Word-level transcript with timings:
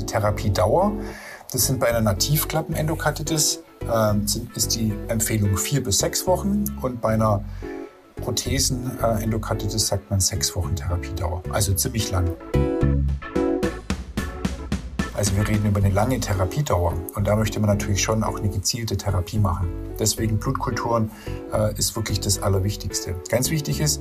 Die 0.00 0.06
Therapiedauer, 0.06 0.92
das 1.52 1.66
sind 1.66 1.78
bei 1.78 1.88
einer 1.88 2.00
Nativklappenendokarditis, 2.00 3.62
äh, 3.82 4.14
ist 4.54 4.74
die 4.74 4.94
Empfehlung 5.08 5.58
vier 5.58 5.84
bis 5.84 5.98
sechs 5.98 6.26
Wochen 6.26 6.64
und 6.80 7.02
bei 7.02 7.10
einer 7.10 7.44
Prothesen-Endokarditis 8.16 9.88
sagt 9.88 10.10
man 10.10 10.20
sechs 10.20 10.56
Wochen 10.56 10.74
Therapiedauer, 10.74 11.42
also 11.52 11.74
ziemlich 11.74 12.10
lang. 12.10 12.30
Also 15.14 15.36
wir 15.36 15.46
reden 15.46 15.66
über 15.66 15.80
eine 15.80 15.90
lange 15.90 16.18
Therapiedauer 16.18 16.94
und 17.14 17.26
da 17.26 17.36
möchte 17.36 17.60
man 17.60 17.68
natürlich 17.68 18.02
schon 18.02 18.24
auch 18.24 18.38
eine 18.38 18.48
gezielte 18.48 18.96
Therapie 18.96 19.38
machen. 19.38 19.68
Deswegen 19.98 20.38
Blutkulturen 20.38 21.10
äh, 21.52 21.76
ist 21.76 21.94
wirklich 21.94 22.20
das 22.20 22.42
Allerwichtigste. 22.42 23.16
Ganz 23.28 23.50
wichtig 23.50 23.80
ist, 23.82 24.00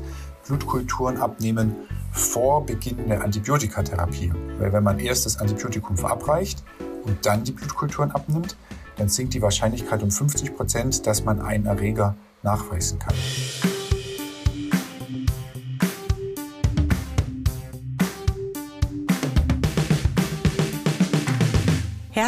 Blutkulturen 0.49 1.17
abnehmen 1.17 1.75
vor 2.11 2.65
Beginn 2.65 3.07
der 3.07 3.23
Antibiotikatherapie. 3.23 4.33
Weil 4.57 4.73
wenn 4.73 4.83
man 4.83 4.97
erst 4.97 5.27
das 5.27 5.37
Antibiotikum 5.37 5.95
verabreicht 5.95 6.63
und 7.03 7.23
dann 7.23 7.43
die 7.43 7.51
Blutkulturen 7.51 8.11
abnimmt, 8.11 8.57
dann 8.97 9.09
sinkt 9.09 9.35
die 9.35 9.43
Wahrscheinlichkeit 9.43 10.01
um 10.01 10.09
50 10.09 10.55
Prozent, 10.55 11.05
dass 11.05 11.23
man 11.23 11.39
einen 11.39 11.67
Erreger 11.67 12.15
nachweisen 12.41 12.97
kann. 12.97 13.13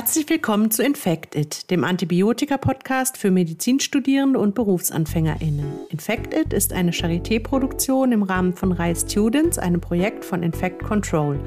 Herzlich 0.02 0.28
willkommen 0.30 0.72
zu 0.72 0.82
Infect 0.82 1.36
It, 1.36 1.70
dem 1.70 1.84
Antibiotika-Podcast 1.84 3.18
für 3.18 3.30
Medizinstudierende 3.30 4.40
und 4.40 4.55
BerufsanfängerInnen. 4.55 5.64
Infect 5.90 6.34
It 6.34 6.54
ist 6.54 6.74
eine 6.74 6.90
Charité-Produktion 6.90 8.12
im 8.12 8.24
Rahmen 8.24 8.55
von 8.55 8.72
RISE 8.72 9.05
Students, 9.08 9.60
einem 9.60 9.80
Projekt 9.80 10.26
von 10.26 10.41
Infect 10.41 10.82
Control. 10.82 11.40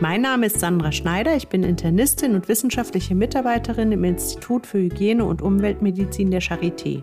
Mein 0.00 0.22
Name 0.22 0.46
ist 0.46 0.60
Sandra 0.60 0.92
Schneider, 0.92 1.36
ich 1.36 1.48
bin 1.48 1.62
Internistin 1.62 2.34
und 2.34 2.48
wissenschaftliche 2.48 3.14
Mitarbeiterin 3.14 3.92
im 3.92 4.02
Institut 4.04 4.66
für 4.66 4.78
Hygiene 4.78 5.22
und 5.22 5.42
Umweltmedizin 5.42 6.30
der 6.30 6.40
Charité. 6.40 7.02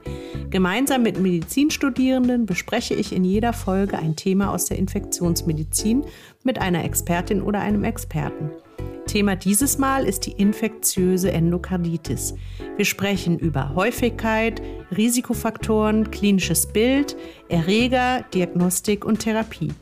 Gemeinsam 0.50 1.04
mit 1.04 1.20
Medizinstudierenden 1.20 2.48
bespreche 2.48 2.96
ich 2.96 3.14
in 3.14 3.24
jeder 3.24 3.54
Folge 3.54 4.00
ein 4.00 4.16
Thema 4.16 4.52
aus 4.52 4.66
der 4.66 4.80
Infektionsmedizin 4.80 6.06
mit 6.44 6.58
einer 6.58 6.84
Expertin 6.84 7.44
oder 7.44 7.60
einem 7.60 7.84
Experten. 7.84 8.50
Thema 9.06 9.36
dieses 9.36 9.78
Mal 9.78 10.06
ist 10.06 10.26
die 10.26 10.32
infektiöse 10.32 11.32
Endokarditis. 11.32 12.34
Wir 12.78 12.86
sprechen 12.86 13.38
über 13.38 13.76
Häufigkeit, 13.76 14.62
Risikofaktoren, 14.96 16.12
klinisches 16.12 16.68
Bild, 16.68 17.18
Erreger, 17.50 18.24
Diagnostik 18.34 19.04
und 19.04 19.20
Therapie. 19.20 19.74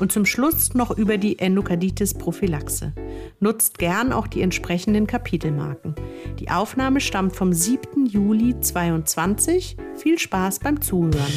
Und 0.00 0.12
zum 0.12 0.26
Schluss 0.26 0.74
noch 0.74 0.90
über 0.90 1.18
die 1.18 1.38
Endokarditis-Prophylaxe. 1.38 2.92
Nutzt 3.40 3.78
gern 3.78 4.12
auch 4.12 4.26
die 4.26 4.42
entsprechenden 4.42 5.06
Kapitelmarken. 5.06 5.94
Die 6.40 6.50
Aufnahme 6.50 7.00
stammt 7.00 7.36
vom 7.36 7.52
7. 7.52 8.06
Juli 8.06 8.58
2022. 8.60 9.76
Viel 9.96 10.18
Spaß 10.18 10.58
beim 10.58 10.80
Zuhören. 10.80 11.32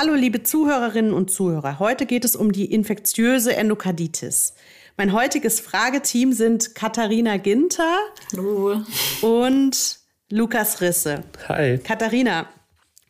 Hallo 0.00 0.14
liebe 0.14 0.44
Zuhörerinnen 0.44 1.12
und 1.12 1.28
Zuhörer. 1.28 1.80
Heute 1.80 2.06
geht 2.06 2.24
es 2.24 2.36
um 2.36 2.52
die 2.52 2.72
infektiöse 2.72 3.56
Endokarditis. 3.56 4.54
Mein 4.96 5.12
heutiges 5.12 5.58
Frageteam 5.58 6.32
sind 6.32 6.76
Katharina 6.76 7.36
Ginter 7.36 7.98
Hallo. 8.30 8.80
und 9.22 9.98
Lukas 10.30 10.80
Risse. 10.80 11.24
Hi. 11.48 11.78
Katharina, 11.78 12.46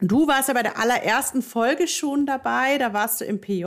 du 0.01 0.27
warst 0.29 0.49
ja 0.49 0.55
bei 0.55 0.63
der 0.63 0.79
allerersten 0.79 1.43
Folge 1.43 1.89
schon 1.89 2.25
dabei, 2.25 2.79
da 2.79 2.95
warst 2.95 3.21
du 3.21 3.27
im 3.27 3.39
PJ. 3.39 3.67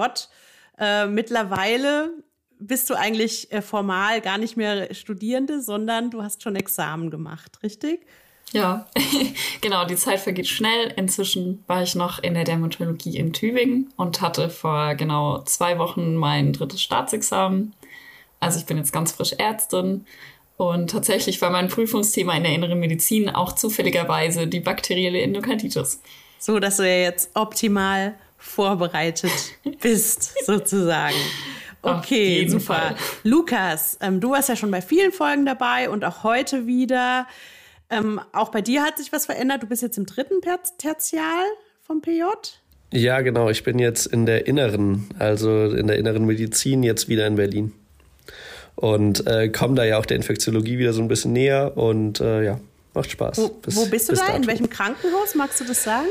Äh, 0.79 1.05
mittlerweile 1.05 2.23
bist 2.57 2.89
du 2.89 2.95
eigentlich 2.95 3.51
äh, 3.51 3.61
formal 3.61 4.21
gar 4.21 4.39
nicht 4.39 4.57
mehr 4.57 4.95
Studierende, 4.95 5.61
sondern 5.61 6.09
du 6.09 6.23
hast 6.23 6.41
schon 6.41 6.55
Examen 6.55 7.11
gemacht, 7.11 7.59
richtig? 7.61 8.03
Ja, 8.53 8.87
genau, 9.61 9.85
die 9.85 9.95
Zeit 9.95 10.19
vergeht 10.19 10.47
schnell. 10.47 10.93
Inzwischen 10.97 11.63
war 11.67 11.83
ich 11.83 11.95
noch 11.95 12.19
in 12.19 12.33
der 12.33 12.43
Dermatologie 12.43 13.17
in 13.17 13.33
Tübingen 13.33 13.91
und 13.95 14.21
hatte 14.21 14.49
vor 14.49 14.95
genau 14.95 15.41
zwei 15.43 15.77
Wochen 15.77 16.15
mein 16.15 16.51
drittes 16.53 16.81
Staatsexamen. 16.81 17.73
Also 18.39 18.59
ich 18.59 18.65
bin 18.65 18.77
jetzt 18.77 18.91
ganz 18.91 19.13
frisch 19.13 19.33
Ärztin 19.33 20.05
und 20.57 20.89
tatsächlich 20.89 21.41
war 21.41 21.49
mein 21.49 21.69
Prüfungsthema 21.69 22.33
in 22.35 22.43
der 22.43 22.53
inneren 22.53 22.79
Medizin 22.79 23.29
auch 23.29 23.53
zufälligerweise 23.53 24.47
die 24.47 24.59
bakterielle 24.59 25.21
Endokarditis. 25.21 26.01
So, 26.37 26.59
dass 26.59 26.77
du 26.77 26.83
ja 26.83 27.03
jetzt 27.03 27.31
optimal 27.35 28.15
vorbereitet 28.37 29.31
bist, 29.81 30.45
sozusagen. 30.45 31.15
Okay, 31.83 32.47
super. 32.47 32.65
Fall. 32.65 32.95
Lukas, 33.23 33.97
ähm, 34.01 34.19
du 34.19 34.31
warst 34.31 34.49
ja 34.49 34.55
schon 34.55 34.71
bei 34.71 34.81
vielen 34.81 35.11
Folgen 35.11 35.45
dabei 35.45 35.89
und 35.89 36.03
auch 36.05 36.23
heute 36.23 36.67
wieder. 36.67 37.27
Ähm, 37.91 38.21
auch 38.31 38.49
bei 38.49 38.61
dir 38.61 38.83
hat 38.83 38.97
sich 38.97 39.11
was 39.11 39.25
verändert. 39.25 39.63
Du 39.63 39.67
bist 39.67 39.81
jetzt 39.81 39.97
im 39.97 40.05
dritten 40.05 40.41
Tertial 40.77 41.43
vom 41.81 42.01
PJ. 42.01 42.23
Ja, 42.93 43.21
genau. 43.21 43.49
Ich 43.49 43.63
bin 43.63 43.79
jetzt 43.79 44.07
in 44.07 44.25
der 44.25 44.47
inneren, 44.47 45.09
also 45.19 45.65
in 45.65 45.87
der 45.87 45.97
inneren 45.97 46.25
Medizin 46.25 46.83
jetzt 46.83 47.09
wieder 47.09 47.27
in 47.27 47.35
Berlin. 47.35 47.73
Und 48.75 49.27
äh, 49.27 49.49
komme 49.49 49.75
da 49.75 49.83
ja 49.83 49.97
auch 49.97 50.05
der 50.05 50.17
Infektiologie 50.17 50.77
wieder 50.77 50.93
so 50.93 51.01
ein 51.01 51.09
bisschen 51.09 51.33
näher 51.33 51.77
und 51.77 52.21
äh, 52.21 52.43
ja, 52.43 52.59
macht 52.93 53.11
Spaß. 53.11 53.37
Wo, 53.37 53.47
bis, 53.49 53.75
wo 53.75 53.85
bist 53.85 54.09
du 54.09 54.15
da? 54.15 54.25
Dato. 54.25 54.37
In 54.37 54.47
welchem 54.47 54.69
Krankenhaus? 54.69 55.35
Magst 55.35 55.59
du 55.59 55.65
das 55.65 55.83
sagen? 55.83 56.07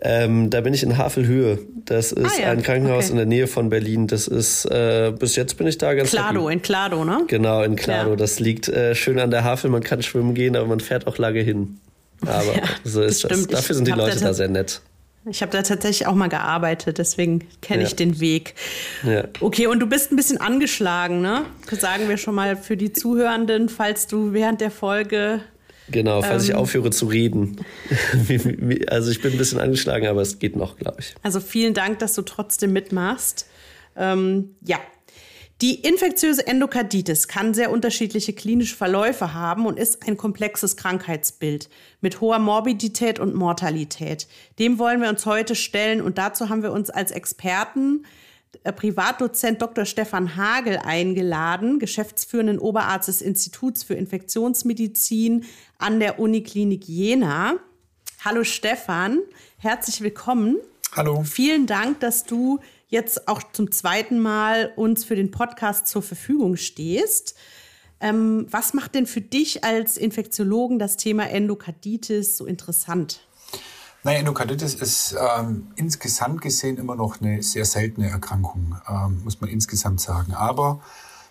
Ähm, 0.00 0.50
da 0.50 0.60
bin 0.60 0.74
ich 0.74 0.82
in 0.82 0.96
Havelhöhe. 0.96 1.58
Das 1.84 2.12
ist 2.12 2.38
ah, 2.38 2.42
ja. 2.42 2.50
ein 2.50 2.62
Krankenhaus 2.62 3.04
okay. 3.04 3.12
in 3.12 3.16
der 3.16 3.26
Nähe 3.26 3.46
von 3.46 3.68
Berlin. 3.68 4.06
Das 4.06 4.28
ist, 4.28 4.64
äh, 4.66 5.12
bis 5.18 5.36
jetzt 5.36 5.56
bin 5.56 5.66
ich 5.66 5.78
da 5.78 5.94
ganz 5.94 6.10
Klado, 6.10 6.42
happy. 6.42 6.52
in 6.52 6.62
Klado, 6.62 7.04
ne? 7.04 7.24
Genau, 7.26 7.62
in 7.62 7.76
Klado. 7.76 8.10
Ja. 8.10 8.16
Das 8.16 8.38
liegt 8.38 8.68
äh, 8.68 8.94
schön 8.94 9.18
an 9.18 9.30
der 9.30 9.44
Havel. 9.44 9.70
Man 9.70 9.82
kann 9.82 10.02
schwimmen 10.02 10.34
gehen, 10.34 10.56
aber 10.56 10.66
man 10.66 10.80
fährt 10.80 11.06
auch 11.06 11.18
lange 11.18 11.40
hin. 11.40 11.80
Aber 12.22 12.44
ja, 12.56 12.62
so 12.84 13.02
ist 13.02 13.24
das. 13.24 13.30
das. 13.30 13.46
Dafür 13.48 13.74
sind 13.74 13.88
die 13.88 13.92
Leute 13.92 14.20
da 14.20 14.34
sehr 14.34 14.48
nett. 14.48 14.80
Ich 15.30 15.42
habe 15.42 15.52
da 15.52 15.62
tatsächlich 15.62 16.06
auch 16.06 16.14
mal 16.14 16.28
gearbeitet, 16.28 16.98
deswegen 16.98 17.46
kenne 17.60 17.82
ich 17.82 17.94
den 17.96 18.18
Weg. 18.18 18.54
Ja. 19.02 19.24
Okay, 19.40 19.66
und 19.66 19.80
du 19.80 19.86
bist 19.86 20.10
ein 20.10 20.16
bisschen 20.16 20.40
angeschlagen, 20.40 21.20
ne? 21.20 21.44
Sagen 21.70 22.08
wir 22.08 22.16
schon 22.16 22.34
mal 22.34 22.56
für 22.56 22.76
die 22.76 22.92
Zuhörenden, 22.92 23.68
falls 23.68 24.06
du 24.06 24.32
während 24.32 24.60
der 24.60 24.70
Folge 24.70 25.40
Genau, 25.90 26.22
falls 26.22 26.44
ähm, 26.44 26.50
ich 26.50 26.54
aufhöre 26.54 26.90
zu 26.90 27.06
reden. 27.06 27.64
also 28.88 29.10
ich 29.10 29.22
bin 29.22 29.32
ein 29.32 29.38
bisschen 29.38 29.60
angeschlagen, 29.60 30.06
aber 30.06 30.22
es 30.22 30.38
geht 30.38 30.56
noch, 30.56 30.76
glaube 30.76 30.98
ich. 31.00 31.14
Also 31.22 31.40
vielen 31.40 31.74
Dank, 31.74 31.98
dass 31.98 32.14
du 32.14 32.22
trotzdem 32.22 32.72
mitmachst. 32.72 33.46
Ähm, 33.96 34.54
ja. 34.64 34.78
Die 35.60 35.80
infektiöse 35.80 36.46
Endokarditis 36.46 37.26
kann 37.26 37.52
sehr 37.52 37.72
unterschiedliche 37.72 38.32
klinische 38.32 38.76
Verläufe 38.76 39.34
haben 39.34 39.66
und 39.66 39.76
ist 39.76 40.06
ein 40.06 40.16
komplexes 40.16 40.76
Krankheitsbild 40.76 41.68
mit 42.00 42.20
hoher 42.20 42.38
Morbidität 42.38 43.18
und 43.18 43.34
Mortalität. 43.34 44.28
Dem 44.60 44.78
wollen 44.78 45.02
wir 45.02 45.08
uns 45.08 45.26
heute 45.26 45.56
stellen 45.56 46.00
und 46.00 46.16
dazu 46.16 46.48
haben 46.48 46.62
wir 46.62 46.70
uns 46.70 46.90
als 46.90 47.10
Experten 47.10 48.04
Privatdozent 48.76 49.62
Dr. 49.62 49.84
Stefan 49.84 50.36
Hagel 50.36 50.78
eingeladen, 50.78 51.78
geschäftsführenden 51.78 52.58
Oberarzt 52.58 53.08
des 53.08 53.22
Instituts 53.22 53.82
für 53.82 53.94
Infektionsmedizin 53.94 55.44
an 55.78 56.00
der 56.00 56.18
Uniklinik 56.18 56.88
Jena. 56.88 57.56
Hallo 58.24 58.44
Stefan, 58.44 59.20
herzlich 59.58 60.00
willkommen. 60.00 60.56
Hallo. 60.92 61.22
Vielen 61.22 61.66
Dank, 61.66 62.00
dass 62.00 62.24
du 62.24 62.60
jetzt 62.88 63.28
auch 63.28 63.42
zum 63.52 63.70
zweiten 63.70 64.18
Mal 64.18 64.72
uns 64.76 65.04
für 65.04 65.16
den 65.16 65.30
Podcast 65.30 65.86
zur 65.86 66.02
Verfügung 66.02 66.56
stehst. 66.56 67.36
Ähm, 68.00 68.46
was 68.50 68.74
macht 68.74 68.94
denn 68.94 69.06
für 69.06 69.20
dich 69.20 69.64
als 69.64 69.96
Infektiologen 69.96 70.78
das 70.78 70.96
Thema 70.96 71.28
Endokarditis 71.28 72.36
so 72.36 72.46
interessant? 72.46 73.20
Naja, 74.08 74.20
Endokarditis 74.20 74.72
ist 74.72 75.14
ähm, 75.20 75.66
insgesamt 75.76 76.40
gesehen 76.40 76.78
immer 76.78 76.96
noch 76.96 77.20
eine 77.20 77.42
sehr 77.42 77.66
seltene 77.66 78.08
Erkrankung, 78.08 78.80
ähm, 78.88 79.22
muss 79.22 79.42
man 79.42 79.50
insgesamt 79.50 80.00
sagen. 80.00 80.32
Aber 80.32 80.80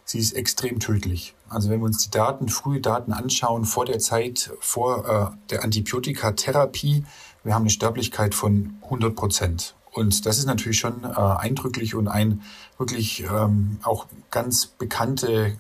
sie 0.06 0.20
ist 0.20 0.34
extrem 0.34 0.80
tödlich. 0.80 1.34
Also 1.50 1.72
wenn 1.72 1.80
wir 1.80 1.88
uns 1.88 2.04
die 2.04 2.12
Daten, 2.12 2.50
frühe 2.50 2.80
Daten 2.80 3.14
anschauen, 3.14 3.66
vor 3.66 3.86
der 3.86 3.98
Zeit, 3.98 4.52
vor 4.60 5.10
äh, 5.10 5.50
der 5.50 5.64
Antibiotikatherapie, 5.64 7.04
wir 7.44 7.56
haben 7.56 7.64
eine 7.64 7.72
Sterblichkeit 7.72 8.36
von 8.36 8.78
100 8.84 9.16
Prozent. 9.16 9.74
Und 9.92 10.28
das 10.28 10.38
ist 10.38 10.46
natürlich 10.46 10.78
schon 10.78 11.04
äh, 11.04 11.08
eindrücklich 11.08 11.96
und 11.96 12.08
ein 12.08 12.44
wirklich 12.78 13.24
ähm, 13.24 13.80
auch 13.82 14.06
ganz 14.30 14.68
bekannte 14.68 15.58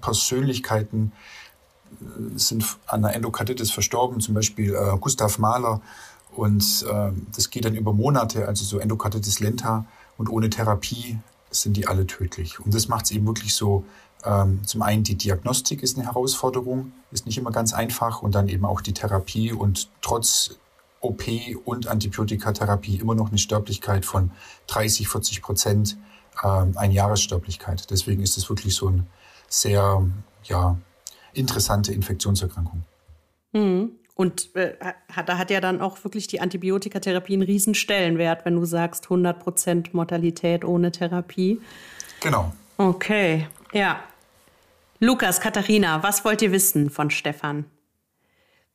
Persönlichkeiten 0.00 1.10
äh, 2.00 2.38
sind 2.38 2.64
an 2.86 3.02
der 3.02 3.16
Endokarditis 3.16 3.72
verstorben, 3.72 4.20
zum 4.20 4.34
Beispiel 4.34 4.72
äh, 4.72 4.96
Gustav 5.00 5.40
Mahler, 5.40 5.80
und 6.36 6.84
äh, 6.90 7.12
das 7.34 7.50
geht 7.50 7.64
dann 7.64 7.74
über 7.74 7.92
Monate, 7.92 8.46
also 8.48 8.64
so 8.64 8.78
Endokarditis 8.78 9.40
lenta. 9.40 9.86
Und 10.16 10.28
ohne 10.28 10.50
Therapie 10.50 11.18
sind 11.50 11.76
die 11.76 11.86
alle 11.86 12.06
tödlich. 12.06 12.60
Und 12.60 12.74
das 12.74 12.88
macht 12.88 13.06
es 13.06 13.10
eben 13.10 13.26
wirklich 13.26 13.54
so, 13.54 13.84
ähm, 14.24 14.62
zum 14.64 14.82
einen 14.82 15.02
die 15.02 15.16
Diagnostik 15.16 15.82
ist 15.82 15.96
eine 15.96 16.06
Herausforderung, 16.06 16.92
ist 17.10 17.26
nicht 17.26 17.38
immer 17.38 17.50
ganz 17.50 17.72
einfach. 17.72 18.22
Und 18.22 18.34
dann 18.34 18.48
eben 18.48 18.64
auch 18.64 18.80
die 18.80 18.92
Therapie. 18.92 19.52
Und 19.52 19.88
trotz 20.02 20.56
OP 21.00 21.24
und 21.64 21.86
Antibiotikatherapie 21.86 22.96
immer 22.96 23.14
noch 23.14 23.28
eine 23.28 23.38
Sterblichkeit 23.38 24.04
von 24.04 24.30
30, 24.68 25.08
40 25.08 25.42
Prozent, 25.42 25.98
ähm, 26.42 26.72
eine 26.76 26.94
Jahressterblichkeit. 26.94 27.90
Deswegen 27.90 28.22
ist 28.22 28.38
es 28.38 28.48
wirklich 28.48 28.74
so 28.74 28.88
eine 28.88 29.06
sehr 29.48 30.02
ja, 30.44 30.78
interessante 31.32 31.92
Infektionserkrankung. 31.92 32.82
Mhm. 33.52 33.92
Und 34.14 34.54
äh, 34.54 34.74
da 35.26 35.38
hat 35.38 35.50
ja 35.50 35.60
dann 35.60 35.80
auch 35.80 36.02
wirklich 36.04 36.28
die 36.28 36.40
Antibiotikatherapie 36.40 37.34
einen 37.34 37.42
riesen 37.42 37.74
Stellenwert, 37.74 38.44
wenn 38.44 38.54
du 38.54 38.64
sagst 38.64 39.04
100 39.04 39.40
Prozent 39.40 39.94
Mortalität 39.94 40.64
ohne 40.64 40.92
Therapie. 40.92 41.60
Genau. 42.20 42.52
Okay, 42.76 43.48
ja. 43.72 44.00
Lukas, 45.00 45.40
Katharina, 45.40 46.02
was 46.02 46.24
wollt 46.24 46.42
ihr 46.42 46.52
wissen 46.52 46.90
von 46.90 47.10
Stefan? 47.10 47.64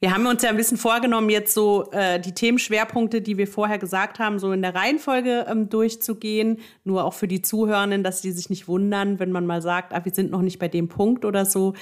Wir 0.01 0.13
haben 0.13 0.25
uns 0.27 0.43
ja 0.43 0.49
ein 0.49 0.55
bisschen 0.55 0.77
vorgenommen, 0.77 1.29
jetzt 1.29 1.53
so 1.53 1.91
äh, 1.91 2.21
die 2.21 2.33
Themenschwerpunkte, 2.33 3.21
die 3.21 3.37
wir 3.37 3.47
vorher 3.47 3.77
gesagt 3.77 4.19
haben, 4.19 4.39
so 4.39 4.53
in 4.53 4.61
der 4.61 4.73
Reihenfolge 4.73 5.45
ähm, 5.49 5.67
durchzugehen. 5.69 6.59
Nur 6.85 7.03
auch 7.03 7.13
für 7.13 7.27
die 7.27 7.41
Zuhörenden, 7.41 8.03
dass 8.03 8.21
sie 8.21 8.31
sich 8.31 8.49
nicht 8.49 8.69
wundern, 8.69 9.19
wenn 9.19 9.31
man 9.31 9.45
mal 9.45 9.61
sagt, 9.61 9.93
ah, 9.93 10.05
wir 10.05 10.13
sind 10.13 10.31
noch 10.31 10.41
nicht 10.41 10.57
bei 10.57 10.69
dem 10.69 10.87
Punkt 10.87 11.25
oder 11.25 11.45
so. 11.45 11.73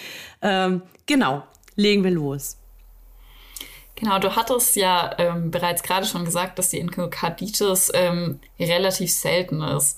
Ähm, 0.42 0.82
genau, 1.06 1.44
legen 1.76 2.04
wir 2.04 2.12
los. 2.12 2.58
Genau, 3.98 4.20
du 4.20 4.36
hattest 4.36 4.76
ja 4.76 5.16
ähm, 5.18 5.50
bereits 5.50 5.82
gerade 5.82 6.06
schon 6.06 6.24
gesagt, 6.24 6.60
dass 6.60 6.70
die 6.70 6.80
Endokarditis 6.80 7.92
ähm, 7.96 8.40
relativ 8.60 9.12
selten 9.12 9.62
ist. 9.62 9.98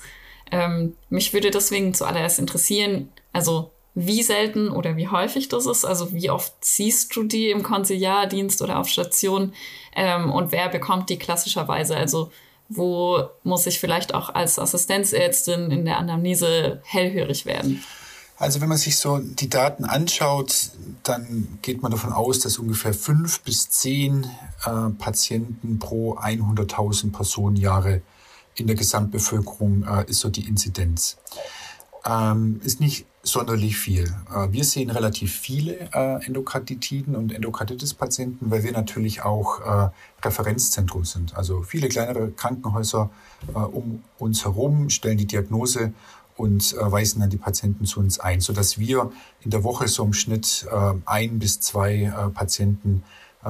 Ähm, 0.52 0.96
mich 1.10 1.34
würde 1.34 1.52
deswegen 1.52 1.94
zuallererst 1.94 2.40
interessieren, 2.40 3.12
also 3.34 3.72
wie 3.96 4.24
selten 4.24 4.70
oder 4.70 4.96
wie 4.96 5.10
häufig 5.10 5.50
das 5.50 5.66
ist, 5.66 5.84
also 5.84 6.14
wie 6.14 6.30
oft 6.30 6.54
siehst 6.62 7.14
du 7.14 7.24
die 7.24 7.50
im 7.50 7.62
Konsiliardienst 7.62 8.62
oder 8.62 8.80
auf 8.80 8.88
Station 8.88 9.54
ähm, 9.94 10.32
und 10.32 10.54
wer 10.54 10.70
bekommt 10.70 11.10
die 11.10 11.20
klassischerweise, 11.20 11.98
also 11.98 12.32
wo 12.70 13.24
muss 13.44 13.68
ich 13.68 13.80
vielleicht 13.80 14.14
auch 14.14 14.34
als 14.34 14.60
Assistenzärztin 14.60 15.72
in 15.72 15.84
der 15.84 15.98
Anamnese 15.98 16.82
hellhörig 16.86 17.46
werden? 17.46 17.84
Also 18.40 18.62
wenn 18.62 18.70
man 18.70 18.78
sich 18.78 18.98
so 18.98 19.18
die 19.18 19.50
Daten 19.50 19.84
anschaut, 19.84 20.72
dann 21.04 21.60
geht 21.62 21.82
man 21.82 21.92
davon 21.92 22.14
aus, 22.14 22.40
dass 22.40 22.58
ungefähr 22.58 22.94
fünf 22.94 23.42
bis 23.42 23.70
zehn 23.70 24.24
äh, 24.66 24.90
Patienten 24.98 25.78
pro 25.78 26.18
100.000 26.18 27.12
Personenjahre 27.12 28.02
in 28.56 28.68
der 28.68 28.78
Gesamtbevölkerung 28.78 29.84
äh, 29.84 30.10
ist 30.10 30.22
so 30.22 30.30
die 30.30 30.48
Inzidenz. 30.48 31.18
Ähm, 32.06 32.62
ist 32.64 32.80
nicht 32.80 33.06
sonderlich 33.24 33.78
viel. 33.78 34.06
Äh, 34.34 34.52
wir 34.52 34.64
sehen 34.64 34.90
relativ 34.90 35.38
viele 35.38 35.90
äh, 35.94 36.26
Endokarditiden 36.26 37.18
und 37.18 37.34
Endokarditis-Patienten, 37.34 38.50
weil 38.52 38.64
wir 38.64 38.72
natürlich 38.72 39.22
auch 39.24 39.60
äh, 39.60 39.90
Referenzzentrum 40.24 41.04
sind. 41.04 41.36
Also 41.36 41.64
viele 41.64 41.90
kleinere 41.90 42.32
Krankenhäuser 42.32 43.10
um 43.54 44.04
uns 44.18 44.44
herum 44.44 44.90
stellen 44.90 45.18
die 45.18 45.26
Diagnose 45.26 45.94
und 46.40 46.76
weisen 46.80 47.22
dann 47.22 47.30
die 47.30 47.38
Patienten 47.38 47.86
zu 47.86 48.00
uns 48.00 48.20
ein, 48.20 48.42
sodass 48.42 48.80
wir 48.80 49.12
in 49.42 49.52
der 49.52 49.64
Woche 49.64 49.88
so 49.88 50.04
im 50.04 50.14
Schnitt 50.14 50.68
ein 51.06 51.40
bis 51.40 51.60
zwei 51.60 52.12
Patienten 52.34 53.04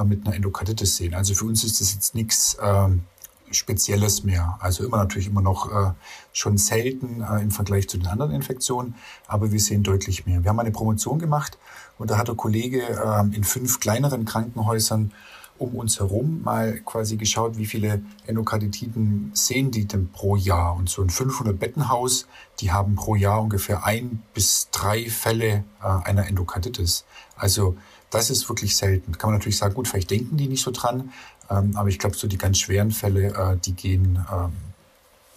mit 0.04 0.26
einer 0.26 0.36
Endokarditis 0.36 0.96
sehen. 0.96 1.14
Also 1.14 1.34
für 1.34 1.44
uns 1.46 1.64
ist 1.64 1.80
das 1.80 1.94
jetzt 1.94 2.14
nichts 2.14 2.56
ähm, 2.62 3.02
Spezielles 3.50 4.24
mehr. 4.24 4.56
Also 4.60 4.84
immer 4.84 4.98
natürlich 4.98 5.26
immer 5.26 5.42
noch 5.42 5.70
äh, 5.70 5.92
schon 6.32 6.56
selten 6.56 7.22
äh, 7.22 7.42
im 7.42 7.50
Vergleich 7.50 7.88
zu 7.88 7.98
den 7.98 8.06
anderen 8.06 8.32
Infektionen, 8.32 8.94
aber 9.26 9.52
wir 9.52 9.60
sehen 9.60 9.82
deutlich 9.82 10.26
mehr. 10.26 10.42
Wir 10.42 10.50
haben 10.50 10.60
eine 10.60 10.70
Promotion 10.70 11.18
gemacht 11.18 11.58
und 11.98 12.10
da 12.10 12.18
hat 12.18 12.28
der 12.28 12.34
Kollege 12.34 12.82
äh, 12.82 13.20
in 13.34 13.44
fünf 13.44 13.80
kleineren 13.80 14.24
Krankenhäusern 14.24 15.12
um 15.60 15.74
uns 15.76 16.00
herum 16.00 16.40
mal 16.42 16.80
quasi 16.80 17.16
geschaut, 17.16 17.58
wie 17.58 17.66
viele 17.66 18.02
Endokarditiden 18.26 19.30
sehen 19.34 19.70
die 19.70 19.84
denn 19.84 20.10
pro 20.10 20.36
Jahr. 20.36 20.74
Und 20.74 20.88
so 20.88 21.02
ein 21.02 21.10
500-Bettenhaus, 21.10 22.26
die 22.60 22.72
haben 22.72 22.94
pro 22.94 23.14
Jahr 23.14 23.42
ungefähr 23.42 23.84
ein 23.84 24.22
bis 24.32 24.68
drei 24.72 25.10
Fälle 25.10 25.64
äh, 25.82 26.08
einer 26.08 26.26
Endokarditis. 26.26 27.04
Also 27.36 27.76
das 28.10 28.30
ist 28.30 28.48
wirklich 28.48 28.76
selten. 28.76 29.18
Kann 29.18 29.30
man 29.30 29.38
natürlich 29.38 29.58
sagen, 29.58 29.74
gut, 29.74 29.86
vielleicht 29.86 30.10
denken 30.10 30.36
die 30.36 30.48
nicht 30.48 30.62
so 30.62 30.70
dran, 30.70 31.12
ähm, 31.50 31.76
aber 31.76 31.90
ich 31.90 31.98
glaube, 31.98 32.16
so 32.16 32.26
die 32.26 32.38
ganz 32.38 32.58
schweren 32.58 32.90
Fälle, 32.90 33.28
äh, 33.28 33.56
die 33.58 33.74
gehen, 33.74 34.24
ähm, 34.32 34.52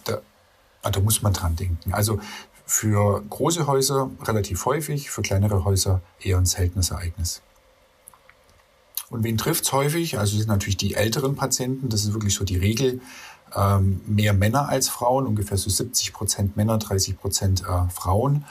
da, 0.04 0.20
ah, 0.82 0.90
da 0.90 1.00
muss 1.00 1.20
man 1.20 1.34
dran 1.34 1.54
denken. 1.54 1.92
Also 1.92 2.18
für 2.64 3.22
große 3.28 3.66
Häuser 3.66 4.10
relativ 4.22 4.64
häufig, 4.64 5.10
für 5.10 5.20
kleinere 5.20 5.64
Häuser 5.64 6.00
eher 6.20 6.38
ein 6.38 6.46
seltenes 6.46 6.90
Ereignis. 6.90 7.42
Und 9.14 9.22
wen 9.22 9.38
trifft's 9.38 9.72
häufig? 9.72 10.18
Also 10.18 10.36
sind 10.36 10.48
natürlich 10.48 10.76
die 10.76 10.94
älteren 10.94 11.36
Patienten, 11.36 11.88
das 11.88 12.04
ist 12.04 12.14
wirklich 12.14 12.34
so 12.34 12.44
die 12.44 12.56
Regel. 12.56 13.00
Ähm, 13.54 14.00
mehr 14.06 14.32
Männer 14.32 14.68
als 14.68 14.88
Frauen, 14.88 15.28
ungefähr 15.28 15.56
so 15.56 15.70
70 15.70 16.12
Prozent 16.12 16.56
Männer, 16.56 16.78
30 16.78 17.16
Prozent 17.16 17.62
äh, 17.62 17.88
Frauen. 17.90 18.44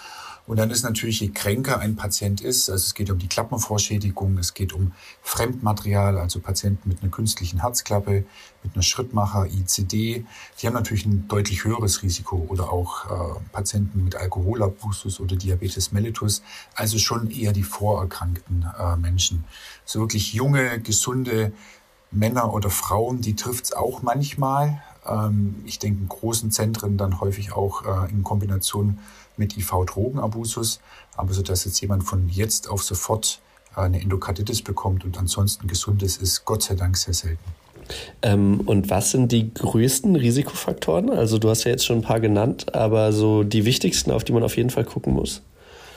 Und 0.45 0.59
dann 0.59 0.71
ist 0.71 0.83
natürlich, 0.83 1.21
je 1.21 1.29
kränker 1.29 1.79
ein 1.79 1.95
Patient 1.95 2.41
ist, 2.41 2.69
also 2.69 2.83
es 2.83 2.93
geht 2.93 3.09
um 3.09 3.17
die 3.17 3.27
Klappenvorschädigung, 3.27 4.37
es 4.37 4.53
geht 4.53 4.73
um 4.73 4.91
Fremdmaterial, 5.21 6.17
also 6.17 6.39
Patienten 6.39 6.89
mit 6.89 7.01
einer 7.01 7.11
künstlichen 7.11 7.61
Herzklappe, 7.61 8.25
mit 8.61 8.73
einer 8.73 8.83
Schrittmacher, 8.83 9.45
ICD, 9.45 10.25
die 10.59 10.67
haben 10.67 10.73
natürlich 10.73 11.05
ein 11.05 11.27
deutlich 11.29 11.63
höheres 11.63 12.03
Risiko 12.03 12.45
oder 12.49 12.73
auch 12.73 13.05
äh, 13.05 13.39
Patienten 13.53 14.03
mit 14.03 14.15
Alkoholabusus 14.15 15.21
oder 15.21 15.37
Diabetes 15.37 15.93
mellitus, 15.93 16.41
also 16.75 16.97
schon 16.97 17.31
eher 17.31 17.53
die 17.53 17.63
vorerkrankten 17.63 18.65
äh, 18.77 18.97
Menschen. 18.97 19.45
So 19.85 20.01
wirklich 20.01 20.33
junge, 20.33 20.81
gesunde 20.81 21.53
Männer 22.11 22.53
oder 22.53 22.69
Frauen, 22.69 23.21
die 23.21 23.35
trifft's 23.35 23.71
auch 23.71 24.01
manchmal. 24.01 24.81
Ähm, 25.05 25.55
ich 25.65 25.79
denke 25.79 26.01
in 26.01 26.09
großen 26.09 26.51
Zentren 26.51 26.97
dann 26.97 27.19
häufig 27.21 27.53
auch 27.53 27.85
äh, 27.85 28.11
in 28.11 28.23
Kombination 28.23 28.99
mit 29.37 29.57
IV-Drogenabusus, 29.57 30.79
aber 31.15 31.33
so 31.33 31.41
dass 31.41 31.65
jetzt 31.65 31.79
jemand 31.81 32.03
von 32.03 32.29
jetzt 32.29 32.69
auf 32.69 32.83
sofort 32.83 33.39
äh, 33.75 33.81
eine 33.81 34.01
Endokarditis 34.01 34.61
bekommt 34.61 35.05
und 35.05 35.17
ansonsten 35.17 35.67
gesund 35.67 36.03
ist, 36.03 36.21
ist 36.21 36.45
Gott 36.45 36.63
sei 36.63 36.75
Dank 36.75 36.97
sehr 36.97 37.13
selten. 37.13 37.43
Ähm, 38.21 38.61
und 38.65 38.89
was 38.89 39.11
sind 39.11 39.31
die 39.31 39.53
größten 39.53 40.15
Risikofaktoren? 40.15 41.09
Also 41.09 41.37
du 41.37 41.49
hast 41.49 41.63
ja 41.65 41.71
jetzt 41.71 41.85
schon 41.85 41.99
ein 41.99 42.03
paar 42.03 42.19
genannt, 42.19 42.73
aber 42.73 43.11
so 43.11 43.43
die 43.43 43.65
wichtigsten, 43.65 44.11
auf 44.11 44.23
die 44.23 44.31
man 44.31 44.43
auf 44.43 44.57
jeden 44.57 44.69
Fall 44.69 44.85
gucken 44.85 45.13
muss. 45.13 45.41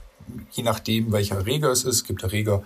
je 0.52 0.62
nachdem, 0.62 1.12
welcher 1.12 1.36
Erreger 1.36 1.70
es 1.70 1.84
ist, 1.84 2.04
gibt 2.04 2.22
Erreger, 2.22 2.62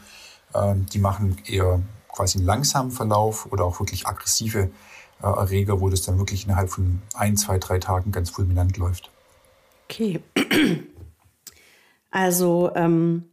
äh, 0.52 0.74
die 0.92 0.98
machen 0.98 1.36
eher 1.46 1.80
quasi 2.08 2.38
einen 2.38 2.46
langsamen 2.46 2.90
Verlauf 2.90 3.50
oder 3.50 3.64
auch 3.64 3.80
wirklich 3.80 4.06
aggressive 4.06 4.70
äh, 5.22 5.26
Erreger, 5.26 5.80
wo 5.80 5.88
das 5.88 6.02
dann 6.02 6.18
wirklich 6.18 6.44
innerhalb 6.44 6.70
von 6.70 7.02
ein, 7.14 7.36
zwei, 7.36 7.58
drei 7.58 7.78
Tagen 7.78 8.12
ganz 8.12 8.30
fulminant 8.30 8.76
läuft. 8.76 9.10
Okay. 9.84 10.20
Also 12.16 12.70
ähm, 12.76 13.24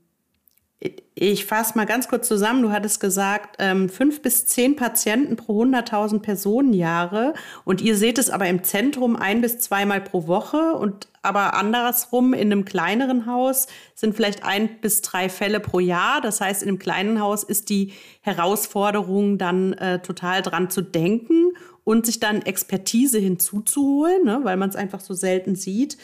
ich 1.13 1.45
fasse 1.45 1.77
mal 1.77 1.85
ganz 1.85 2.07
kurz 2.07 2.27
zusammen. 2.27 2.63
Du 2.63 2.71
hattest 2.71 2.99
gesagt, 2.99 3.57
ähm, 3.59 3.89
fünf 3.89 4.21
bis 4.21 4.47
zehn 4.47 4.75
Patienten 4.75 5.35
pro 5.35 5.63
100.000 5.63 6.19
Personenjahre. 6.19 7.33
Und 7.65 7.81
ihr 7.81 7.95
seht 7.95 8.17
es 8.17 8.31
aber 8.31 8.47
im 8.47 8.63
Zentrum 8.63 9.15
ein 9.15 9.41
bis 9.41 9.59
zweimal 9.59 10.01
pro 10.01 10.25
Woche. 10.25 10.73
Und 10.73 11.07
aber 11.21 11.53
andersrum 11.53 12.33
in 12.33 12.51
einem 12.51 12.65
kleineren 12.65 13.27
Haus 13.27 13.67
sind 13.93 14.15
vielleicht 14.15 14.43
ein 14.43 14.79
bis 14.81 15.03
drei 15.03 15.29
Fälle 15.29 15.59
pro 15.59 15.79
Jahr. 15.79 16.19
Das 16.19 16.41
heißt, 16.41 16.63
in 16.63 16.69
einem 16.69 16.79
kleinen 16.79 17.21
Haus 17.21 17.43
ist 17.43 17.69
die 17.69 17.93
Herausforderung 18.21 19.37
dann 19.37 19.73
äh, 19.73 20.01
total 20.01 20.41
dran 20.41 20.71
zu 20.71 20.81
denken 20.81 21.51
und 21.83 22.07
sich 22.07 22.19
dann 22.19 22.41
Expertise 22.41 23.19
hinzuzuholen, 23.19 24.23
ne, 24.23 24.39
weil 24.43 24.57
man 24.57 24.69
es 24.69 24.75
einfach 24.75 24.99
so 24.99 25.13
selten 25.13 25.55
sieht. 25.55 25.97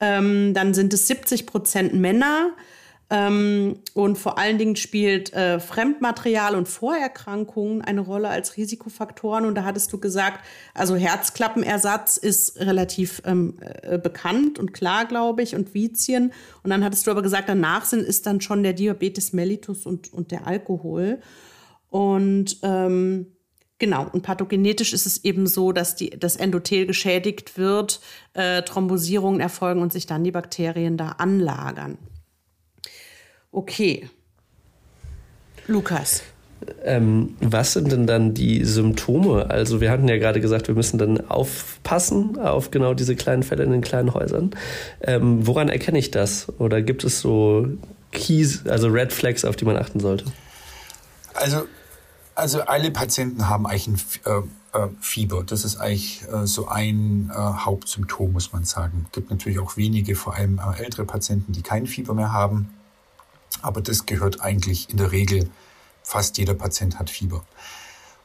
Ähm, 0.00 0.52
dann 0.52 0.74
sind 0.74 0.92
es 0.92 1.06
70 1.06 1.46
Prozent 1.46 1.94
Männer. 1.94 2.50
Ähm, 3.12 3.80
und 3.92 4.18
vor 4.18 4.38
allen 4.38 4.56
Dingen 4.56 4.76
spielt 4.76 5.32
äh, 5.32 5.58
Fremdmaterial 5.58 6.54
und 6.54 6.68
Vorerkrankungen 6.68 7.82
eine 7.82 8.02
Rolle 8.02 8.28
als 8.28 8.56
Risikofaktoren. 8.56 9.46
Und 9.46 9.56
da 9.56 9.64
hattest 9.64 9.92
du 9.92 9.98
gesagt, 9.98 10.44
also 10.74 10.94
Herzklappenersatz 10.94 12.16
ist 12.16 12.60
relativ 12.60 13.20
ähm, 13.24 13.58
äh, 13.82 13.98
bekannt 13.98 14.60
und 14.60 14.72
klar, 14.72 15.06
glaube 15.06 15.42
ich, 15.42 15.56
und 15.56 15.74
Vizien. 15.74 16.32
Und 16.62 16.70
dann 16.70 16.84
hattest 16.84 17.06
du 17.06 17.10
aber 17.10 17.22
gesagt, 17.22 17.48
danach 17.48 17.84
sind 17.84 18.02
ist 18.02 18.26
dann 18.26 18.40
schon 18.40 18.62
der 18.62 18.74
Diabetes 18.74 19.32
mellitus 19.32 19.86
und, 19.86 20.12
und 20.12 20.30
der 20.30 20.46
Alkohol. 20.46 21.20
Und 21.88 22.58
ähm, 22.62 23.26
Genau, 23.80 24.06
und 24.12 24.20
pathogenetisch 24.20 24.92
ist 24.92 25.06
es 25.06 25.24
eben 25.24 25.46
so, 25.46 25.72
dass 25.72 25.96
die, 25.96 26.10
das 26.10 26.36
Endothel 26.36 26.84
geschädigt 26.84 27.56
wird, 27.56 28.02
äh, 28.34 28.60
Thrombosierungen 28.60 29.40
erfolgen 29.40 29.80
und 29.80 29.90
sich 29.90 30.04
dann 30.04 30.22
die 30.22 30.32
Bakterien 30.32 30.98
da 30.98 31.12
anlagern. 31.12 31.96
Okay. 33.52 34.08
Lukas. 35.66 36.22
Ähm, 36.84 37.36
was 37.40 37.72
sind 37.72 37.90
denn 37.90 38.06
dann 38.06 38.34
die 38.34 38.64
Symptome? 38.64 39.48
Also 39.48 39.80
wir 39.80 39.90
hatten 39.90 40.08
ja 40.08 40.18
gerade 40.18 40.40
gesagt, 40.40 40.68
wir 40.68 40.74
müssen 40.74 40.98
dann 40.98 41.28
aufpassen 41.28 42.38
auf 42.38 42.70
genau 42.70 42.92
diese 42.94 43.16
kleinen 43.16 43.42
Fälle 43.42 43.64
in 43.64 43.70
den 43.70 43.80
kleinen 43.80 44.12
Häusern. 44.12 44.50
Ähm, 45.00 45.46
woran 45.46 45.68
erkenne 45.68 45.98
ich 45.98 46.10
das? 46.10 46.52
Oder 46.58 46.82
gibt 46.82 47.02
es 47.04 47.20
so 47.20 47.66
Keys, 48.12 48.66
also 48.66 48.88
Red 48.88 49.12
Flags, 49.12 49.44
auf 49.44 49.56
die 49.56 49.64
man 49.64 49.76
achten 49.76 50.00
sollte? 50.00 50.26
Also, 51.34 51.66
also 52.34 52.60
alle 52.62 52.90
Patienten 52.90 53.48
haben 53.48 53.66
eigentlich 53.66 53.86
ein 53.86 54.00
äh, 54.26 54.78
äh, 54.78 54.88
Fieber. 55.00 55.44
Das 55.44 55.64
ist 55.64 55.76
eigentlich 55.76 56.22
äh, 56.30 56.46
so 56.46 56.68
ein 56.68 57.30
äh, 57.32 57.34
Hauptsymptom, 57.34 58.32
muss 58.32 58.52
man 58.52 58.64
sagen. 58.64 59.06
Es 59.06 59.12
gibt 59.12 59.30
natürlich 59.30 59.58
auch 59.58 59.76
wenige, 59.76 60.14
vor 60.14 60.34
allem 60.34 60.58
äh, 60.58 60.82
ältere 60.82 61.06
Patienten, 61.06 61.52
die 61.52 61.62
kein 61.62 61.86
Fieber 61.86 62.12
mehr 62.12 62.32
haben. 62.32 62.70
Aber 63.62 63.80
das 63.80 64.06
gehört 64.06 64.40
eigentlich 64.40 64.90
in 64.90 64.96
der 64.96 65.12
Regel, 65.12 65.50
fast 66.02 66.38
jeder 66.38 66.54
Patient 66.54 66.98
hat 66.98 67.10
Fieber. 67.10 67.44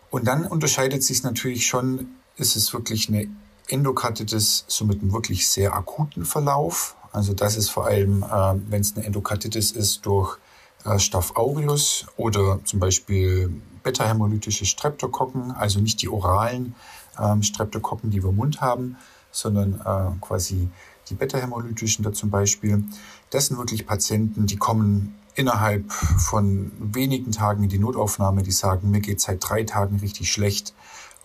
Und 0.10 0.28
dann 0.28 0.46
unterscheidet 0.46 1.04
sich 1.04 1.24
natürlich 1.24 1.68
schon, 1.68 2.08
ist 2.38 2.56
es 2.56 2.74
wirklich 2.74 3.10
eine 3.10 3.28
Endokarditis, 3.68 4.66
so 4.68 4.86
mit 4.86 5.02
einem 5.02 5.12
wirklich 5.12 5.48
sehr 5.50 5.74
akuten 5.74 6.26
Verlauf. 6.26 6.96
Also 7.12 7.34
das 7.34 7.58
ist 7.58 7.70
vor 7.70 7.86
allem, 7.86 8.24
äh, 8.24 8.56
wenn 8.70 8.82
es 8.82 8.96
eine 8.96 9.06
Endokarditis 9.06 9.72
ist 9.72 10.06
durch 10.06 10.38
äh, 10.86 11.00
Staph 11.00 11.36
aureus 11.36 12.06
oder 12.18 12.60
zum 12.64 12.80
Beispiel 12.80 13.62
beta-hämolytische 13.84 14.66
Streptokokken, 14.66 15.52
also 15.52 15.80
nicht 15.80 16.02
die 16.02 16.10
oralen 16.10 16.76
äh, 17.18 17.42
Streptokokken, 17.42 18.12
die 18.12 18.22
wir 18.24 18.30
im 18.30 18.36
Mund 18.36 18.62
haben, 18.62 18.98
sondern 19.32 19.82
äh, 19.82 20.20
quasi 20.22 20.70
die 21.10 21.16
beta-hämolytischen 21.16 22.04
da 22.04 22.14
zum 22.14 22.30
Beispiel. 22.30 22.84
Das 23.30 23.48
sind 23.48 23.58
wirklich 23.58 23.86
Patienten, 23.86 24.46
die 24.46 24.58
kommen 24.58 25.16
innerhalb 25.36 25.92
von 25.92 26.72
wenigen 26.80 27.32
Tagen 27.32 27.64
in 27.64 27.70
die 27.70 27.80
Notaufnahme, 27.80 28.44
die 28.44 28.52
sagen, 28.52 28.92
mir 28.92 29.02
geht 29.02 29.22
seit 29.22 29.48
drei 29.48 29.64
Tagen 29.64 29.98
richtig 29.98 30.32
schlecht, 30.32 30.74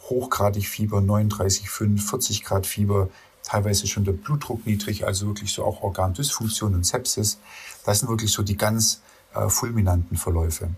hochgradig 0.08 0.66
Fieber, 0.68 0.99
39,5, 0.99 2.00
40 2.00 2.44
Grad 2.44 2.66
Fieber, 2.66 3.08
teilweise 3.42 3.87
schon 3.87 4.04
der 4.04 4.12
Blutdruck 4.12 4.66
niedrig, 4.66 5.06
also 5.06 5.26
wirklich 5.28 5.52
so 5.52 5.64
auch 5.64 5.82
Organdysfunktion 5.82 6.75
und 6.75 6.84
Sepsis. 6.84 7.38
Das 7.84 8.00
sind 8.00 8.08
wirklich 8.08 8.32
so 8.32 8.42
die 8.42 8.56
ganz 8.56 9.00
äh, 9.34 9.49
fulminanten 9.49 10.16
Verläufe. 10.16 10.70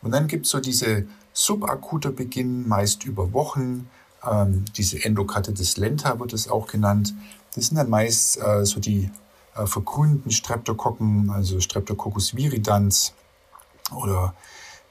Und 0.00 0.12
dann 0.12 0.28
gibt 0.28 0.46
es 0.46 0.52
so 0.52 0.60
diese 0.60 1.06
subakute 1.32 2.10
Beginn, 2.10 2.68
meist 2.68 3.04
über 3.04 3.32
Wochen, 3.32 3.88
ähm, 4.26 4.64
diese 4.76 5.04
Endokarditis 5.04 5.76
lenta 5.76 6.18
wird 6.18 6.32
es 6.32 6.48
auch 6.48 6.66
genannt. 6.66 7.14
Das 7.54 7.66
sind 7.66 7.76
dann 7.76 7.90
meist 7.90 8.40
äh, 8.40 8.64
so 8.64 8.80
die 8.80 9.10
äh, 9.54 9.66
vergrünten 9.66 10.30
Streptokokken, 10.30 11.30
also 11.30 11.60
Streptococcus 11.60 12.36
viridans 12.36 13.12
oder 13.94 14.34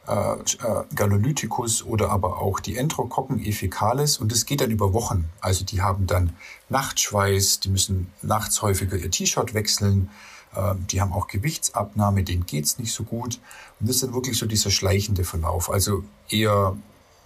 äh, 0.07 0.33
äh, 0.35 0.83
Galolyticus 0.95 1.83
oder 1.83 2.11
aber 2.11 2.41
auch 2.41 2.61
die 2.61 2.77
Enterokokken 2.77 3.43
efficalis 3.43 4.17
und 4.17 4.31
das 4.31 4.45
geht 4.45 4.61
dann 4.61 4.71
über 4.71 4.93
Wochen. 4.93 5.29
Also 5.41 5.65
die 5.65 5.81
haben 5.81 6.07
dann 6.07 6.33
Nachtschweiß, 6.69 7.59
die 7.59 7.67
müssen 7.67 8.11
nachts 8.21 8.61
häufiger 8.61 8.95
ihr 8.95 9.11
T-Shirt 9.11 9.53
wechseln, 9.53 10.09
äh, 10.55 10.75
die 10.89 11.01
haben 11.01 11.11
auch 11.11 11.27
Gewichtsabnahme, 11.27 12.23
denen 12.23 12.45
geht's 12.45 12.79
nicht 12.79 12.93
so 12.93 13.03
gut 13.03 13.41
und 13.81 13.89
das 13.89 13.97
ist 13.97 14.03
dann 14.03 14.13
wirklich 14.13 14.37
so 14.37 14.45
dieser 14.45 14.71
schleichende 14.71 15.25
Verlauf, 15.25 15.69
also 15.69 16.05
eher 16.29 16.77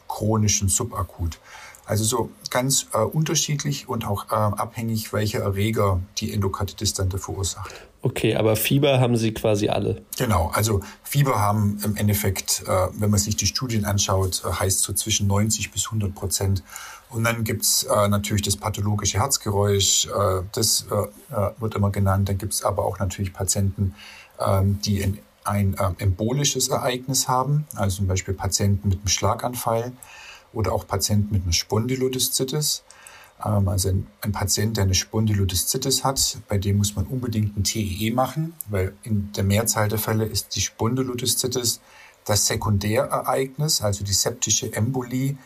chronisch 0.07 0.63
und 0.63 0.69
subakut. 0.69 1.39
Also 1.85 2.03
so 2.03 2.29
ganz 2.49 2.87
äh, 2.93 2.99
unterschiedlich 2.99 3.89
und 3.89 4.05
auch 4.05 4.31
äh, 4.31 4.35
abhängig, 4.35 5.13
welcher 5.13 5.39
Erreger 5.39 5.99
die 6.17 6.33
Endokarditis 6.33 6.93
dann 6.93 7.11
verursacht. 7.11 7.71
Okay, 8.03 8.35
aber 8.35 8.55
Fieber 8.55 8.99
haben 8.99 9.15
Sie 9.15 9.33
quasi 9.33 9.69
alle. 9.69 10.01
Genau, 10.17 10.51
also 10.53 10.81
Fieber 11.03 11.39
haben 11.39 11.77
im 11.83 11.95
Endeffekt, 11.95 12.63
äh, 12.67 12.87
wenn 12.93 13.11
man 13.11 13.19
sich 13.19 13.35
die 13.35 13.45
Studien 13.45 13.85
anschaut, 13.85 14.43
äh, 14.45 14.51
heißt 14.51 14.81
so 14.81 14.93
zwischen 14.93 15.27
90 15.27 15.71
bis 15.71 15.85
100 15.85 16.15
Prozent. 16.15 16.63
Und 17.09 17.25
dann 17.25 17.43
gibt's 17.43 17.83
äh, 17.83 18.07
natürlich 18.07 18.41
das 18.41 18.55
pathologische 18.55 19.19
Herzgeräusch, 19.19 20.07
äh, 20.07 20.43
das 20.53 20.85
wird 21.59 21.75
immer 21.75 21.91
genannt. 21.91 22.29
Dann 22.29 22.37
gibt's 22.37 22.63
aber 22.63 22.85
auch 22.85 22.99
natürlich 22.99 23.33
Patienten, 23.33 23.93
äh, 24.39 24.61
die 24.63 25.03
ein, 25.43 25.75
ein 25.75 25.95
embolisches 25.97 26.69
Ereignis 26.69 27.27
haben, 27.27 27.65
also 27.75 27.97
zum 27.97 28.07
Beispiel 28.07 28.33
Patienten 28.33 28.89
mit 28.89 28.99
einem 28.99 29.07
Schlaganfall 29.07 29.91
oder 30.53 30.73
auch 30.73 30.87
Patienten 30.87 31.33
mit 31.33 31.43
einer 31.43 31.53
Spondylodiszitis. 31.53 32.83
Ähm, 33.43 33.67
also 33.67 33.89
ein, 33.89 34.07
ein, 34.21 34.31
Patient, 34.31 34.77
der 34.77 34.85
eine 34.85 34.93
Spondylodiszitis 34.93 36.03
hat, 36.03 36.37
bei 36.47 36.57
dem 36.57 36.77
muss 36.77 36.95
man 36.95 37.05
unbedingt 37.05 37.57
ein 37.57 37.63
TEE 37.63 38.11
machen, 38.11 38.53
weil 38.69 38.93
in 39.03 39.31
der 39.33 39.43
Mehrzahl 39.43 39.87
der 39.87 39.99
Fälle 39.99 40.25
ist 40.25 40.55
die 40.55 40.61
Spondylodiszitis 40.61 41.81
das 42.25 42.45
Sekundärereignis, 42.45 43.81
also 43.81 44.03
die 44.03 44.13
septische 44.13 44.71
Embolie 44.73 45.37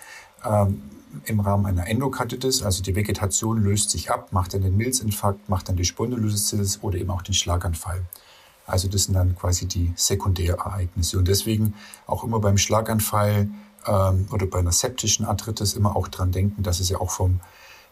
ähm, 0.44 0.82
im 1.26 1.40
Rahmen 1.40 1.66
einer 1.66 1.88
Endokarditis. 1.88 2.64
Also 2.64 2.84
die 2.84 2.96
Vegetation 2.96 3.64
löst 3.64 3.92
sich 3.92 4.12
ab, 4.12 4.32
macht 4.32 4.54
dann 4.54 4.62
den 4.62 4.76
Milzinfarkt, 4.76 5.48
macht 5.48 5.70
dann 5.70 5.78
die 5.78 5.86
Spondylodiszitis 5.86 6.80
oder 6.82 6.98
eben 6.98 7.12
auch 7.12 7.22
den 7.22 7.34
Schlaganfall. 7.34 8.04
Also 8.68 8.88
das 8.88 9.06
sind 9.06 9.14
dann 9.14 9.36
quasi 9.36 9.68
die 9.68 9.94
Sekundärereignisse. 9.96 11.18
Und 11.18 11.28
deswegen 11.28 11.76
auch 12.08 12.24
immer 12.24 12.40
beim 12.40 12.58
Schlaganfall 12.58 13.48
ähm, 13.88 14.28
oder 14.32 14.46
bei 14.46 14.60
einer 14.60 14.72
septischen 14.72 15.26
Arthritis 15.26 15.74
immer 15.74 15.96
auch 15.96 16.08
dran 16.08 16.32
denken, 16.32 16.64
dass 16.64 16.80
es 16.80 16.90
ja 16.90 17.00
auch 17.00 17.12
vom, 17.12 17.40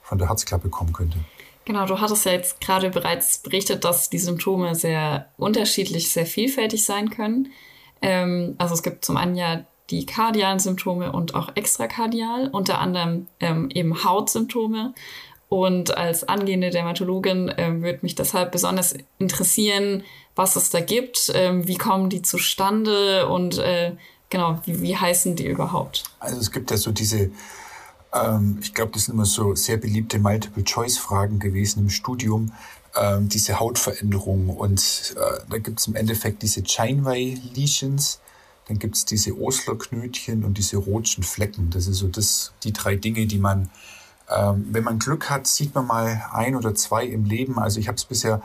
von 0.02 0.18
der 0.18 0.30
Herzklappe 0.30 0.70
kommen 0.70 0.94
könnte. 0.94 1.18
Genau, 1.66 1.86
du 1.86 2.00
hattest 2.02 2.26
ja 2.26 2.34
jetzt 2.34 2.60
gerade 2.60 2.90
bereits 2.90 3.38
berichtet, 3.38 3.86
dass 3.86 4.10
die 4.10 4.20
Symptome 4.20 4.76
sehr 4.76 5.28
unterschiedlich, 5.38 6.12
sehr 6.12 6.26
vielfältig 6.26 6.86
sein 6.86 7.10
können. 7.10 7.54
Ähm, 8.02 8.56
also 8.58 8.74
es 8.74 8.84
gibt 8.84 9.06
zum 9.06 9.18
einen 9.18 9.36
ja 9.36 9.64
die 9.90 10.06
kardialen 10.06 10.60
Symptome 10.60 11.12
und 11.12 11.36
auch 11.36 11.56
extrakardial, 11.56 12.50
unter 12.52 12.80
anderem 12.80 13.28
ähm, 13.40 13.70
eben 13.74 14.04
Hautsymptome. 14.04 14.94
Und 15.50 15.96
als 15.96 16.28
angehende 16.28 16.72
Dermatologin 16.72 17.48
äh, 17.50 17.82
würde 17.82 18.00
mich 18.02 18.16
deshalb 18.16 18.52
besonders 18.52 18.96
interessieren, 19.20 20.04
was 20.36 20.56
es 20.56 20.72
da 20.72 20.80
gibt, 20.80 21.30
äh, 21.30 21.68
wie 21.68 21.78
kommen 21.78 22.10
die 22.10 22.24
zustande 22.24 23.28
und 23.28 23.60
äh, 23.60 23.92
genau, 24.34 24.60
wie, 24.66 24.82
wie 24.82 24.98
heißen 24.98 25.36
die 25.36 25.48
überhaupt? 25.48 26.04
Also 26.20 26.40
es 26.40 26.52
gibt 26.52 26.72
ja 26.72 26.78
so 26.78 26.92
diese, 26.92 27.30
ähm, 28.12 28.58
ich 28.62 28.74
glaube, 28.74 28.92
das 28.92 29.06
sind 29.06 29.14
immer 29.14 29.26
so 29.26 29.54
sehr 29.54 29.78
beliebte 29.78 30.18
Multiple-Choice-Fragen 30.18 31.40
gewesen 31.40 31.84
im 31.84 31.90
Studium, 31.90 32.52
ähm, 32.96 33.30
diese 33.30 33.60
Hautveränderung. 33.60 34.50
Und 34.50 35.16
äh, 35.16 35.40
da 35.48 35.58
gibt 35.60 35.80
es 35.80 35.88
im 35.88 35.96
Endeffekt 35.96 36.42
diese 36.42 36.64
Chinway-Lesions, 36.64 38.20
dann 38.68 38.80
gibt 38.80 38.96
es 38.96 39.06
diese 39.06 39.40
Oslerknötchen 39.40 40.44
und 40.44 40.58
diese 40.58 40.78
rotschen 40.78 41.24
Flecken. 41.24 41.70
Das 41.70 41.86
ist 41.86 41.98
so 41.98 42.08
das, 42.08 42.54
die 42.64 42.74
drei 42.74 42.96
Dinge, 42.96 43.28
die 43.28 43.38
man, 43.38 43.70
ähm, 44.36 44.66
wenn 44.72 44.84
man 44.84 44.98
Glück 44.98 45.30
hat, 45.30 45.46
sieht 45.46 45.76
man 45.76 45.86
mal 45.86 46.26
ein 46.32 46.56
oder 46.56 46.74
zwei 46.74 47.06
im 47.06 47.26
Leben. 47.26 47.60
Also 47.60 47.80
ich 47.80 47.88
habe 47.88 47.98
es 47.98 48.06
bisher 48.06 48.42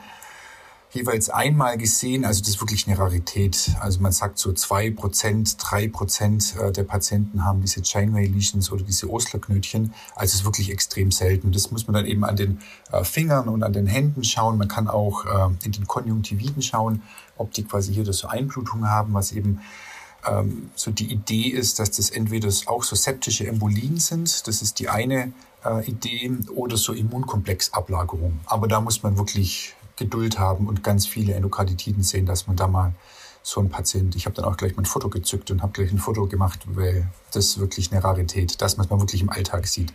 jeweils 0.98 1.30
einmal 1.30 1.78
gesehen. 1.78 2.24
Also 2.24 2.40
das 2.40 2.50
ist 2.50 2.60
wirklich 2.60 2.86
eine 2.86 2.98
Rarität. 2.98 3.70
Also 3.80 4.00
man 4.00 4.12
sagt 4.12 4.38
so 4.38 4.52
zwei 4.52 4.90
Prozent, 4.90 5.56
drei 5.58 5.88
Prozent 5.88 6.56
äh, 6.56 6.72
der 6.72 6.82
Patienten 6.84 7.44
haben 7.44 7.60
diese 7.60 7.82
Chainway 7.82 8.26
Lesions 8.26 8.70
oder 8.72 8.82
diese 8.82 9.10
Oslerknötchen. 9.10 9.94
Also 10.14 10.32
es 10.32 10.34
ist 10.40 10.44
wirklich 10.44 10.70
extrem 10.70 11.10
selten. 11.10 11.52
Das 11.52 11.70
muss 11.70 11.86
man 11.86 11.94
dann 11.94 12.06
eben 12.06 12.24
an 12.24 12.36
den 12.36 12.58
äh, 12.92 13.04
Fingern 13.04 13.48
und 13.48 13.62
an 13.62 13.72
den 13.72 13.86
Händen 13.86 14.24
schauen. 14.24 14.58
Man 14.58 14.68
kann 14.68 14.88
auch 14.88 15.24
äh, 15.24 15.54
in 15.64 15.72
den 15.72 15.86
Konjunktiviten 15.86 16.62
schauen, 16.62 17.02
ob 17.36 17.52
die 17.52 17.62
quasi 17.62 17.94
hier 17.94 18.12
so 18.12 18.28
Einblutungen 18.28 18.90
haben, 18.90 19.14
was 19.14 19.32
eben 19.32 19.60
ähm, 20.26 20.70
so 20.74 20.90
die 20.90 21.12
Idee 21.12 21.48
ist, 21.48 21.78
dass 21.78 21.92
das 21.92 22.10
entweder 22.10 22.48
auch 22.66 22.82
so 22.82 22.96
septische 22.96 23.46
Embolien 23.46 23.98
sind. 23.98 24.46
Das 24.48 24.62
ist 24.62 24.78
die 24.78 24.88
eine 24.88 25.32
Idee 25.86 26.30
oder 26.54 26.76
so 26.76 26.92
Immunkomplexablagerung. 26.92 28.38
Aber 28.46 28.68
da 28.68 28.80
muss 28.80 29.02
man 29.02 29.18
wirklich 29.18 29.74
Geduld 29.98 30.38
haben 30.38 30.66
und 30.66 30.82
ganz 30.82 31.06
viele 31.06 31.34
Endokarditiden 31.34 32.02
sehen, 32.02 32.26
dass 32.26 32.46
man 32.46 32.56
da 32.56 32.66
mal 32.66 32.92
so 33.42 33.60
ein 33.60 33.70
Patient, 33.70 34.14
ich 34.14 34.26
habe 34.26 34.34
dann 34.36 34.44
auch 34.44 34.56
gleich 34.56 34.76
mein 34.76 34.84
Foto 34.84 35.08
gezückt 35.08 35.50
und 35.50 35.62
habe 35.62 35.72
gleich 35.72 35.90
ein 35.90 35.98
Foto 35.98 36.26
gemacht, 36.26 36.60
weil 36.66 37.08
das 37.32 37.46
ist 37.46 37.60
wirklich 37.60 37.90
eine 37.92 38.02
Rarität, 38.02 38.60
das, 38.60 38.78
was 38.78 38.90
man 38.90 39.00
wirklich 39.00 39.22
im 39.22 39.30
Alltag 39.30 39.66
sieht. 39.66 39.92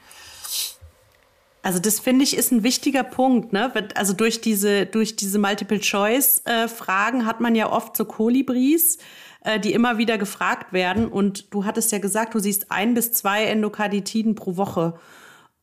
Also 1.61 1.79
das 1.79 1.99
finde 1.99 2.23
ich 2.23 2.35
ist 2.35 2.51
ein 2.51 2.63
wichtiger 2.63 3.03
Punkt, 3.03 3.53
ne? 3.53 3.71
Also 3.95 4.11
durch 4.11 4.41
diese 4.41 4.85
durch 4.85 5.15
diese 5.15 5.39
Multiple 5.39 5.79
Choice 5.79 6.41
äh, 6.43 6.67
Fragen 6.67 7.25
hat 7.25 7.39
man 7.39 7.55
ja 7.55 7.71
oft 7.71 7.95
so 7.95 8.03
Kolibris, 8.03 8.97
äh, 9.45 9.61
die 9.61 9.71
immer 9.71 9.97
wieder 9.97 10.17
gefragt 10.17 10.73
werden. 10.73 11.07
Und 11.07 11.53
du 11.53 11.63
hattest 11.63 11.93
ja 11.93 11.99
gesagt, 11.99 12.33
du 12.33 12.39
siehst 12.39 12.69
ein 12.69 12.93
bis 12.95 13.13
zwei 13.13 13.45
Endokarditiden 13.45 14.35
pro 14.35 14.57
Woche. 14.57 14.99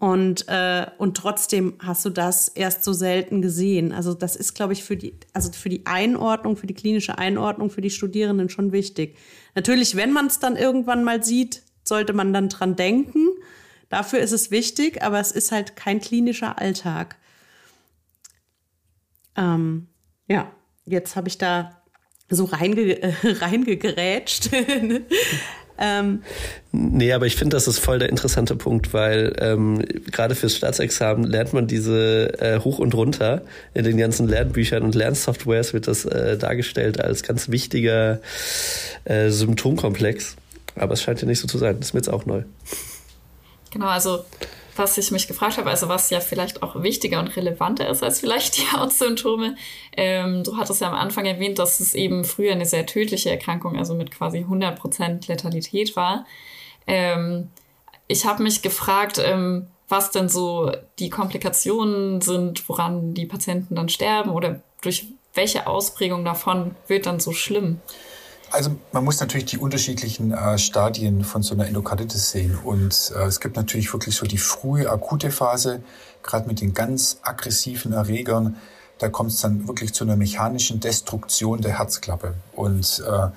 Und, 0.00 0.48
äh, 0.48 0.86
und 0.96 1.14
trotzdem 1.18 1.74
hast 1.78 2.06
du 2.06 2.08
das 2.10 2.48
erst 2.48 2.84
so 2.84 2.94
selten 2.94 3.42
gesehen. 3.42 3.92
Also 3.92 4.14
das 4.14 4.34
ist, 4.34 4.54
glaube 4.54 4.72
ich, 4.72 4.82
für 4.82 4.96
die, 4.96 5.12
also 5.34 5.52
für 5.52 5.68
die 5.68 5.84
Einordnung, 5.84 6.56
für 6.56 6.66
die 6.66 6.72
klinische 6.72 7.18
Einordnung 7.18 7.68
für 7.68 7.82
die 7.82 7.90
Studierenden 7.90 8.48
schon 8.48 8.72
wichtig. 8.72 9.18
Natürlich, 9.54 9.96
wenn 9.96 10.10
man 10.10 10.28
es 10.28 10.38
dann 10.38 10.56
irgendwann 10.56 11.04
mal 11.04 11.22
sieht, 11.22 11.64
sollte 11.84 12.14
man 12.14 12.32
dann 12.32 12.48
dran 12.48 12.76
denken. 12.76 13.28
Dafür 13.90 14.20
ist 14.20 14.32
es 14.32 14.50
wichtig, 14.50 15.02
aber 15.02 15.20
es 15.20 15.32
ist 15.32 15.52
halt 15.52 15.76
kein 15.76 16.00
klinischer 16.00 16.58
Alltag. 16.58 17.18
Ähm, 19.36 19.88
ja, 20.28 20.50
jetzt 20.86 21.14
habe 21.14 21.28
ich 21.28 21.36
da 21.36 21.82
so 22.30 22.46
reinge 22.46 23.02
äh, 23.02 23.12
reingegerätscht. 23.32 24.48
Ähm, 25.80 26.22
nee, 26.72 27.12
aber 27.12 27.24
ich 27.24 27.36
finde, 27.36 27.56
das 27.56 27.66
ist 27.66 27.78
voll 27.78 27.98
der 27.98 28.10
interessante 28.10 28.54
Punkt, 28.54 28.92
weil 28.92 29.34
ähm, 29.38 29.82
gerade 30.12 30.34
fürs 30.34 30.54
Staatsexamen 30.54 31.24
lernt 31.24 31.54
man 31.54 31.66
diese 31.66 32.38
äh, 32.38 32.60
hoch 32.60 32.78
und 32.78 32.94
runter. 32.94 33.42
In 33.72 33.84
den 33.84 33.96
ganzen 33.96 34.28
Lernbüchern 34.28 34.82
und 34.82 34.94
Lernsoftwares 34.94 35.72
wird 35.72 35.88
das 35.88 36.04
äh, 36.04 36.36
dargestellt 36.36 37.00
als 37.00 37.22
ganz 37.22 37.48
wichtiger 37.48 38.20
äh, 39.04 39.30
Symptomkomplex. 39.30 40.36
Aber 40.76 40.92
es 40.92 41.02
scheint 41.02 41.22
ja 41.22 41.26
nicht 41.26 41.40
so 41.40 41.48
zu 41.48 41.56
sein. 41.56 41.76
Das 41.78 41.88
ist 41.88 41.94
mir 41.94 42.00
jetzt 42.00 42.10
auch 42.10 42.26
neu. 42.26 42.42
Genau, 43.70 43.86
also 43.86 44.24
was 44.76 44.98
ich 44.98 45.10
mich 45.10 45.28
gefragt 45.28 45.58
habe, 45.58 45.70
also 45.70 45.88
was 45.88 46.10
ja 46.10 46.20
vielleicht 46.20 46.62
auch 46.62 46.82
wichtiger 46.82 47.18
und 47.18 47.36
relevanter 47.36 47.88
ist 47.88 48.02
als 48.02 48.20
vielleicht 48.20 48.58
die 48.58 48.66
Hautsymptome. 48.72 49.56
Ähm, 49.96 50.44
du 50.44 50.56
hattest 50.56 50.80
ja 50.80 50.88
am 50.88 50.94
Anfang 50.94 51.26
erwähnt, 51.26 51.58
dass 51.58 51.80
es 51.80 51.94
eben 51.94 52.24
früher 52.24 52.52
eine 52.52 52.66
sehr 52.66 52.86
tödliche 52.86 53.30
Erkrankung, 53.30 53.76
also 53.76 53.94
mit 53.94 54.10
quasi 54.10 54.38
100% 54.38 55.28
Letalität 55.28 55.96
war. 55.96 56.26
Ähm, 56.86 57.50
ich 58.06 58.24
habe 58.24 58.42
mich 58.42 58.62
gefragt, 58.62 59.20
ähm, 59.24 59.68
was 59.88 60.10
denn 60.10 60.28
so 60.28 60.72
die 60.98 61.10
Komplikationen 61.10 62.20
sind, 62.20 62.68
woran 62.68 63.14
die 63.14 63.26
Patienten 63.26 63.74
dann 63.74 63.88
sterben 63.88 64.30
oder 64.30 64.62
durch 64.82 65.06
welche 65.34 65.66
Ausprägung 65.66 66.24
davon 66.24 66.74
wird 66.86 67.06
dann 67.06 67.20
so 67.20 67.32
schlimm? 67.32 67.80
Also 68.50 68.76
man 68.90 69.04
muss 69.04 69.20
natürlich 69.20 69.46
die 69.46 69.58
unterschiedlichen 69.58 70.32
äh, 70.32 70.58
Stadien 70.58 71.22
von 71.22 71.42
so 71.42 71.54
einer 71.54 71.66
Endokarditis 71.66 72.30
sehen. 72.30 72.58
Und 72.62 73.12
äh, 73.14 73.22
es 73.22 73.38
gibt 73.38 73.56
natürlich 73.56 73.92
wirklich 73.92 74.16
so 74.16 74.26
die 74.26 74.38
frühe 74.38 74.90
akute 74.90 75.30
Phase, 75.30 75.82
gerade 76.24 76.48
mit 76.48 76.60
den 76.60 76.74
ganz 76.74 77.20
aggressiven 77.22 77.92
Erregern. 77.92 78.56
Da 78.98 79.08
kommt 79.08 79.30
es 79.30 79.40
dann 79.40 79.68
wirklich 79.68 79.94
zu 79.94 80.02
einer 80.02 80.16
mechanischen 80.16 80.80
Destruktion 80.80 81.60
der 81.60 81.78
Herzklappe. 81.78 82.34
Und 82.52 83.04
äh, 83.06 83.28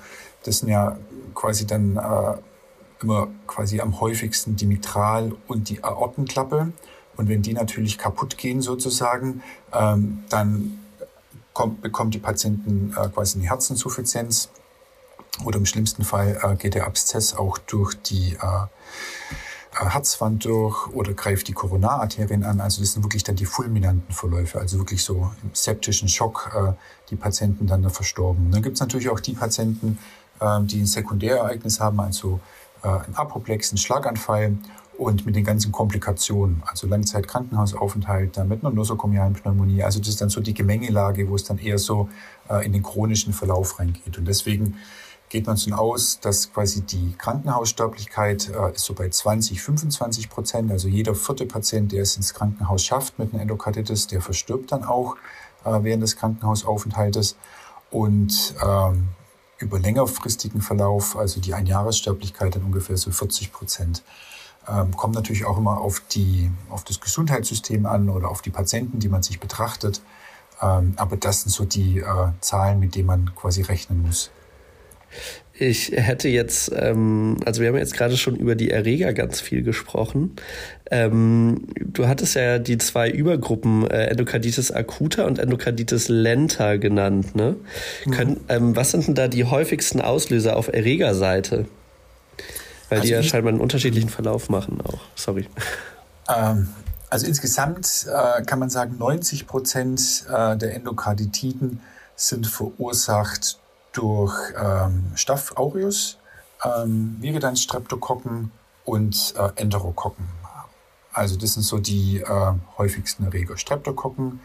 das 0.44 0.58
sind 0.58 0.70
ja 0.70 0.98
quasi 1.36 1.68
dann 1.68 1.96
äh, 1.98 3.04
immer 3.04 3.28
quasi 3.46 3.82
am 3.82 4.00
häufigsten 4.02 4.56
die 4.56 4.66
Mitral- 4.66 5.36
und 5.48 5.70
die 5.70 5.84
Aortenklappe. 5.84 6.74
Und 7.18 7.30
wenn 7.30 7.44
die 7.44 7.54
natürlich 7.54 8.00
kaputt 8.00 8.40
gehen 8.40 8.62
sozusagen, 8.62 9.44
ähm, 9.72 10.24
dann 10.30 10.80
kommt, 11.54 11.82
bekommt 11.82 12.16
die 12.16 12.20
Patienten 12.20 12.96
äh, 12.98 13.10
quasi 13.10 13.38
eine 13.38 13.48
Herzinsuffizienz 13.48 14.50
oder 15.46 15.58
im 15.58 15.66
schlimmsten 15.66 16.04
Fall 16.04 16.40
äh, 16.42 16.56
geht 16.56 16.76
der 16.76 16.86
Abszess 16.86 17.34
auch 17.34 17.58
durch 17.58 17.96
die 17.96 18.34
äh, 18.34 18.68
äh, 19.82 19.90
Herzwand 19.90 20.46
durch 20.46 20.88
oder 20.90 21.14
greift 21.14 21.48
die 21.48 21.54
Koronararterien 21.54 22.44
an. 22.44 22.62
Also 22.62 22.82
das 22.82 22.94
sind 22.94 23.04
wirklich 23.04 23.24
dann 23.24 23.36
die 23.36 23.46
fulminanten 23.46 24.14
Verläufe, 24.14 24.60
also 24.60 24.78
wirklich 24.78 25.04
so 25.04 25.32
im 25.42 25.50
septischen 25.54 26.08
Schock 26.08 26.52
äh, 26.56 26.74
die 27.10 27.16
Patienten 27.16 27.68
dann 27.68 27.82
da 27.82 27.90
verstorben. 27.90 28.52
Dann 28.52 28.62
gibt 28.62 28.76
es 28.76 28.82
natürlich 28.82 29.10
auch 29.10 29.20
die 29.20 29.34
Patienten, 29.34 29.98
äh, 30.40 30.62
die 30.62 30.82
ein 30.82 30.86
Sekundärereignis 30.86 31.80
haben, 31.80 32.00
also 32.00 32.40
äh, 32.84 32.88
ein 32.88 33.16
Apoplex, 33.16 33.72
ein 33.72 33.78
Schlaganfall 33.78 34.58
und 34.98 35.26
mit 35.26 35.36
den 35.36 35.44
ganzen 35.44 35.72
Komplikationen, 35.72 36.62
also 36.68 36.86
Langzeitkrankenhausaufenthalt, 36.86 38.38
dann 38.38 38.48
mit 38.48 38.64
einer 38.64 38.74
nosokomialen 38.74 39.34
Pneumonie. 39.34 39.84
Also 39.84 40.00
das 40.00 40.10
ist 40.10 40.22
dann 40.22 40.30
so 40.30 40.40
die 40.40 40.54
Gemengelage, 40.54 41.28
wo 41.30 41.36
es 41.36 41.44
dann 41.44 41.58
eher 41.58 41.80
so 41.80 42.10
äh, 42.48 42.64
in 42.64 42.74
den 42.74 42.84
chronischen 42.84 43.34
Verlauf 43.34 43.80
reingeht. 43.80 44.18
Und 44.20 44.28
deswegen 44.28 44.78
geht 45.34 45.48
man 45.48 45.56
davon 45.56 45.74
aus, 45.74 46.20
dass 46.20 46.54
quasi 46.54 46.82
die 46.82 47.16
Krankenhaussterblichkeit 47.18 48.50
äh, 48.50 48.76
ist 48.76 48.86
so 48.86 48.94
bei 48.94 49.10
20, 49.10 49.64
25 49.64 50.30
Prozent. 50.30 50.72
Also 50.72 50.88
jeder 50.88 51.16
vierte 51.16 51.48
Patient, 51.48 51.92
der 51.92 52.04
es 52.04 52.16
ins 52.16 52.36
Krankenhaus 52.36 52.84
schafft 52.84 53.18
mit 53.18 53.34
einer 53.34 53.42
Endokarditis, 53.42 54.06
der 54.06 54.22
verstirbt 54.22 54.72
dann 54.72 54.84
auch 54.84 55.16
äh, 55.66 55.80
während 55.82 56.04
des 56.04 56.18
Krankenhausaufenthaltes. 56.18 57.36
Und 57.90 58.54
ähm, 58.64 59.08
über 59.58 59.80
längerfristigen 59.80 60.62
Verlauf, 60.62 61.18
also 61.18 61.42
die 61.42 61.56
Einjahressterblichkeit 61.56 62.56
dann 62.56 62.64
ungefähr 62.64 62.98
so 62.98 63.10
40 63.10 63.52
Prozent. 63.52 64.04
Ähm, 64.68 64.96
kommt 64.96 65.16
natürlich 65.16 65.46
auch 65.46 65.58
immer 65.58 65.80
auf, 65.82 66.04
die, 66.12 66.52
auf 66.70 66.84
das 66.84 67.02
Gesundheitssystem 67.02 67.88
an 67.88 68.10
oder 68.10 68.30
auf 68.30 68.44
die 68.44 68.52
Patienten, 68.52 69.00
die 69.00 69.10
man 69.10 69.24
sich 69.24 69.40
betrachtet. 69.40 70.04
Ähm, 70.62 70.94
aber 70.98 71.18
das 71.18 71.42
sind 71.42 71.52
so 71.52 71.66
die 71.66 72.02
äh, 72.02 72.28
Zahlen, 72.40 72.80
mit 72.80 72.94
denen 72.94 73.08
man 73.08 73.34
quasi 73.34 73.64
rechnen 73.64 74.04
muss. 74.04 74.30
Ich 75.56 75.92
hätte 75.92 76.30
jetzt, 76.30 76.72
ähm, 76.76 77.38
also 77.46 77.62
wir 77.62 77.70
haben 77.70 77.78
jetzt 77.78 77.94
gerade 77.94 78.18
schon 78.18 78.36
über 78.36 78.56
die 78.56 78.72
Erreger 78.72 79.14
ganz 79.14 79.40
viel 79.40 79.62
gesprochen. 79.62 80.36
Ähm, 80.90 81.68
du 81.80 82.08
hattest 82.08 82.36
ja 82.36 82.58
die 82.58 82.80
zwei 82.80 83.10
Übergruppen 83.10 83.86
äh, 83.88 84.08
Endokarditis 84.08 84.72
acuta 84.72 85.26
und 85.26 85.38
Endokarditis 85.38 86.10
lenta 86.10 86.78
genannt. 86.78 87.36
Ne? 87.36 87.56
Mhm. 88.06 88.12
Können, 88.12 88.40
ähm, 88.50 88.76
was 88.76 88.92
sind 88.92 89.08
denn 89.08 89.16
da 89.16 89.28
die 89.28 89.46
häufigsten 89.46 90.02
Auslöser 90.02 90.58
auf 90.58 90.70
Erregerseite? 90.70 91.66
Weil 92.90 93.00
also 93.00 93.08
die 93.08 93.14
ja 93.14 93.22
scheinbar 93.22 93.54
einen 93.54 93.62
unterschiedlichen 93.62 94.10
Verlauf 94.10 94.50
machen 94.50 94.80
auch. 94.82 95.02
Sorry. 95.16 95.48
Ähm, 96.36 96.70
also 97.12 97.28
insgesamt 97.28 98.08
äh, 98.08 98.42
kann 98.42 98.58
man 98.58 98.72
sagen, 98.72 98.98
90 98.98 99.46
Prozent 99.46 100.26
äh, 100.28 100.58
der 100.58 100.74
Endokarditiden 100.74 101.80
sind 102.16 102.48
verursacht 102.48 103.60
durch 103.94 104.36
ähm, 104.58 105.12
Staph 105.16 105.56
aureus, 105.56 106.18
ähm, 106.64 107.18
Viridans 107.20 107.64
Streptokokken 107.64 108.52
und 108.86 109.34
äh, 109.38 109.50
Enterokokken. 109.56 110.28
Also 111.14 111.38
das 111.38 111.54
sind 111.54 111.64
so 111.64 111.78
die 111.78 112.22
äh, 112.22 112.54
häufigsten 112.78 113.24
Erreger. 113.26 113.58
Streptokokken, 113.58 114.40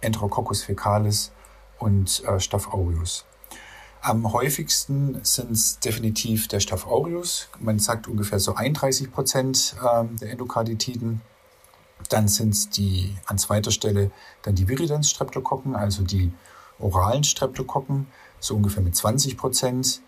Enterococcus 0.00 0.64
fecalis 0.64 1.30
und 1.78 2.24
äh, 2.24 2.40
Staph 2.40 2.68
aureus. 2.68 3.24
Am 4.00 4.32
häufigsten 4.32 5.20
sind 5.22 5.52
es 5.52 5.78
definitiv 5.78 6.48
der 6.48 6.58
Staph 6.58 6.88
aureus. 6.88 7.48
Man 7.60 7.78
sagt 7.78 8.08
ungefähr 8.08 8.40
so 8.40 8.56
31 8.56 9.12
Prozent 9.12 9.76
äh, 9.80 10.04
der 10.18 10.32
Endokarditiden. 10.32 11.20
Dann 12.08 12.26
sind 12.26 12.50
es 12.50 12.68
die 12.68 13.16
an 13.26 13.38
zweiter 13.38 13.70
Stelle 13.70 14.10
dann 14.42 14.56
die 14.56 14.68
Viridans 14.68 15.08
Streptokokken, 15.08 15.76
also 15.76 16.02
die 16.02 16.32
oralen 16.80 17.22
Streptokokken 17.22 18.08
so 18.42 18.56
ungefähr 18.56 18.82
mit 18.82 18.94
20 18.94 19.36
Prozent. 19.36 20.02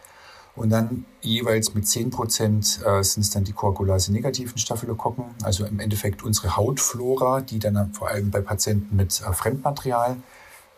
Und 0.56 0.70
dann 0.70 1.04
jeweils 1.20 1.74
mit 1.74 1.88
10 1.88 2.10
Prozent 2.10 2.80
äh, 2.84 3.02
sind 3.02 3.22
es 3.22 3.30
dann 3.30 3.42
die 3.42 3.52
Koagulase-negativen 3.52 4.56
Staphylokokken, 4.56 5.24
also 5.42 5.64
im 5.64 5.80
Endeffekt 5.80 6.22
unsere 6.22 6.56
Hautflora, 6.56 7.40
die 7.40 7.58
dann 7.58 7.92
vor 7.92 8.08
allem 8.08 8.30
bei 8.30 8.40
Patienten 8.40 8.94
mit 8.94 9.20
äh, 9.20 9.32
Fremdmaterial, 9.32 10.16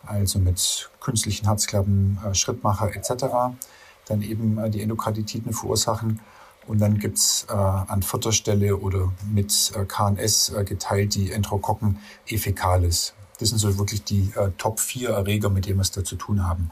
also 0.03 0.39
mit 0.39 0.89
künstlichen 0.99 1.45
Herzklappen, 1.45 2.17
äh, 2.25 2.33
Schrittmacher 2.33 2.95
etc., 2.95 3.25
dann 4.07 4.21
eben 4.21 4.57
äh, 4.57 4.69
die 4.71 4.81
Endokarditiden 4.81 5.53
verursachen. 5.53 6.21
Und 6.65 6.79
dann 6.79 6.97
gibt's 6.97 7.45
äh, 7.49 7.53
an 7.53 8.01
vierter 8.01 8.31
Stelle 8.31 8.77
oder 8.77 9.13
mit 9.31 9.71
äh, 9.75 9.85
KNS 9.85 10.49
äh, 10.49 10.63
geteilt 10.63 11.13
die 11.13 11.31
Enterokokken 11.31 11.99
efecalis. 12.27 13.13
Das 13.39 13.49
sind 13.49 13.59
so 13.59 13.77
wirklich 13.77 14.03
die 14.03 14.31
äh, 14.35 14.49
Top 14.57 14.79
4 14.79 15.09
Erreger, 15.09 15.49
mit 15.49 15.65
denen 15.65 15.77
wir 15.77 15.83
es 15.83 15.91
da 15.91 16.03
zu 16.03 16.15
tun 16.15 16.47
haben. 16.47 16.71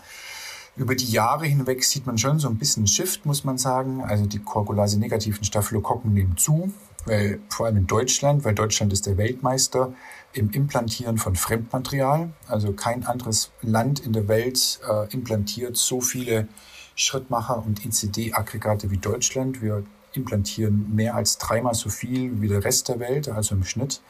Über 0.78 0.94
die 0.94 1.10
Jahre 1.10 1.46
hinweg 1.46 1.86
sieht 1.86 2.06
man 2.06 2.18
schon 2.18 2.38
so 2.38 2.50
ein 2.50 2.58
bisschen 2.58 2.86
Shift, 2.86 3.26
muss 3.26 3.46
man 3.46 3.58
sagen. 3.58 4.04
Also 4.04 4.26
die 4.26 4.40
Koagulase-negativen 4.40 5.46
Staphylokokken 5.46 6.14
nehmen 6.14 6.36
zu, 6.36 6.74
weil 7.06 7.40
vor 7.48 7.66
allem 7.66 7.78
in 7.78 7.88
Deutschland, 7.88 8.44
weil 8.44 8.56
Deutschland 8.56 8.92
ist 8.92 9.06
der 9.06 9.18
Weltmeister 9.18 9.94
im 10.34 10.50
Implantieren 10.52 11.18
von 11.18 11.38
Fremdmaterial. 11.38 12.34
Also 12.50 12.74
kein 12.74 13.06
anderes 13.06 13.52
Land 13.62 14.02
in 14.02 14.12
der 14.12 14.28
Welt 14.28 14.82
äh, 14.90 15.14
implantiert 15.14 15.78
so 15.78 16.02
viele 16.02 16.50
Schrittmacher 16.96 17.64
und 17.66 17.86
ICD-Aggregate 17.86 18.92
wie 18.92 18.98
Deutschland. 18.98 19.62
Wir 19.62 19.84
implantieren 20.12 20.94
mehr 20.94 21.16
als 21.16 21.38
dreimal 21.38 21.74
so 21.74 21.90
viel 21.90 22.42
wie 22.42 22.50
der 22.50 22.66
Rest 22.66 22.90
der 22.90 23.00
Welt, 23.00 23.30
also 23.30 23.56
im 23.56 23.64
Schnitt. 23.64 24.02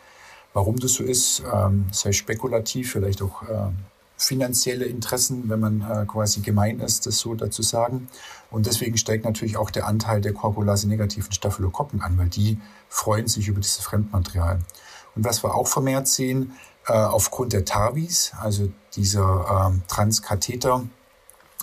Warum 0.53 0.77
das 0.77 0.93
so 0.93 1.03
ist, 1.03 1.43
ähm, 1.53 1.85
sei 1.91 2.11
spekulativ, 2.11 2.93
vielleicht 2.93 3.21
auch 3.21 3.43
äh, 3.43 3.69
finanzielle 4.17 4.85
Interessen, 4.85 5.49
wenn 5.49 5.59
man 5.59 5.81
äh, 5.81 6.05
quasi 6.05 6.39
gemein 6.41 6.79
ist, 6.79 7.05
das 7.05 7.19
so 7.19 7.35
dazu 7.35 7.61
sagen. 7.61 8.07
Und 8.49 8.65
deswegen 8.65 8.97
steigt 8.97 9.25
natürlich 9.25 9.57
auch 9.57 9.69
der 9.69 9.87
Anteil 9.87 10.21
der 10.21 10.33
Koagulase-negativen 10.33 11.31
Staphylokokken 11.31 12.01
an, 12.01 12.17
weil 12.17 12.29
die 12.29 12.59
freuen 12.87 13.27
sich 13.27 13.47
über 13.47 13.59
dieses 13.59 13.83
Fremdmaterial. 13.83 14.59
Und 15.15 15.25
was 15.25 15.43
wir 15.43 15.55
auch 15.55 15.67
vermehrt 15.67 16.07
sehen, 16.07 16.53
äh, 16.87 16.93
aufgrund 16.93 17.53
der 17.53 17.65
TAVIs, 17.65 18.33
also 18.39 18.71
dieser 18.95 19.71
ähm, 19.71 19.81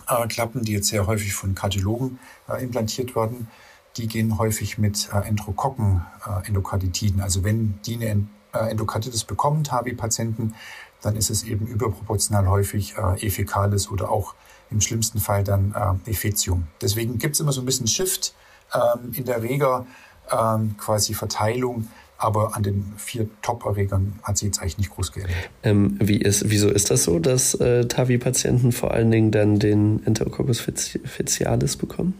äh, 0.08 0.26
Klappen, 0.26 0.64
die 0.64 0.72
jetzt 0.72 0.88
sehr 0.88 1.06
häufig 1.06 1.32
von 1.32 1.54
Kardiologen 1.54 2.18
äh, 2.48 2.62
implantiert 2.62 3.14
werden, 3.14 3.48
die 3.96 4.08
gehen 4.08 4.38
häufig 4.38 4.78
mit 4.78 5.08
äh, 5.12 5.28
Enterokokken-Endokarditiden. 5.28 7.20
Äh, 7.20 7.22
also 7.22 7.44
wenn 7.44 7.78
die 7.86 7.94
eine 7.96 8.26
Endokarditis 8.52 9.24
bekommen, 9.24 9.64
TAVI-Patienten, 9.64 10.54
dann 11.02 11.16
ist 11.16 11.30
es 11.30 11.42
eben 11.44 11.66
überproportional 11.66 12.48
häufig 12.48 12.94
äh, 12.96 13.26
Efekalis 13.26 13.90
oder 13.90 14.10
auch 14.10 14.34
im 14.70 14.80
schlimmsten 14.80 15.20
Fall 15.20 15.44
dann 15.44 15.74
äh, 16.06 16.10
Efetium. 16.10 16.66
Deswegen 16.80 17.18
gibt 17.18 17.34
es 17.34 17.40
immer 17.40 17.52
so 17.52 17.60
ein 17.60 17.66
bisschen 17.66 17.86
Shift 17.86 18.34
ähm, 18.74 19.12
in 19.12 19.24
der 19.24 19.42
Reger, 19.42 19.86
ähm, 20.30 20.76
quasi 20.78 21.14
Verteilung, 21.14 21.88
aber 22.16 22.56
an 22.56 22.62
den 22.62 22.92
vier 22.96 23.28
Top-Erregern 23.42 24.20
hat 24.22 24.38
sich 24.38 24.46
jetzt 24.46 24.60
eigentlich 24.60 24.78
nicht 24.78 24.90
groß 24.90 25.12
geändert. 25.12 25.36
Ähm, 25.64 25.96
wie 26.00 26.18
ist, 26.18 26.48
wieso 26.48 26.70
ist 26.70 26.90
das 26.90 27.04
so, 27.04 27.18
dass 27.18 27.54
äh, 27.54 27.86
TAVI-Patienten 27.86 28.70
vor 28.72 28.92
allen 28.92 29.10
Dingen 29.10 29.32
dann 29.32 29.58
den 29.58 30.06
Enterococcus 30.06 30.60
facialis 30.60 31.76
bekommen? 31.76 32.14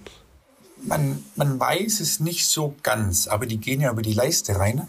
Man, 0.85 1.23
man 1.37 1.61
weiß 1.61 2.01
es 2.01 2.19
nicht 2.19 2.49
so 2.49 2.75
ganz, 2.83 3.29
aber 3.29 3.47
die 3.47 3.59
gehen 3.59 3.81
ja 3.81 3.93
über 3.93 4.03
die 4.03 4.15
Leiste 4.15 4.59
rein. 4.59 4.89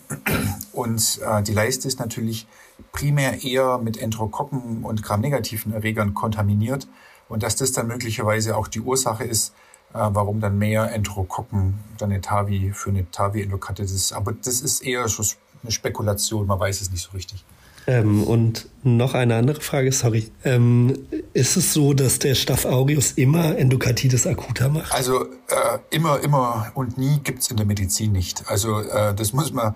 Und 0.72 1.20
äh, 1.24 1.44
die 1.44 1.54
Leiste 1.54 1.88
ist 1.88 2.00
natürlich 2.00 2.48
primär 2.92 3.44
eher 3.44 3.78
mit 3.78 3.98
Enterokokken 3.98 4.84
und 4.84 5.04
gramnegativen 5.04 5.74
Erregern 5.74 6.14
kontaminiert. 6.14 6.88
Und 7.30 7.44
dass 7.44 7.56
das 7.56 7.72
dann 7.72 7.88
möglicherweise 7.88 8.58
auch 8.58 8.68
die 8.68 8.82
Ursache 8.82 9.24
ist, 9.24 9.54
äh, 9.94 10.00
warum 10.00 10.40
dann 10.40 10.58
mehr 10.58 10.92
Enterokokken 10.92 11.80
dann 11.98 12.12
eine 12.12 12.22
TAVI 12.22 12.72
für 12.74 12.90
eine 12.90 13.10
TAVI-Endokarditis. 13.10 14.14
Aber 14.14 14.34
das 14.34 14.62
ist 14.62 14.82
eher 14.82 15.08
schon 15.08 15.26
eine 15.62 15.72
Spekulation, 15.72 16.48
man 16.48 16.60
weiß 16.60 16.82
es 16.82 16.92
nicht 16.92 17.04
so 17.04 17.12
richtig. 17.12 17.46
Ähm, 17.86 18.24
und 18.24 18.70
noch 18.84 19.14
eine 19.14 19.36
andere 19.36 19.62
Frage, 19.62 19.92
sorry. 19.92 20.32
Ähm, 20.44 21.06
ist 21.34 21.58
es 21.58 21.74
so, 21.74 21.94
dass 21.94 22.20
der 22.20 22.36
Staph 22.36 22.66
aureus 22.66 23.12
immer 23.12 23.58
Endokarditis 23.58 24.26
acuta 24.26 24.70
macht? 24.70 24.94
Also 24.94 25.26
äh, 25.26 25.80
immer, 25.90 26.22
immer 26.22 26.72
und 26.76 26.98
nie 26.98 27.20
gibt's 27.24 27.50
in 27.50 27.58
der 27.58 27.66
Medizin 27.66 28.14
nicht. 28.14 28.44
Also 28.48 28.80
äh, 28.80 29.14
das 29.14 29.34
muss 29.34 29.52
man 29.52 29.76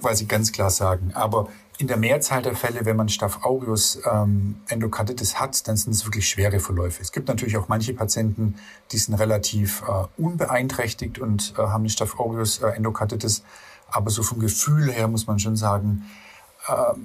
quasi 0.00 0.24
ganz 0.24 0.52
klar 0.52 0.70
sagen. 0.70 1.12
Aber 1.14 1.48
in 1.78 1.88
der 1.88 1.96
Mehrzahl 1.96 2.42
der 2.42 2.56
Fälle, 2.56 2.84
wenn 2.84 2.96
man 2.96 3.08
Staph 3.08 3.44
aureus 3.44 4.00
ähm, 4.10 4.56
Endokarditis 4.68 5.38
hat, 5.38 5.68
dann 5.68 5.76
sind 5.76 5.92
es 5.92 6.04
wirklich 6.06 6.28
schwere 6.28 6.58
Verläufe. 6.58 7.02
Es 7.02 7.12
gibt 7.12 7.28
natürlich 7.28 7.56
auch 7.58 7.68
manche 7.68 7.92
Patienten, 7.92 8.56
die 8.92 8.98
sind 8.98 9.14
relativ 9.14 9.82
äh, 9.82 10.22
unbeeinträchtigt 10.22 11.18
und 11.18 11.54
äh, 11.58 11.62
haben 11.62 11.88
Staph 11.88 12.18
aureus 12.18 12.62
äh, 12.62 12.68
Endokarditis. 12.68 13.42
Aber 13.88 14.10
so 14.10 14.22
vom 14.22 14.40
Gefühl 14.40 14.90
her 14.90 15.06
muss 15.08 15.26
man 15.26 15.38
schon 15.38 15.56
sagen, 15.56 16.04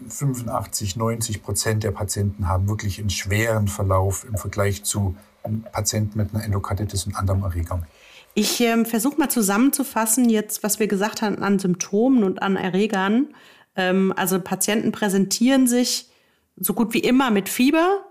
85, 0.10 0.95
ähm, 0.95 0.99
90 0.99 1.43
Prozent 1.43 1.84
der 1.84 1.91
Patienten 1.91 2.47
haben 2.47 2.67
wirklich 2.67 2.99
einen 2.99 3.12
schweren 3.12 3.67
Verlauf 3.67 4.25
im 4.27 4.36
Vergleich 4.36 4.84
zu 4.84 5.15
Patienten 5.71 6.17
mit 6.17 6.34
einer 6.34 6.43
Endokarditis 6.43 7.05
und 7.05 7.15
anderen 7.15 7.43
Erregern. 7.43 7.86
Ich 8.34 8.60
ähm, 8.62 8.86
versuche 8.86 9.19
mal 9.19 9.29
zusammenzufassen 9.29 10.29
jetzt, 10.29 10.63
was 10.63 10.79
wir 10.79 10.88
gesagt 10.88 11.21
haben 11.21 11.43
an 11.43 11.60
Symptomen 11.60 12.23
und 12.23 12.41
an 12.41 12.55
Erregern. 12.55 13.27
Ähm, 13.75 14.13
also 14.15 14.39
Patienten 14.39 14.91
präsentieren 14.91 15.67
sich 15.67 16.10
so 16.55 16.73
gut 16.73 16.93
wie 16.93 16.99
immer 16.99 17.31
mit 17.31 17.49
Fieber. 17.49 18.05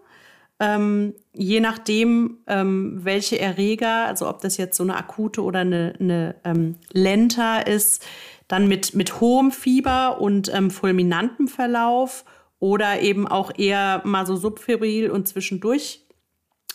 Ähm, 0.58 1.14
je 1.32 1.60
nachdem, 1.60 2.38
ähm, 2.46 3.00
welche 3.02 3.38
Erreger, 3.38 4.06
also 4.06 4.28
ob 4.28 4.42
das 4.42 4.58
jetzt 4.58 4.76
so 4.76 4.82
eine 4.82 4.96
akute 4.96 5.42
oder 5.42 5.60
eine, 5.60 5.94
eine 5.98 6.34
ähm, 6.44 6.76
Lenta 6.92 7.60
ist, 7.60 8.04
dann 8.46 8.68
mit, 8.68 8.94
mit 8.94 9.20
hohem 9.20 9.52
Fieber 9.52 10.20
und 10.20 10.52
ähm, 10.52 10.70
fulminantem 10.70 11.48
Verlauf 11.48 12.24
oder 12.58 13.00
eben 13.00 13.26
auch 13.26 13.52
eher 13.56 14.02
mal 14.04 14.26
so 14.26 14.36
subfebril 14.36 15.10
und 15.10 15.28
zwischendurch 15.28 16.04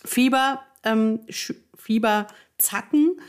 Fieber, 0.03 0.61
ähm, 0.83 1.19
Fieberzacken. 1.75 3.19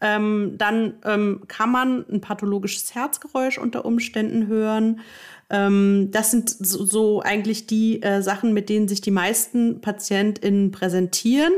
Ähm, 0.00 0.54
dann 0.58 0.94
ähm, 1.04 1.42
kann 1.48 1.70
man 1.70 2.04
ein 2.10 2.20
pathologisches 2.20 2.94
Herzgeräusch 2.94 3.58
unter 3.58 3.84
Umständen 3.84 4.46
hören. 4.46 5.00
Ähm, 5.48 6.08
das 6.10 6.30
sind 6.30 6.50
so, 6.50 6.84
so 6.84 7.22
eigentlich 7.22 7.66
die 7.66 8.02
äh, 8.02 8.20
Sachen, 8.20 8.52
mit 8.52 8.68
denen 8.68 8.88
sich 8.88 9.00
die 9.00 9.10
meisten 9.10 9.80
PatientInnen 9.80 10.70
präsentieren. 10.70 11.52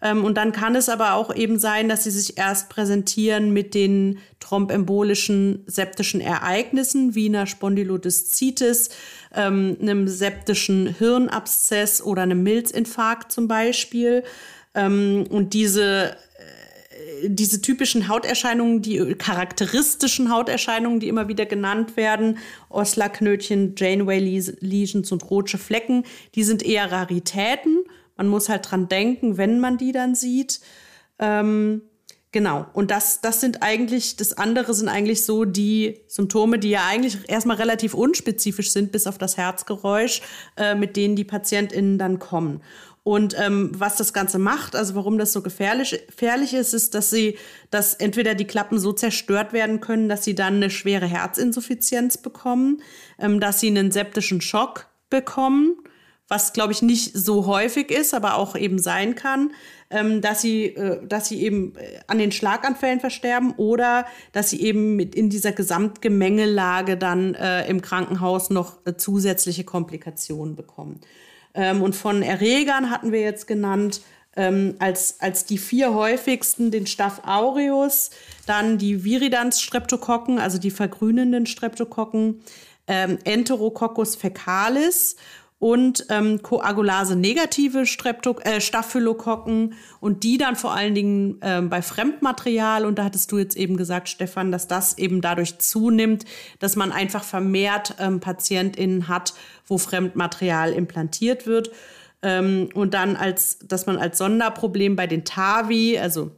Ähm, 0.00 0.24
und 0.24 0.36
dann 0.36 0.52
kann 0.52 0.76
es 0.76 0.88
aber 0.88 1.14
auch 1.14 1.34
eben 1.34 1.58
sein, 1.58 1.88
dass 1.88 2.04
sie 2.04 2.10
sich 2.10 2.38
erst 2.38 2.68
präsentieren 2.68 3.52
mit 3.52 3.74
den 3.74 4.18
thrombembolischen 4.38 5.64
septischen 5.66 6.20
Ereignissen 6.20 7.14
wie 7.14 7.26
einer 7.26 7.46
Spondylodiszitis, 7.46 8.90
ähm, 9.34 9.76
einem 9.80 10.06
septischen 10.06 10.86
Hirnabszess 10.86 12.02
oder 12.02 12.22
einem 12.22 12.42
Milzinfarkt 12.42 13.32
zum 13.32 13.48
Beispiel. 13.48 14.22
Ähm, 14.74 15.24
und 15.30 15.54
diese 15.54 16.16
diese 17.26 17.60
typischen 17.60 18.08
Hauterscheinungen, 18.08 18.82
die 18.82 19.14
charakteristischen 19.14 20.30
Hauterscheinungen, 20.30 21.00
die 21.00 21.08
immer 21.08 21.28
wieder 21.28 21.46
genannt 21.46 21.96
werden, 21.96 22.38
Osler-Knötchen, 22.68 23.74
Janeway-Lesions 23.76 25.12
und 25.12 25.30
rote 25.30 25.58
Flecken, 25.58 26.04
die 26.34 26.44
sind 26.44 26.62
eher 26.62 26.90
Raritäten. 26.90 27.84
Man 28.16 28.28
muss 28.28 28.48
halt 28.48 28.70
dran 28.70 28.88
denken, 28.88 29.36
wenn 29.36 29.60
man 29.60 29.78
die 29.78 29.92
dann 29.92 30.14
sieht. 30.14 30.60
Ähm, 31.18 31.82
genau. 32.32 32.66
Und 32.72 32.90
das, 32.90 33.20
das 33.20 33.40
sind 33.40 33.62
eigentlich, 33.62 34.16
das 34.16 34.36
andere 34.36 34.74
sind 34.74 34.88
eigentlich 34.88 35.24
so 35.24 35.44
die 35.44 36.00
Symptome, 36.06 36.58
die 36.58 36.70
ja 36.70 36.86
eigentlich 36.88 37.18
erstmal 37.28 37.56
relativ 37.56 37.94
unspezifisch 37.94 38.72
sind, 38.72 38.92
bis 38.92 39.06
auf 39.06 39.18
das 39.18 39.36
Herzgeräusch, 39.36 40.22
äh, 40.56 40.74
mit 40.74 40.96
denen 40.96 41.16
die 41.16 41.24
PatientInnen 41.24 41.98
dann 41.98 42.18
kommen. 42.18 42.60
Und 43.04 43.36
ähm, 43.38 43.70
was 43.76 43.96
das 43.96 44.14
Ganze 44.14 44.38
macht, 44.38 44.74
also 44.74 44.94
warum 44.94 45.18
das 45.18 45.32
so 45.32 45.42
gefährlich, 45.42 46.02
gefährlich 46.06 46.54
ist, 46.54 46.72
ist, 46.72 46.94
dass 46.94 47.10
sie, 47.10 47.36
dass 47.70 47.92
entweder 47.92 48.34
die 48.34 48.46
Klappen 48.46 48.78
so 48.78 48.94
zerstört 48.94 49.52
werden 49.52 49.80
können, 49.80 50.08
dass 50.08 50.24
sie 50.24 50.34
dann 50.34 50.54
eine 50.54 50.70
schwere 50.70 51.06
Herzinsuffizienz 51.06 52.16
bekommen, 52.16 52.82
ähm, 53.18 53.40
dass 53.40 53.60
sie 53.60 53.68
einen 53.68 53.92
septischen 53.92 54.40
Schock 54.40 54.86
bekommen, 55.10 55.76
was 56.28 56.54
glaube 56.54 56.72
ich 56.72 56.80
nicht 56.80 57.14
so 57.14 57.44
häufig 57.44 57.90
ist, 57.90 58.14
aber 58.14 58.36
auch 58.36 58.56
eben 58.56 58.78
sein 58.78 59.14
kann, 59.14 59.50
ähm, 59.90 60.22
dass 60.22 60.40
sie, 60.40 60.68
äh, 60.68 61.06
dass 61.06 61.28
sie 61.28 61.42
eben 61.42 61.76
äh, 61.76 62.00
an 62.06 62.16
den 62.16 62.32
Schlaganfällen 62.32 63.00
versterben 63.00 63.52
oder 63.58 64.06
dass 64.32 64.48
sie 64.48 64.62
eben 64.62 64.96
mit 64.96 65.14
in 65.14 65.28
dieser 65.28 65.52
Gesamtgemengelage 65.52 66.96
dann 66.96 67.34
äh, 67.34 67.68
im 67.68 67.82
Krankenhaus 67.82 68.48
noch 68.48 68.78
äh, 68.86 68.96
zusätzliche 68.96 69.64
Komplikationen 69.64 70.56
bekommen. 70.56 71.00
Ähm, 71.54 71.82
und 71.82 71.94
von 71.96 72.22
Erregern 72.22 72.90
hatten 72.90 73.12
wir 73.12 73.20
jetzt 73.20 73.46
genannt 73.46 74.02
ähm, 74.36 74.74
als, 74.78 75.20
als 75.20 75.44
die 75.44 75.58
vier 75.58 75.94
häufigsten 75.94 76.70
den 76.70 76.86
Staph 76.86 77.22
aureus, 77.24 78.10
dann 78.46 78.78
die 78.78 79.04
Viridans-Streptokokken, 79.04 80.38
also 80.38 80.58
die 80.58 80.70
vergrünenden 80.70 81.46
Streptokokken, 81.46 82.42
ähm, 82.86 83.18
Enterococcus 83.24 84.16
fecalis 84.16 85.16
und 85.58 86.06
ähm, 86.10 86.42
Koagulase-negative 86.42 87.84
äh, 88.42 88.60
Staphylokokken 88.60 89.74
und 90.00 90.22
die 90.22 90.36
dann 90.36 90.56
vor 90.56 90.74
allen 90.74 90.94
Dingen 90.94 91.38
ähm, 91.42 91.70
bei 91.70 91.80
Fremdmaterial. 91.80 92.84
Und 92.84 92.98
da 92.98 93.04
hattest 93.04 93.32
du 93.32 93.38
jetzt 93.38 93.56
eben 93.56 93.76
gesagt, 93.76 94.08
Stefan, 94.08 94.52
dass 94.52 94.66
das 94.66 94.98
eben 94.98 95.20
dadurch 95.20 95.58
zunimmt, 95.58 96.24
dass 96.58 96.76
man 96.76 96.92
einfach 96.92 97.24
vermehrt 97.24 97.94
ähm, 97.98 98.20
PatientInnen 98.20 99.08
hat, 99.08 99.34
wo 99.66 99.78
Fremdmaterial 99.78 100.72
implantiert 100.72 101.46
wird. 101.46 101.70
Ähm, 102.22 102.68
und 102.74 102.94
dann 102.94 103.16
als, 103.16 103.58
dass 103.60 103.86
man 103.86 103.96
als 103.96 104.18
Sonderproblem 104.18 104.96
bei 104.96 105.06
den 105.06 105.24
TAVI, 105.24 105.98
also 105.98 106.32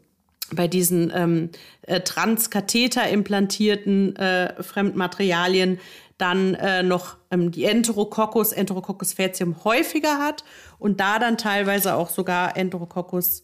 bei 0.52 0.68
diesen 0.68 1.12
ähm, 1.14 1.50
äh, 1.82 2.00
Transkatheter 2.00 3.08
implantierten 3.08 4.14
äh, 4.16 4.62
Fremdmaterialien 4.62 5.78
dann 6.18 6.54
äh, 6.54 6.82
noch 6.82 7.16
ähm, 7.30 7.50
die 7.50 7.64
Enterococcus, 7.64 8.52
Enterococcus 8.52 9.12
faecium 9.14 9.64
häufiger 9.64 10.18
hat 10.18 10.44
und 10.78 11.00
da 11.00 11.18
dann 11.18 11.36
teilweise 11.36 11.94
auch 11.94 12.10
sogar 12.10 12.56
Enterococcus 12.56 13.42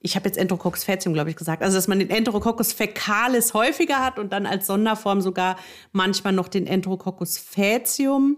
ich 0.00 0.14
habe 0.14 0.26
jetzt 0.26 0.38
Enterococcus 0.38 0.84
faecium, 0.84 1.12
glaube 1.12 1.30
ich, 1.30 1.36
gesagt. 1.36 1.62
Also, 1.62 1.76
dass 1.76 1.88
man 1.88 1.98
den 1.98 2.10
Enterococcus 2.10 2.72
fecalis 2.72 3.52
häufiger 3.52 3.98
hat 3.98 4.18
und 4.18 4.32
dann 4.32 4.46
als 4.46 4.66
Sonderform 4.66 5.20
sogar 5.20 5.56
manchmal 5.92 6.32
noch 6.32 6.48
den 6.48 6.66
Enterococcus 6.68 7.38
faecium, 7.38 8.36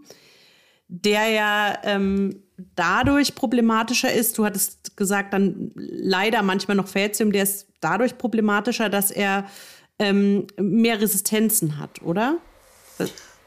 der 0.88 1.29
ja 1.29 1.79
ähm, 1.85 2.42
dadurch 2.75 3.35
problematischer 3.35 4.12
ist. 4.12 4.38
Du 4.38 4.44
hattest 4.44 4.96
gesagt, 4.96 5.35
dann 5.35 5.73
leider 5.75 6.42
manchmal 6.42 6.77
noch 6.77 6.88
Faecium, 6.88 7.33
der 7.33 7.42
ist 7.42 7.68
dadurch 7.81 8.18
problematischer, 8.18 8.88
dass 8.88 9.11
er 9.11 9.46
ähm, 9.99 10.46
mehr 10.59 11.01
Resistenzen 11.01 11.79
hat, 11.79 12.03
oder? 12.03 12.38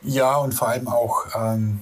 Ja, 0.03 0.37
und 0.37 0.53
vor 0.53 0.67
allem 0.69 0.87
auch, 0.87 1.25
ähm, 1.35 1.79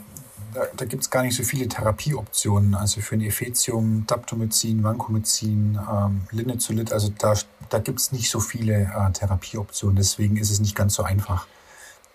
da, 0.54 0.62
da 0.76 0.86
gibt 0.86 1.04
es 1.04 1.10
gar 1.10 1.24
nicht 1.24 1.36
so 1.36 1.44
viele 1.44 1.68
Therapieoptionen. 1.68 2.76
Also 2.76 3.02
für 3.02 3.16
ein 3.16 3.22
Ephetium, 3.22 4.06
Daptomycin, 4.08 4.84
Vancomycin, 4.84 5.80
ähm, 5.92 6.22
Linezolid, 6.32 6.92
also 6.94 7.12
da, 7.18 7.34
da 7.70 7.80
gibt 7.80 8.00
es 8.00 8.12
nicht 8.12 8.30
so 8.30 8.40
viele 8.40 8.82
äh, 8.82 9.12
Therapieoptionen. 9.12 9.96
Deswegen 9.96 10.38
ist 10.38 10.52
es 10.52 10.60
nicht 10.60 10.76
ganz 10.76 10.96
so 10.96 11.04
einfach, 11.04 11.48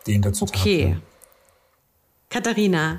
den 0.07 0.23
dazu 0.23 0.45
okay. 0.45 0.53
therapieren. 0.53 1.03
Katharina. 2.31 2.99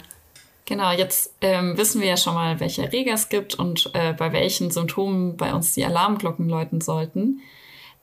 Genau, 0.66 0.92
jetzt 0.92 1.32
ähm, 1.40 1.78
wissen 1.78 2.02
wir 2.02 2.10
ja 2.10 2.18
schon 2.18 2.34
mal, 2.34 2.60
welche 2.60 2.84
Erreger 2.84 3.14
es 3.14 3.30
gibt 3.30 3.56
und 3.56 3.90
äh, 3.94 4.12
bei 4.12 4.34
welchen 4.34 4.70
Symptomen 4.70 5.38
bei 5.38 5.54
uns 5.54 5.74
die 5.74 5.86
Alarmglocken 5.86 6.50
läuten 6.50 6.82
sollten. 6.82 7.40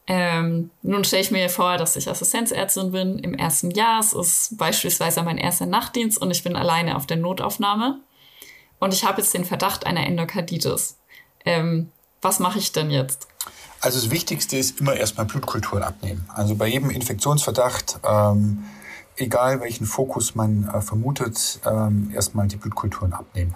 Ähm, 0.06 0.70
nun 0.82 1.04
stelle 1.04 1.22
ich 1.22 1.30
mir 1.30 1.48
vor, 1.48 1.78
dass 1.78 1.96
ich 1.96 2.10
Assistenzärztin 2.10 2.92
bin 2.92 3.18
im 3.18 3.34
ersten 3.34 3.70
Jahr. 3.70 4.00
Es 4.00 4.12
ist 4.12 4.58
beispielsweise 4.58 5.22
mein 5.22 5.38
erster 5.38 5.66
Nachtdienst 5.66 6.18
und 6.20 6.30
ich 6.30 6.42
bin 6.42 6.56
alleine 6.56 6.96
auf 6.96 7.06
der 7.06 7.16
Notaufnahme. 7.16 8.00
Und 8.78 8.92
ich 8.92 9.04
habe 9.04 9.22
jetzt 9.22 9.32
den 9.32 9.46
Verdacht 9.46 9.86
einer 9.86 10.06
Endokarditis. 10.06 10.98
Ähm, 11.46 11.90
was 12.20 12.38
mache 12.38 12.58
ich 12.58 12.72
denn 12.72 12.90
jetzt? 12.90 13.28
Also 13.80 14.00
das 14.00 14.10
Wichtigste 14.10 14.56
ist 14.56 14.80
immer 14.80 14.94
erstmal 14.94 15.26
Blutkulturen 15.26 15.82
abnehmen. 15.82 16.28
Also 16.34 16.54
bei 16.54 16.66
jedem 16.66 16.90
Infektionsverdacht, 16.90 18.00
ähm, 18.02 18.64
egal 19.16 19.60
welchen 19.60 19.86
Fokus 19.86 20.34
man 20.34 20.68
äh, 20.68 20.80
vermutet, 20.80 21.60
ähm, 21.66 22.10
erstmal 22.14 22.46
die 22.48 22.56
Blutkulturen 22.56 23.12
abnehmen. 23.12 23.54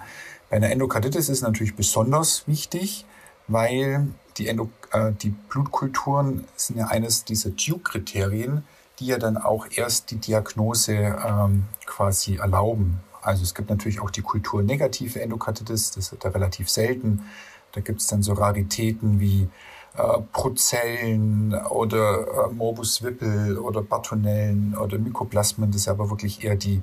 Bei 0.49 0.57
einer 0.57 0.71
Endokarditis 0.71 1.29
ist 1.29 1.29
es 1.29 1.41
natürlich 1.41 1.75
besonders 1.75 2.47
wichtig, 2.47 3.05
weil 3.47 4.07
die, 4.37 4.47
Endo, 4.47 4.69
äh, 4.91 5.11
die 5.11 5.29
Blutkulturen 5.29 6.45
sind 6.55 6.77
ja 6.77 6.87
eines 6.87 7.25
dieser 7.25 7.51
Duke-Kriterien, 7.51 8.63
die 8.99 9.07
ja 9.07 9.17
dann 9.17 9.37
auch 9.37 9.67
erst 9.71 10.11
die 10.11 10.17
Diagnose 10.17 10.93
ähm, 10.93 11.65
quasi 11.85 12.35
erlauben. 12.35 12.99
Also 13.21 13.43
es 13.43 13.53
gibt 13.53 13.69
natürlich 13.69 14.01
auch 14.01 14.11
die 14.11 14.21
kulturnegative 14.21 15.21
Endokarditis, 15.21 15.91
das 15.91 16.11
ist 16.11 16.23
ja 16.23 16.29
relativ 16.29 16.69
selten. 16.69 17.23
Da 17.71 17.81
gibt 17.81 18.01
es 18.01 18.07
dann 18.07 18.23
so 18.23 18.33
Raritäten 18.33 19.19
wie 19.19 19.47
äh, 19.95 20.21
Prozellen 20.31 21.53
oder 21.53 22.47
äh, 22.47 22.53
Morbus 22.53 23.03
Wippel 23.03 23.57
oder 23.57 23.81
Bartonellen 23.81 24.75
oder 24.75 24.97
Mykoplasmen. 24.97 25.71
Das 25.71 25.81
ist 25.81 25.87
aber 25.87 26.09
wirklich 26.09 26.43
eher 26.43 26.55
die, 26.55 26.81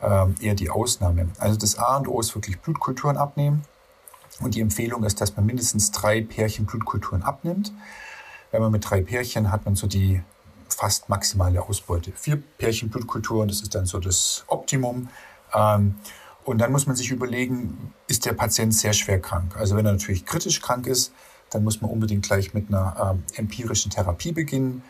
äh, 0.00 0.26
eher 0.40 0.54
die 0.54 0.70
Ausnahme. 0.70 1.28
Also 1.38 1.58
das 1.58 1.78
A 1.78 1.96
und 1.96 2.08
O 2.08 2.20
ist 2.20 2.34
wirklich 2.34 2.60
Blutkulturen 2.60 3.16
abnehmen. 3.16 3.62
Und 4.40 4.54
die 4.54 4.60
Empfehlung 4.60 5.04
ist, 5.04 5.20
dass 5.20 5.36
man 5.36 5.46
mindestens 5.46 5.90
drei 5.90 6.20
Pärchen 6.20 6.66
Blutkulturen 6.66 7.22
abnimmt. 7.22 7.72
Wenn 8.50 8.62
man 8.62 8.72
mit 8.72 8.88
drei 8.88 9.00
Pärchen 9.00 9.50
hat 9.50 9.64
man 9.64 9.76
so 9.76 9.86
die 9.86 10.22
fast 10.68 11.08
maximale 11.08 11.62
Ausbeute. 11.62 12.12
Vier 12.14 12.42
Pärchen 12.58 12.88
Blutkulturen, 12.88 13.48
das 13.48 13.62
ist 13.62 13.74
dann 13.74 13.86
so 13.86 14.00
das 14.00 14.44
Optimum. 14.48 15.08
Ähm, 15.54 15.94
und 16.44 16.58
dann 16.58 16.72
muss 16.72 16.86
man 16.86 16.94
sich 16.96 17.10
überlegen, 17.10 17.92
ist 18.06 18.26
der 18.26 18.34
Patient 18.34 18.74
sehr 18.74 18.92
schwer 18.92 19.20
krank? 19.20 19.56
Also 19.56 19.76
wenn 19.76 19.86
er 19.86 19.92
natürlich 19.92 20.26
kritisch 20.26 20.60
krank 20.60 20.86
ist, 20.86 21.12
dann 21.50 21.64
muss 21.64 21.80
man 21.80 21.90
unbedingt 21.90 22.26
gleich 22.26 22.52
mit 22.52 22.68
einer 22.68 23.14
ähm, 23.14 23.22
empirischen 23.36 23.90
Therapie 23.90 24.32
beginnen. 24.32 24.82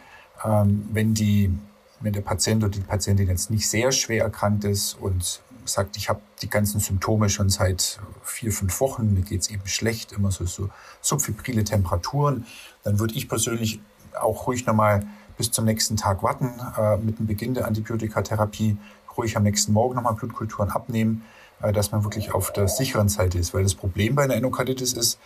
Ähm, 0.45 0.89
wenn, 0.93 1.15
die, 1.15 1.53
wenn 2.01 2.13
der 2.13 2.23
Patient 2.23 2.65
oder 2.65 2.73
die 2.73 2.81
Patientin 2.81 3.29
jetzt 3.29 3.51
nicht 3.51 3.69
sehr 3.69 3.93
schwer 3.93 4.25
erkrankt 4.25 4.65
ist 4.65 4.95
und 4.95 5.41
sagt, 5.67 5.97
ich 5.97 6.09
habe 6.09 6.21
die 6.43 6.49
ganzen 6.49 6.81
Symptome 6.81 7.29
schon 7.29 7.51
seit 7.51 8.01
vier, 8.23 8.53
fünf 8.53 8.81
Wochen, 8.81 9.15
mir 9.15 9.23
geht's 9.23 9.49
eben 9.51 9.67
schlecht, 9.67 10.13
immer 10.13 10.31
so, 10.31 10.47
so 10.47 10.71
subfibrile 11.01 11.65
Temperaturen, 11.65 12.47
dann 12.83 12.99
würde 12.99 13.15
ich 13.15 13.29
persönlich 13.29 13.81
auch 14.21 14.47
ruhig 14.47 14.67
nochmal 14.67 15.07
bis 15.37 15.51
zum 15.51 15.65
nächsten 15.65 15.97
Tag 15.97 16.23
warten, 16.23 16.53
äh, 16.79 16.97
mit 16.99 17.19
dem 17.19 17.27
Beginn 17.27 17.55
der 17.55 17.67
Antibiotikatherapie, 17.67 18.77
ruhig 19.17 19.37
am 19.37 19.43
nächsten 19.43 19.73
Morgen 19.73 19.97
nochmal 19.97 20.15
Blutkulturen 20.15 20.71
abnehmen, 20.71 21.25
äh, 21.61 21.73
dass 21.73 21.93
man 21.93 22.05
wirklich 22.05 22.33
auf 22.33 22.53
der 22.53 22.69
sicheren 22.69 23.09
Seite 23.09 23.39
ist. 23.39 23.55
Weil 23.55 23.63
das 23.63 23.75
Problem 23.75 24.15
bei 24.15 24.25
einer 24.25 24.35
Endokarditis 24.35 24.93
ist, 24.93 25.19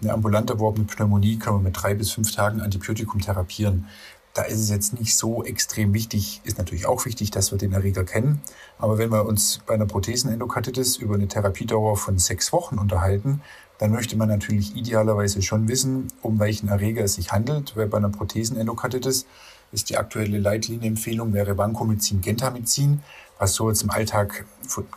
eine 0.00 0.12
ambulant 0.12 0.48
erworbene 0.48 0.86
Pneumonie 0.86 1.38
kann 1.38 1.54
man 1.54 1.64
mit 1.64 1.82
drei 1.82 1.94
bis 1.94 2.12
fünf 2.12 2.34
Tagen 2.34 2.60
Antibiotikum 2.60 3.20
therapieren. 3.20 3.88
Da 4.34 4.42
ist 4.42 4.60
es 4.60 4.70
jetzt 4.70 4.98
nicht 4.98 5.14
so 5.14 5.44
extrem 5.44 5.92
wichtig, 5.92 6.40
ist 6.44 6.56
natürlich 6.56 6.86
auch 6.86 7.04
wichtig, 7.04 7.30
dass 7.30 7.52
wir 7.52 7.58
den 7.58 7.72
Erreger 7.72 8.04
kennen. 8.04 8.40
Aber 8.78 8.96
wenn 8.96 9.10
wir 9.10 9.26
uns 9.26 9.60
bei 9.66 9.74
einer 9.74 9.84
Prothesenendokarditis 9.84 10.96
über 10.96 11.16
eine 11.16 11.28
Therapiedauer 11.28 11.98
von 11.98 12.18
sechs 12.18 12.50
Wochen 12.50 12.78
unterhalten, 12.78 13.42
dann 13.76 13.92
möchte 13.92 14.16
man 14.16 14.28
natürlich 14.28 14.74
idealerweise 14.74 15.42
schon 15.42 15.68
wissen, 15.68 16.08
um 16.22 16.38
welchen 16.38 16.68
Erreger 16.68 17.04
es 17.04 17.14
sich 17.14 17.30
handelt. 17.30 17.76
Weil 17.76 17.88
bei 17.88 17.98
einer 17.98 18.08
Prothesenendokarditis 18.08 19.26
ist 19.70 19.90
die 19.90 19.98
aktuelle 19.98 20.38
Leitlinienempfehlung 20.38 21.34
wäre 21.34 21.58
Vancomycin, 21.58 22.22
Gentamicin, 22.22 23.02
was 23.38 23.54
so 23.54 23.68
jetzt 23.68 23.82
im 23.82 23.90
Alltag 23.90 24.46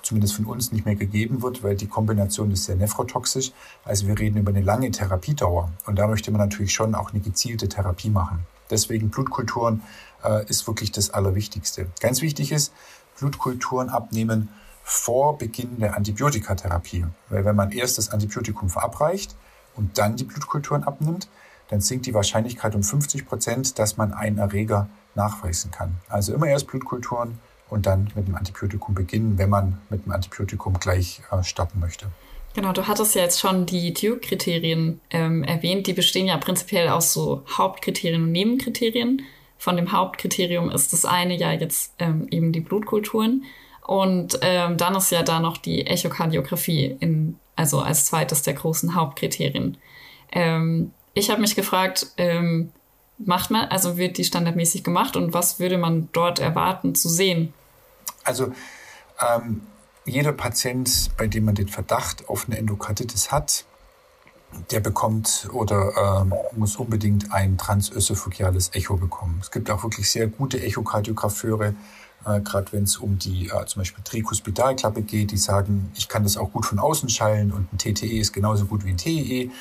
zumindest 0.01 0.35
von 0.35 0.45
uns 0.45 0.71
nicht 0.71 0.85
mehr 0.85 0.95
gegeben 0.95 1.41
wird, 1.41 1.61
weil 1.61 1.75
die 1.75 1.87
Kombination 1.87 2.51
ist 2.51 2.65
sehr 2.65 2.75
nephrotoxisch. 2.75 3.51
Also 3.83 4.07
wir 4.07 4.17
reden 4.17 4.37
über 4.37 4.51
eine 4.51 4.61
lange 4.61 4.91
Therapiedauer. 4.91 5.71
Und 5.85 5.99
da 5.99 6.07
möchte 6.07 6.31
man 6.31 6.39
natürlich 6.39 6.71
schon 6.71 6.95
auch 6.95 7.11
eine 7.11 7.21
gezielte 7.21 7.67
Therapie 7.67 8.09
machen. 8.09 8.45
Deswegen 8.69 9.09
Blutkulturen 9.09 9.81
äh, 10.23 10.45
ist 10.47 10.67
wirklich 10.67 10.91
das 10.91 11.11
Allerwichtigste. 11.11 11.87
Ganz 11.99 12.21
wichtig 12.21 12.51
ist, 12.51 12.73
Blutkulturen 13.19 13.89
abnehmen 13.89 14.49
vor 14.83 15.37
Beginn 15.37 15.79
der 15.79 15.95
Antibiotikatherapie. 15.95 17.05
Weil 17.29 17.45
wenn 17.45 17.55
man 17.55 17.71
erst 17.71 17.97
das 17.97 18.09
Antibiotikum 18.09 18.69
verabreicht 18.69 19.35
und 19.75 19.97
dann 19.97 20.15
die 20.15 20.25
Blutkulturen 20.25 20.83
abnimmt, 20.83 21.27
dann 21.69 21.81
sinkt 21.81 22.05
die 22.05 22.13
Wahrscheinlichkeit 22.13 22.75
um 22.75 22.83
50 22.83 23.25
Prozent, 23.25 23.79
dass 23.79 23.97
man 23.97 24.13
einen 24.13 24.37
Erreger 24.37 24.87
nachweisen 25.15 25.71
kann. 25.71 25.95
Also 26.07 26.33
immer 26.33 26.47
erst 26.47 26.67
Blutkulturen 26.67 27.39
und 27.69 27.87
dann 27.87 28.11
mit 28.15 28.27
dem 28.27 28.35
Antibiotikum 28.35 28.93
beginnen, 28.93 29.37
wenn 29.37 29.49
man 29.49 29.79
mit 29.89 30.05
dem 30.05 30.11
Antibiotikum 30.11 30.79
gleich 30.79 31.23
äh, 31.31 31.43
starten 31.43 31.79
möchte. 31.79 32.07
Genau, 32.55 32.71
du 32.71 32.87
hattest 32.87 33.15
ja 33.15 33.21
jetzt 33.21 33.41
schon 33.41 33.65
die 33.65 33.93
Duke-Kriterien 33.93 35.01
ähm, 35.09 35.43
erwähnt. 35.43 35.87
Die 35.87 35.93
bestehen 35.93 36.27
ja 36.27 36.37
prinzipiell 36.37 36.87
aus 36.87 37.11
so 37.11 37.43
Hauptkriterien 37.49 38.23
und 38.23 38.31
Nebenkriterien. 38.31 39.23
Von 39.57 39.75
dem 39.75 39.91
Hauptkriterium 39.91 40.71
ist 40.71 40.93
das 40.93 41.03
eine 41.03 41.35
ja 41.35 41.51
jetzt 41.51 41.93
ähm, 41.99 42.29
eben 42.31 42.53
die 42.53 42.61
Blutkulturen. 42.61 43.43
Und 43.85 44.39
ähm, 44.41 44.77
dann 44.77 44.95
ist 44.95 45.11
ja 45.11 45.21
da 45.21 45.41
noch 45.41 45.57
die 45.57 45.85
Echokardiographie, 45.85 46.95
in, 47.01 47.37
also 47.57 47.81
als 47.81 48.05
zweites 48.05 48.41
der 48.41 48.53
großen 48.53 48.95
Hauptkriterien. 48.95 49.77
Ähm, 50.31 50.93
ich 51.13 51.29
habe 51.29 51.41
mich 51.41 51.55
gefragt, 51.55 52.07
ähm, 52.15 52.71
macht 53.17 53.51
man, 53.51 53.67
also 53.67 53.97
wird 53.97 54.17
die 54.17 54.23
standardmäßig 54.23 54.85
gemacht 54.85 55.17
und 55.17 55.33
was 55.33 55.59
würde 55.59 55.77
man 55.77 56.07
dort 56.13 56.39
erwarten 56.39 56.95
zu 56.95 57.09
sehen? 57.09 57.53
Also 58.23 58.53
ähm, 59.19 59.61
jeder 60.05 60.31
Patient, 60.31 61.11
bei 61.17 61.27
dem 61.27 61.45
man 61.45 61.55
den 61.55 61.67
Verdacht 61.67 62.29
auf 62.29 62.45
eine 62.47 62.57
Endokarditis 62.57 63.31
hat, 63.31 63.65
der 64.71 64.79
bekommt 64.79 65.49
oder 65.51 66.21
ähm, 66.21 66.33
muss 66.55 66.77
unbedingt 66.77 67.33
ein 67.33 67.57
transösophageales 67.57 68.69
Echo 68.73 68.95
bekommen. 68.95 69.39
Es 69.41 69.51
gibt 69.51 69.69
auch 69.69 69.83
wirklich 69.83 70.09
sehr 70.09 70.27
gute 70.27 70.61
Echokardiografeure, 70.61 71.75
äh, 72.25 72.39
gerade 72.39 72.71
wenn 72.71 72.83
es 72.83 72.97
um 72.97 73.17
die 73.17 73.47
äh, 73.47 73.65
zum 73.65 73.81
Beispiel 73.81 74.03
Trikospidalklappe 74.03 75.01
geht, 75.01 75.31
die 75.31 75.37
sagen, 75.37 75.91
ich 75.95 76.07
kann 76.07 76.23
das 76.23 76.37
auch 76.37 76.51
gut 76.53 76.65
von 76.65 76.79
außen 76.79 77.09
schallen 77.09 77.51
und 77.51 77.73
ein 77.73 77.77
TTE 77.77 78.19
ist 78.19 78.31
genauso 78.31 78.65
gut 78.65 78.85
wie 78.85 78.91
ein 78.91 78.97
TEE. 78.97 79.51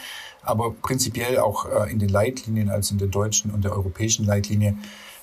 Aber 0.42 0.72
prinzipiell 0.72 1.38
auch 1.38 1.64
äh, 1.64 1.90
in 1.90 1.98
den 1.98 2.11
Leitlinien, 2.11 2.68
also 2.68 2.92
in 2.92 2.98
der 2.98 3.09
deutschen 3.09 3.50
und 3.50 3.64
der 3.64 3.72
europäischen 3.72 4.26
Leitlinie, 4.26 4.76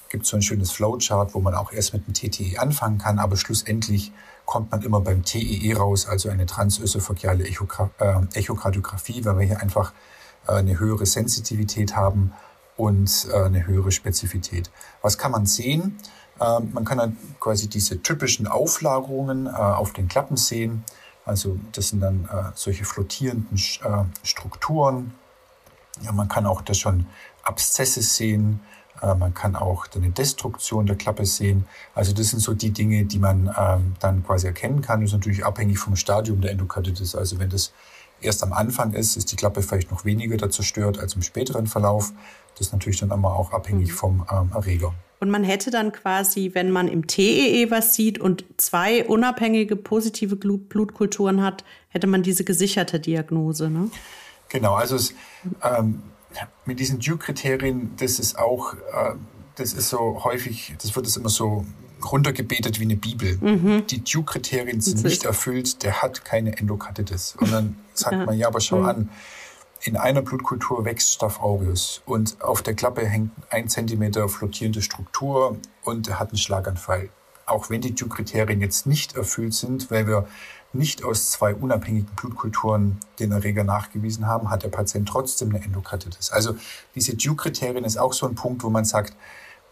gibt 0.09 0.23
es 0.23 0.29
so 0.29 0.35
ein 0.35 0.41
schönes 0.41 0.71
Flowchart, 0.71 1.33
wo 1.33 1.39
man 1.39 1.53
auch 1.53 1.71
erst 1.71 1.93
mit 1.93 2.05
dem 2.07 2.13
TTE 2.13 2.59
anfangen 2.59 2.97
kann, 2.97 3.19
aber 3.19 3.37
schlussendlich 3.37 4.11
kommt 4.45 4.71
man 4.71 4.81
immer 4.81 5.01
beim 5.01 5.23
TEE 5.23 5.73
raus, 5.73 6.07
also 6.07 6.29
eine 6.29 6.45
transösophageale 6.45 7.45
äh, 7.45 8.25
Echokardiographie, 8.33 9.23
weil 9.25 9.39
wir 9.39 9.45
hier 9.45 9.61
einfach 9.61 9.93
äh, 10.47 10.53
eine 10.53 10.79
höhere 10.79 11.05
Sensitivität 11.05 11.95
haben 11.95 12.33
und 12.77 13.27
äh, 13.31 13.43
eine 13.43 13.65
höhere 13.65 13.91
Spezifität. 13.91 14.71
Was 15.01 15.17
kann 15.17 15.31
man 15.31 15.45
sehen? 15.45 15.97
Ähm, 16.39 16.71
man 16.73 16.85
kann 16.85 16.97
dann 16.97 17.17
quasi 17.39 17.69
diese 17.69 18.01
typischen 18.01 18.47
Auflagerungen 18.47 19.47
auf 19.47 19.93
den 19.93 20.07
Klappen 20.07 20.37
sehen. 20.37 20.83
Also 21.25 21.59
das 21.71 21.89
sind 21.89 21.99
dann 22.01 22.27
solche 22.55 22.83
flottierenden 22.83 23.57
Strukturen. 24.23 25.13
Ja, 26.01 26.11
man 26.11 26.27
kann 26.27 26.47
auch 26.47 26.61
das 26.61 26.79
schon 26.79 27.05
Abszesse 27.43 28.01
sehen. 28.01 28.59
Äh, 29.01 29.15
man 29.15 29.33
kann 29.33 29.55
auch 29.55 29.87
eine 29.95 30.09
Destruktion 30.09 30.85
der 30.85 30.95
Klappe 30.95 31.25
sehen. 31.25 31.65
Also 31.95 32.13
das 32.13 32.29
sind 32.29 32.39
so 32.39 32.53
die 32.53 32.71
Dinge, 32.71 33.05
die 33.05 33.19
man 33.19 33.53
ähm, 33.57 33.93
dann 33.99 34.23
quasi 34.25 34.47
erkennen 34.47 34.81
kann. 34.81 35.01
Das 35.01 35.09
ist 35.09 35.13
natürlich 35.13 35.45
abhängig 35.45 35.79
vom 35.79 35.95
Stadium 35.95 36.41
der 36.41 36.51
Endokarditis. 36.51 37.15
Also 37.15 37.39
wenn 37.39 37.49
das 37.49 37.73
erst 38.21 38.43
am 38.43 38.53
Anfang 38.53 38.93
ist, 38.93 39.17
ist 39.17 39.31
die 39.31 39.35
Klappe 39.35 39.61
vielleicht 39.61 39.91
noch 39.91 40.05
weniger 40.05 40.37
da 40.37 40.49
zerstört 40.49 40.99
als 40.99 41.15
im 41.15 41.21
späteren 41.21 41.67
Verlauf. 41.67 42.13
Das 42.55 42.67
ist 42.67 42.73
natürlich 42.73 42.99
dann 42.99 43.11
immer 43.11 43.35
auch 43.35 43.51
abhängig 43.51 43.89
mhm. 43.89 43.95
vom 43.95 44.25
ähm, 44.31 44.51
Erreger. 44.53 44.93
Und 45.19 45.29
man 45.29 45.43
hätte 45.43 45.69
dann 45.69 45.91
quasi, 45.91 46.51
wenn 46.53 46.71
man 46.71 46.87
im 46.87 47.05
TEE 47.05 47.63
e 47.63 47.69
was 47.69 47.93
sieht 47.93 48.19
und 48.19 48.43
zwei 48.57 49.05
unabhängige 49.05 49.75
positive 49.75 50.35
Blutkulturen 50.35 51.43
hat, 51.43 51.63
hätte 51.89 52.07
man 52.07 52.23
diese 52.23 52.43
gesicherte 52.43 52.99
Diagnose. 52.99 53.69
Ne? 53.69 53.91
Genau, 54.49 54.73
also 54.73 54.95
es, 54.95 55.13
ähm, 55.63 56.01
mit 56.65 56.79
diesen 56.79 56.99
Duke-Kriterien, 56.99 57.95
das 57.97 58.19
ist 58.19 58.37
auch, 58.37 58.73
äh, 58.73 59.15
das 59.55 59.73
ist 59.73 59.89
so 59.89 60.23
häufig, 60.23 60.73
das 60.81 60.95
wird 60.95 61.05
es 61.05 61.17
immer 61.17 61.29
so 61.29 61.65
runtergebetet 62.03 62.79
wie 62.79 62.85
eine 62.85 62.95
Bibel. 62.95 63.37
Mhm. 63.37 63.85
Die 63.87 64.03
Duke-Kriterien 64.03 64.81
sind 64.81 65.03
nicht 65.03 65.25
erfüllt, 65.25 65.83
der 65.83 66.01
hat 66.01 66.25
keine 66.25 66.57
Endokarditis. 66.57 67.35
Und 67.37 67.51
dann 67.51 67.75
sagt 67.93 68.13
ja. 68.13 68.25
man, 68.25 68.37
ja, 68.37 68.47
aber 68.47 68.59
schau 68.59 68.79
mhm. 68.79 68.85
an, 68.85 69.09
in 69.83 69.97
einer 69.97 70.21
Blutkultur 70.21 70.85
wächst 70.85 71.13
Staph 71.13 71.39
aureus 71.39 72.01
und 72.05 72.41
auf 72.41 72.61
der 72.61 72.75
Klappe 72.75 73.05
hängt 73.05 73.31
ein 73.49 73.67
Zentimeter 73.67 74.29
flottierende 74.29 74.81
Struktur 74.81 75.57
und 75.83 76.07
er 76.07 76.19
hat 76.19 76.29
einen 76.29 76.37
Schlaganfall. 76.37 77.09
Auch 77.45 77.69
wenn 77.69 77.81
die 77.81 77.95
Duke-Kriterien 77.95 78.61
jetzt 78.61 78.85
nicht 78.85 79.15
erfüllt 79.15 79.53
sind, 79.53 79.89
weil 79.89 80.07
wir 80.07 80.27
nicht 80.73 81.03
aus 81.03 81.31
zwei 81.31 81.53
unabhängigen 81.53 82.09
Blutkulturen 82.15 82.97
den 83.19 83.31
Erreger 83.31 83.63
nachgewiesen 83.63 84.27
haben, 84.27 84.49
hat 84.49 84.63
der 84.63 84.69
Patient 84.69 85.07
trotzdem 85.07 85.49
eine 85.49 85.63
Endokarditis. 85.63 86.31
Also 86.31 86.55
diese 86.95 87.15
Duke-Kriterien 87.15 87.83
ist 87.83 87.97
auch 87.97 88.13
so 88.13 88.27
ein 88.27 88.35
Punkt, 88.35 88.63
wo 88.63 88.69
man 88.69 88.85
sagt, 88.85 89.15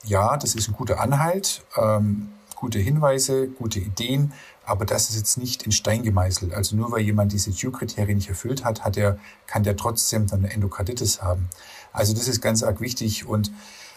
ja, 0.04 0.38
das 0.38 0.56
ist 0.56 0.68
ein 0.68 0.74
guter 0.74 1.00
Anhalt, 1.00 1.64
ähm, 1.78 2.30
gute 2.56 2.80
Hinweise, 2.80 3.48
gute 3.48 3.80
Ideen, 3.80 4.34
aber 4.66 4.86
das 4.86 5.10
ist 5.10 5.16
jetzt 5.16 5.38
nicht 5.38 5.64
in 5.64 5.72
Stein 5.72 6.04
gemeißelt. 6.04 6.54
Also 6.54 6.76
nur 6.76 6.92
weil 6.92 7.02
jemand 7.02 7.32
diese 7.32 7.52
Duke-Kriterien 7.52 8.18
nicht 8.18 8.30
erfüllt 8.30 8.66
hat, 8.66 8.84
hat 8.84 8.98
er, 8.98 9.18
kann 9.48 9.64
der 9.64 9.78
trotzdem 9.78 10.28
dann 10.28 10.40
eine 10.40 10.54
Endokarditis 10.54 11.22
haben. 11.22 11.50
Also 11.94 12.14
das 12.14 12.28
ist 12.28 12.42
ganz 12.42 12.62
arg 12.62 12.82
wichtig 12.82 13.26
und 13.26 13.52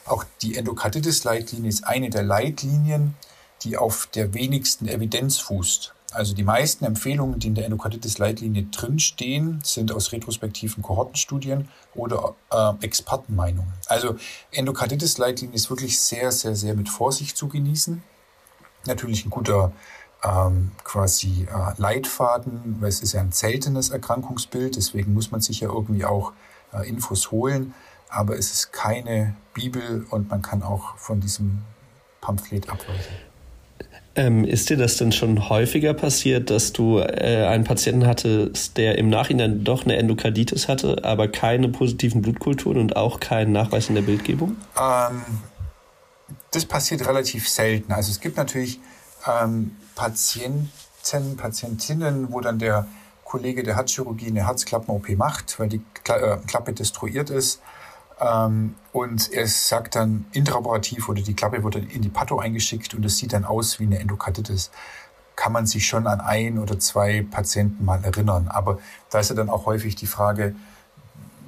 auch 0.05 0.25
die 0.41 0.57
Endokarditis-Leitlinie 0.57 1.69
ist 1.69 1.85
eine 1.85 2.11
der 2.11 2.23
Leitlinien, 2.23 3.15
die 3.63 3.77
auf 3.77 4.09
der 4.15 4.35
wenigsten 4.35 4.89
Evidenz 4.89 5.39
fußt. 5.39 5.95
Also 6.13 6.35
die 6.35 6.45
meisten 6.45 6.85
Empfehlungen, 6.85 7.39
die 7.39 7.49
in 7.49 7.55
der 7.55 7.65
Endokarditis-Leitlinie 7.65 8.65
drinstehen, 8.65 9.61
sind 9.65 9.93
aus 9.93 10.13
retrospektiven 10.13 10.83
Kohortenstudien 10.83 11.69
oder 11.95 12.35
äh, 12.51 12.73
Expertenmeinungen. 12.85 13.73
Also 13.87 14.17
Endokarditis-Leitlinie 14.53 15.55
ist 15.55 15.71
wirklich 15.71 15.99
sehr, 15.99 16.33
sehr, 16.33 16.55
sehr 16.55 16.75
mit 16.75 16.89
Vorsicht 16.89 17.37
zu 17.37 17.49
genießen. 17.49 18.03
Natürlich 18.87 19.25
ein 19.25 19.31
guter 19.31 19.73
ähm, 20.23 20.73
quasi 20.85 21.47
äh, 21.51 21.81
Leitfaden, 21.81 22.77
weil 22.81 22.89
es 22.89 23.01
ist 23.01 23.13
ja 23.13 23.21
ein 23.21 23.33
seltenes 23.33 23.91
Erkrankungsbild, 23.91 24.77
deswegen 24.77 25.15
muss 25.15 25.31
man 25.31 25.41
sich 25.41 25.61
ja 25.61 25.69
irgendwie 25.69 26.05
auch 26.05 26.33
äh, 26.73 26.89
Infos 26.89 27.31
holen. 27.31 27.75
Aber 28.09 28.37
es 28.37 28.53
ist 28.53 28.73
keine 28.73 29.35
Bibel 29.55 30.07
und 30.11 30.29
man 30.29 30.43
kann 30.43 30.63
auch 30.63 30.97
von 30.99 31.21
diesem 31.21 31.63
Pamphlet 32.21 32.69
abweichen. 32.69 33.32
Ähm, 34.15 34.45
ist 34.45 34.69
dir 34.69 34.77
das 34.77 34.99
denn 34.99 35.11
schon 35.11 35.49
häufiger 35.49 35.95
passiert, 35.95 36.51
dass 36.51 36.73
du 36.73 36.99
äh, 36.99 37.47
einen 37.47 37.65
Patienten 37.65 38.07
hattest, 38.07 38.77
der 38.77 38.99
im 38.99 39.09
Nachhinein 39.09 39.65
doch 39.65 39.85
eine 39.85 39.97
Endokarditis 39.97 40.69
hatte, 40.69 41.03
aber 41.03 41.29
keine 41.29 41.71
positiven 41.71 42.21
Blutkulturen 42.21 42.79
und 42.79 42.97
auch 42.97 43.21
keinen 43.21 43.53
Nachweis 43.53 43.89
in 43.89 43.95
der 43.95 44.03
Bildgebung? 44.03 44.57
Ähm, 44.79 45.23
das 46.51 46.67
passiert 46.67 47.07
relativ 47.07 47.49
selten. 47.49 47.93
Also 47.93 48.11
es 48.11 48.21
gibt 48.21 48.37
natürlich 48.37 48.81
ähm, 49.27 49.77
Patienten, 49.95 50.71
Patientinnen, 51.39 52.31
wo 52.33 52.41
dann 52.41 52.59
der 52.59 52.87
Kollege 53.25 53.63
der 53.63 53.77
Herzchirurgie 53.77 54.27
eine 54.27 54.47
Herzklappen-OP 54.47 55.09
macht, 55.17 55.59
weil 55.59 55.71
die 55.71 55.81
äh, 56.09 56.37
Klappe 56.47 56.75
destruiert 56.75 57.31
ist 57.31 57.63
ähm, 58.23 58.75
und 58.93 59.33
er 59.33 59.47
sagt 59.47 59.97
dann 59.97 60.27
intraoperativ 60.33 61.09
oder 61.09 61.23
die 61.23 61.35
Klappe 61.35 61.61
dann 61.71 61.89
in 61.89 62.03
die 62.03 62.09
Patho 62.09 62.39
eingeschickt 62.39 62.95
und 62.95 63.05
es 63.05 63.19
sieht 63.19 63.33
dann 63.33 63.45
aus 63.45 63.81
wie 63.81 63.85
eine 63.85 63.99
Endokarditis. 63.99 64.71
Kann 65.35 65.53
man 65.53 65.67
sich 65.67 65.87
schon 65.87 66.07
an 66.07 66.21
ein 66.21 66.59
oder 66.59 66.79
zwei 66.79 67.27
Patienten 67.29 67.85
mal 67.85 68.05
erinnern. 68.05 68.49
Aber 68.49 68.79
da 69.11 69.21
ist 69.21 69.31
ja 69.31 69.35
dann 69.35 69.49
auch 69.49 69.67
häufig 69.67 69.97
die 69.97 70.07
Frage, 70.07 70.55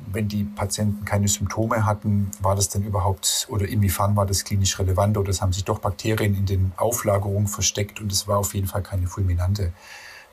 wenn 0.07 0.29
die 0.29 0.45
Patienten 0.45 1.05
keine 1.05 1.29
Symptome 1.29 1.85
hatten, 1.85 2.31
war 2.41 2.57
das 2.57 2.69
denn 2.69 2.83
überhaupt 2.83 3.47
oder 3.51 3.67
inwiefern 3.67 4.17
war 4.17 4.27
das 4.27 4.45
klinisch 4.45 4.79
relevant 4.79 5.19
oder 5.19 5.31
es 5.31 5.43
haben 5.43 5.53
sich 5.53 5.65
doch 5.65 5.81
Bakterien 5.81 6.35
in 6.35 6.47
den 6.47 6.73
Auflagerungen 6.77 7.49
versteckt 7.49 8.01
und 8.01 8.13
es 8.13 8.27
war 8.27 8.39
auf 8.39 8.55
jeden 8.55 8.69
Fall 8.69 8.83
keine 8.83 9.07
fulminante. 9.07 9.73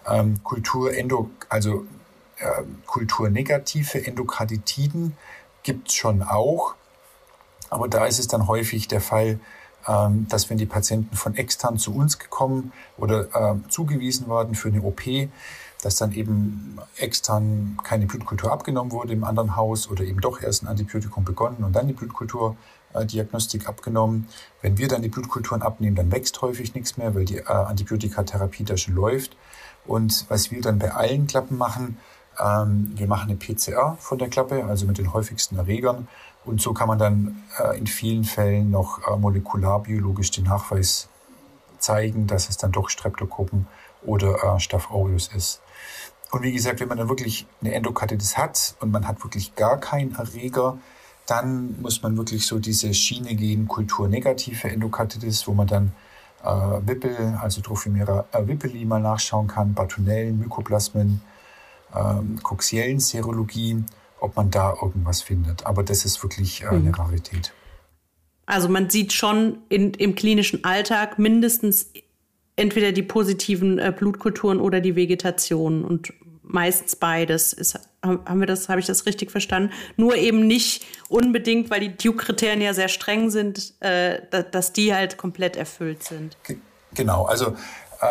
Ähm, 0.07 0.41
Kultur 0.43 0.93
Endo, 0.95 1.29
also 1.49 1.85
äh, 2.37 2.63
kulturnegative 2.85 4.05
Endokarditiden 4.05 5.15
gibt 5.63 5.89
es 5.89 5.95
schon 5.95 6.23
auch. 6.23 6.75
Aber 7.69 7.87
da 7.87 8.05
ist 8.05 8.19
es 8.19 8.27
dann 8.27 8.47
häufig 8.47 8.87
der 8.87 9.01
Fall, 9.01 9.39
ähm, 9.87 10.27
dass 10.29 10.49
wenn 10.49 10.57
die 10.57 10.65
Patienten 10.65 11.15
von 11.15 11.35
extern 11.35 11.77
zu 11.77 11.95
uns 11.95 12.19
gekommen 12.19 12.71
oder 12.97 13.27
äh, 13.33 13.55
zugewiesen 13.69 14.27
worden 14.27 14.55
für 14.55 14.67
eine 14.67 14.81
OP, 14.81 15.01
dass 15.81 15.95
dann 15.95 16.11
eben 16.11 16.77
extern 16.97 17.77
keine 17.83 18.05
Blutkultur 18.05 18.51
abgenommen 18.51 18.91
wurde 18.91 19.13
im 19.13 19.23
anderen 19.23 19.55
Haus 19.55 19.89
oder 19.89 20.03
eben 20.03 20.21
doch 20.21 20.41
erst 20.41 20.63
ein 20.63 20.67
Antibiotikum 20.67 21.25
begonnen 21.25 21.63
und 21.63 21.75
dann 21.75 21.87
die 21.87 21.93
Blutkulturdiagnostik 21.93 23.67
abgenommen. 23.67 24.27
Wenn 24.61 24.77
wir 24.77 24.87
dann 24.87 25.01
die 25.01 25.09
Blutkulturen 25.09 25.63
abnehmen, 25.63 25.95
dann 25.95 26.11
wächst 26.11 26.41
häufig 26.41 26.75
nichts 26.75 26.97
mehr, 26.97 27.15
weil 27.15 27.25
die 27.25 27.37
äh, 27.37 27.45
Antibiotikatherapie 27.45 28.63
da 28.63 28.77
schon 28.77 28.93
läuft. 28.93 29.35
Und 29.87 30.25
was 30.29 30.51
wir 30.51 30.61
dann 30.61 30.77
bei 30.77 30.91
allen 30.93 31.25
Klappen 31.25 31.57
machen, 31.57 31.97
ähm, 32.41 32.91
wir 32.95 33.07
machen 33.07 33.29
eine 33.29 33.37
PCR 33.37 33.97
von 33.99 34.17
der 34.17 34.29
Klappe, 34.29 34.65
also 34.65 34.85
mit 34.85 34.97
den 34.97 35.13
häufigsten 35.13 35.57
Erregern. 35.57 36.07
Und 36.43 36.61
so 36.61 36.73
kann 36.73 36.87
man 36.87 36.97
dann 36.97 37.43
äh, 37.59 37.77
in 37.77 37.87
vielen 37.87 38.23
Fällen 38.23 38.71
noch 38.71 39.07
äh, 39.07 39.15
molekularbiologisch 39.15 40.31
den 40.31 40.45
Nachweis 40.45 41.07
zeigen, 41.79 42.27
dass 42.27 42.49
es 42.49 42.57
dann 42.57 42.71
doch 42.71 42.89
Streptokokken 42.89 43.67
oder 44.03 44.55
äh, 44.55 44.59
Staph 44.59 44.91
aureus 44.91 45.29
ist. 45.35 45.61
Und 46.31 46.43
wie 46.43 46.53
gesagt, 46.53 46.79
wenn 46.79 46.87
man 46.87 46.97
dann 46.97 47.09
wirklich 47.09 47.45
eine 47.61 47.73
Endokarditis 47.73 48.37
hat 48.37 48.75
und 48.79 48.91
man 48.91 49.07
hat 49.07 49.23
wirklich 49.23 49.55
gar 49.55 49.77
keinen 49.77 50.15
Erreger, 50.15 50.77
dann 51.27 51.79
muss 51.81 52.01
man 52.01 52.17
wirklich 52.17 52.47
so 52.47 52.57
diese 52.57 52.93
Schiene 52.93 53.35
gehen, 53.35 53.67
kulturnegative 53.67 54.69
Endokarditis, 54.69 55.47
wo 55.47 55.53
man 55.53 55.67
dann 55.67 55.93
äh, 56.43 56.47
Wippel, 56.87 57.37
also 57.41 57.61
Trophimera 57.61 58.25
äh, 58.31 58.47
Wippeli 58.47 58.85
mal 58.85 58.99
nachschauen 58.99 59.47
kann, 59.47 59.73
Bartonellen, 59.73 60.39
Mykoplasmen, 60.39 61.21
ähm, 61.95 62.41
koxiellen 62.43 62.99
Serologie, 62.99 63.83
ob 64.19 64.35
man 64.35 64.51
da 64.51 64.75
irgendwas 64.81 65.21
findet. 65.21 65.65
Aber 65.65 65.83
das 65.83 66.05
ist 66.05 66.21
wirklich 66.23 66.63
äh, 66.63 66.67
eine 66.67 66.79
mhm. 66.79 66.93
Rarität. 66.93 67.53
Also 68.45 68.69
man 68.69 68.89
sieht 68.89 69.13
schon 69.13 69.59
in, 69.69 69.93
im 69.93 70.15
klinischen 70.15 70.63
Alltag 70.63 71.19
mindestens 71.19 71.87
entweder 72.55 72.91
die 72.91 73.03
positiven 73.03 73.79
äh, 73.79 73.93
Blutkulturen 73.95 74.59
oder 74.59 74.81
die 74.81 74.95
Vegetation 74.95 75.85
und 75.85 76.13
meistens 76.43 76.95
beides. 76.95 77.53
Ist, 77.53 77.79
haben 78.03 78.39
wir 78.39 78.47
das, 78.47 78.67
habe 78.69 78.79
ich 78.79 78.85
das 78.85 79.05
richtig 79.05 79.31
verstanden? 79.31 79.71
Nur 79.95 80.15
eben 80.15 80.47
nicht 80.47 80.85
unbedingt, 81.07 81.69
weil 81.69 81.79
die 81.79 81.95
Duke-Kriterien 81.95 82.61
ja 82.61 82.73
sehr 82.73 82.89
streng 82.89 83.29
sind, 83.29 83.73
äh, 83.79 84.21
dass 84.51 84.73
die 84.73 84.93
halt 84.93 85.17
komplett 85.17 85.55
erfüllt 85.55 86.03
sind. 86.03 86.37
Genau, 86.93 87.25
also 87.25 87.55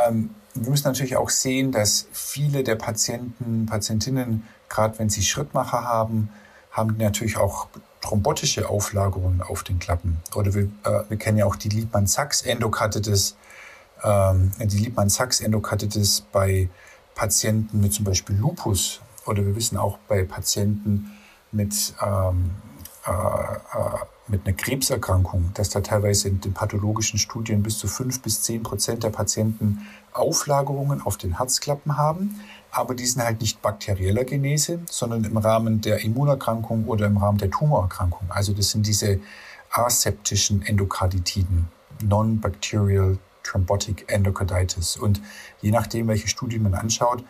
ähm, 0.09 0.31
wir 0.55 0.71
müssen 0.71 0.87
natürlich 0.87 1.17
auch 1.17 1.31
sehen, 1.31 1.73
dass 1.73 2.07
viele 2.13 2.65
der 2.65 2.77
Patienten, 2.77 3.67
Patientinnen, 3.67 4.47
gerade 4.69 4.99
wenn 4.99 5.09
sie 5.09 5.23
Schrittmacher 5.23 5.85
haben, 5.85 6.31
haben 6.71 6.97
natürlich 6.99 7.37
auch 7.37 7.69
thrombotische 8.01 8.69
Auflagerungen 8.69 9.43
auf 9.43 9.63
den 9.63 9.79
Klappen. 9.79 10.19
Oder 10.35 10.55
wir, 10.55 10.65
äh, 10.85 11.05
wir 11.09 11.17
kennen 11.19 11.39
ja 11.39 11.47
auch 11.47 11.57
die 11.57 11.69
Liebmann-Sachs-Endokarditis, 11.69 13.37
ähm, 14.03 14.53
die 14.59 14.79
Liebmann-Sachs-Endokarditis 14.79 16.23
bei 16.33 16.69
Patienten 17.15 17.81
mit 17.81 17.93
zum 17.93 18.05
Beispiel 18.05 18.37
Lupus. 18.37 19.01
Oder 19.27 19.45
wir 19.45 19.55
wissen 19.55 19.77
auch 19.77 19.99
bei 20.09 20.25
Patienten 20.25 21.11
mit, 21.53 21.95
ähm, 22.03 22.53
äh, 23.07 23.11
äh, 23.11 23.99
mit 24.29 24.47
einer 24.47 24.57
Krebserkrankung, 24.57 25.51
dass 25.55 25.71
da 25.71 25.81
teilweise 25.81 26.29
in 26.29 26.41
den 26.41 26.55
pathologischen 26.55 27.19
Studien 27.19 27.63
bis 27.63 27.79
zu 27.79 27.89
fünf 27.89 28.23
bis 28.23 28.43
zehn 28.43 28.63
Prozent 28.63 29.03
der 29.03 29.11
Patienten 29.11 29.87
Auflagerungen 30.13 31.03
auf 31.03 31.17
den 31.17 31.39
Herzklappen 31.39 31.97
haben, 31.97 32.41
aber 32.71 32.95
die 32.95 33.07
sind 33.07 33.23
halt 33.23 33.41
nicht 33.41 33.63
bakterieller 33.63 34.25
Genese, 34.25 34.81
sondern 34.91 35.25
im 35.25 35.37
Rahmen 35.37 35.81
der 35.81 36.05
Immunerkrankung 36.05 36.87
oder 36.87 37.07
im 37.07 37.17
Rahmen 37.17 37.39
der 37.39 37.51
Tumorerkrankung. 37.51 38.29
Also 38.31 38.53
das 38.53 38.71
sind 38.71 38.87
diese 38.87 39.21
aseptischen 39.71 40.63
Endokarditiden, 40.63 41.69
Non-Bacterial 42.03 43.19
Thrombotic 43.43 44.05
Endocarditis. 44.09 44.97
Und 44.97 45.21
je 45.61 45.71
nachdem, 45.71 46.09
welche 46.09 46.29
Studien 46.29 46.63
man 46.63 46.75
anschaut, 46.75 47.25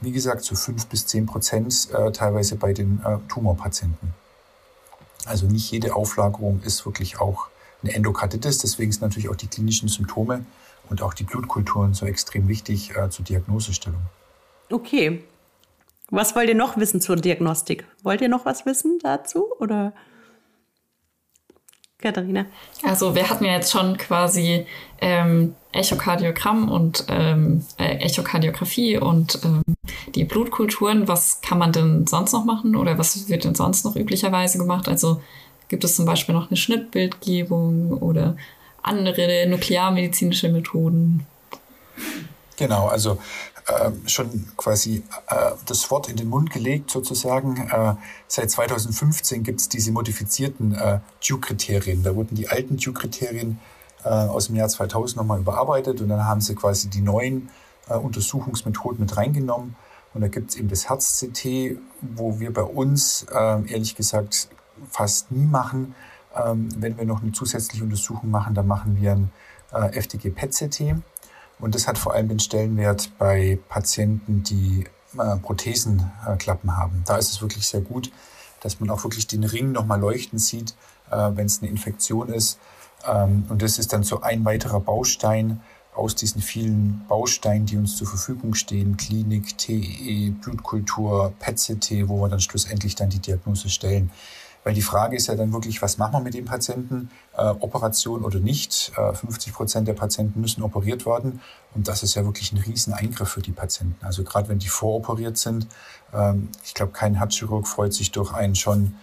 wie 0.00 0.12
gesagt, 0.12 0.42
zu 0.42 0.54
fünf 0.54 0.86
bis 0.86 1.06
zehn 1.06 1.26
Prozent 1.26 1.88
äh, 1.92 2.10
teilweise 2.12 2.56
bei 2.56 2.72
den 2.72 3.00
äh, 3.04 3.18
Tumorpatienten. 3.28 4.14
Also 5.26 5.46
nicht 5.46 5.70
jede 5.70 5.94
Auflagerung 5.94 6.60
ist 6.62 6.84
wirklich 6.84 7.20
auch 7.20 7.46
eine 7.82 7.94
Endokarditis. 7.94 8.58
Deswegen 8.58 8.90
sind 8.90 9.02
natürlich 9.02 9.28
auch 9.28 9.36
die 9.36 9.46
klinischen 9.46 9.88
Symptome 9.88 10.44
und 10.90 11.02
auch 11.02 11.14
die 11.14 11.24
Blutkulturen 11.24 11.94
so 11.94 12.06
extrem 12.06 12.48
wichtig 12.48 12.96
äh, 12.96 13.08
zur 13.10 13.24
Diagnosestellung. 13.24 14.02
Okay. 14.70 15.24
Was 16.10 16.36
wollt 16.36 16.48
ihr 16.48 16.54
noch 16.54 16.76
wissen 16.76 17.00
zur 17.00 17.16
Diagnostik? 17.16 17.86
Wollt 18.02 18.20
ihr 18.20 18.28
noch 18.28 18.44
was 18.44 18.66
wissen 18.66 18.98
dazu 19.02 19.46
oder? 19.58 19.94
Katharina? 22.02 22.46
Also 22.82 23.14
wir 23.14 23.30
hatten 23.30 23.44
ja 23.44 23.52
jetzt 23.52 23.70
schon 23.70 23.96
quasi 23.96 24.66
ähm, 25.00 25.54
Echokardiogramm 25.72 26.68
und 26.68 27.06
ähm, 27.08 27.64
äh, 27.78 27.96
Echokardiographie 28.04 28.98
und 28.98 29.38
ähm, 29.44 29.62
die 30.14 30.24
Blutkulturen. 30.24 31.08
Was 31.08 31.40
kann 31.40 31.58
man 31.58 31.72
denn 31.72 32.06
sonst 32.06 32.32
noch 32.32 32.44
machen 32.44 32.76
oder 32.76 32.98
was 32.98 33.28
wird 33.28 33.44
denn 33.44 33.54
sonst 33.54 33.84
noch 33.84 33.96
üblicherweise 33.96 34.58
gemacht? 34.58 34.88
Also 34.88 35.22
gibt 35.68 35.84
es 35.84 35.96
zum 35.96 36.04
Beispiel 36.04 36.34
noch 36.34 36.50
eine 36.50 36.56
Schnittbildgebung 36.56 37.92
oder 37.92 38.36
andere 38.82 39.46
nuklearmedizinische 39.48 40.48
Methoden? 40.48 41.26
Genau, 42.56 42.88
also 42.88 43.18
äh, 43.66 43.90
schon 44.06 44.48
quasi 44.56 45.02
äh, 45.28 45.52
das 45.66 45.90
Wort 45.90 46.08
in 46.08 46.16
den 46.16 46.28
Mund 46.28 46.50
gelegt 46.50 46.90
sozusagen. 46.90 47.56
Äh, 47.56 47.94
seit 48.26 48.50
2015 48.50 49.42
gibt 49.42 49.60
es 49.60 49.68
diese 49.68 49.92
modifizierten 49.92 50.74
äh, 50.74 50.98
Duke-Kriterien. 51.26 52.02
Da 52.02 52.14
wurden 52.14 52.34
die 52.34 52.48
alten 52.48 52.76
Duke-Kriterien 52.76 53.60
äh, 54.04 54.08
aus 54.08 54.46
dem 54.46 54.56
Jahr 54.56 54.68
2000 54.68 55.16
nochmal 55.16 55.38
überarbeitet 55.40 56.00
und 56.00 56.08
dann 56.08 56.24
haben 56.24 56.40
sie 56.40 56.54
quasi 56.54 56.88
die 56.88 57.00
neuen 57.00 57.50
äh, 57.88 57.94
Untersuchungsmethoden 57.94 59.00
mit 59.00 59.16
reingenommen. 59.16 59.76
Und 60.14 60.20
da 60.20 60.28
gibt 60.28 60.50
es 60.50 60.56
eben 60.56 60.68
das 60.68 60.88
Herz-CT, 60.88 61.78
wo 62.00 62.38
wir 62.38 62.52
bei 62.52 62.62
uns 62.62 63.26
äh, 63.32 63.72
ehrlich 63.72 63.94
gesagt 63.94 64.48
fast 64.90 65.30
nie 65.30 65.46
machen. 65.46 65.94
Ähm, 66.36 66.68
wenn 66.76 66.96
wir 66.96 67.04
noch 67.04 67.22
eine 67.22 67.32
zusätzliche 67.32 67.84
Untersuchung 67.84 68.30
machen, 68.30 68.54
dann 68.54 68.66
machen 68.66 69.00
wir 69.00 69.12
ein 69.12 69.30
äh, 69.72 69.96
FDG-PET-CT. 69.98 70.96
Und 71.58 71.74
das 71.74 71.86
hat 71.86 71.98
vor 71.98 72.14
allem 72.14 72.28
den 72.28 72.40
Stellenwert 72.40 73.10
bei 73.18 73.58
Patienten, 73.68 74.42
die 74.42 74.84
äh, 75.18 75.36
Prothesenklappen 75.36 76.76
haben. 76.76 77.02
Da 77.06 77.16
ist 77.16 77.30
es 77.30 77.42
wirklich 77.42 77.66
sehr 77.66 77.80
gut, 77.80 78.10
dass 78.60 78.80
man 78.80 78.90
auch 78.90 79.04
wirklich 79.04 79.26
den 79.26 79.44
Ring 79.44 79.72
nochmal 79.72 80.00
leuchten 80.00 80.38
sieht, 80.38 80.74
äh, 81.10 81.30
wenn 81.34 81.46
es 81.46 81.60
eine 81.60 81.70
Infektion 81.70 82.28
ist. 82.28 82.58
Ähm, 83.06 83.44
und 83.48 83.62
das 83.62 83.78
ist 83.78 83.92
dann 83.92 84.02
so 84.02 84.22
ein 84.22 84.44
weiterer 84.44 84.80
Baustein 84.80 85.60
aus 85.94 86.14
diesen 86.14 86.40
vielen 86.40 87.04
Bausteinen, 87.06 87.66
die 87.66 87.76
uns 87.76 87.96
zur 87.96 88.06
Verfügung 88.06 88.54
stehen, 88.54 88.96
Klinik, 88.96 89.58
TEE, 89.58 90.30
Blutkultur, 90.30 91.34
PET-CT, 91.38 92.08
wo 92.08 92.22
wir 92.22 92.28
dann 92.28 92.40
schlussendlich 92.40 92.94
dann 92.94 93.10
die 93.10 93.18
Diagnose 93.18 93.68
stellen. 93.68 94.10
Weil 94.64 94.74
die 94.74 94.82
Frage 94.82 95.16
ist 95.16 95.26
ja 95.26 95.34
dann 95.34 95.52
wirklich, 95.52 95.82
was 95.82 95.98
machen 95.98 96.12
wir 96.12 96.20
mit 96.20 96.34
dem 96.34 96.44
Patienten? 96.44 97.10
Äh, 97.36 97.42
Operation 97.42 98.24
oder 98.24 98.38
nicht? 98.38 98.92
Äh, 98.96 99.12
50 99.12 99.52
Prozent 99.52 99.88
der 99.88 99.94
Patienten 99.94 100.40
müssen 100.40 100.62
operiert 100.62 101.04
werden. 101.04 101.40
Und 101.74 101.88
das 101.88 102.02
ist 102.02 102.14
ja 102.14 102.24
wirklich 102.24 102.52
ein 102.52 102.58
Rieseneingriff 102.58 103.28
für 103.28 103.42
die 103.42 103.52
Patienten. 103.52 104.04
Also 104.04 104.22
gerade 104.22 104.48
wenn 104.48 104.60
die 104.60 104.68
voroperiert 104.68 105.36
sind, 105.36 105.66
ähm, 106.14 106.48
ich 106.64 106.74
glaube, 106.74 106.92
kein 106.92 107.16
Herzchirurg 107.16 107.66
freut 107.66 107.92
sich 107.92 108.12
durch 108.12 108.32
einen 108.32 108.54
schon 108.54 108.94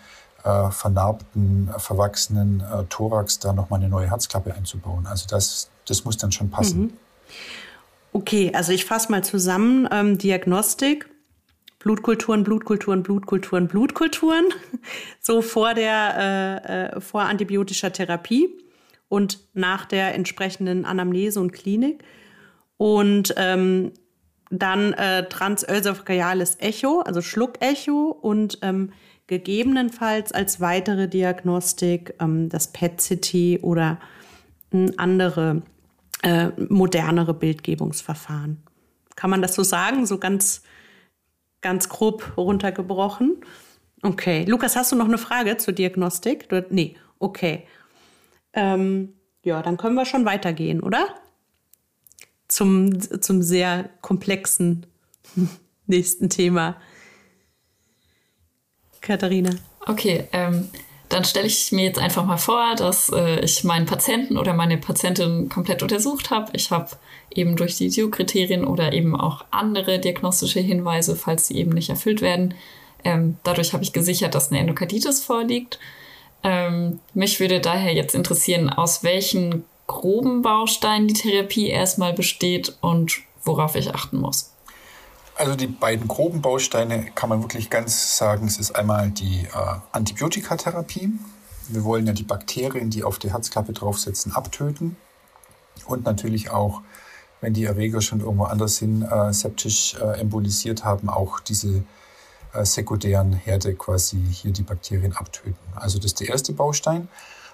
äh, 0.43 0.71
vernarbten, 0.71 1.69
verwachsenen 1.77 2.61
äh, 2.61 2.85
Thorax 2.85 3.39
da 3.39 3.51
nochmal 3.51 3.81
eine 3.81 3.89
neue 3.89 4.09
Herzklappe 4.09 4.53
einzubauen. 4.53 5.07
Also 5.07 5.25
das, 5.27 5.69
das 5.85 6.05
muss 6.05 6.17
dann 6.17 6.31
schon 6.31 6.49
passen. 6.49 6.81
Mhm. 6.81 6.93
Okay, 8.13 8.51
also 8.53 8.71
ich 8.71 8.85
fasse 8.85 9.11
mal 9.11 9.23
zusammen. 9.23 9.87
Ähm, 9.91 10.17
Diagnostik 10.17 11.09
Blutkulturen, 11.79 12.43
Blutkulturen, 12.43 13.03
Blutkulturen, 13.03 13.67
Blutkulturen, 13.67 14.45
so 15.19 15.41
vor 15.41 15.73
der 15.73 16.61
äh, 16.67 16.97
äh, 16.97 17.01
vor 17.01 17.21
antibiotischer 17.21 17.91
Therapie 17.91 18.49
und 19.07 19.39
nach 19.53 19.85
der 19.85 20.13
entsprechenden 20.13 20.85
Anamnese 20.85 21.39
und 21.39 21.51
Klinik. 21.51 22.03
Und 22.77 23.33
ähm, 23.37 23.91
dann 24.49 24.93
äh, 24.93 25.27
transösophageales 25.27 26.57
Echo, 26.59 27.01
also 27.01 27.21
Schluckecho 27.21 28.09
und 28.09 28.59
ähm, 28.61 28.91
gegebenenfalls 29.27 30.31
als 30.31 30.59
weitere 30.59 31.07
Diagnostik 31.07 32.15
ähm, 32.19 32.49
das 32.49 32.71
PET-CT 32.71 33.63
oder 33.63 33.99
andere 34.97 35.61
äh, 36.23 36.47
modernere 36.67 37.33
Bildgebungsverfahren. 37.33 38.57
Kann 39.15 39.29
man 39.29 39.41
das 39.41 39.55
so 39.55 39.63
sagen, 39.63 40.05
so 40.05 40.17
ganz 40.17 40.63
ganz 41.61 41.89
grob 41.89 42.37
runtergebrochen. 42.37 43.37
Okay. 44.01 44.45
Lukas, 44.45 44.75
hast 44.75 44.91
du 44.91 44.95
noch 44.95 45.07
eine 45.07 45.17
Frage 45.17 45.57
zur 45.57 45.73
Diagnostik? 45.73 46.47
Du, 46.49 46.65
nee, 46.69 46.95
okay. 47.19 47.67
Ähm, 48.53 49.13
ja, 49.43 49.61
dann 49.61 49.77
können 49.77 49.95
wir 49.95 50.05
schon 50.05 50.25
weitergehen, 50.25 50.81
oder? 50.81 51.07
Zum, 52.47 53.21
zum 53.21 53.41
sehr 53.41 53.89
komplexen 54.01 54.85
nächsten 55.85 56.29
Thema. 56.29 56.77
Katharina. 59.01 59.51
Okay, 59.85 60.27
ähm, 60.33 60.69
dann 61.09 61.25
stelle 61.25 61.47
ich 61.47 61.71
mir 61.71 61.85
jetzt 61.85 61.99
einfach 61.99 62.23
mal 62.23 62.37
vor, 62.37 62.75
dass 62.75 63.09
äh, 63.09 63.39
ich 63.39 63.63
meinen 63.63 63.87
Patienten 63.87 64.37
oder 64.37 64.53
meine 64.53 64.77
Patientin 64.77 65.49
komplett 65.49 65.81
untersucht 65.81 66.29
habe. 66.29 66.51
Ich 66.53 66.69
habe 66.69 66.89
eben 67.31 67.55
durch 67.55 67.77
die 67.77 67.89
Duke-Kriterien 67.89 68.63
oder 68.63 68.93
eben 68.93 69.19
auch 69.19 69.43
andere 69.49 69.99
diagnostische 69.99 70.59
Hinweise, 70.59 71.15
falls 71.15 71.47
sie 71.47 71.57
eben 71.57 71.71
nicht 71.71 71.89
erfüllt 71.89 72.21
werden. 72.21 72.53
Ähm, 73.03 73.37
dadurch 73.43 73.73
habe 73.73 73.83
ich 73.83 73.93
gesichert, 73.93 74.35
dass 74.35 74.51
eine 74.51 74.59
Endokarditis 74.59 75.23
vorliegt. 75.23 75.79
Ähm, 76.43 76.99
mich 77.13 77.39
würde 77.39 77.59
daher 77.59 77.93
jetzt 77.93 78.13
interessieren, 78.13 78.69
aus 78.69 79.03
welchen 79.03 79.65
groben 79.87 80.43
Bausteinen 80.43 81.07
die 81.07 81.15
Therapie 81.15 81.69
erstmal 81.69 82.13
besteht 82.13 82.77
und 82.81 83.17
worauf 83.43 83.75
ich 83.75 83.93
achten 83.93 84.17
muss. 84.17 84.53
Also 85.39 85.55
die 85.55 85.67
beiden 85.67 86.09
groben 86.09 86.41
Bausteine 86.41 87.11
kann 87.15 87.29
man 87.29 87.41
wirklich 87.41 87.69
ganz 87.69 88.17
sagen, 88.17 88.45
es 88.45 88.59
ist 88.59 88.75
einmal 88.75 89.09
die 89.09 89.45
äh, 89.45 89.75
Antibiotikatherapie. 89.93 91.13
Wir 91.69 91.85
wollen 91.85 92.05
ja 92.05 92.11
die 92.11 92.25
Bakterien, 92.25 92.89
die 92.89 93.05
auf 93.05 93.19
der 93.19 93.31
Herzklappe 93.31 93.71
draufsetzen, 93.71 94.33
abtöten. 94.33 94.97
Und 95.85 96.03
natürlich 96.03 96.51
auch, 96.51 96.81
wenn 97.39 97.53
die 97.53 97.63
Erreger 97.63 98.01
schon 98.01 98.19
irgendwo 98.19 98.43
anders 98.43 98.79
hin 98.79 99.01
äh, 99.01 99.31
septisch 99.31 99.95
äh, 99.95 100.19
embolisiert 100.19 100.83
haben, 100.83 101.07
auch 101.07 101.39
diese 101.39 101.85
äh, 102.51 102.65
sekundären 102.65 103.31
Herde 103.31 103.75
quasi 103.75 104.21
hier 104.29 104.51
die 104.51 104.63
Bakterien 104.63 105.13
abtöten. 105.13 105.55
Also 105.73 105.99
das 105.99 106.07
ist 106.07 106.19
der 106.19 106.27
erste 106.27 106.51
Baustein. 106.51 107.07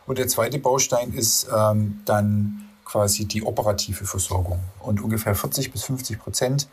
Und 0.08 0.18
der 0.18 0.28
zweite 0.28 0.58
Baustein 0.58 1.14
ist 1.14 1.48
ähm, 1.56 2.02
dann 2.06 2.68
quasi 2.84 3.26
die 3.26 3.44
operative 3.44 4.06
Versorgung. 4.06 4.60
Und 4.80 5.04
ungefähr 5.04 5.36
40 5.36 5.72
bis 5.72 5.84
50 5.84 6.18
Prozent 6.18 6.68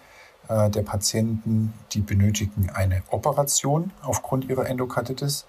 der 0.49 0.82
Patienten, 0.82 1.72
die 1.93 2.01
benötigen 2.01 2.68
eine 2.70 3.03
Operation 3.11 3.90
aufgrund 4.03 4.51
ihrer 4.51 4.66
Endokarditis. 4.66 5.47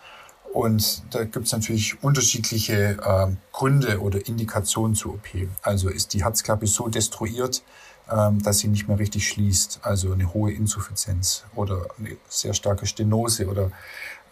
Und 0.53 1.01
da 1.09 1.23
gibt 1.23 1.47
es 1.47 1.51
natürlich 1.51 2.03
unterschiedliche 2.03 2.97
äh, 3.03 3.27
Gründe 3.51 3.99
oder 3.99 4.25
Indikationen 4.27 4.93
zur 4.93 5.15
OP. 5.15 5.27
Also 5.63 5.89
ist 5.89 6.13
die 6.13 6.23
Herzklappe 6.23 6.67
so 6.67 6.87
destruiert, 6.87 7.63
ähm, 8.09 8.41
dass 8.41 8.59
sie 8.59 8.67
nicht 8.67 8.87
mehr 8.87 8.99
richtig 8.99 9.27
schließt, 9.27 9.79
also 9.81 10.13
eine 10.13 10.31
hohe 10.31 10.51
Insuffizienz 10.51 11.45
oder 11.55 11.87
eine 11.97 12.17
sehr 12.29 12.53
starke 12.53 12.85
Stenose 12.85 13.47
oder 13.47 13.71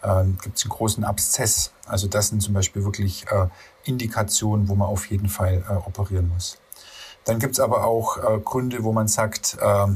ähm, 0.04 0.38
gibt 0.40 0.58
es 0.58 0.64
einen 0.64 0.70
großen 0.70 1.02
Abszess. 1.02 1.72
Also 1.86 2.06
das 2.06 2.28
sind 2.28 2.40
zum 2.40 2.54
Beispiel 2.54 2.84
wirklich 2.84 3.26
äh, 3.28 3.48
Indikationen, 3.84 4.68
wo 4.68 4.76
man 4.76 4.88
auf 4.88 5.06
jeden 5.10 5.28
Fall 5.28 5.64
äh, 5.68 5.72
operieren 5.72 6.28
muss. 6.28 6.56
Dann 7.24 7.40
gibt 7.40 7.54
es 7.54 7.60
aber 7.60 7.84
auch 7.84 8.18
äh, 8.18 8.38
Gründe, 8.38 8.84
wo 8.84 8.92
man 8.92 9.08
sagt, 9.08 9.56
äh, 9.60 9.86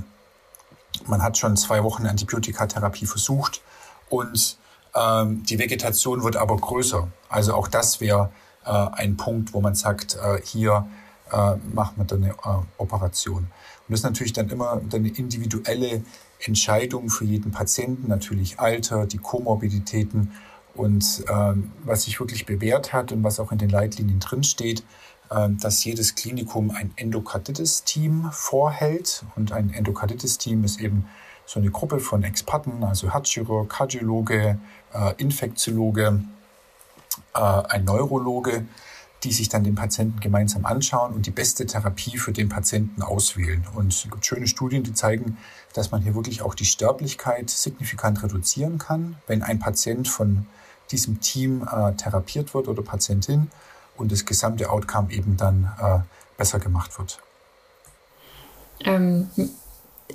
man 1.06 1.22
hat 1.22 1.38
schon 1.38 1.56
zwei 1.56 1.82
Wochen 1.82 2.06
Antibiotikatherapie 2.06 3.06
versucht 3.06 3.62
und 4.08 4.58
ähm, 4.94 5.42
die 5.44 5.58
Vegetation 5.58 6.22
wird 6.22 6.36
aber 6.36 6.56
größer. 6.56 7.08
Also 7.28 7.54
auch 7.54 7.68
das 7.68 8.00
wäre 8.00 8.30
äh, 8.64 8.70
ein 8.70 9.16
Punkt, 9.16 9.52
wo 9.52 9.60
man 9.60 9.74
sagt, 9.74 10.16
äh, 10.16 10.40
hier 10.42 10.86
äh, 11.32 11.56
machen 11.74 11.94
wir 11.96 12.04
dann 12.04 12.24
eine 12.24 12.32
äh, 12.32 12.64
Operation. 12.78 13.38
Und 13.38 13.48
das 13.88 14.00
ist 14.00 14.04
natürlich 14.04 14.32
dann 14.32 14.48
immer 14.48 14.80
eine 14.92 15.08
individuelle 15.08 16.02
Entscheidung 16.44 17.08
für 17.08 17.24
jeden 17.24 17.50
Patienten, 17.50 18.08
natürlich 18.08 18.58
Alter, 18.58 19.06
die 19.06 19.18
Komorbiditäten 19.18 20.32
Und 20.76 21.24
ähm, 21.28 21.72
was 21.84 22.02
sich 22.02 22.20
wirklich 22.20 22.44
bewährt 22.44 22.92
hat 22.92 23.10
und 23.10 23.24
was 23.24 23.40
auch 23.40 23.50
in 23.50 23.58
den 23.58 23.70
Leitlinien 23.70 24.20
drinsteht, 24.20 24.84
dass 25.28 25.84
jedes 25.84 26.14
Klinikum 26.14 26.70
ein 26.70 26.92
Endokarditis-Team 26.96 28.30
vorhält. 28.32 29.24
Und 29.34 29.52
ein 29.52 29.70
Endokarditis-Team 29.70 30.64
ist 30.64 30.80
eben 30.80 31.06
so 31.46 31.60
eine 31.60 31.70
Gruppe 31.70 32.00
von 32.00 32.24
Experten, 32.24 32.82
also 32.82 33.12
Herzchirurg, 33.12 33.70
Kardiologe, 33.70 34.58
äh, 34.92 35.14
Infektiologe, 35.16 36.24
äh, 37.34 37.38
ein 37.38 37.84
Neurologe, 37.84 38.66
die 39.22 39.32
sich 39.32 39.48
dann 39.48 39.64
den 39.64 39.74
Patienten 39.74 40.20
gemeinsam 40.20 40.66
anschauen 40.66 41.14
und 41.14 41.26
die 41.26 41.30
beste 41.30 41.64
Therapie 41.64 42.18
für 42.18 42.32
den 42.32 42.48
Patienten 42.48 43.02
auswählen. 43.02 43.64
Und 43.74 43.92
es 43.92 44.02
gibt 44.02 44.26
schöne 44.26 44.46
Studien, 44.46 44.82
die 44.82 44.92
zeigen, 44.92 45.38
dass 45.72 45.90
man 45.90 46.02
hier 46.02 46.14
wirklich 46.14 46.42
auch 46.42 46.54
die 46.54 46.64
Sterblichkeit 46.64 47.48
signifikant 47.48 48.22
reduzieren 48.22 48.78
kann, 48.78 49.16
wenn 49.26 49.42
ein 49.42 49.58
Patient 49.58 50.08
von 50.08 50.46
diesem 50.90 51.20
Team 51.20 51.66
äh, 51.70 51.92
therapiert 51.94 52.54
wird 52.54 52.68
oder 52.68 52.82
Patientin 52.82 53.50
und 53.96 54.12
das 54.12 54.24
gesamte 54.24 54.70
Outcome 54.70 55.12
eben 55.12 55.36
dann 55.36 55.70
äh, 55.80 55.98
besser 56.36 56.58
gemacht 56.58 56.98
wird. 56.98 57.18
Ähm, 58.84 59.30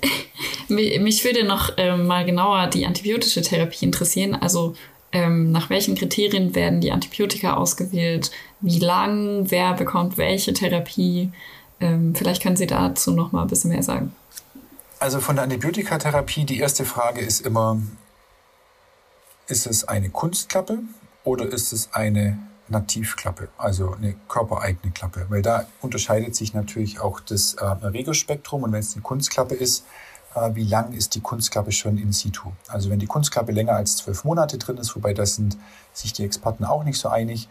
mich 0.68 1.24
würde 1.24 1.44
noch 1.44 1.72
ähm, 1.76 2.06
mal 2.06 2.24
genauer 2.24 2.68
die 2.68 2.86
antibiotische 2.86 3.42
Therapie 3.42 3.84
interessieren. 3.84 4.34
Also 4.34 4.74
ähm, 5.12 5.52
nach 5.52 5.68
welchen 5.68 5.94
Kriterien 5.94 6.54
werden 6.54 6.80
die 6.80 6.90
Antibiotika 6.90 7.54
ausgewählt? 7.54 8.30
Wie 8.60 8.78
lang? 8.78 9.50
Wer 9.50 9.74
bekommt 9.74 10.16
welche 10.16 10.54
Therapie? 10.54 11.30
Ähm, 11.80 12.14
vielleicht 12.14 12.42
können 12.42 12.56
Sie 12.56 12.66
dazu 12.66 13.10
noch 13.12 13.32
mal 13.32 13.42
ein 13.42 13.48
bisschen 13.48 13.70
mehr 13.70 13.82
sagen. 13.82 14.14
Also 14.98 15.20
von 15.20 15.36
der 15.36 15.44
Antibiotikatherapie, 15.44 16.44
die 16.44 16.60
erste 16.60 16.84
Frage 16.84 17.20
ist 17.20 17.44
immer, 17.44 17.78
ist 19.48 19.66
es 19.66 19.84
eine 19.84 20.08
Kunstklappe 20.08 20.78
oder 21.24 21.46
ist 21.46 21.72
es 21.72 21.92
eine 21.92 22.38
Nativklappe, 22.72 23.48
also 23.58 23.92
eine 23.92 24.14
körpereigene 24.28 24.92
Klappe? 24.92 25.26
Weil 25.28 25.42
da 25.42 25.66
unterscheidet 25.80 26.34
sich 26.34 26.54
natürlich 26.54 27.00
auch 27.00 27.20
das 27.20 27.54
äh, 27.54 27.64
Erregerspektrum 27.64 28.64
und 28.64 28.72
wenn 28.72 28.80
es 28.80 28.94
eine 28.94 29.02
Kunstklappe 29.02 29.54
ist, 29.54 29.84
äh, 30.34 30.54
wie 30.54 30.64
lang 30.64 30.92
ist 30.92 31.14
die 31.14 31.20
Kunstklappe 31.20 31.70
schon 31.72 31.98
in 31.98 32.12
situ. 32.12 32.50
Also 32.68 32.90
wenn 32.90 32.98
die 32.98 33.06
Kunstklappe 33.06 33.52
länger 33.52 33.74
als 33.74 33.96
zwölf 33.98 34.24
Monate 34.24 34.58
drin 34.58 34.78
ist, 34.78 34.96
wobei 34.96 35.14
das 35.14 35.36
sind 35.36 35.56
sich 35.92 36.12
die 36.12 36.24
Experten 36.24 36.64
auch 36.64 36.84
nicht 36.84 36.98
so 36.98 37.08
einig, 37.08 37.48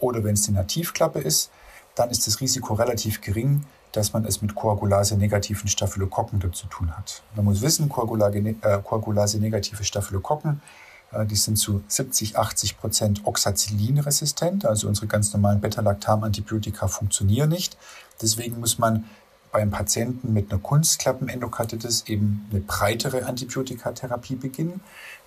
oder 0.00 0.24
wenn 0.24 0.34
es 0.34 0.42
die 0.42 0.52
Nativklappe 0.52 1.20
ist, 1.20 1.50
dann 1.94 2.10
ist 2.10 2.26
das 2.26 2.40
Risiko 2.40 2.74
relativ 2.74 3.20
gering, 3.20 3.64
dass 3.92 4.12
man 4.12 4.24
es 4.24 4.42
mit 4.42 4.54
Koagulase-negativen 4.54 5.68
Staphylokokken 5.68 6.40
zu 6.52 6.66
tun 6.66 6.96
hat. 6.96 7.22
Man 7.36 7.44
muss 7.44 7.60
wissen, 7.60 7.84
äh, 7.84 8.78
Koagulase-negative 8.82 9.84
Staphylokokken, 9.84 10.52
äh, 10.52 10.81
die 11.26 11.36
sind 11.36 11.56
zu 11.56 11.82
70, 11.86 12.38
80 12.38 12.78
Prozent 12.78 13.22
Oxacillin-resistent, 13.24 14.64
also 14.64 14.88
unsere 14.88 15.06
ganz 15.06 15.32
normalen 15.32 15.60
Beta-Lactam-Antibiotika 15.60 16.88
funktionieren 16.88 17.50
nicht. 17.50 17.76
Deswegen 18.20 18.60
muss 18.60 18.78
man 18.78 19.04
beim 19.52 19.70
Patienten 19.70 20.32
mit 20.32 20.50
einer 20.50 20.60
Kunstklappenendokarditis 20.60 22.04
eben 22.06 22.48
eine 22.50 22.60
breitere 22.60 23.26
Antibiotikatherapie 23.26 24.36
beginnen, 24.36 24.80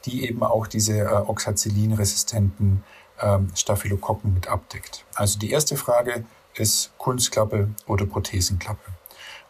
die 0.06 0.28
eben 0.28 0.44
auch 0.44 0.66
diese 0.66 1.00
äh, 1.00 1.06
Oxacillin-resistenten 1.06 2.84
ähm, 3.22 3.50
Staphylokokken 3.54 4.34
mit 4.34 4.48
abdeckt. 4.48 5.06
Also 5.14 5.38
die 5.38 5.52
erste 5.52 5.78
Frage 5.78 6.26
ist 6.56 6.92
Kunstklappe 6.98 7.70
oder 7.86 8.06
Prothesenklappe. 8.08 8.92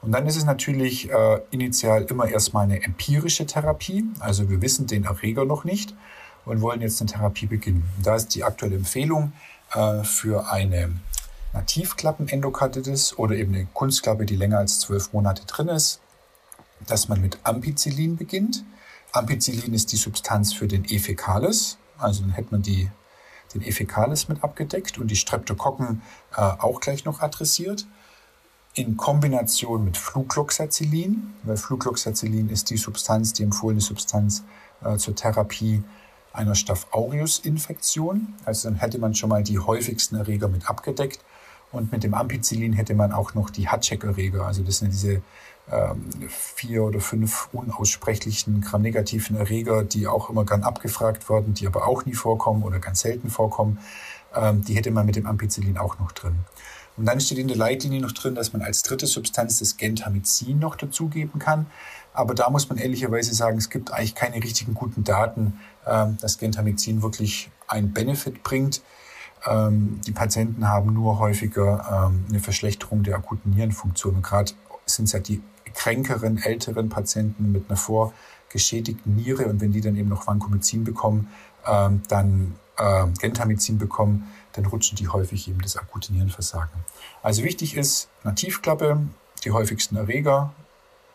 Und 0.02 0.12
dann 0.12 0.28
ist 0.28 0.36
es 0.36 0.44
natürlich 0.44 1.10
äh, 1.10 1.40
initial 1.52 2.04
immer 2.04 2.28
erstmal 2.28 2.66
eine 2.66 2.84
empirische 2.84 3.46
Therapie. 3.46 4.04
Also 4.20 4.50
wir 4.50 4.62
wissen 4.62 4.88
den 4.88 5.06
Erreger 5.06 5.46
noch 5.46 5.64
nicht 5.64 5.96
und 6.46 6.62
wollen 6.62 6.82
jetzt 6.82 7.02
eine 7.02 7.10
Therapie 7.10 7.48
beginnen. 7.48 7.84
Da 8.02 8.16
ist 8.16 8.30
die 8.36 8.44
aktuelle 8.44 8.76
Empfehlung 8.76 9.34
äh, 9.74 10.04
für 10.04 10.52
eine 10.52 10.92
Nativklappenendokarditis 11.54 13.18
oder 13.18 13.36
eben 13.36 13.56
eine 13.56 13.66
Kunstklappe, 13.74 14.26
die 14.26 14.36
länger 14.36 14.60
als 14.60 14.80
zwölf 14.80 15.14
Monate 15.14 15.46
drin 15.46 15.70
ist, 15.70 16.02
dass 16.86 17.08
man 17.08 17.22
mit 17.22 17.40
Ampicillin 17.44 18.18
beginnt. 18.18 18.64
Ampicillin 19.14 19.74
ist 19.74 19.92
die 19.92 19.98
Substanz 19.98 20.54
für 20.54 20.68
den 20.68 20.86
Efekalis, 20.86 21.78
also 21.98 22.22
dann 22.22 22.32
hätte 22.32 22.50
man 22.52 22.62
die, 22.62 22.90
den 23.54 23.62
Efekalis 23.62 24.28
mit 24.28 24.44
abgedeckt 24.44 24.98
und 24.98 25.10
die 25.10 25.16
Streptokokken 25.16 26.02
äh, 26.36 26.42
auch 26.42 26.82
gleich 26.82 27.06
noch 27.06 27.22
adressiert. 27.22 27.88
In 28.74 28.98
Kombination 28.98 29.86
mit 29.86 29.96
Flucloxacillin, 29.96 31.34
weil 31.44 31.56
Flucloxacillin 31.56 32.50
ist 32.50 32.70
die 32.70 32.76
Substanz, 32.76 33.32
die 33.32 33.44
empfohlene 33.44 33.80
Substanz 33.80 34.44
äh, 34.84 34.98
zur 34.98 35.16
Therapie 35.16 35.82
einer 36.36 36.56
Staph 36.56 36.88
aureus 36.92 37.40
Infektion. 37.40 38.34
Also 38.46 38.70
dann 38.70 38.78
hätte 38.78 39.00
man 39.00 39.14
schon 39.16 39.30
mal 39.30 39.44
die 39.44 39.60
häufigsten 39.60 40.16
Erreger 40.16 40.48
mit 40.48 40.70
abgedeckt. 40.70 41.20
Und 41.72 41.92
mit 41.92 42.04
dem 42.04 42.14
Ampicillin 42.14 42.74
hätte 42.74 42.94
man 42.94 43.12
auch 43.12 43.34
noch 43.34 43.50
die 43.50 43.68
Hatschek-Erreger. 43.68 44.46
Also 44.46 44.64
das 44.64 44.78
sind 44.78 44.94
diese 44.94 45.22
ähm, 45.72 46.06
vier 46.30 46.84
oder 46.84 47.00
fünf 47.00 47.50
unaussprechlichen 47.52 48.62
gramnegativen 48.62 49.36
Erreger, 49.36 49.84
die 49.84 50.08
auch 50.08 50.30
immer 50.30 50.46
gern 50.46 50.64
abgefragt 50.64 51.30
werden, 51.30 51.54
die 51.54 51.68
aber 51.68 51.88
auch 51.88 52.06
nie 52.06 52.14
vorkommen 52.14 52.64
oder 52.64 52.80
ganz 52.80 53.02
selten 53.02 53.30
vorkommen. 53.30 53.80
Ähm, 54.36 54.64
die 54.64 54.76
hätte 54.76 54.92
man 54.92 55.06
mit 55.06 55.16
dem 55.16 55.26
Ampicillin 55.26 55.78
auch 55.78 56.00
noch 56.00 56.12
drin. 56.12 56.36
Und 56.98 57.06
dann 57.06 57.20
steht 57.20 57.40
in 57.40 57.48
der 57.48 57.58
Leitlinie 57.58 58.00
noch 58.00 58.14
drin, 58.14 58.36
dass 58.36 58.54
man 58.54 58.62
als 58.62 58.84
dritte 58.84 59.08
Substanz 59.08 59.60
das 59.60 59.76
Gentamicin 59.76 60.60
noch 60.60 60.76
dazugeben 60.76 61.40
kann. 61.40 61.66
Aber 62.16 62.34
da 62.34 62.50
muss 62.50 62.70
man 62.70 62.78
ehrlicherweise 62.78 63.34
sagen, 63.34 63.58
es 63.58 63.70
gibt 63.70 63.92
eigentlich 63.92 64.16
keine 64.16 64.36
richtigen 64.36 64.74
guten 64.74 65.04
Daten, 65.04 65.60
ähm, 65.86 66.18
dass 66.22 66.38
Gentamicin 66.38 67.02
wirklich 67.02 67.52
einen 67.68 67.94
Benefit 67.94 68.42
bringt. 68.44 68.82
Ähm, 69.46 70.00
die 70.08 70.12
Patienten 70.12 70.68
haben 70.68 70.94
nur 70.94 71.20
häufiger 71.20 72.10
ähm, 72.10 72.26
eine 72.30 72.40
Verschlechterung 72.40 73.04
der 73.04 73.16
akuten 73.16 73.52
Nierenfunktion. 73.52 74.16
Und 74.16 74.24
gerade 74.24 74.54
sind 74.86 75.06
es 75.06 75.12
ja 75.12 75.20
die 75.20 75.42
kränkeren, 75.74 76.38
älteren 76.38 76.90
Patienten 76.90 77.52
mit 77.52 77.70
einer 77.70 77.78
vorgeschädigten 77.78 79.16
Niere. 79.16 79.46
Und 79.48 79.60
wenn 79.62 79.72
die 79.72 79.82
dann 79.82 79.96
eben 79.96 80.10
noch 80.10 80.26
Vancomycin 80.26 80.84
bekommen, 80.84 81.28
ähm, 81.68 82.02
dann 82.08 82.56
äh, 82.78 83.08
Gentamicin 83.20 83.78
bekommen, 83.78 84.32
dann 84.54 84.66
rutschen 84.66 84.96
die 84.96 85.10
häufig 85.10 85.50
eben 85.50 85.62
das 85.62 85.76
akute 85.76 86.14
Nierenversagen. 86.14 86.80
Also 87.22 87.44
wichtig 87.44 87.76
ist 87.76 88.08
Nativklappe, 88.24 89.00
die 89.44 89.52
häufigsten 89.52 89.98
Erreger, 89.98 90.54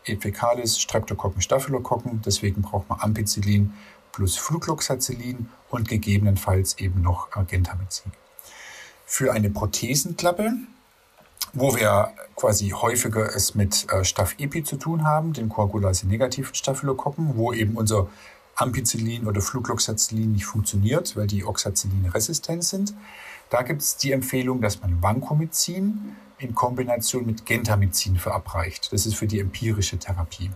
Ephecalis, 0.05 0.79
Streptokokken, 0.79 1.43
Staphylokokken. 1.43 2.23
Deswegen 2.25 2.63
braucht 2.63 2.89
man 2.89 3.01
Ampicillin 3.01 3.75
plus 4.13 4.37
Flucloxacillin 4.37 5.49
und 5.71 5.89
gegebenenfalls 5.89 6.79
eben 6.79 7.03
noch 7.03 7.29
Gentamicin. 7.47 8.13
Für 9.07 9.33
eine 9.33 9.51
Prothesenklappe, 9.51 10.53
wo 11.53 11.75
wir 11.75 12.13
quasi 12.37 12.71
häufiger 12.71 13.35
es 13.35 13.55
mit 13.55 13.91
äh, 13.93 14.05
Staph-Epi 14.05 14.63
zu 14.63 14.77
tun 14.77 15.05
haben, 15.05 15.33
den 15.33 15.49
Coagulase-negativen 15.49 16.55
Staphylokokken, 16.55 17.37
wo 17.37 17.53
eben 17.53 17.77
unser 17.77 18.09
Ampicillin 18.55 19.27
oder 19.27 19.41
Flucloxacillin 19.41 20.33
nicht 20.33 20.45
funktioniert, 20.45 21.17
weil 21.17 21.27
die 21.27 21.45
Oxacilline 21.45 22.15
resistent 22.15 22.65
sind. 22.65 22.95
Da 23.49 23.63
gibt 23.63 23.83
es 23.83 23.97
die 23.97 24.13
Empfehlung, 24.13 24.61
dass 24.61 24.81
man 24.81 25.03
Vancomycin 25.03 26.17
in 26.41 26.55
Kombination 26.55 27.27
mit 27.27 27.47
Gentamicin 27.47 28.17
verabreicht. 28.17 28.93
Das 28.93 29.07
ist 29.07 29.15
für 29.15 29.27
die 29.27 29.41
empirische 29.41 29.99
Therapie. 29.99 30.51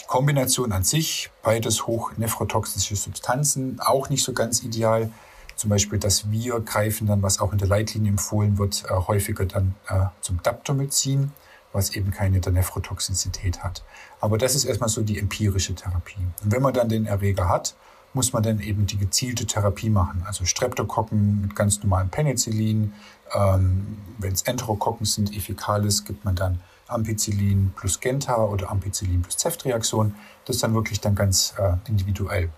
Die 0.00 0.04
Kombination 0.06 0.72
an 0.72 0.84
sich, 0.84 1.30
beides 1.42 1.86
hochnephrotoxische 1.86 2.96
Substanzen, 2.96 3.80
auch 3.80 4.08
nicht 4.08 4.24
so 4.24 4.32
ganz 4.32 4.62
ideal. 4.62 5.10
Zum 5.56 5.70
Beispiel 5.70 5.98
das 5.98 6.30
Wir 6.30 6.60
greifen 6.60 7.06
dann, 7.06 7.22
was 7.22 7.40
auch 7.40 7.52
in 7.52 7.58
der 7.58 7.68
Leitlinie 7.68 8.10
empfohlen 8.10 8.58
wird, 8.58 8.84
äh, 8.88 8.94
häufiger 8.94 9.44
dann 9.46 9.74
äh, 9.88 10.06
zum 10.20 10.42
Daptomycin, 10.42 11.32
was 11.72 11.90
eben 11.90 12.10
keine 12.10 12.40
der 12.40 12.52
Nephrotoxizität 12.52 13.62
hat. 13.62 13.82
Aber 14.20 14.38
das 14.38 14.54
ist 14.54 14.64
erstmal 14.64 14.88
so 14.88 15.02
die 15.02 15.18
empirische 15.18 15.74
Therapie. 15.74 16.26
Und 16.42 16.52
wenn 16.52 16.62
man 16.62 16.74
dann 16.74 16.88
den 16.88 17.06
Erreger 17.06 17.48
hat, 17.48 17.74
muss 18.14 18.32
man 18.32 18.42
dann 18.42 18.60
eben 18.60 18.86
die 18.86 18.96
gezielte 18.96 19.46
Therapie 19.46 19.90
machen. 19.90 20.22
Also 20.26 20.44
Streptokokken 20.44 21.42
mit 21.42 21.56
ganz 21.56 21.82
normalem 21.82 22.08
Penicillin. 22.08 22.92
Ähm, 23.34 23.98
Wenn 24.18 24.32
es 24.32 24.42
Enterokokken 24.42 25.04
sind, 25.04 25.36
Efficalis, 25.36 26.04
gibt 26.04 26.24
man 26.24 26.34
dann 26.34 26.60
Ampicillin 26.86 27.72
plus 27.76 28.00
Genta 28.00 28.36
oder 28.36 28.70
Ampicillin 28.70 29.22
plus 29.22 29.36
Ceftriaxon. 29.38 30.14
Das 30.44 30.56
ist 30.56 30.62
dann 30.62 30.74
wirklich 30.74 31.00
dann 31.00 31.14
ganz 31.14 31.54
äh, 31.58 31.76
individuell. 31.88 32.50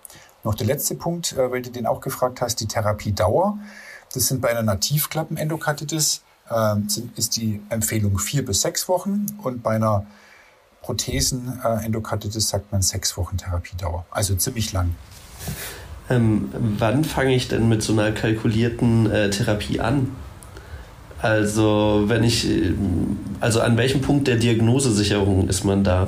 Noch 0.43 0.55
der 0.55 0.67
letzte 0.67 0.95
Punkt, 0.95 1.33
äh, 1.33 1.51
weil 1.51 1.61
du 1.61 1.71
den 1.71 1.85
auch 1.85 2.01
gefragt 2.01 2.41
hast, 2.41 2.59
die 2.59 2.67
Therapiedauer. 2.67 3.57
Das 4.13 4.27
sind 4.27 4.41
bei 4.41 4.49
einer 4.49 4.63
Nativklappenendokarditis 4.63 6.21
äh, 6.49 6.75
sind, 6.87 7.17
ist 7.17 7.35
die 7.37 7.61
Empfehlung 7.69 8.19
vier 8.19 8.45
bis 8.45 8.61
sechs 8.61 8.87
Wochen 8.87 9.25
und 9.43 9.63
bei 9.63 9.75
einer 9.75 10.05
Prothesenendokarditis 10.81 12.47
sagt 12.49 12.71
man 12.71 12.81
sechs 12.81 13.17
Wochen 13.17 13.37
Therapiedauer. 13.37 14.05
Also 14.11 14.35
ziemlich 14.35 14.71
lang. 14.71 14.95
Ähm, 16.09 16.49
wann 16.53 17.03
fange 17.03 17.35
ich 17.35 17.47
denn 17.47 17.67
mit 17.67 17.83
so 17.83 17.93
einer 17.93 18.11
kalkulierten 18.11 19.11
äh, 19.11 19.29
Therapie 19.29 19.79
an? 19.79 20.15
Also, 21.21 22.03
wenn 22.07 22.23
ich, 22.23 22.49
äh, 22.49 22.73
also 23.39 23.61
an 23.61 23.77
welchem 23.77 24.01
Punkt 24.01 24.27
der 24.27 24.37
Diagnosesicherung 24.37 25.49
ist 25.49 25.63
man 25.63 25.83
da? 25.83 26.07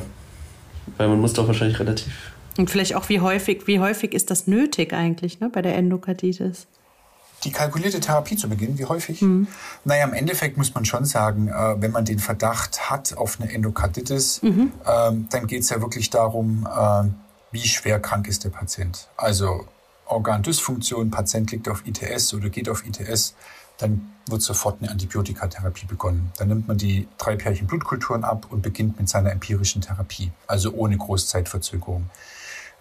Weil 0.98 1.10
man 1.10 1.20
muss 1.20 1.34
doch 1.34 1.48
wahrscheinlich 1.48 1.80
relativ 1.80 2.14
Und 2.58 2.70
vielleicht 2.70 2.96
auch, 2.96 3.10
wie 3.10 3.20
häufig, 3.20 3.68
wie 3.68 3.80
häufig 3.80 4.14
ist 4.14 4.32
das 4.32 4.48
nötig 4.48 4.94
eigentlich 4.94 5.40
ne, 5.40 5.50
bei 5.50 5.62
der 5.62 5.76
Endokarditis? 5.76 6.68
Die 7.44 7.52
kalkulierte 7.52 8.02
Therapie 8.02 8.36
zu 8.36 8.50
beginnen, 8.50 8.78
wie 8.78 8.86
häufig? 8.86 9.22
Mhm. 9.22 9.48
Naja, 9.86 10.06
im 10.06 10.14
Endeffekt 10.14 10.58
muss 10.58 10.74
man 10.74 10.84
schon 10.84 11.06
sagen, 11.06 11.48
äh, 11.48 11.82
wenn 11.82 11.92
man 11.92 12.06
den 12.06 12.20
Verdacht 12.20 12.90
hat 12.90 13.18
auf 13.18 13.40
eine 13.40 13.52
Endokarditis, 13.52 14.42
mhm. 14.44 14.74
ähm, 14.86 15.28
dann 15.30 15.48
geht 15.48 15.62
es 15.62 15.70
ja 15.70 15.82
wirklich 15.82 16.10
darum, 16.10 16.68
äh, 16.68 17.04
wie 17.52 17.68
schwer 17.68 18.00
krank 18.00 18.28
ist 18.28 18.44
der 18.44 18.50
Patient. 18.50 19.08
Also 19.18 19.66
Organdysfunktion, 20.06 21.12
Patient 21.12 21.52
liegt 21.52 21.70
auf 21.70 21.84
ITS 21.86 22.34
oder 22.34 22.50
geht 22.50 22.70
auf 22.70 22.86
ITS, 22.86 23.36
dann 23.78 24.12
wird 24.28 24.42
sofort 24.42 24.82
eine 24.82 24.92
Antibiotikatherapie 24.92 25.86
begonnen. 25.86 26.32
Dann 26.38 26.50
nimmt 26.50 26.68
man 26.68 26.78
die 26.78 27.08
drei 27.18 27.36
Pärchen 27.36 27.68
Blutkulturen 27.68 28.24
ab 28.24 28.48
und 28.50 28.62
beginnt 28.62 29.00
mit 29.00 29.08
seiner 29.08 29.32
empirischen 29.32 29.82
Therapie, 29.82 30.32
also 30.48 30.74
ohne 30.74 30.98
Großzeitverzögerung. 30.98 32.10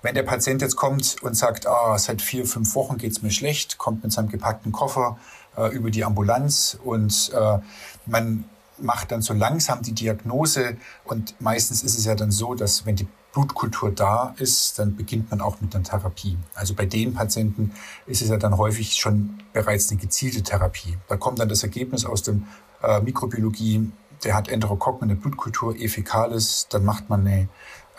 Wenn 0.03 0.15
der 0.15 0.23
Patient 0.23 0.63
jetzt 0.63 0.77
kommt 0.77 1.17
und 1.23 1.35
sagt, 1.35 1.67
ah, 1.67 1.99
seit 1.99 2.23
vier, 2.23 2.47
fünf 2.47 2.75
Wochen 2.75 2.99
geht's 2.99 3.23
mir 3.23 3.31
schlecht, 3.31 3.79
kommt 3.79 4.03
mit 4.03 4.13
seinem 4.13 4.29
gepackten 4.29 4.73
Koffer 4.73 5.19
äh, 5.57 5.75
über 5.75 5.91
die 5.91 6.05
Ambulanz 6.05 6.79
und 6.85 7.33
äh, 7.35 7.59
man 8.07 8.45
macht 8.79 9.11
dann 9.11 9.23
so 9.23 9.35
langsam 9.35 9.83
die 9.83 9.93
Diagnose 9.93 10.77
und 11.05 11.35
meistens 11.41 11.83
ist 11.83 11.99
es 11.99 12.05
ja 12.05 12.15
dann 12.15 12.31
so, 12.31 12.55
dass 12.55 12.87
wenn 12.87 12.95
die 12.95 13.09
Blutkultur 13.39 13.93
da 13.93 14.35
ist, 14.39 14.81
dann 14.81 14.97
beginnt 14.97 15.31
man 15.31 15.41
auch 15.41 15.61
mit 15.61 15.73
einer 15.73 15.85
Therapie. 15.85 16.37
Also 16.55 16.75
bei 16.75 16.87
den 16.87 17.15
Patienten 17.15 17.73
ist 18.07 18.21
es 18.21 18.31
ja 18.31 18.37
dann 18.37 18.59
häufig 18.59 18.95
schon 18.95 19.39
bereits 19.53 19.91
eine 19.91 20.01
gezielte 20.01 20.43
Therapie. 20.43 20.99
Da 21.07 21.17
kommt 21.17 21.39
dann 21.39 21.49
das 21.49 21.63
Ergebnis 21.63 22.05
aus 22.05 22.25
der 22.25 22.35
äh, 22.83 23.01
Mikrobiologie, 23.01 23.93
der 24.25 24.35
hat 24.35 24.49
Enterokokken 24.49 25.09
in 25.09 25.15
der 25.15 25.23
Blutkultur, 25.23 25.77
E. 25.77 25.87
fecalis, 25.87 26.67
dann 26.69 26.85
macht 26.85 27.09
man 27.09 27.21
eine, 27.21 27.49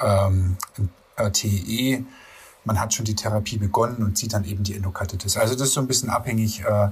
ähm, 0.02 0.58
äh, 1.16 1.32
TEE, 1.32 2.04
man 2.66 2.78
hat 2.78 2.94
schon 2.94 3.06
die 3.06 3.16
Therapie 3.16 3.58
begonnen 3.58 4.04
und 4.04 4.18
sieht 4.18 4.34
dann 4.34 4.44
eben 4.44 4.64
die 4.64 4.76
Endokarditis. 4.76 5.38
Also 5.38 5.54
das 5.54 5.70
ist 5.70 5.74
so 5.76 5.80
ein 5.80 5.88
bisschen 5.88 6.10
abhängig, 6.10 6.66
äh, 6.66 6.90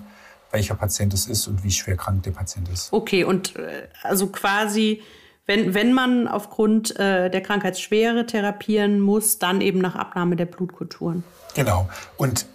welcher 0.52 0.76
Patient 0.76 1.14
es 1.14 1.28
ist 1.28 1.48
und 1.48 1.66
wie 1.66 1.72
schwer 1.72 1.98
krank 1.98 2.24
der 2.24 2.32
Patient 2.32 2.70
ist. 2.70 2.94
Okay, 2.94 3.26
und 3.26 3.58
äh, 3.58 3.90
also 4.04 4.28
quasi, 4.28 5.02
wenn, 5.48 5.74
wenn 5.74 5.94
man 5.94 6.28
aufgrund 6.28 6.98
äh, 7.00 7.30
der 7.30 7.42
Krankheitsschwere 7.42 8.26
therapieren 8.26 9.00
muss, 9.00 9.40
dann 9.40 9.62
eben 9.62 9.80
nach 9.80 9.96
Abnahme 9.96 10.36
der 10.36 10.46
Blutkulturen. 10.46 11.24
Genau. 11.56 11.90
Und, 12.18 12.46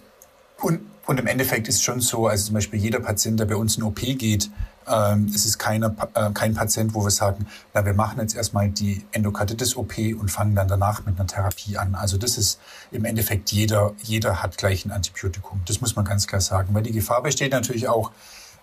und, 0.61 0.79
und 1.07 1.19
im 1.19 1.27
Endeffekt 1.27 1.67
ist 1.67 1.77
es 1.77 1.81
schon 1.81 1.99
so, 1.99 2.27
also 2.27 2.45
zum 2.45 2.53
Beispiel 2.53 2.79
jeder 2.79 2.99
Patient, 2.99 3.39
der 3.39 3.45
bei 3.45 3.55
uns 3.55 3.77
in 3.77 3.83
OP 3.83 3.99
geht, 3.99 4.49
ähm, 4.87 5.31
es 5.33 5.45
ist 5.45 5.57
keine, 5.57 5.95
äh, 6.13 6.29
kein 6.33 6.53
Patient, 6.53 6.93
wo 6.93 7.03
wir 7.03 7.09
sagen, 7.09 7.47
na, 7.73 7.83
wir 7.83 7.93
machen 7.93 8.19
jetzt 8.19 8.35
erstmal 8.35 8.69
die 8.69 9.03
Endokarditis-OP 9.11 9.97
und 10.19 10.29
fangen 10.29 10.55
dann 10.55 10.67
danach 10.67 11.05
mit 11.05 11.19
einer 11.19 11.27
Therapie 11.27 11.77
an. 11.77 11.95
Also 11.95 12.17
das 12.17 12.37
ist 12.37 12.59
im 12.91 13.05
Endeffekt 13.05 13.51
jeder, 13.51 13.93
jeder 14.03 14.43
hat 14.43 14.57
gleich 14.57 14.85
ein 14.85 14.91
Antibiotikum. 14.91 15.61
Das 15.65 15.81
muss 15.81 15.95
man 15.95 16.05
ganz 16.05 16.27
klar 16.27 16.41
sagen, 16.41 16.73
weil 16.73 16.83
die 16.83 16.91
Gefahr 16.91 17.23
besteht 17.23 17.53
natürlich 17.53 17.87
auch, 17.87 18.11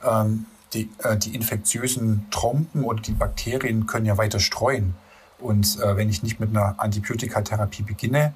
ähm, 0.09 0.47
die, 0.73 0.91
äh, 1.03 1.17
die 1.17 1.35
infektiösen 1.35 2.27
Trompen 2.31 2.85
oder 2.85 3.01
die 3.01 3.13
Bakterien 3.13 3.87
können 3.87 4.07
ja 4.07 4.19
weiter 4.19 4.41
streuen. 4.41 4.95
Und 5.39 5.79
äh, 5.81 5.97
wenn 5.97 6.09
ich 6.09 6.23
nicht 6.23 6.41
mit 6.41 6.51
einer 6.51 6.75
Antibiotikatherapie 6.79 7.83
beginne, 7.83 8.35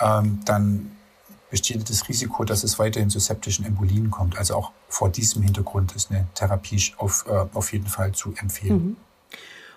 ähm, 0.00 0.40
dann 0.44 0.90
besteht 1.50 1.88
das 1.88 2.08
Risiko, 2.08 2.44
dass 2.44 2.64
es 2.64 2.78
weiterhin 2.78 3.10
zu 3.10 3.20
septischen 3.20 3.64
Embolien 3.64 4.10
kommt. 4.10 4.38
Also 4.38 4.54
auch 4.54 4.72
vor 4.88 5.08
diesem 5.10 5.42
Hintergrund 5.42 5.94
ist 5.94 6.10
eine 6.10 6.26
Therapie 6.34 6.92
auf, 6.96 7.26
äh, 7.28 7.46
auf 7.54 7.72
jeden 7.72 7.86
Fall 7.86 8.12
zu 8.12 8.34
empfehlen. 8.40 8.76
Mhm. 8.76 8.96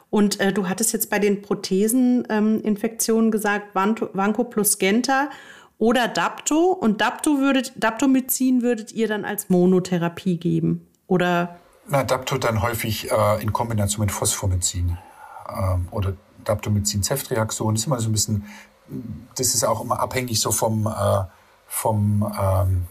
Und 0.10 0.40
äh, 0.40 0.54
du 0.54 0.70
hattest 0.70 0.94
jetzt 0.94 1.10
bei 1.10 1.20
den 1.20 1.42
Protheseninfektionen 1.42 3.26
ähm, 3.26 3.32
gesagt, 3.32 3.76
Vanco 3.76 4.44
plus 4.46 4.78
Genta 4.78 5.30
oder 5.78 6.08
Dapto. 6.08 6.72
Und 6.72 7.02
Dapto 7.02 7.40
würdet, 7.40 7.74
Daptomycin 7.76 8.62
würdet 8.62 8.94
ihr 8.94 9.08
dann 9.08 9.26
als 9.26 9.50
Monotherapie 9.50 10.38
geben? 10.38 10.88
Oder? 11.08 11.60
Na, 11.90 12.04
Dapto 12.04 12.38
dann 12.38 12.62
häufig 12.62 13.10
äh, 13.12 13.42
in 13.42 13.54
Kombination 13.54 14.06
mit 14.06 14.12
Phosphomycin 14.12 14.98
ähm, 15.50 15.88
oder 15.92 16.14
Daptomycin-Ceftriaxon. 16.44 17.74
Das 17.74 17.82
ist 17.82 17.88
immer 17.88 18.00
so 18.00 18.10
ein 18.10 18.12
bisschen, 18.12 18.46
das 19.36 19.56
ist 19.56 19.64
auch 19.64 19.82
immer 19.82 20.00
abhängig 20.00 20.42
so 20.42 20.52
vom, 20.52 20.88
äh, 20.88 21.24
vom, 21.68 22.34
ähm, 22.40 22.88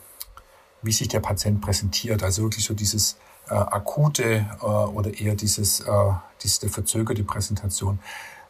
wie 0.82 0.92
sich 0.92 1.08
der 1.08 1.20
Patient 1.20 1.60
präsentiert. 1.60 2.22
Also 2.22 2.42
wirklich 2.42 2.64
so 2.64 2.72
dieses 2.72 3.16
äh, 3.50 3.54
akute 3.54 4.46
äh, 4.62 4.64
oder 4.64 5.12
eher 5.12 5.34
dieses, 5.34 5.80
äh, 5.80 6.12
diese 6.42 6.68
verzögerte 6.70 7.22
Präsentation. 7.22 7.98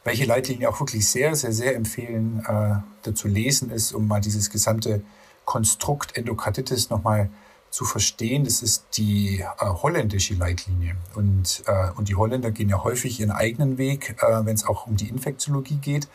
Welche 0.04 0.26
Leitlinie 0.26 0.68
auch 0.68 0.78
wirklich 0.78 1.08
sehr, 1.08 1.34
sehr, 1.34 1.52
sehr 1.52 1.74
empfehlen, 1.74 2.44
äh, 2.46 2.76
dazu 3.02 3.26
lesen 3.26 3.70
ist, 3.70 3.92
um 3.92 4.06
mal 4.06 4.20
dieses 4.20 4.50
gesamte 4.50 5.02
Konstrukt 5.44 6.16
Endokarditis 6.16 6.90
nochmal 6.90 7.30
zu 7.70 7.84
verstehen. 7.84 8.44
Das 8.44 8.62
ist 8.62 8.86
die 8.96 9.40
äh, 9.40 9.66
holländische 9.66 10.34
Leitlinie. 10.34 10.96
Und, 11.14 11.62
äh, 11.66 11.90
und 11.96 12.08
die 12.08 12.14
Holländer 12.14 12.50
gehen 12.50 12.68
ja 12.68 12.82
häufig 12.82 13.20
ihren 13.20 13.30
eigenen 13.32 13.78
Weg, 13.78 14.16
äh, 14.22 14.44
wenn 14.44 14.54
es 14.54 14.66
auch 14.66 14.86
um 14.86 14.96
die 14.96 15.08
Infektiologie 15.08 15.76
geht. 15.76 16.08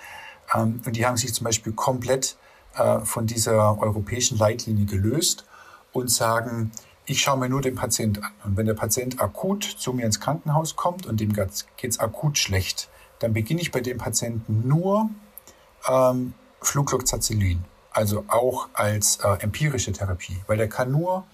Ähm, 0.54 0.82
und 0.86 0.96
die 0.96 1.06
haben 1.06 1.18
sich 1.18 1.34
zum 1.34 1.46
Beispiel 1.46 1.74
komplett 1.74 2.38
äh, 2.76 3.00
von 3.00 3.28
dieser 3.28 3.80
europäischen 3.80 4.38
Leitlinie 4.38 4.86
gelöst 4.86 5.46
und 5.92 6.10
sagen, 6.10 6.72
ich 7.06 7.22
schaue 7.22 7.38
mir 7.38 7.50
nur 7.50 7.62
den 7.62 7.76
Patient 7.76 8.24
an. 8.24 8.32
Und 8.46 8.58
wenn 8.58 8.66
der 8.66 8.74
Patient 8.74 9.22
akut 9.22 9.64
zu 9.64 9.94
mir 9.94 10.06
ins 10.06 10.20
Krankenhaus 10.20 10.76
kommt 10.76 11.06
und 11.06 11.20
dem 11.20 11.34
geht 11.34 11.66
es 11.84 12.00
akut 12.00 12.38
schlecht, 12.38 12.90
dann 13.20 13.34
beginne 13.34 13.62
ich 13.62 13.72
bei 13.72 13.82
dem 13.82 13.98
Patienten 13.98 14.68
nur 14.68 15.10
ähm, 15.88 16.34
Flucloxacillin, 16.62 17.64
also 17.92 18.24
auch 18.28 18.70
als 18.74 19.18
äh, 19.18 19.34
empirische 19.42 19.92
Therapie, 19.92 20.38
weil 20.48 20.58
der 20.58 20.70
kann 20.70 20.92
nur 20.92 21.26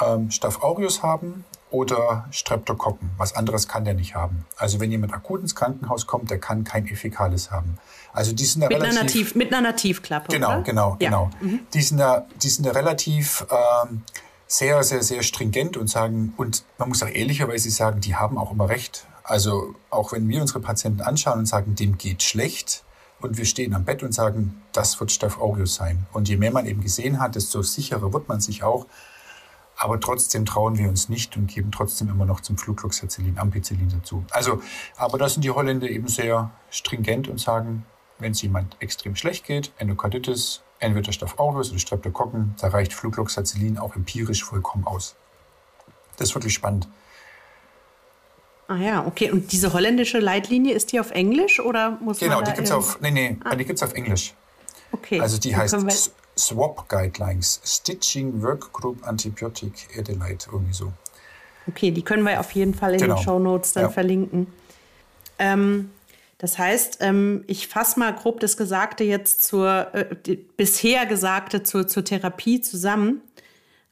ähm, 0.00 0.30
Staph 0.30 0.62
aureus 0.62 1.02
haben 1.02 1.44
oder 1.70 2.26
Streptokokken. 2.30 3.10
Was 3.16 3.34
anderes 3.34 3.66
kann 3.66 3.84
der 3.84 3.94
nicht 3.94 4.14
haben. 4.14 4.46
Also 4.56 4.78
wenn 4.78 4.90
jemand 4.90 5.12
akut 5.12 5.40
ins 5.40 5.54
Krankenhaus 5.54 6.06
kommt, 6.06 6.30
der 6.30 6.38
kann 6.38 6.64
kein 6.64 6.86
Effikales 6.86 7.50
haben. 7.50 7.78
Also 8.12 8.32
die 8.32 8.44
sind 8.44 8.60
da 8.60 8.68
mit 8.68 8.76
relativ... 8.76 8.96
Einer 8.96 9.04
Nativ, 9.04 9.34
mit 9.34 9.52
einer 9.52 9.68
Nativklappe, 9.68 10.32
Genau, 10.32 10.48
oder? 10.48 10.62
genau, 10.62 10.96
ja. 11.00 11.08
genau. 11.08 11.30
Mhm. 11.40 11.60
Die, 11.72 11.82
sind 11.82 11.98
da, 11.98 12.26
die 12.42 12.48
sind 12.48 12.64
da 12.64 12.70
relativ 12.70 13.44
ähm, 13.50 14.02
sehr, 14.46 14.82
sehr, 14.84 15.02
sehr 15.02 15.22
stringent 15.22 15.76
und 15.76 15.88
sagen, 15.88 16.32
und 16.36 16.64
man 16.78 16.90
muss 16.90 17.02
auch 17.02 17.08
ehrlicherweise 17.08 17.70
sagen, 17.70 18.00
die 18.00 18.14
haben 18.14 18.38
auch 18.38 18.52
immer 18.52 18.68
recht. 18.68 19.06
Also 19.24 19.74
auch 19.90 20.12
wenn 20.12 20.28
wir 20.28 20.40
unsere 20.40 20.60
Patienten 20.60 21.00
anschauen 21.00 21.40
und 21.40 21.46
sagen, 21.46 21.74
dem 21.74 21.98
geht 21.98 22.22
schlecht, 22.22 22.84
und 23.24 23.38
wir 23.38 23.46
stehen 23.46 23.74
am 23.74 23.84
Bett 23.84 24.02
und 24.02 24.12
sagen, 24.12 24.62
das 24.72 25.00
wird 25.00 25.10
Staph 25.10 25.38
aureus 25.38 25.76
sein. 25.76 26.06
Und 26.12 26.28
je 26.28 26.36
mehr 26.36 26.52
man 26.52 26.66
eben 26.66 26.82
gesehen 26.82 27.20
hat, 27.20 27.36
desto 27.36 27.62
sicherer 27.62 28.12
wird 28.12 28.28
man 28.28 28.40
sich 28.40 28.62
auch, 28.62 28.86
aber 29.76 30.00
trotzdem 30.00 30.46
trauen 30.46 30.78
wir 30.78 30.88
uns 30.88 31.08
nicht 31.08 31.36
und 31.36 31.48
geben 31.48 31.72
trotzdem 31.72 32.08
immer 32.08 32.24
noch 32.24 32.40
zum 32.40 32.56
Flucloxacillin, 32.56 33.38
Ampicillin 33.38 33.88
dazu. 33.88 34.24
Also, 34.30 34.62
aber 34.96 35.18
da 35.18 35.28
sind 35.28 35.44
die 35.44 35.50
Holländer 35.50 35.88
eben 35.88 36.08
sehr 36.08 36.50
stringent 36.70 37.28
und 37.28 37.40
sagen, 37.40 37.84
wenn 38.18 38.32
es 38.32 38.42
jemand 38.42 38.76
extrem 38.80 39.16
schlecht 39.16 39.44
geht, 39.44 39.72
Endokarditis, 39.78 40.62
entweder 40.78 41.12
Staph 41.12 41.38
aureus 41.38 41.70
oder 41.70 41.78
Streptokokken, 41.78 42.54
da 42.60 42.68
reicht 42.68 42.92
Flucloxacillin 42.92 43.78
auch 43.78 43.96
empirisch 43.96 44.44
vollkommen 44.44 44.86
aus. 44.86 45.16
Das 46.16 46.28
ist 46.28 46.34
wirklich 46.34 46.54
spannend. 46.54 46.88
Ah 48.68 48.76
ja, 48.76 49.06
okay. 49.06 49.30
Und 49.30 49.52
diese 49.52 49.72
holländische 49.72 50.20
Leitlinie, 50.20 50.74
ist 50.74 50.92
die 50.92 51.00
auf 51.00 51.10
Englisch 51.10 51.60
oder 51.60 51.98
muss 52.00 52.18
genau, 52.18 52.36
man 52.36 52.44
die 52.44 52.52
gibt 52.52 52.66
es 52.66 52.72
auf, 52.72 53.00
nee, 53.00 53.10
nee, 53.10 53.36
ah. 53.44 53.54
die 53.56 53.64
gibt's 53.64 53.82
auf 53.82 53.92
Englisch. 53.92 54.34
Okay. 54.92 55.20
Also 55.20 55.38
die 55.38 55.54
heißt 55.54 55.76
SWAP 56.36 56.88
Guidelines, 56.88 57.60
Stitching 57.64 58.42
Workgroup 58.42 59.06
Antibiotic 59.06 59.88
Adelaide, 59.98 60.44
irgendwie 60.52 60.72
so. 60.72 60.92
Okay, 61.66 61.90
die 61.90 62.02
können 62.02 62.24
wir 62.24 62.40
auf 62.40 62.52
jeden 62.52 62.74
Fall 62.74 62.94
in 62.94 63.00
genau. 63.00 63.14
den 63.16 63.24
Show 63.24 63.38
Notes 63.38 63.72
dann 63.72 63.84
ja. 63.84 63.88
verlinken. 63.90 64.46
Ähm, 65.38 65.90
das 66.38 66.58
heißt, 66.58 66.98
ähm, 67.00 67.44
ich 67.46 67.68
fasse 67.68 67.98
mal 67.98 68.12
grob 68.14 68.40
das 68.40 68.56
Gesagte 68.56 69.04
jetzt 69.04 69.44
zur, 69.44 69.94
äh, 69.94 70.36
bisher 70.56 71.06
Gesagte 71.06 71.62
zur, 71.62 71.86
zur 71.86 72.04
Therapie 72.04 72.60
zusammen. 72.60 73.22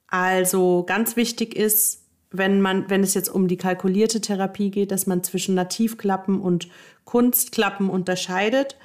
Also 0.08 0.84
ganz 0.86 1.16
wichtig 1.16 1.56
ist, 1.56 2.02
wenn 2.30 2.60
man, 2.60 2.90
wenn 2.90 3.02
es 3.02 3.14
jetzt 3.14 3.28
um 3.28 3.48
die 3.48 3.56
kalkulierte 3.56 4.20
Therapie 4.20 4.70
geht, 4.70 4.90
dass 4.90 5.06
man 5.06 5.22
zwischen 5.22 5.54
Nativklappen 5.54 6.40
und 6.40 6.68
Kunstklappen 7.04 7.88
unterscheidet. 7.88 8.76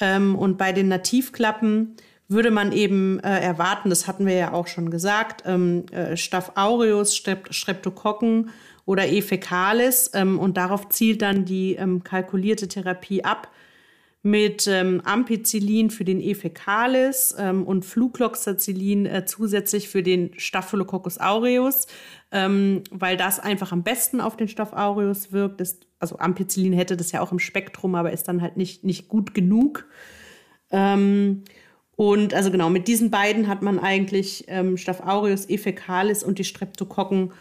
Ähm, 0.00 0.36
und 0.36 0.56
bei 0.56 0.72
den 0.72 0.88
Nativklappen 0.88 1.96
würde 2.28 2.50
man 2.50 2.72
eben 2.72 3.20
äh, 3.20 3.40
erwarten, 3.40 3.90
das 3.90 4.06
hatten 4.06 4.26
wir 4.26 4.34
ja 4.34 4.52
auch 4.52 4.66
schon 4.66 4.90
gesagt, 4.90 5.42
ähm, 5.46 5.84
äh, 5.92 6.16
Staph 6.16 6.52
aureus, 6.54 7.16
Strep 7.16 7.52
Streptokokken 7.52 8.50
oder 8.86 9.06
E. 9.06 9.20
fecalis. 9.22 10.10
Ähm, 10.14 10.38
und 10.38 10.56
darauf 10.56 10.88
zielt 10.88 11.22
dann 11.22 11.44
die 11.44 11.74
ähm, 11.74 12.02
kalkulierte 12.02 12.68
Therapie 12.68 13.24
ab 13.24 13.50
mit 14.22 14.66
ähm, 14.66 15.02
Ampicillin 15.04 15.90
für 15.90 16.04
den 16.04 16.18
E. 16.18 16.34
fecalis 16.34 17.34
ähm, 17.38 17.62
und 17.62 17.84
Flucloxacillin 17.84 19.04
äh, 19.04 19.26
zusätzlich 19.26 19.90
für 19.90 20.02
den 20.02 20.30
Staphylococcus 20.38 21.18
aureus, 21.18 21.86
ähm, 22.32 22.84
weil 22.90 23.18
das 23.18 23.38
einfach 23.38 23.70
am 23.70 23.82
besten 23.82 24.22
auf 24.22 24.38
den 24.38 24.48
Staph 24.48 24.72
aureus 24.72 25.30
wirkt. 25.32 25.60
Das, 25.60 25.78
also 25.98 26.18
Ampicillin 26.18 26.72
hätte 26.72 26.96
das 26.96 27.12
ja 27.12 27.20
auch 27.20 27.32
im 27.32 27.38
Spektrum, 27.38 27.94
aber 27.94 28.12
ist 28.12 28.26
dann 28.26 28.40
halt 28.40 28.56
nicht, 28.56 28.82
nicht 28.82 29.08
gut 29.08 29.34
genug. 29.34 29.86
Ähm, 30.70 31.44
Und 31.96 32.34
also 32.34 32.50
genau, 32.50 32.70
mit 32.70 32.88
diesen 32.88 33.10
beiden 33.10 33.46
hat 33.46 33.62
man 33.62 33.78
eigentlich 33.78 34.44
ähm, 34.48 34.76
Staph 34.76 35.00
aureus, 35.00 35.48
E. 35.48 35.58
fecalis 35.58 36.24
und 36.24 36.38
die 36.38 36.44
Streptokokken 36.44 37.32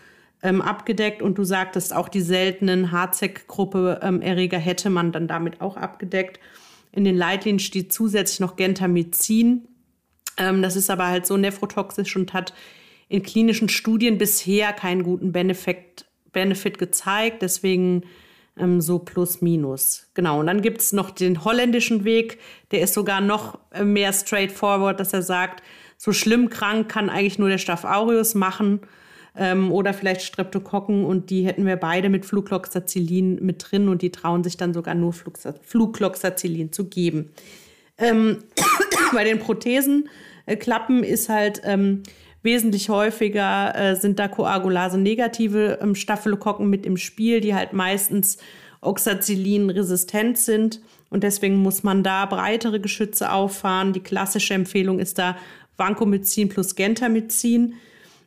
ähm, 0.44 0.62
abgedeckt. 0.62 1.22
Und 1.22 1.38
du 1.38 1.44
sagtest, 1.44 1.96
auch 1.96 2.10
die 2.10 2.22
seltenen 2.22 2.92
HZEC-Gruppe 2.92 4.00
ähm, 4.04 4.22
hätte 4.22 4.90
man 4.90 5.12
dann 5.12 5.28
damit 5.28 5.62
auch 5.62 5.78
abgedeckt. 5.78 6.40
In 6.92 7.04
den 7.04 7.18
Leitlinien 7.18 7.60
steht 7.60 7.92
zusätzlich 7.92 8.40
noch 8.40 8.56
Gentamicin. 8.56 9.68
Ähm, 10.38 10.62
das 10.62 10.76
ist 10.76 10.92
aber 10.92 11.08
halt 11.08 11.26
so 11.26 11.38
nephrotoxisch 11.38 12.16
und 12.16 12.34
hat 12.34 12.54
in 13.10 13.24
klinischen 13.24 13.70
Studien 13.70 14.18
bisher 14.18 14.74
keinen 14.74 15.04
guten 15.04 15.32
Benefit, 15.32 16.06
Benefit 16.32 16.78
gezeigt. 16.78 17.42
Deswegen 17.42 18.04
ähm, 18.58 18.82
so 18.82 19.00
plus 19.00 19.42
minus. 19.42 20.08
Genau. 20.14 20.40
Und 20.40 20.48
dann 20.48 20.62
gibt 20.62 20.82
es 20.82 20.94
noch 20.94 21.12
den 21.12 21.44
holländischen 21.44 22.04
Weg. 22.04 22.40
Der 22.72 22.82
ist 22.82 22.94
sogar 22.94 23.22
noch 23.22 23.60
äh, 23.72 23.84
mehr 23.84 24.14
straightforward, 24.14 25.00
dass 25.00 25.14
er 25.14 25.22
sagt, 25.22 25.64
so 25.98 26.12
schlimm 26.12 26.50
krank 26.50 26.90
kann 26.90 27.10
eigentlich 27.10 27.40
nur 27.40 27.50
der 27.50 27.58
Staph 27.58 27.86
aureus 27.86 28.36
machen 28.36 28.82
ähm, 29.38 29.72
oder 29.72 29.94
vielleicht 29.94 30.22
Streptokokken 30.22 31.06
und 31.06 31.30
die 31.30 31.46
hätten 31.46 31.66
wir 31.66 31.78
beide 31.78 32.10
mit 32.10 32.26
Flucloxacillin 32.26 33.44
mit 33.44 33.66
drin 33.72 33.88
und 33.88 34.02
die 34.02 34.12
trauen 34.12 34.44
sich 34.44 34.58
dann 34.58 34.74
sogar 34.74 34.96
nur 34.96 35.14
Flucloxacillin 35.14 36.72
zu 36.72 36.90
geben. 36.90 37.32
Ähm, 37.98 38.40
bei 39.14 39.24
den 39.24 39.40
Prothesenklappen 39.40 41.04
ist 41.04 41.30
halt 41.30 41.62
ähm, 41.64 42.04
wesentlich 42.44 42.90
häufiger 42.90 43.74
äh, 43.76 43.96
sind 43.96 44.20
da 44.20 44.28
Koagulase-negative 44.28 45.80
ähm, 45.82 45.96
Staphylokokken 45.96 46.70
mit 46.70 46.86
im 46.86 46.98
Spiel, 46.98 47.42
die 47.42 47.56
halt 47.56 47.74
meistens 47.74 48.38
Oxacillin-resistent 48.82 50.38
sind. 50.38 50.82
Und 51.10 51.24
deswegen 51.24 51.58
muss 51.58 51.84
man 51.84 52.04
da 52.04 52.26
breitere 52.26 52.80
Geschütze 52.80 53.32
auffahren. 53.32 53.94
Die 53.94 54.02
klassische 54.02 54.54
Empfehlung 54.54 55.00
ist 55.00 55.18
da 55.18 55.38
Vancomycin 55.78 56.50
plus 56.50 56.76
Gentamicin. 56.76 57.76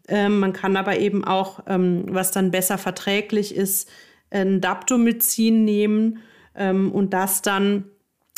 Ähm, 0.08 0.40
man 0.40 0.52
kann 0.52 0.76
aber 0.76 0.98
eben 0.98 1.24
auch, 1.24 1.60
ähm, 1.66 2.04
was 2.08 2.30
dann 2.30 2.50
besser 2.50 2.78
verträglich 2.78 3.54
ist, 3.54 3.88
ein 4.30 4.60
Daptomycin 4.60 5.64
nehmen 5.64 6.20
ähm, 6.54 6.92
und 6.92 7.12
das 7.12 7.42
dann 7.42 7.84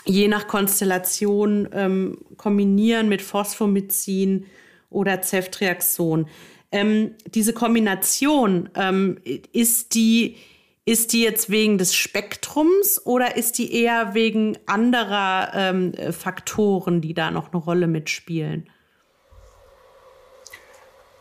je 0.04 0.28
nach 0.28 0.48
Konstellation 0.48 1.68
ähm, 1.72 2.18
kombinieren 2.36 3.08
mit 3.08 3.22
Phosphomycin 3.22 4.46
oder 4.90 5.22
Ceftriaxon. 5.22 6.28
Ähm, 6.70 7.14
diese 7.26 7.52
Kombination, 7.52 8.68
ähm, 8.74 9.18
ist 9.52 9.94
die 9.94 10.36
ist 10.84 11.12
die 11.12 11.22
jetzt 11.22 11.50
wegen 11.50 11.76
des 11.76 11.94
Spektrums 11.94 13.04
oder 13.04 13.36
ist 13.36 13.58
die 13.58 13.74
eher 13.74 14.14
wegen 14.14 14.56
anderer 14.64 15.50
ähm, 15.52 15.92
Faktoren, 16.12 17.02
die 17.02 17.12
da 17.12 17.30
noch 17.30 17.52
eine 17.52 17.60
Rolle 17.60 17.86
mitspielen? 17.86 18.70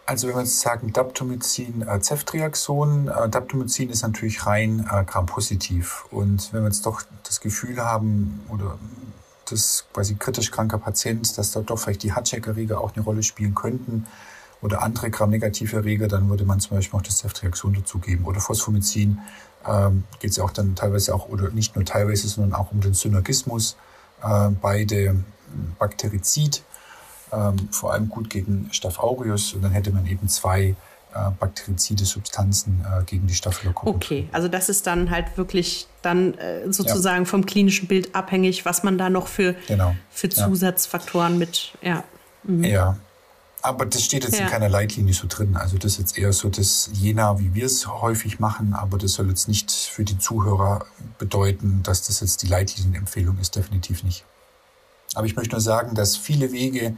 Also 0.06 0.30
wenn 0.30 0.36
wir 0.36 0.44
jetzt 0.44 0.62
sagen 0.62 0.94
Daptomycin, 0.94 1.82
äh, 1.82 2.00
Ceftriaxon, 2.00 3.10
äh, 3.10 3.28
Daptomycin 3.28 3.90
ist 3.90 4.04
natürlich 4.04 4.46
rein 4.46 4.90
äh, 4.90 5.04
Gram-positiv. 5.04 6.06
Und 6.12 6.54
wenn 6.54 6.62
wir 6.62 6.70
jetzt 6.70 6.86
doch 6.86 7.02
das 7.26 7.42
Gefühl 7.42 7.84
haben 7.84 8.40
oder 8.50 8.80
das 9.52 9.86
quasi 9.94 10.16
kritisch 10.16 10.52
kranker 10.52 10.78
Patient, 10.78 11.38
dass 11.38 11.52
da 11.52 11.62
doch 11.62 11.78
vielleicht 11.78 12.04
die 12.04 12.14
Hatcheck-Erreger 12.14 12.80
auch 12.82 12.96
eine 12.96 13.04
Rolle 13.04 13.24
spielen 13.24 13.56
könnten 13.56 14.06
oder 14.62 14.82
andere 14.82 15.12
Gram-negative 15.12 15.78
Erreger, 15.78 16.08
dann 16.08 16.30
würde 16.30 16.46
man 16.46 16.60
zum 16.60 16.78
Beispiel 16.78 17.00
auch 17.00 17.04
das 17.04 17.20
Ceftriaxon 17.20 17.74
dazugeben. 17.74 18.26
Oder 18.26 18.40
Phosphomycin 18.40 19.20
ähm, 19.68 20.04
geht 20.20 20.32
es 20.32 20.38
ja 20.38 20.44
auch 20.44 20.52
dann 20.52 20.76
teilweise 20.76 21.14
auch, 21.14 21.30
oder 21.30 21.50
nicht 21.50 21.76
nur 21.76 21.86
teilweise, 21.86 22.28
sondern 22.28 22.60
auch 22.60 22.72
um 22.72 22.82
den 22.82 22.94
Synergismus. 22.94 23.78
Äh, 24.24 24.50
beide 24.62 25.24
Bakterizid 25.78 26.64
ähm, 27.32 27.70
vor 27.72 27.94
allem 27.94 28.10
gut 28.10 28.30
gegen 28.30 28.70
Staph 28.72 29.00
aureus 29.00 29.54
und 29.54 29.62
dann 29.62 29.72
hätte 29.72 29.92
man 29.92 30.06
eben 30.08 30.28
zwei 30.28 30.76
bakterizide 31.40 32.06
Substanzen 32.06 32.86
äh, 32.86 33.04
gegen 33.04 33.28
die 33.28 33.36
Staphylokokken. 33.36 33.96
Okay, 33.96 34.30
also 34.32 34.48
das 34.48 34.70
ist 34.70 34.88
dann 34.88 35.10
halt 35.12 35.38
wirklich 35.38 35.88
dann 36.02 36.34
äh, 36.36 36.72
sozusagen 36.72 37.24
ja. 37.24 37.30
vom 37.30 37.46
klinischen 37.46 37.88
Bild 37.88 38.16
abhängig, 38.16 38.66
was 38.66 38.84
man 38.84 38.98
da 38.98 39.10
noch 39.10 39.28
für, 39.28 39.56
genau. 39.68 39.96
für 40.10 40.30
Zusatzfaktoren 40.30 41.34
ja. 41.34 41.40
mit, 41.40 41.72
ja. 41.82 42.04
Mhm. 42.44 42.64
Ja, 42.64 42.98
aber 43.62 43.86
das 43.86 44.04
steht 44.04 44.24
jetzt 44.24 44.38
ja. 44.38 44.46
in 44.46 44.52
keiner 44.52 44.70
Leitlinie 44.70 45.14
so 45.14 45.28
drin. 45.28 45.56
Also 45.56 45.78
das 45.78 45.94
ist 45.94 46.00
jetzt 46.00 46.18
eher 46.18 46.32
so 46.32 46.50
das 46.50 46.90
Jena, 46.94 47.40
wie 47.40 47.54
wir 47.54 47.66
es 47.66 47.88
häufig 47.88 48.40
machen, 48.40 48.74
aber 48.74 48.98
das 48.98 49.14
soll 49.14 49.30
jetzt 49.30 49.48
nicht 49.48 49.72
für 49.72 50.04
die 50.04 50.18
Zuhörer 50.18 50.86
bedeuten, 51.18 51.82
dass 51.84 52.04
das 52.04 52.22
jetzt 52.22 52.44
die 52.44 52.48
Leitlinienempfehlung 52.48 53.38
ist, 53.40 53.56
definitiv 53.56 54.04
nicht. 54.04 54.24
Aber 55.16 55.26
ich 55.26 55.36
möchte 55.36 55.56
nur 55.56 55.62
sagen, 55.62 55.96
dass 55.96 56.16
viele 56.16 56.52
Wege 56.52 56.96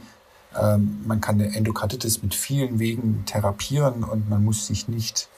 ähm, 0.58 1.00
man 1.06 1.20
kann 1.20 1.40
eine 1.40 1.54
Endokarditis 1.54 2.22
mit 2.22 2.34
vielen 2.34 2.78
Wegen 2.78 3.24
therapieren 3.26 4.04
und 4.04 4.28
man 4.28 4.44
muss 4.44 4.66
sich 4.66 4.88
nicht 4.88 5.28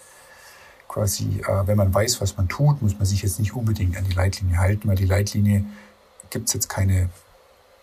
quasi, 0.88 1.40
äh, 1.46 1.66
wenn 1.66 1.76
man 1.76 1.92
weiß, 1.92 2.20
was 2.20 2.36
man 2.36 2.48
tut, 2.48 2.82
muss 2.82 2.94
man 2.94 3.06
sich 3.06 3.22
jetzt 3.22 3.38
nicht 3.38 3.54
unbedingt 3.54 3.96
an 3.96 4.04
die 4.04 4.14
Leitlinie 4.14 4.58
halten, 4.58 4.88
weil 4.88 4.96
die 4.96 5.06
Leitlinie 5.06 5.64
gibt 6.30 6.48
es 6.48 6.54
jetzt 6.54 6.68
keine 6.68 7.08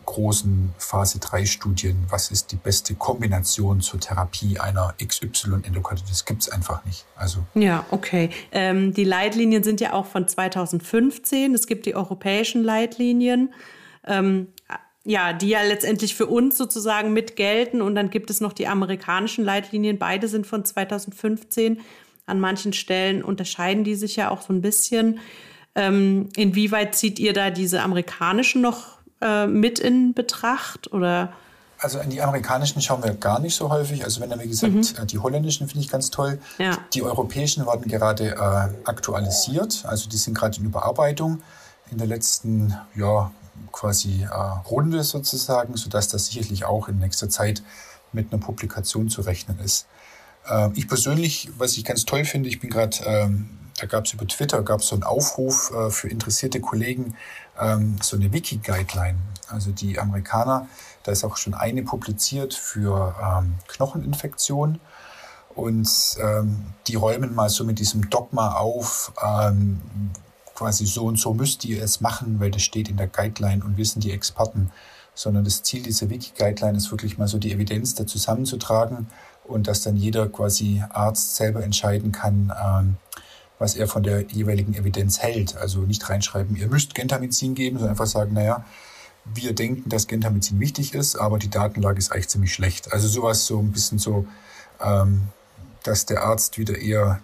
großen 0.09 0.73
Phase 0.79 1.19
3 1.19 1.45
Studien, 1.45 2.05
was 2.09 2.31
ist 2.31 2.51
die 2.51 2.55
beste 2.55 2.95
Kombination 2.95 3.79
zur 3.79 3.99
Therapie 3.99 4.59
einer 4.59 4.95
XY-Endokarditis, 4.99 6.25
gibt 6.25 6.41
es 6.41 6.49
einfach 6.49 6.83
nicht. 6.85 7.05
Also 7.15 7.45
ja, 7.53 7.85
okay. 7.91 8.31
Ähm, 8.51 8.91
die 8.91 9.03
Leitlinien 9.03 9.63
sind 9.63 9.81
ja 9.81 9.93
auch 9.93 10.07
von 10.07 10.27
2015. 10.27 11.53
Es 11.53 11.67
gibt 11.67 11.85
die 11.85 11.95
europäischen 11.95 12.63
Leitlinien. 12.63 13.53
Ähm, 14.03 14.47
ja, 15.09 15.33
die 15.33 15.49
ja 15.49 15.63
letztendlich 15.63 16.13
für 16.13 16.27
uns 16.27 16.55
sozusagen 16.55 17.13
mit 17.13 17.35
gelten. 17.35 17.81
Und 17.81 17.95
dann 17.95 18.11
gibt 18.11 18.29
es 18.29 18.41
noch 18.41 18.53
die 18.53 18.67
amerikanischen 18.67 19.43
Leitlinien. 19.43 19.97
Beide 19.97 20.27
sind 20.27 20.45
von 20.45 20.63
2015. 20.63 21.81
An 22.27 22.39
manchen 22.39 22.73
Stellen 22.73 23.23
unterscheiden 23.23 23.83
die 23.83 23.95
sich 23.95 24.17
ja 24.17 24.29
auch 24.29 24.41
so 24.41 24.53
ein 24.53 24.61
bisschen. 24.61 25.19
Ähm, 25.73 26.29
inwieweit 26.35 26.93
zieht 26.93 27.17
ihr 27.17 27.33
da 27.33 27.49
diese 27.49 27.81
amerikanischen 27.81 28.61
noch 28.61 28.99
äh, 29.19 29.47
mit 29.47 29.79
in 29.79 30.13
Betracht 30.13 30.93
oder? 30.93 31.33
Also 31.79 31.99
an 31.99 32.11
die 32.11 32.21
amerikanischen 32.21 32.79
schauen 32.79 33.03
wir 33.03 33.15
gar 33.15 33.39
nicht 33.39 33.55
so 33.55 33.71
häufig. 33.71 34.03
Also 34.03 34.21
wenn 34.21 34.29
dann, 34.29 34.41
wie 34.41 34.47
gesagt, 34.47 34.73
mhm. 34.73 34.81
Äh, 34.81 35.07
die 35.07 35.17
holländischen 35.17 35.67
finde 35.67 35.83
ich 35.83 35.89
ganz 35.89 36.11
toll. 36.11 36.39
Ja. 36.59 36.77
Die 36.93 37.01
europäischen 37.01 37.65
werden 37.65 37.87
gerade 37.87 38.35
äh, 38.35 38.87
aktualisiert. 38.87 39.85
Also 39.87 40.07
die 40.07 40.17
sind 40.17 40.37
gerade 40.37 40.59
in 40.59 40.65
Überarbeitung. 40.65 41.41
In 41.89 41.97
der 41.97 42.05
letzten 42.05 42.77
ja, 42.95 43.31
quasi 43.71 44.23
äh, 44.23 44.35
Runde 44.69 45.03
sozusagen, 45.03 45.75
sodass 45.77 46.07
das 46.07 46.27
sicherlich 46.27 46.65
auch 46.65 46.87
in 46.87 46.99
nächster 46.99 47.29
Zeit 47.29 47.63
mit 48.11 48.31
einer 48.31 48.41
Publikation 48.41 49.09
zu 49.09 49.21
rechnen 49.21 49.59
ist. 49.59 49.87
Äh, 50.47 50.69
ich 50.75 50.87
persönlich, 50.87 51.49
was 51.57 51.77
ich 51.77 51.85
ganz 51.85 52.05
toll 52.05 52.25
finde, 52.25 52.49
ich 52.49 52.59
bin 52.59 52.69
gerade, 52.69 52.97
ähm, 53.05 53.49
da 53.79 53.85
gab 53.85 54.05
es 54.05 54.13
über 54.13 54.27
Twitter 54.27 54.61
gab 54.63 54.81
es 54.81 54.87
so 54.87 54.95
einen 54.95 55.03
Aufruf 55.03 55.71
äh, 55.71 55.89
für 55.89 56.09
interessierte 56.09 56.59
Kollegen, 56.59 57.15
ähm, 57.59 57.97
so 58.01 58.17
eine 58.17 58.31
Wiki-Guideline. 58.33 59.17
Also 59.47 59.71
die 59.71 59.99
Amerikaner, 59.99 60.67
da 61.03 61.11
ist 61.11 61.23
auch 61.23 61.37
schon 61.37 61.53
eine 61.53 61.83
publiziert 61.83 62.53
für 62.53 63.15
ähm, 63.21 63.55
Knocheninfektionen. 63.67 64.79
Und 65.55 65.89
ähm, 66.21 66.73
die 66.87 66.95
räumen 66.95 67.33
mal 67.33 67.49
so 67.49 67.63
mit 67.63 67.79
diesem 67.79 68.09
Dogma 68.09 68.53
auf, 68.53 69.11
ähm, 69.21 69.81
quasi 70.59 70.85
so 70.85 71.05
und 71.05 71.17
so 71.17 71.33
müsst 71.33 71.63
ihr 71.63 71.81
es 71.81 72.01
machen, 72.01 72.41
weil 72.41 72.51
das 72.51 72.63
steht 72.63 72.89
in 72.89 72.97
der 72.97 73.07
Guideline 73.07 73.63
und 73.63 73.77
wissen 73.77 74.01
die 74.01 74.11
Experten, 74.11 74.71
sondern 75.15 75.45
das 75.45 75.63
Ziel 75.63 75.83
dieser 75.83 76.09
Wiki-Guideline 76.09 76.77
ist 76.77 76.91
wirklich 76.91 77.17
mal 77.17 77.29
so 77.29 77.37
die 77.37 77.53
Evidenz 77.53 77.95
da 77.95 78.05
zusammenzutragen 78.05 79.07
und 79.45 79.67
dass 79.67 79.83
dann 79.83 79.95
jeder 79.95 80.27
quasi 80.27 80.83
Arzt 80.89 81.37
selber 81.37 81.63
entscheiden 81.63 82.11
kann, 82.11 82.53
ähm, 82.61 82.97
was 83.57 83.75
er 83.75 83.87
von 83.87 84.03
der 84.03 84.23
jeweiligen 84.23 84.73
Evidenz 84.73 85.19
hält. 85.19 85.55
Also 85.55 85.79
nicht 85.79 86.09
reinschreiben, 86.09 86.57
ihr 86.57 86.67
müsst 86.67 86.93
Gentamicin 86.93 87.55
geben, 87.55 87.77
sondern 87.77 87.91
einfach 87.91 88.05
sagen, 88.05 88.33
naja, 88.33 88.65
wir 89.33 89.55
denken, 89.55 89.87
dass 89.87 90.07
Gentamicin 90.07 90.59
wichtig 90.59 90.93
ist, 90.93 91.15
aber 91.15 91.39
die 91.39 91.49
Datenlage 91.49 91.99
ist 91.99 92.11
eigentlich 92.11 92.27
ziemlich 92.27 92.53
schlecht. 92.53 92.91
Also 92.91 93.07
sowas 93.07 93.45
so 93.45 93.59
ein 93.59 93.71
bisschen 93.71 93.97
so, 93.97 94.27
ähm, 94.81 95.21
dass 95.83 96.05
der 96.05 96.23
Arzt 96.23 96.57
wieder 96.57 96.77
eher 96.77 97.21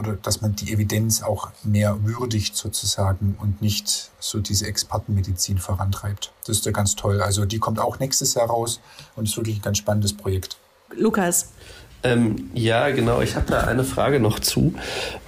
oder 0.00 0.14
dass 0.14 0.40
man 0.40 0.56
die 0.56 0.72
Evidenz 0.72 1.22
auch 1.22 1.50
mehr 1.62 1.98
würdigt 2.02 2.56
sozusagen 2.56 3.36
und 3.40 3.62
nicht 3.62 4.10
so 4.18 4.40
diese 4.40 4.66
Expertenmedizin 4.66 5.58
vorantreibt. 5.58 6.32
Das 6.46 6.56
ist 6.56 6.66
ja 6.66 6.72
ganz 6.72 6.96
toll. 6.96 7.20
Also 7.20 7.44
die 7.44 7.58
kommt 7.58 7.78
auch 7.78 7.98
nächstes 8.00 8.34
Jahr 8.34 8.46
raus 8.46 8.80
und 9.14 9.28
ist 9.28 9.36
wirklich 9.36 9.58
ein 9.58 9.62
ganz 9.62 9.78
spannendes 9.78 10.14
Projekt. 10.14 10.56
Lukas. 10.96 11.50
Ähm, 12.02 12.50
ja, 12.54 12.90
genau. 12.90 13.20
Ich 13.20 13.36
habe 13.36 13.46
da 13.46 13.60
eine 13.60 13.84
Frage 13.84 14.20
noch 14.20 14.40
zu. 14.40 14.74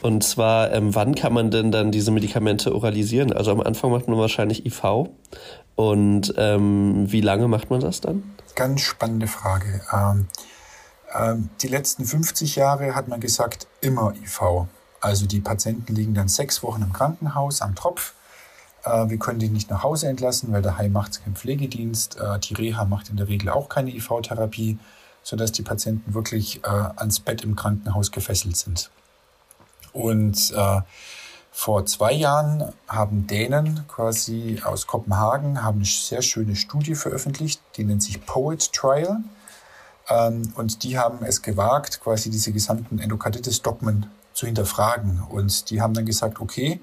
Und 0.00 0.24
zwar, 0.24 0.72
ähm, 0.72 0.94
wann 0.94 1.14
kann 1.14 1.34
man 1.34 1.50
denn 1.50 1.70
dann 1.70 1.92
diese 1.92 2.10
Medikamente 2.10 2.74
oralisieren? 2.74 3.32
Also 3.32 3.52
am 3.52 3.60
Anfang 3.60 3.90
macht 3.90 4.08
man 4.08 4.16
wahrscheinlich 4.16 4.64
IV. 4.64 5.10
Und 5.74 6.32
ähm, 6.38 7.12
wie 7.12 7.20
lange 7.20 7.46
macht 7.46 7.70
man 7.70 7.80
das 7.80 8.00
dann? 8.00 8.22
Ganz 8.54 8.80
spannende 8.80 9.26
Frage. 9.26 9.82
Ähm, 11.14 11.50
die 11.60 11.68
letzten 11.68 12.04
50 12.04 12.56
Jahre 12.56 12.94
hat 12.94 13.08
man 13.08 13.20
gesagt, 13.20 13.66
immer 13.80 14.14
IV. 14.14 14.66
Also 15.00 15.26
die 15.26 15.40
Patienten 15.40 15.94
liegen 15.94 16.14
dann 16.14 16.28
sechs 16.28 16.62
Wochen 16.62 16.82
im 16.82 16.92
Krankenhaus 16.92 17.60
am 17.60 17.74
Tropf. 17.74 18.14
Äh, 18.84 19.08
wir 19.08 19.18
können 19.18 19.38
die 19.38 19.48
nicht 19.48 19.70
nach 19.70 19.82
Hause 19.82 20.08
entlassen, 20.08 20.52
weil 20.52 20.62
daheim 20.62 20.92
macht 20.92 21.12
es 21.12 21.22
keinen 21.22 21.36
Pflegedienst. 21.36 22.18
Äh, 22.18 22.38
die 22.38 22.54
Reha 22.54 22.84
macht 22.84 23.10
in 23.10 23.16
der 23.16 23.28
Regel 23.28 23.50
auch 23.50 23.68
keine 23.68 23.90
IV-Therapie, 23.90 24.78
sodass 25.22 25.52
die 25.52 25.62
Patienten 25.62 26.14
wirklich 26.14 26.64
äh, 26.64 26.68
ans 26.68 27.20
Bett 27.20 27.42
im 27.42 27.56
Krankenhaus 27.56 28.10
gefesselt 28.10 28.56
sind. 28.56 28.90
Und 29.92 30.54
vor 31.54 31.84
zwei 31.84 32.12
Jahren 32.14 32.72
haben 32.88 33.26
Dänen 33.26 33.86
quasi 33.86 34.62
aus 34.64 34.86
Kopenhagen 34.86 35.62
haben 35.62 35.80
eine 35.80 35.84
sehr 35.84 36.22
schöne 36.22 36.56
Studie 36.56 36.94
veröffentlicht, 36.94 37.60
die 37.76 37.84
nennt 37.84 38.02
sich 38.02 38.24
Poet 38.24 38.72
Trial. 38.72 39.18
Ähm, 40.08 40.52
und 40.56 40.82
die 40.82 40.98
haben 40.98 41.24
es 41.24 41.42
gewagt, 41.42 42.00
quasi 42.00 42.30
diese 42.30 42.52
gesamten 42.52 42.98
Endokarditis-Dogmen 42.98 44.06
zu 44.32 44.46
hinterfragen. 44.46 45.22
Und 45.28 45.70
die 45.70 45.80
haben 45.80 45.94
dann 45.94 46.06
gesagt, 46.06 46.40
okay, 46.40 46.80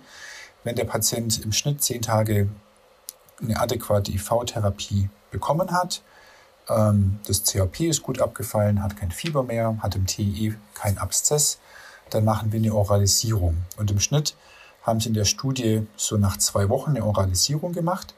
wenn 0.63 0.75
der 0.75 0.85
Patient 0.85 1.39
im 1.43 1.51
Schnitt 1.51 1.81
zehn 1.81 2.01
Tage 2.01 2.49
eine 3.41 3.59
adäquate 3.59 4.11
IV-Therapie 4.11 5.09
bekommen 5.31 5.71
hat, 5.71 6.01
ähm, 6.69 7.19
das 7.25 7.43
CRP 7.43 7.81
ist 7.81 8.03
gut 8.03 8.21
abgefallen, 8.21 8.83
hat 8.83 8.97
kein 8.97 9.11
Fieber 9.11 9.43
mehr, 9.43 9.77
hat 9.81 9.95
im 9.95 10.05
TI 10.05 10.55
kein 10.73 10.97
Abszess, 10.97 11.59
dann 12.09 12.25
machen 12.25 12.51
wir 12.51 12.59
eine 12.59 12.73
Oralisierung. 12.73 13.57
Und 13.77 13.91
im 13.91 13.99
Schnitt 13.99 14.35
haben 14.83 14.99
sie 14.99 15.09
in 15.09 15.13
der 15.13 15.25
Studie 15.25 15.87
so 15.95 16.17
nach 16.17 16.37
zwei 16.37 16.69
Wochen 16.69 16.91
eine 16.91 17.05
Oralisierung 17.05 17.73
gemacht 17.73 18.13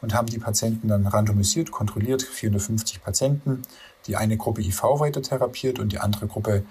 und 0.00 0.14
haben 0.14 0.26
die 0.26 0.38
Patienten 0.38 0.88
dann 0.88 1.06
randomisiert, 1.06 1.70
kontrolliert, 1.70 2.22
450 2.22 3.02
Patienten, 3.02 3.62
die 4.06 4.16
eine 4.16 4.36
Gruppe 4.36 4.60
IV 4.60 4.82
weiter 4.82 5.22
therapiert 5.22 5.78
und 5.78 5.92
die 5.92 5.98
andere 5.98 6.26
Gruppe 6.26 6.64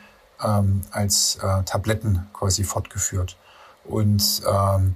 ähm, 0.43 0.81
als 0.91 1.38
äh, 1.41 1.63
Tabletten 1.63 2.27
quasi 2.33 2.63
fortgeführt. 2.63 3.38
Und 3.83 4.41
ähm, 4.49 4.95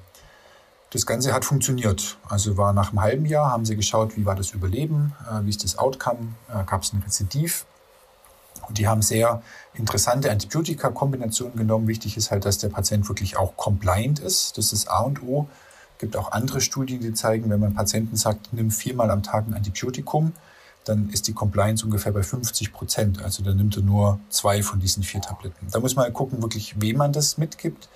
das 0.91 1.05
Ganze 1.05 1.33
hat 1.33 1.45
funktioniert. 1.45 2.17
Also 2.27 2.57
war 2.57 2.73
nach 2.73 2.89
einem 2.89 3.01
halben 3.01 3.25
Jahr, 3.25 3.51
haben 3.51 3.65
sie 3.65 3.75
geschaut, 3.75 4.17
wie 4.17 4.25
war 4.25 4.35
das 4.35 4.51
Überleben, 4.51 5.13
äh, 5.29 5.45
wie 5.45 5.49
ist 5.49 5.63
das 5.63 5.77
Outcome, 5.77 6.33
äh, 6.49 6.63
gab 6.65 6.83
es 6.83 6.93
ein 6.93 7.03
Rezidiv. 7.03 7.65
Und 8.67 8.77
die 8.77 8.87
haben 8.87 9.01
sehr 9.01 9.41
interessante 9.73 10.31
Antibiotika-Kombinationen 10.31 11.55
genommen. 11.55 11.87
Wichtig 11.87 12.17
ist 12.17 12.31
halt, 12.31 12.45
dass 12.45 12.57
der 12.57 12.69
Patient 12.69 13.07
wirklich 13.07 13.37
auch 13.37 13.55
compliant 13.55 14.19
ist. 14.19 14.57
Das 14.57 14.73
ist 14.73 14.87
A 14.89 14.99
und 15.01 15.23
O. 15.23 15.47
Es 15.95 16.01
gibt 16.01 16.15
auch 16.15 16.31
andere 16.31 16.61
Studien, 16.61 17.01
die 17.01 17.13
zeigen, 17.13 17.49
wenn 17.49 17.59
man 17.59 17.73
Patienten 17.73 18.15
sagt, 18.15 18.53
nimm 18.53 18.71
viermal 18.71 19.11
am 19.11 19.23
Tag 19.23 19.47
ein 19.47 19.53
Antibiotikum, 19.53 20.33
dann 20.89 21.09
ist 21.09 21.27
die 21.27 21.33
Compliance 21.33 21.85
ungefähr 21.85 22.11
bei 22.11 22.23
50 22.23 22.73
Prozent. 22.73 23.21
Also 23.21 23.43
dann 23.43 23.57
nimmt 23.57 23.77
er 23.77 23.83
nur 23.83 24.19
zwei 24.29 24.63
von 24.63 24.79
diesen 24.79 25.03
vier 25.03 25.21
Tabletten. 25.21 25.67
Da 25.71 25.79
muss 25.79 25.95
man 25.95 26.05
halt 26.05 26.15
gucken, 26.15 26.41
wirklich, 26.41 26.81
wem 26.81 26.97
man 26.97 27.13
das 27.13 27.37
mitgibt. 27.37 27.89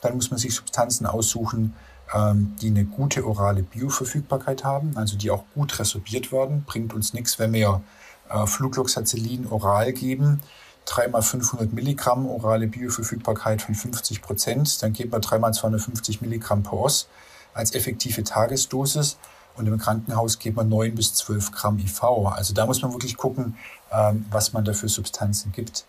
Dann 0.00 0.14
muss 0.14 0.30
man 0.30 0.38
sich 0.38 0.54
Substanzen 0.54 1.06
aussuchen, 1.06 1.74
ähm, 2.14 2.56
die 2.60 2.68
eine 2.68 2.84
gute 2.84 3.26
orale 3.26 3.62
Bioverfügbarkeit 3.62 4.64
haben, 4.64 4.96
also 4.96 5.16
die 5.16 5.30
auch 5.30 5.44
gut 5.54 5.78
resorbiert 5.78 6.32
werden. 6.32 6.64
Bringt 6.66 6.94
uns 6.94 7.12
nichts, 7.12 7.38
wenn 7.38 7.52
wir 7.52 7.82
äh, 8.30 8.46
Flugloxacillin 8.46 9.46
oral 9.46 9.92
geben, 9.92 10.40
3 10.86 11.08
mal 11.08 11.22
500 11.22 11.72
Milligramm 11.74 12.26
orale 12.26 12.66
Bioverfügbarkeit 12.66 13.60
von 13.60 13.74
50 13.74 14.22
Prozent, 14.22 14.82
dann 14.82 14.94
geben 14.94 15.12
wir 15.12 15.20
3 15.20 15.38
mal 15.38 15.52
250 15.52 16.22
Milligramm 16.22 16.62
per 16.62 16.72
Os 16.72 17.08
als 17.52 17.74
effektive 17.74 18.24
Tagesdosis 18.24 19.18
und 19.56 19.66
im 19.66 19.78
Krankenhaus 19.78 20.38
geben 20.38 20.56
wir 20.56 20.64
9 20.64 20.94
bis 20.94 21.14
12 21.14 21.52
Gramm 21.52 21.78
IV. 21.78 22.02
Also 22.02 22.54
da 22.54 22.66
muss 22.66 22.82
man 22.82 22.92
wirklich 22.92 23.16
gucken, 23.16 23.56
ähm, 23.92 24.26
was 24.30 24.52
man 24.52 24.64
da 24.64 24.72
für 24.72 24.88
Substanzen 24.88 25.52
gibt. 25.52 25.84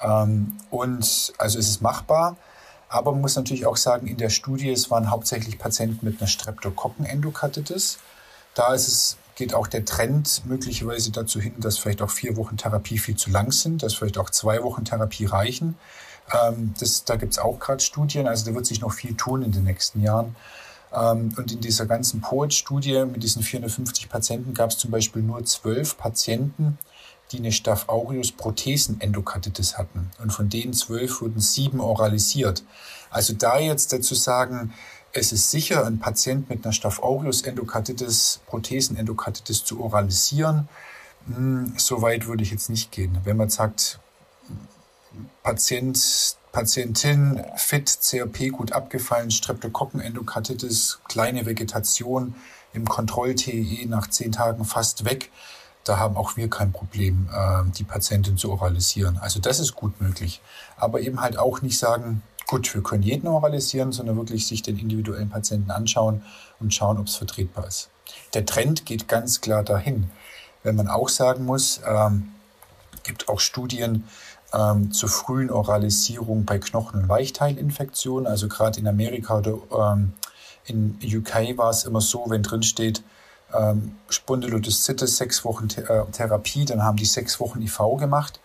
Ähm, 0.00 0.56
und 0.70 1.32
also 1.38 1.58
es 1.58 1.68
ist 1.68 1.82
machbar, 1.82 2.36
aber 2.88 3.12
man 3.12 3.22
muss 3.22 3.36
natürlich 3.36 3.66
auch 3.66 3.76
sagen, 3.76 4.06
in 4.06 4.18
der 4.18 4.30
Studie, 4.30 4.70
es 4.70 4.90
waren 4.90 5.10
hauptsächlich 5.10 5.58
Patienten 5.58 6.04
mit 6.04 6.20
einer 6.20 6.28
Streptokokkenendokarditis. 6.28 7.98
Da 8.54 8.74
ist 8.74 8.88
es, 8.88 9.16
geht 9.34 9.54
auch 9.54 9.66
der 9.66 9.84
Trend 9.84 10.42
möglicherweise 10.44 11.10
dazu 11.10 11.40
hin, 11.40 11.54
dass 11.58 11.78
vielleicht 11.78 12.02
auch 12.02 12.10
vier 12.10 12.36
Wochen 12.36 12.56
Therapie 12.56 12.98
viel 12.98 13.16
zu 13.16 13.30
lang 13.30 13.50
sind, 13.50 13.82
dass 13.82 13.94
vielleicht 13.94 14.18
auch 14.18 14.28
zwei 14.28 14.62
Wochen 14.62 14.84
Therapie 14.84 15.24
reichen. 15.24 15.78
Ähm, 16.32 16.74
das, 16.78 17.04
da 17.04 17.16
gibt 17.16 17.32
es 17.32 17.38
auch 17.38 17.58
gerade 17.58 17.82
Studien, 17.82 18.28
also 18.28 18.44
da 18.44 18.54
wird 18.54 18.66
sich 18.66 18.80
noch 18.80 18.92
viel 18.92 19.16
tun 19.16 19.42
in 19.42 19.52
den 19.52 19.64
nächsten 19.64 20.02
Jahren. 20.02 20.36
Ähm, 20.94 21.34
und 21.36 21.52
in 21.52 21.60
dieser 21.60 21.86
ganzen 21.86 22.20
POET-Studie 22.20 23.04
mit 23.06 23.22
diesen 23.22 23.42
450 23.42 24.08
Patienten 24.08 24.54
gab 24.54 24.70
es 24.70 24.78
zum 24.78 24.90
Beispiel 24.90 25.22
nur 25.22 25.44
zwölf 25.44 25.96
Patienten, 25.96 26.78
die 27.30 27.38
eine 27.38 27.52
Staph 27.52 27.88
aureus 27.88 28.32
Prothesen-Endokarditis 28.32 29.78
hatten. 29.78 30.10
Und 30.20 30.32
von 30.32 30.48
denen 30.48 30.74
zwölf 30.74 31.20
wurden 31.20 31.40
sieben 31.40 31.80
oralisiert. 31.80 32.62
Also 33.10 33.32
da 33.32 33.58
jetzt 33.58 33.92
dazu 33.92 34.14
sagen, 34.14 34.72
es 35.12 35.32
ist 35.32 35.50
sicher, 35.50 35.86
einen 35.86 35.98
Patient 35.98 36.48
mit 36.48 36.64
einer 36.64 36.72
Staph 36.72 37.02
aureus 37.02 37.42
Endokarditis, 37.42 38.40
Prothesen-Endokarditis 38.46 39.64
zu 39.64 39.82
oralisieren, 39.82 40.68
hm, 41.26 41.74
so 41.76 42.02
weit 42.02 42.26
würde 42.26 42.42
ich 42.42 42.50
jetzt 42.50 42.70
nicht 42.70 42.90
gehen. 42.90 43.18
Wenn 43.24 43.36
man 43.36 43.50
sagt, 43.50 44.00
Patient, 45.42 46.36
Patientin 46.52 47.42
fit, 47.56 47.98
CRP 48.02 48.50
gut 48.50 48.72
abgefallen, 48.72 49.30
Streptokokken-Endokarditis, 49.30 51.00
kleine 51.08 51.46
Vegetation 51.46 52.34
im 52.74 52.86
Kontroll-TE 52.86 53.86
nach 53.86 54.08
zehn 54.08 54.32
Tagen 54.32 54.64
fast 54.64 55.04
weg, 55.04 55.30
da 55.84 55.98
haben 55.98 56.16
auch 56.16 56.36
wir 56.36 56.48
kein 56.48 56.72
Problem, 56.72 57.28
äh, 57.32 57.70
die 57.76 57.84
Patientin 57.84 58.36
zu 58.36 58.52
oralisieren. 58.52 59.18
Also 59.18 59.40
das 59.40 59.58
ist 59.58 59.74
gut 59.74 60.00
möglich. 60.00 60.40
Aber 60.76 61.00
eben 61.00 61.20
halt 61.20 61.38
auch 61.38 61.60
nicht 61.62 61.78
sagen, 61.78 62.22
gut, 62.46 62.72
wir 62.74 62.82
können 62.82 63.02
jeden 63.02 63.26
oralisieren, 63.26 63.92
sondern 63.92 64.16
wirklich 64.16 64.46
sich 64.46 64.62
den 64.62 64.78
individuellen 64.78 65.30
Patienten 65.30 65.70
anschauen 65.70 66.22
und 66.60 66.72
schauen, 66.72 66.98
ob 66.98 67.06
es 67.06 67.16
vertretbar 67.16 67.66
ist. 67.66 67.88
Der 68.34 68.46
Trend 68.46 68.86
geht 68.86 69.08
ganz 69.08 69.40
klar 69.40 69.64
dahin. 69.64 70.10
Wenn 70.62 70.76
man 70.76 70.86
auch 70.86 71.08
sagen 71.08 71.44
muss, 71.44 71.80
ähm, 71.84 72.28
gibt 73.02 73.28
auch 73.28 73.40
Studien 73.40 74.04
ähm, 74.54 74.92
zur 74.92 75.08
frühen 75.08 75.50
Oralisierung 75.50 76.44
bei 76.44 76.58
Knochen- 76.58 77.02
und 77.02 77.08
Weichteilinfektionen. 77.08 78.26
Also 78.26 78.48
gerade 78.48 78.80
in 78.80 78.86
Amerika 78.86 79.38
oder 79.38 79.58
ähm, 79.92 80.12
in 80.64 80.98
UK 81.02 81.56
war 81.56 81.70
es 81.70 81.84
immer 81.84 82.00
so, 82.00 82.24
wenn 82.28 82.42
drin 82.42 82.62
steht, 82.62 83.02
ähm, 83.54 83.96
Spondylodiszitis, 84.08 85.16
sechs 85.16 85.44
Wochen 85.44 85.68
Th 85.68 85.78
äh, 85.88 86.04
Therapie, 86.12 86.64
dann 86.64 86.82
haben 86.82 86.96
die 86.96 87.04
sechs 87.04 87.40
Wochen 87.40 87.60
IV 87.60 87.98
gemacht. 87.98 88.40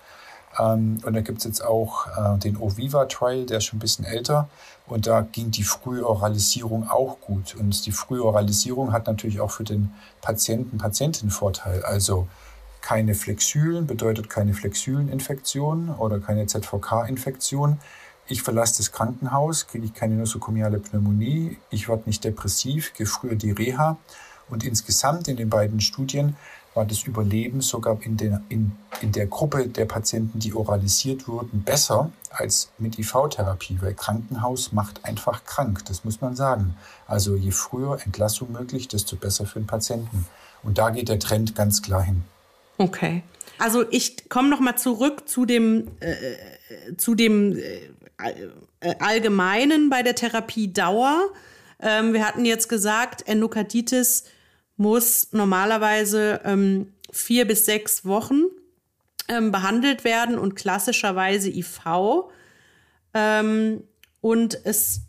Ähm, 0.60 1.00
und 1.06 1.14
da 1.14 1.22
gibt 1.22 1.40
es 1.40 1.44
jetzt 1.46 1.64
auch 1.64 2.08
äh, 2.08 2.38
den 2.40 2.58
Oviva-Trial, 2.58 3.46
der 3.46 3.60
ist 3.60 3.66
schon 3.66 3.78
ein 3.78 3.82
bisschen 3.82 4.06
älter. 4.06 4.50
Und 4.88 5.08
da 5.08 5.22
ging 5.22 5.52
die 5.52 5.64
Frühoralisierung 5.64 6.90
auch 6.90 7.20
gut. 7.20 7.56
Und 7.56 7.86
die 7.86 7.92
Frühoralisierung 7.92 8.92
hat 8.94 9.08
natürlich 9.08 9.40
auch 9.40 9.52
für 9.52 9.64
den 9.64 9.94
Patienten, 10.22 10.78
Patientin 10.78 11.30
Vorteil. 11.30 11.84
Also 11.84 12.28
keine 12.88 13.16
Flexülen 13.16 13.86
bedeutet 13.86 14.30
keine 14.30 14.54
Flexüleninfektion 14.54 15.90
oder 15.90 16.22
keine 16.22 16.46
ZVK-Infektion. 16.46 17.80
Ich 18.28 18.44
verlasse 18.44 18.78
das 18.78 18.94
Krankenhaus, 18.94 19.68
kriege 19.68 19.84
ich 19.84 19.94
keine 19.94 20.16
nosokomiale 20.16 20.80
Pneumonie, 20.80 21.58
ich 21.70 21.90
werde 21.90 22.04
nicht 22.06 22.24
depressiv, 22.24 22.94
gehe 22.94 23.06
früher 23.06 23.36
die 23.36 23.52
Reha 23.52 23.98
und 24.48 24.64
insgesamt 24.64 25.28
in 25.28 25.36
den 25.36 25.50
beiden 25.50 25.82
Studien 25.82 26.38
war 26.76 26.86
das 26.86 27.04
Überleben 27.04 27.60
sogar 27.60 28.02
in 28.04 28.16
der, 28.16 28.40
in, 28.48 28.72
in 29.02 29.12
der 29.12 29.28
Gruppe 29.28 29.68
der 29.68 29.84
Patienten, 29.84 30.40
die 30.40 30.54
oralisiert 30.54 31.28
wurden, 31.28 31.64
besser 31.64 32.10
als 32.30 32.72
mit 32.78 32.98
IV-Therapie, 32.98 33.80
weil 33.82 33.96
Krankenhaus 33.96 34.72
macht 34.72 35.04
einfach 35.04 35.44
krank, 35.44 35.84
das 35.88 36.06
muss 36.06 36.22
man 36.22 36.38
sagen. 36.38 36.78
Also 37.06 37.36
je 37.36 37.52
früher 37.52 38.00
Entlassung 38.06 38.54
möglich, 38.54 38.88
desto 38.88 39.18
besser 39.18 39.46
für 39.46 39.60
den 39.60 39.68
Patienten. 39.68 40.26
Und 40.64 40.78
da 40.78 40.90
geht 40.90 41.10
der 41.10 41.20
Trend 41.20 41.54
ganz 41.54 41.82
klar 41.82 42.02
hin. 42.02 42.24
Okay. 42.78 43.24
Also 43.58 43.86
ich 43.90 44.30
komme 44.30 44.50
noch 44.50 44.60
mal 44.60 44.76
zurück 44.76 45.28
zu 45.28 45.46
dem, 45.46 45.88
äh, 46.00 46.96
zu 46.96 47.16
dem 47.16 47.58
äh, 47.58 48.96
Allgemeinen 49.00 49.90
bei 49.90 50.04
der 50.04 50.16
Therapiedauer. 50.16 51.30
Ähm, 51.80 52.14
wir 52.14 52.26
hatten 52.26 52.46
jetzt 52.46 52.70
gesagt, 52.70 53.28
Endokarditis 53.28 54.26
muss 54.76 55.30
normalerweise 55.32 56.42
ähm, 56.44 56.94
vier 57.12 57.46
bis 57.46 57.66
sechs 57.66 58.06
Wochen 58.06 58.44
ähm, 59.28 59.52
behandelt 59.52 60.04
werden 60.04 60.38
und 60.38 60.56
klassischerweise 60.56 61.50
IV. 61.50 61.82
Ähm, 63.14 63.84
und 64.22 64.60
es, 64.64 65.02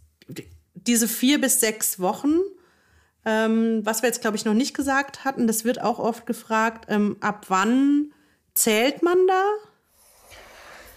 diese 0.75 1.09
vier 1.09 1.41
bis 1.41 1.61
sechs 1.61 2.01
Wochen, 2.01 2.39
ähm, 3.25 3.81
was 3.85 4.03
wir 4.03 4.09
jetzt, 4.09 4.21
glaube 4.21 4.37
ich, 4.37 4.45
noch 4.45 4.55
nicht 4.55 4.75
gesagt 4.75 5.25
hatten, 5.25 5.47
das 5.47 5.65
wird 5.65 5.81
auch 5.81 5.99
oft 5.99 6.27
gefragt, 6.27 6.87
ähm, 6.89 7.17
ab 7.21 7.47
wann 7.49 8.13
zählt 8.55 9.03
man 9.03 9.19
da? 9.27 9.43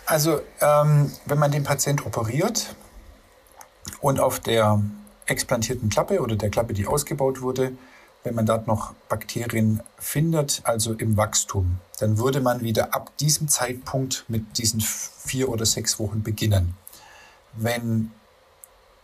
Also, 0.05 0.41
ähm, 0.61 1.11
wenn 1.25 1.39
man 1.39 1.51
den 1.51 1.63
Patient 1.63 2.05
operiert 2.05 2.75
und 4.01 4.19
auf 4.19 4.39
der 4.39 4.81
explantierten 5.25 5.89
Klappe 5.89 6.19
oder 6.21 6.35
der 6.35 6.49
Klappe, 6.49 6.73
die 6.73 6.87
ausgebaut 6.87 7.41
wurde, 7.41 7.73
wenn 8.23 8.35
man 8.35 8.45
dort 8.45 8.67
noch 8.67 8.93
Bakterien 9.09 9.81
findet, 9.97 10.61
also 10.63 10.93
im 10.93 11.17
Wachstum, 11.17 11.77
dann 11.99 12.17
würde 12.17 12.39
man 12.39 12.61
wieder 12.61 12.93
ab 12.93 13.15
diesem 13.17 13.47
Zeitpunkt 13.47 14.25
mit 14.27 14.57
diesen 14.57 14.81
vier 14.81 15.49
oder 15.49 15.65
sechs 15.65 15.99
Wochen 15.99 16.21
beginnen. 16.21 16.75
Wenn 17.53 18.11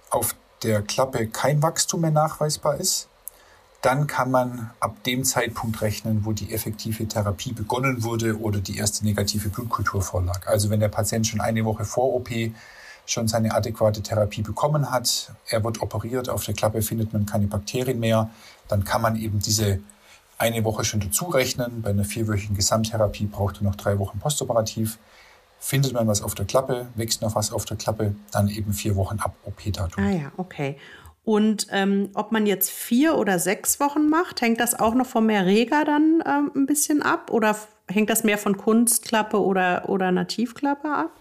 auf 0.10 0.36
der 0.64 0.82
Klappe 0.82 1.28
kein 1.28 1.62
Wachstum 1.62 2.02
mehr 2.02 2.12
nachweisbar 2.12 2.78
ist, 2.78 3.08
dann 3.82 4.08
kann 4.08 4.32
man 4.32 4.72
ab 4.80 5.04
dem 5.04 5.24
Zeitpunkt 5.24 5.82
rechnen, 5.82 6.26
wo 6.26 6.32
die 6.32 6.54
effektive 6.54 7.08
Therapie 7.08 7.54
begonnen 7.54 8.04
wurde 8.04 8.40
oder 8.40 8.60
die 8.60 8.78
erste 8.78 9.06
negative 9.06 9.50
Blutkultur 9.50 10.02
vorlag. 10.02 10.48
Also 10.48 10.70
wenn 10.70 10.80
der 10.80 10.90
Patient 10.90 11.28
schon 11.28 11.42
eine 11.42 11.64
Woche 11.64 11.86
vor 11.86 12.16
OP 12.16 12.30
schon 13.06 13.28
seine 13.28 13.54
adäquate 13.54 14.02
Therapie 14.02 14.42
bekommen 14.42 14.92
hat, 14.92 15.32
er 15.48 15.64
wird 15.64 15.82
operiert, 15.82 16.28
auf 16.28 16.44
der 16.44 16.56
Klappe 16.56 16.82
findet 16.82 17.14
man 17.14 17.26
keine 17.26 17.48
Bakterien 17.48 18.00
mehr, 18.00 18.30
dann 18.68 18.84
kann 18.84 19.02
man 19.02 19.16
eben 19.16 19.40
diese 19.40 19.80
eine 20.38 20.64
Woche 20.64 20.84
schon 20.84 21.00
dazu 21.00 21.26
rechnen. 21.26 21.82
Bei 21.82 21.92
einer 21.92 22.04
vierwöchigen 22.04 22.56
Gesamttherapie 22.56 23.26
braucht 23.26 23.62
er 23.62 23.64
noch 23.64 23.76
drei 23.76 23.98
Wochen 24.00 24.20
postoperativ. 24.20 24.98
Findet 25.60 25.94
man 25.94 26.08
was 26.08 26.22
auf 26.22 26.36
der 26.36 26.46
Klappe, 26.46 26.88
wächst 26.96 27.22
noch 27.22 27.36
was 27.36 27.52
auf 27.52 27.66
der 27.66 27.78
Klappe, 27.78 28.16
dann 28.32 28.48
eben 28.48 28.74
vier 28.74 28.96
Wochen 28.96 29.20
ab 29.20 29.36
OP-Datum. 29.46 30.04
Ah 30.04 30.12
ja, 30.12 30.32
okay. 30.38 30.78
Und 31.24 31.68
ähm, 31.72 32.10
ob 32.14 32.32
man 32.32 32.46
jetzt 32.46 32.70
vier 32.70 33.18
oder 33.18 33.38
sechs 33.38 33.82
Wochen 33.82 34.08
macht, 34.08 34.40
hängt 34.42 34.62
das 34.62 34.80
auch 34.80 34.94
noch 34.94 35.08
vom 35.08 35.30
Erreger 35.30 35.84
dann 35.84 36.24
ähm, 36.26 36.52
ein 36.56 36.66
bisschen 36.68 37.02
ab? 37.02 37.32
Oder 37.32 37.58
hängt 37.90 38.10
das 38.10 38.24
mehr 38.24 38.38
von 38.38 38.56
Kunstklappe 38.56 39.42
oder, 39.42 39.90
oder 39.90 40.12
Nativklappe 40.14 40.90
ab? 40.90 41.12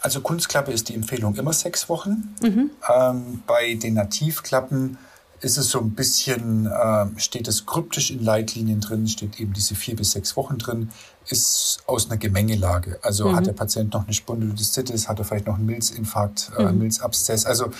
Also 0.00 0.22
Kunstklappe 0.22 0.72
ist 0.72 0.88
die 0.88 0.94
Empfehlung 0.94 1.34
immer 1.36 1.52
sechs 1.52 1.90
Wochen. 1.90 2.34
Mhm. 2.40 2.70
Ähm, 2.90 3.42
bei 3.46 3.74
den 3.74 3.94
Nativklappen 3.94 4.96
ist 5.42 5.58
es 5.58 5.70
so 5.70 5.80
ein 5.80 5.90
bisschen, 5.90 6.66
äh, 6.66 7.06
steht 7.18 7.48
es 7.48 7.66
kryptisch 7.66 8.10
in 8.10 8.22
Leitlinien 8.22 8.80
drin, 8.80 9.08
steht 9.08 9.40
eben 9.40 9.52
diese 9.52 9.74
vier 9.74 9.96
bis 9.96 10.12
sechs 10.12 10.36
Wochen 10.36 10.58
drin, 10.58 10.90
ist 11.32 11.78
aus 11.86 12.06
einer 12.06 12.16
Gemengelage. 12.16 12.98
Also 13.02 13.28
mhm. 13.28 13.36
hat 13.36 13.46
der 13.46 13.52
Patient 13.52 13.92
noch 13.94 14.04
eine 14.04 14.12
Spondylolisthetis, 14.12 15.08
hat 15.08 15.18
er 15.18 15.24
vielleicht 15.24 15.46
noch 15.46 15.56
einen 15.56 15.66
Milzinfarkt, 15.66 16.52
äh, 16.56 16.64
mhm. 16.64 16.78
Milzabszess. 16.78 17.46
Also 17.46 17.70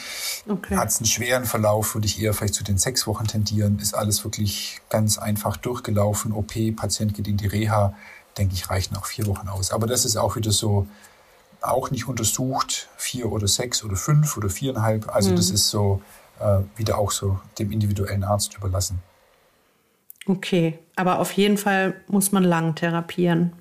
okay. 0.48 0.76
hat 0.76 0.88
es 0.88 0.98
einen 0.98 1.06
schweren 1.06 1.44
Verlauf, 1.44 1.94
würde 1.94 2.06
ich 2.06 2.20
eher 2.20 2.34
vielleicht 2.34 2.54
zu 2.54 2.64
den 2.64 2.78
sechs 2.78 3.06
Wochen 3.06 3.26
tendieren. 3.26 3.78
Ist 3.78 3.94
alles 3.94 4.24
wirklich 4.24 4.80
ganz 4.88 5.18
einfach 5.18 5.56
durchgelaufen. 5.56 6.32
OP, 6.32 6.52
Patient 6.76 7.14
geht 7.14 7.28
in 7.28 7.36
die 7.36 7.46
Reha, 7.46 7.94
denke 8.38 8.54
ich, 8.54 8.70
reichen 8.70 8.96
auch 8.96 9.06
vier 9.06 9.26
Wochen 9.26 9.48
aus. 9.48 9.72
Aber 9.72 9.86
das 9.86 10.04
ist 10.04 10.16
auch 10.16 10.36
wieder 10.36 10.52
so, 10.52 10.86
auch 11.60 11.90
nicht 11.90 12.08
untersucht, 12.08 12.88
vier 12.96 13.30
oder 13.30 13.46
sechs 13.46 13.84
oder 13.84 13.96
fünf 13.96 14.36
oder 14.36 14.48
viereinhalb. 14.48 15.14
Also 15.14 15.30
mhm. 15.30 15.36
das 15.36 15.50
ist 15.50 15.68
so, 15.68 16.02
äh, 16.38 16.60
wieder 16.76 16.98
auch 16.98 17.10
so 17.10 17.38
dem 17.58 17.70
individuellen 17.70 18.24
Arzt 18.24 18.54
überlassen. 18.56 19.02
Okay, 20.26 20.78
aber 20.96 21.18
auf 21.18 21.32
jeden 21.32 21.56
Fall 21.56 21.94
muss 22.08 22.32
man 22.32 22.44
lang 22.44 22.74
therapieren. 22.74 23.52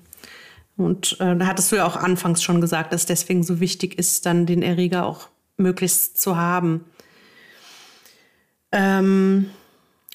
Und 0.76 1.20
äh, 1.20 1.36
da 1.36 1.46
hattest 1.46 1.72
du 1.72 1.76
ja 1.76 1.86
auch 1.86 1.96
anfangs 1.96 2.42
schon 2.42 2.60
gesagt, 2.60 2.92
dass 2.92 3.06
deswegen 3.06 3.42
so 3.42 3.60
wichtig 3.60 3.98
ist, 3.98 4.24
dann 4.26 4.46
den 4.46 4.62
Erreger 4.62 5.04
auch 5.04 5.28
möglichst 5.56 6.20
zu 6.20 6.36
haben. 6.36 6.84
Ähm, 8.72 9.50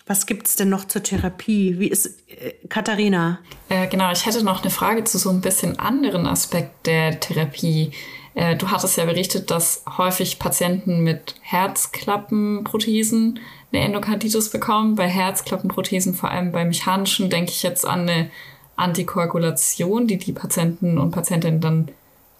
was 0.08 0.26
gibt 0.26 0.48
es 0.48 0.56
denn 0.56 0.70
noch 0.70 0.86
zur 0.86 1.04
Therapie? 1.04 1.80
Wie 1.80 1.88
ist 1.88 2.08
äh, 2.30 2.54
Katharina? 2.70 3.40
Äh, 3.70 3.88
genau, 3.88 4.12
ich 4.12 4.26
hätte 4.26 4.44
noch 4.44 4.62
eine 4.62 4.72
Frage 4.72 5.04
zu 5.04 5.18
so 5.18 5.30
ein 5.30 5.42
bisschen 5.42 5.80
anderen 5.80 6.28
Aspekt 6.28 6.88
der 6.88 7.20
Therapie. 7.20 7.92
Äh, 8.36 8.56
du 8.58 8.70
hattest 8.70 8.98
ja 8.98 9.06
berichtet, 9.06 9.50
dass 9.50 9.84
häufig 9.98 10.38
Patienten 10.40 11.02
mit 11.02 11.36
Herzklappenprothesen 11.42 13.40
eine 13.72 13.84
Endokarditis 13.84 14.50
bekommen. 14.50 14.96
Bei 14.96 15.08
Herzklappenprothesen, 15.08 16.14
vor 16.14 16.30
allem 16.30 16.52
bei 16.52 16.66
mechanischen, 16.66 17.30
denke 17.30 17.52
ich 17.52 17.64
jetzt 17.64 17.86
an 17.86 18.02
eine 18.02 18.30
Antikoagulation, 18.76 20.08
die 20.08 20.18
die 20.18 20.34
Patienten 20.34 20.98
und 20.98 21.12
Patientinnen 21.12 21.62
dann 21.62 21.90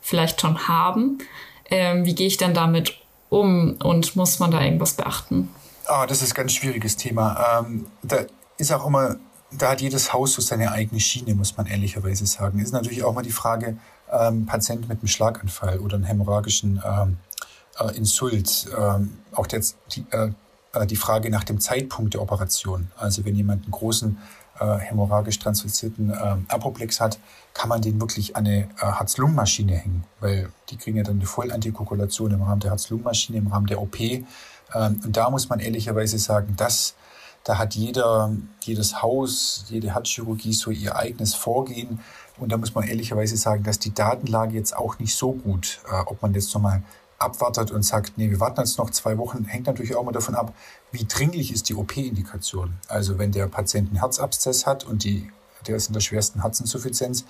vielleicht 0.02 0.42
schon 0.42 0.68
haben. 0.68 1.20
Ähm, 1.70 2.06
wie 2.06 2.14
gehe 2.14 2.28
ich 2.28 2.38
denn 2.38 2.54
damit 2.54 2.98
um 3.30 3.78
und 3.82 4.16
muss 4.16 4.40
man 4.40 4.52
da 4.52 4.62
irgendwas 4.62 4.94
beachten? 4.94 5.50
Ah, 5.86 6.06
das 6.06 6.22
ist 6.22 6.34
ein 6.34 6.36
ganz 6.36 6.54
schwieriges 6.54 6.98
Thema. 6.98 7.64
Ähm, 7.66 7.88
da 8.04 8.26
ist 8.58 8.72
auch 8.72 8.86
immer, 8.86 9.16
da 9.52 9.72
hat 9.72 9.82
jedes 9.82 10.14
Haus 10.14 10.34
so 10.34 10.42
seine 10.42 10.72
eigene 10.72 11.00
Schiene, 11.00 11.36
muss 11.36 11.56
man 11.56 11.68
ehrlicherweise 11.68 12.26
sagen. 12.26 12.60
Ist 12.60 12.74
natürlich 12.74 13.04
auch 13.04 13.14
mal 13.14 13.24
die 13.24 13.32
Frage, 13.32 13.78
ähm, 14.20 14.46
Patient 14.46 14.88
mit 14.88 15.00
einem 15.00 15.08
Schlaganfall 15.08 15.80
oder 15.80 15.96
einem 15.96 16.06
hämorrhagischen 16.06 16.82
ähm, 16.86 17.18
äh, 17.80 17.96
Insult. 17.96 18.68
Ähm, 18.78 19.18
auch 19.34 19.48
jetzt 19.52 19.78
die, 19.92 20.06
äh, 20.12 20.30
äh, 20.74 20.86
die 20.86 20.96
Frage 20.96 21.30
nach 21.30 21.44
dem 21.44 21.60
Zeitpunkt 21.60 22.14
der 22.14 22.22
Operation. 22.22 22.92
Also 22.98 23.26
wenn 23.26 23.36
jemand 23.36 23.64
einen 23.64 23.72
großen 23.72 24.18
äh, 24.60 24.78
hämorrhagisch 24.78 25.40
transfixierten 25.40 26.12
äh, 26.12 26.36
Apoplex 26.48 27.02
hat, 27.02 27.20
kann 27.54 27.70
man 27.70 27.82
den 27.82 28.00
wirklich 28.00 28.36
an 28.36 28.46
eine 28.46 28.64
äh, 28.80 28.92
Herz-Lungen-Maschine 28.98 29.76
hängen, 29.76 30.04
weil 30.20 30.50
die 30.70 30.78
kriegen 30.78 30.98
ja 30.98 31.04
dann 31.04 31.18
eine 31.18 31.26
Vollantikoagulation 31.26 32.32
im 32.32 32.42
Rahmen 32.42 32.62
der 32.62 32.72
Herz-Lungen-Maschine, 32.72 33.38
im 33.38 33.48
Rahmen 33.48 33.68
der 33.68 33.82
OP. 33.82 34.00
Ähm, 34.00 34.26
und 34.74 35.18
da 35.18 35.30
muss 35.30 35.50
man 35.50 35.60
ehrlicherweise 35.60 36.18
sagen, 36.18 36.56
dass 36.58 36.96
da 37.46 37.60
hat 37.60 37.76
jeder, 37.76 38.32
jedes 38.62 39.04
Haus, 39.04 39.66
jede 39.70 39.94
Herzchirurgie 39.94 40.54
so 40.54 40.72
ihr 40.72 40.96
eigenes 40.96 41.36
Vorgehen. 41.36 42.00
Und 42.38 42.52
da 42.52 42.58
muss 42.58 42.76
man 42.76 42.86
ehrlicherweise 42.86 43.38
sagen, 43.38 43.64
dass 43.64 43.80
die 43.80 43.94
Datenlage 43.94 44.54
jetzt 44.54 44.76
auch 44.76 45.00
nicht 45.00 45.16
so 45.16 45.34
gut, 45.34 45.80
äh, 45.90 46.02
ob 46.06 46.22
man 46.22 46.34
jetzt 46.34 46.54
nochmal 46.54 46.84
abwartet 47.18 47.72
und 47.72 47.84
sagt, 47.84 48.18
nee, 48.18 48.30
wir 48.30 48.40
warten 48.40 48.60
jetzt 48.60 48.78
noch 48.78 48.90
zwei 48.90 49.18
Wochen, 49.18 49.46
hängt 49.46 49.68
natürlich 49.68 49.96
auch 49.96 50.04
mal 50.04 50.12
davon 50.12 50.36
ab, 50.36 50.54
wie 50.92 51.06
dringlich 51.06 51.54
ist 51.54 51.70
die 51.70 51.76
OP-Indikation. 51.76 52.74
Also 52.88 53.18
wenn 53.18 53.32
der 53.32 53.48
Patient 53.48 53.90
einen 53.90 54.00
Herzabszess 54.00 54.66
hat 54.66 54.84
und 54.84 55.04
die, 55.04 55.32
der 55.68 55.78
ist 55.78 55.88
in 55.88 55.94
der 55.94 56.02
schwersten 56.02 56.42
Herzinsuffizienz, 56.42 57.26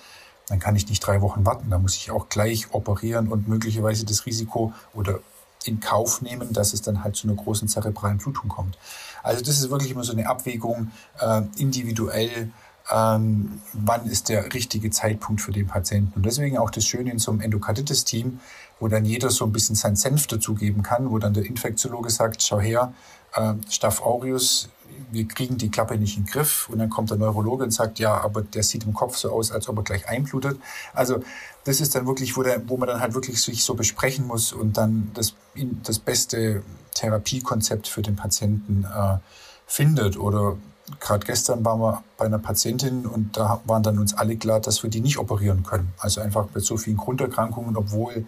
dann 0.48 0.60
kann 0.60 0.76
ich 0.76 0.88
nicht 0.90 1.00
drei 1.02 1.22
Wochen 1.22 1.46
warten. 1.46 1.70
Da 1.70 1.78
muss 1.78 1.96
ich 1.96 2.12
auch 2.12 2.30
gleich 2.30 2.74
operieren 2.74 3.28
und 3.28 3.48
möglicherweise 3.48 4.06
das 4.06 4.26
Risiko 4.26 4.74
oder 4.94 5.20
in 5.66 5.80
Kauf 5.80 6.22
nehmen, 6.22 6.54
dass 6.54 6.74
es 6.74 6.82
dann 6.82 7.04
halt 7.04 7.16
zu 7.16 7.28
einer 7.28 7.36
großen 7.36 7.68
zerebralen 7.68 8.18
Blutung 8.20 8.50
kommt. 8.50 8.78
Also 9.24 9.44
das 9.44 9.58
ist 9.58 9.70
wirklich 9.72 9.92
immer 9.92 10.04
so 10.04 10.12
eine 10.12 10.28
Abwägung 10.28 10.92
äh, 11.20 11.42
individuell 11.58 12.52
ähm, 12.92 13.62
wann 13.74 14.06
ist 14.06 14.30
der 14.30 14.54
richtige 14.54 14.92
Zeitpunkt 14.92 15.42
für 15.42 15.52
den 15.52 15.68
Patienten. 15.68 16.14
Und 16.16 16.26
deswegen 16.26 16.58
auch 16.58 16.70
das 16.70 16.86
Schöne 16.86 17.12
in 17.12 17.20
so 17.20 17.32
einem 17.32 17.42
Endokarditis-Team, 17.42 18.40
wo 18.80 18.88
dann 18.88 19.06
jeder 19.06 19.30
so 19.30 19.46
ein 19.46 19.52
bisschen 19.52 19.76
seinen 19.76 19.96
Senf 19.96 20.28
dazugeben 20.28 20.84
kann, 20.84 21.10
wo 21.10 21.18
dann 21.18 21.34
der 21.34 21.46
Infektiologe 21.46 22.10
sagt, 22.10 22.44
schau 22.44 22.60
her, 22.60 22.94
äh, 23.34 23.54
Staph 23.70 24.02
aureus, 24.02 24.70
wir 25.12 25.28
kriegen 25.28 25.58
die 25.58 25.70
Klappe 25.70 25.98
nicht 25.98 26.18
in 26.18 26.24
den 26.24 26.32
Griff. 26.32 26.70
Und 26.70 26.80
dann 26.80 26.90
kommt 26.90 27.10
der 27.10 27.18
Neurologe 27.18 27.64
und 27.64 27.72
sagt, 27.72 28.00
ja, 28.00 28.22
aber 28.22 28.42
der 28.42 28.64
sieht 28.64 28.84
im 28.84 28.94
Kopf 28.94 29.18
so 29.18 29.32
aus, 29.32 29.52
als 29.52 29.68
ob 29.68 29.78
er 29.78 29.84
gleich 29.84 30.08
einblutet. 30.08 30.60
Also 30.94 31.24
das 31.64 31.82
ist 31.82 31.96
dann 31.96 32.06
wirklich, 32.06 32.38
wo, 32.38 32.44
der, 32.44 32.68
wo 32.70 32.78
man 32.78 32.88
dann 32.88 33.00
halt 33.00 33.14
wirklich 33.14 33.42
sich 33.42 33.64
so 33.64 33.74
besprechen 33.74 34.28
muss 34.28 34.54
und 34.54 34.78
dann 34.78 35.12
das, 35.14 35.34
das 35.84 36.00
beste 36.00 36.64
Therapiekonzept 36.94 37.88
für 37.88 38.02
den 38.02 38.16
Patienten 38.16 38.86
äh, 38.86 39.18
findet 39.66 40.18
oder 40.18 40.58
gerade 41.00 41.26
gestern 41.26 41.66
waren 41.66 41.80
wir 41.80 42.04
bei 42.18 42.26
einer 42.26 42.40
Patientin 42.40 43.06
und 43.06 43.38
da 43.38 43.62
waren 43.66 43.84
dann 43.84 43.98
uns 44.00 44.14
alle 44.14 44.38
klar, 44.38 44.60
dass 44.60 44.84
wir 44.84 44.90
die 44.90 45.02
nicht 45.02 45.18
operieren 45.18 45.64
können. 45.64 45.94
Also 45.98 46.22
einfach 46.22 46.48
mit 46.54 46.64
so 46.64 46.78
vielen 46.78 46.98
Grunderkrankungen, 46.98 47.76
obwohl 47.76 48.26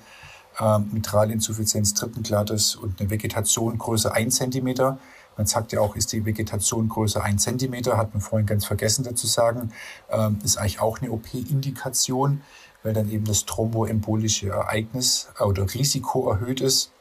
äh, 0.59 0.79
Mitralinsuffizienz 0.79 1.93
dritten 1.93 2.23
Grades 2.23 2.75
und 2.75 2.99
eine 2.99 3.09
Vegetation 3.09 3.77
größer 3.77 4.13
1 4.13 4.35
cm. 4.35 4.97
Man 5.37 5.45
sagt 5.45 5.71
ja 5.71 5.81
auch, 5.81 5.95
ist 5.95 6.11
die 6.13 6.25
Vegetation 6.25 6.89
größer 6.89 7.23
1 7.23 7.43
cm, 7.43 7.95
hat 7.95 8.13
man 8.13 8.21
vorhin 8.21 8.47
ganz 8.47 8.65
vergessen 8.65 9.03
dazu 9.03 9.27
sagen, 9.27 9.71
ähm, 10.09 10.39
ist 10.43 10.57
eigentlich 10.57 10.81
auch 10.81 10.99
eine 10.99 11.11
OP-Indikation, 11.11 12.41
weil 12.81 12.93
dann 12.93 13.09
eben 13.11 13.25
das 13.25 13.45
thromboembolische 13.45 14.49
Ereignis 14.49 15.29
äh, 15.39 15.43
oder 15.43 15.71
Risiko 15.71 16.31
erhöht 16.31 16.61
ist. 16.61 16.91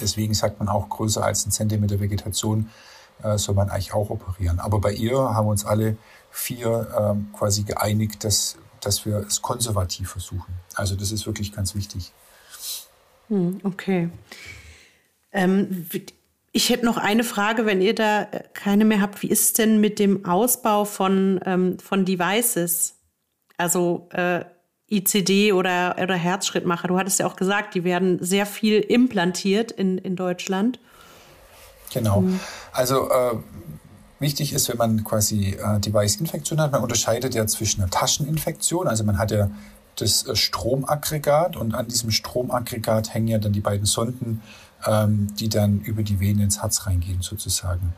Deswegen 0.00 0.34
sagt 0.34 0.58
man 0.58 0.68
auch 0.68 0.90
größer 0.90 1.24
als 1.24 1.46
ein 1.46 1.50
Zentimeter 1.50 1.98
Vegetation 2.00 2.68
äh, 3.22 3.38
soll 3.38 3.54
man 3.54 3.70
eigentlich 3.70 3.94
auch 3.94 4.10
operieren. 4.10 4.58
Aber 4.58 4.80
bei 4.80 4.92
ihr 4.92 5.16
haben 5.16 5.48
uns 5.48 5.64
alle 5.64 5.96
vier 6.30 6.88
ähm, 6.98 7.28
quasi 7.32 7.62
geeinigt, 7.62 8.24
dass, 8.24 8.56
dass 8.80 9.06
wir 9.06 9.16
es 9.26 9.42
konservativ 9.42 10.10
versuchen. 10.10 10.54
Also 10.74 10.96
das 10.96 11.12
ist 11.12 11.26
wirklich 11.26 11.52
ganz 11.52 11.74
wichtig. 11.74 12.12
Hm, 13.28 13.60
okay. 13.64 14.10
Ähm, 15.32 15.86
ich 16.52 16.70
hätte 16.70 16.86
noch 16.86 16.96
eine 16.96 17.24
Frage, 17.24 17.66
wenn 17.66 17.82
ihr 17.82 17.94
da 17.94 18.22
äh, 18.22 18.42
keine 18.54 18.84
mehr 18.84 19.00
habt. 19.00 19.22
Wie 19.22 19.28
ist 19.28 19.42
es 19.42 19.52
denn 19.54 19.80
mit 19.80 19.98
dem 19.98 20.24
Ausbau 20.24 20.84
von, 20.84 21.40
ähm, 21.44 21.78
von 21.78 22.04
Devices? 22.04 22.94
Also 23.58 24.08
äh, 24.12 24.44
ICD 24.88 25.52
oder, 25.52 25.96
oder 26.00 26.14
Herzschrittmacher. 26.14 26.88
Du 26.88 26.98
hattest 26.98 27.18
ja 27.18 27.26
auch 27.26 27.36
gesagt, 27.36 27.74
die 27.74 27.84
werden 27.84 28.22
sehr 28.22 28.46
viel 28.46 28.80
implantiert 28.80 29.72
in, 29.72 29.98
in 29.98 30.16
Deutschland. 30.16 30.78
Genau. 31.98 32.20
Mhm. 32.20 32.40
Also 32.72 33.10
äh, 33.10 33.36
wichtig 34.18 34.52
ist, 34.52 34.68
wenn 34.68 34.76
man 34.76 35.04
quasi 35.04 35.56
äh, 35.58 35.80
Device-Infektion 35.80 36.60
hat, 36.60 36.72
man 36.72 36.82
unterscheidet 36.82 37.34
ja 37.34 37.46
zwischen 37.46 37.82
einer 37.82 37.90
Tascheninfektion, 37.90 38.86
also 38.88 39.04
man 39.04 39.18
hat 39.18 39.30
ja 39.30 39.50
das 39.96 40.26
äh, 40.26 40.36
Stromaggregat 40.36 41.56
und 41.56 41.74
an 41.74 41.88
diesem 41.88 42.10
Stromaggregat 42.10 43.14
hängen 43.14 43.28
ja 43.28 43.38
dann 43.38 43.52
die 43.52 43.60
beiden 43.60 43.86
Sonden, 43.86 44.42
ähm, 44.86 45.28
die 45.38 45.48
dann 45.48 45.80
über 45.80 46.02
die 46.02 46.20
Venen 46.20 46.40
ins 46.40 46.62
Herz 46.62 46.86
reingehen 46.86 47.22
sozusagen. 47.22 47.94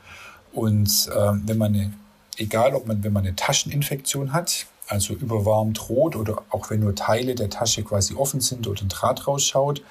Und 0.53 1.11
ähm, 1.17 1.43
wenn 1.47 1.59
man 1.59 1.75
eine, 1.75 1.93
egal 2.37 2.75
ob 2.75 2.87
man, 2.87 3.03
wenn 3.05 3.13
man 3.13 3.25
eine 3.25 3.37
Tascheninfektion 3.37 4.33
hat, 4.33 4.67
also 4.87 5.13
überwarmt 5.15 5.89
rot 5.91 6.17
oder 6.17 6.43
auch 6.51 6.71
wenn 6.71 6.81
nur 6.81 6.95
Teile 6.95 7.35
der 7.35 7.51
Tasche 7.51 7.83
quasi 7.83 8.15
offen 8.15 8.41
sind 8.41 8.67
oder 8.67 8.81
ein 8.83 8.89
Draht 8.89 9.27
rausschaut, 9.27 9.83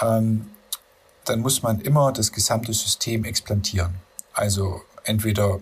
ähm, 0.00 0.46
dann 1.24 1.40
muss 1.40 1.62
man 1.62 1.80
immer 1.80 2.12
das 2.12 2.32
gesamte 2.32 2.72
System 2.72 3.24
explantieren. 3.24 3.94
Also 4.34 4.82
entweder, 5.04 5.60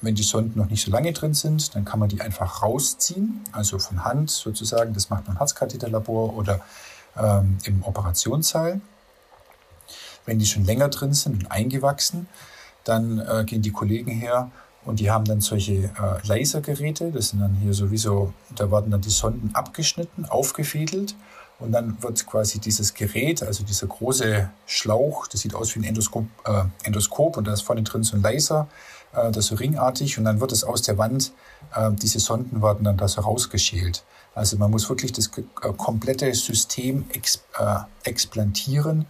wenn 0.00 0.14
die 0.14 0.22
Sonden 0.22 0.58
noch 0.58 0.70
nicht 0.70 0.84
so 0.84 0.90
lange 0.90 1.12
drin 1.12 1.34
sind, 1.34 1.74
dann 1.74 1.84
kann 1.84 1.98
man 1.98 2.08
die 2.08 2.20
einfach 2.20 2.62
rausziehen, 2.62 3.40
also 3.52 3.78
von 3.78 4.04
Hand 4.04 4.30
sozusagen. 4.30 4.94
Das 4.94 5.10
macht 5.10 5.26
man 5.26 5.36
im 5.36 5.38
Herzkatheterlabor 5.38 6.36
oder 6.36 6.60
ähm, 7.16 7.58
im 7.64 7.82
Operationssaal. 7.82 8.80
Wenn 10.26 10.38
die 10.38 10.46
schon 10.46 10.64
länger 10.64 10.88
drin 10.88 11.12
sind 11.12 11.44
und 11.44 11.52
eingewachsen, 11.52 12.28
dann 12.84 13.18
äh, 13.18 13.44
gehen 13.44 13.62
die 13.62 13.72
Kollegen 13.72 14.10
her 14.10 14.50
und 14.84 15.00
die 15.00 15.10
haben 15.10 15.24
dann 15.24 15.40
solche 15.40 15.72
äh, 15.84 15.90
Lasergeräte. 16.26 17.10
Das 17.10 17.30
sind 17.30 17.40
dann 17.40 17.54
hier 17.54 17.74
sowieso, 17.74 18.32
da 18.54 18.70
werden 18.70 18.90
dann 18.90 19.00
die 19.00 19.10
Sonden 19.10 19.54
abgeschnitten, 19.54 20.24
aufgefädelt 20.26 21.14
und 21.58 21.72
dann 21.72 22.02
wird 22.02 22.26
quasi 22.26 22.58
dieses 22.58 22.94
Gerät, 22.94 23.42
also 23.42 23.64
dieser 23.64 23.86
große 23.86 24.50
Schlauch, 24.66 25.26
das 25.26 25.40
sieht 25.40 25.54
aus 25.54 25.74
wie 25.74 25.80
ein 25.80 25.84
Endoskop, 25.84 26.24
äh, 26.44 26.64
Endoskop 26.84 27.36
und 27.36 27.46
da 27.46 27.52
ist 27.52 27.62
vorne 27.62 27.82
drin 27.82 28.02
so 28.02 28.16
ein 28.16 28.22
Laser, 28.22 28.68
äh, 29.12 29.30
das 29.30 29.44
ist 29.44 29.46
so 29.46 29.54
ringartig 29.56 30.18
und 30.18 30.24
dann 30.24 30.40
wird 30.40 30.52
es 30.52 30.64
aus 30.64 30.82
der 30.82 30.98
Wand, 30.98 31.32
äh, 31.74 31.90
diese 31.92 32.20
Sonden 32.20 32.62
werden 32.62 32.84
dann 32.84 32.96
da 32.96 33.08
so 33.08 33.20
rausgeschält. 33.20 34.04
Also 34.34 34.56
man 34.56 34.70
muss 34.70 34.88
wirklich 34.88 35.12
das 35.12 35.30
äh, 35.36 35.72
komplette 35.76 36.32
System 36.34 37.04
äh, 37.12 37.76
explantieren, 38.02 39.06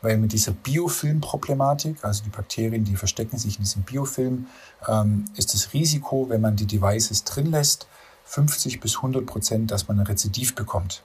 weil 0.00 0.16
mit 0.16 0.32
dieser 0.32 0.52
Biofilmproblematik, 0.52 2.04
also 2.04 2.24
die 2.24 2.30
Bakterien, 2.30 2.84
die 2.84 2.96
verstecken 2.96 3.38
sich 3.38 3.56
in 3.56 3.62
diesem 3.62 3.82
Biofilm, 3.82 4.46
ähm, 4.88 5.26
ist 5.36 5.54
das 5.54 5.72
Risiko, 5.72 6.28
wenn 6.28 6.40
man 6.40 6.56
die 6.56 6.66
Devices 6.66 7.24
drin 7.24 7.50
lässt, 7.50 7.86
50 8.24 8.80
bis 8.80 8.96
100 8.96 9.26
Prozent, 9.26 9.70
dass 9.70 9.88
man 9.88 10.00
ein 10.00 10.06
Rezidiv 10.06 10.54
bekommt. 10.54 11.02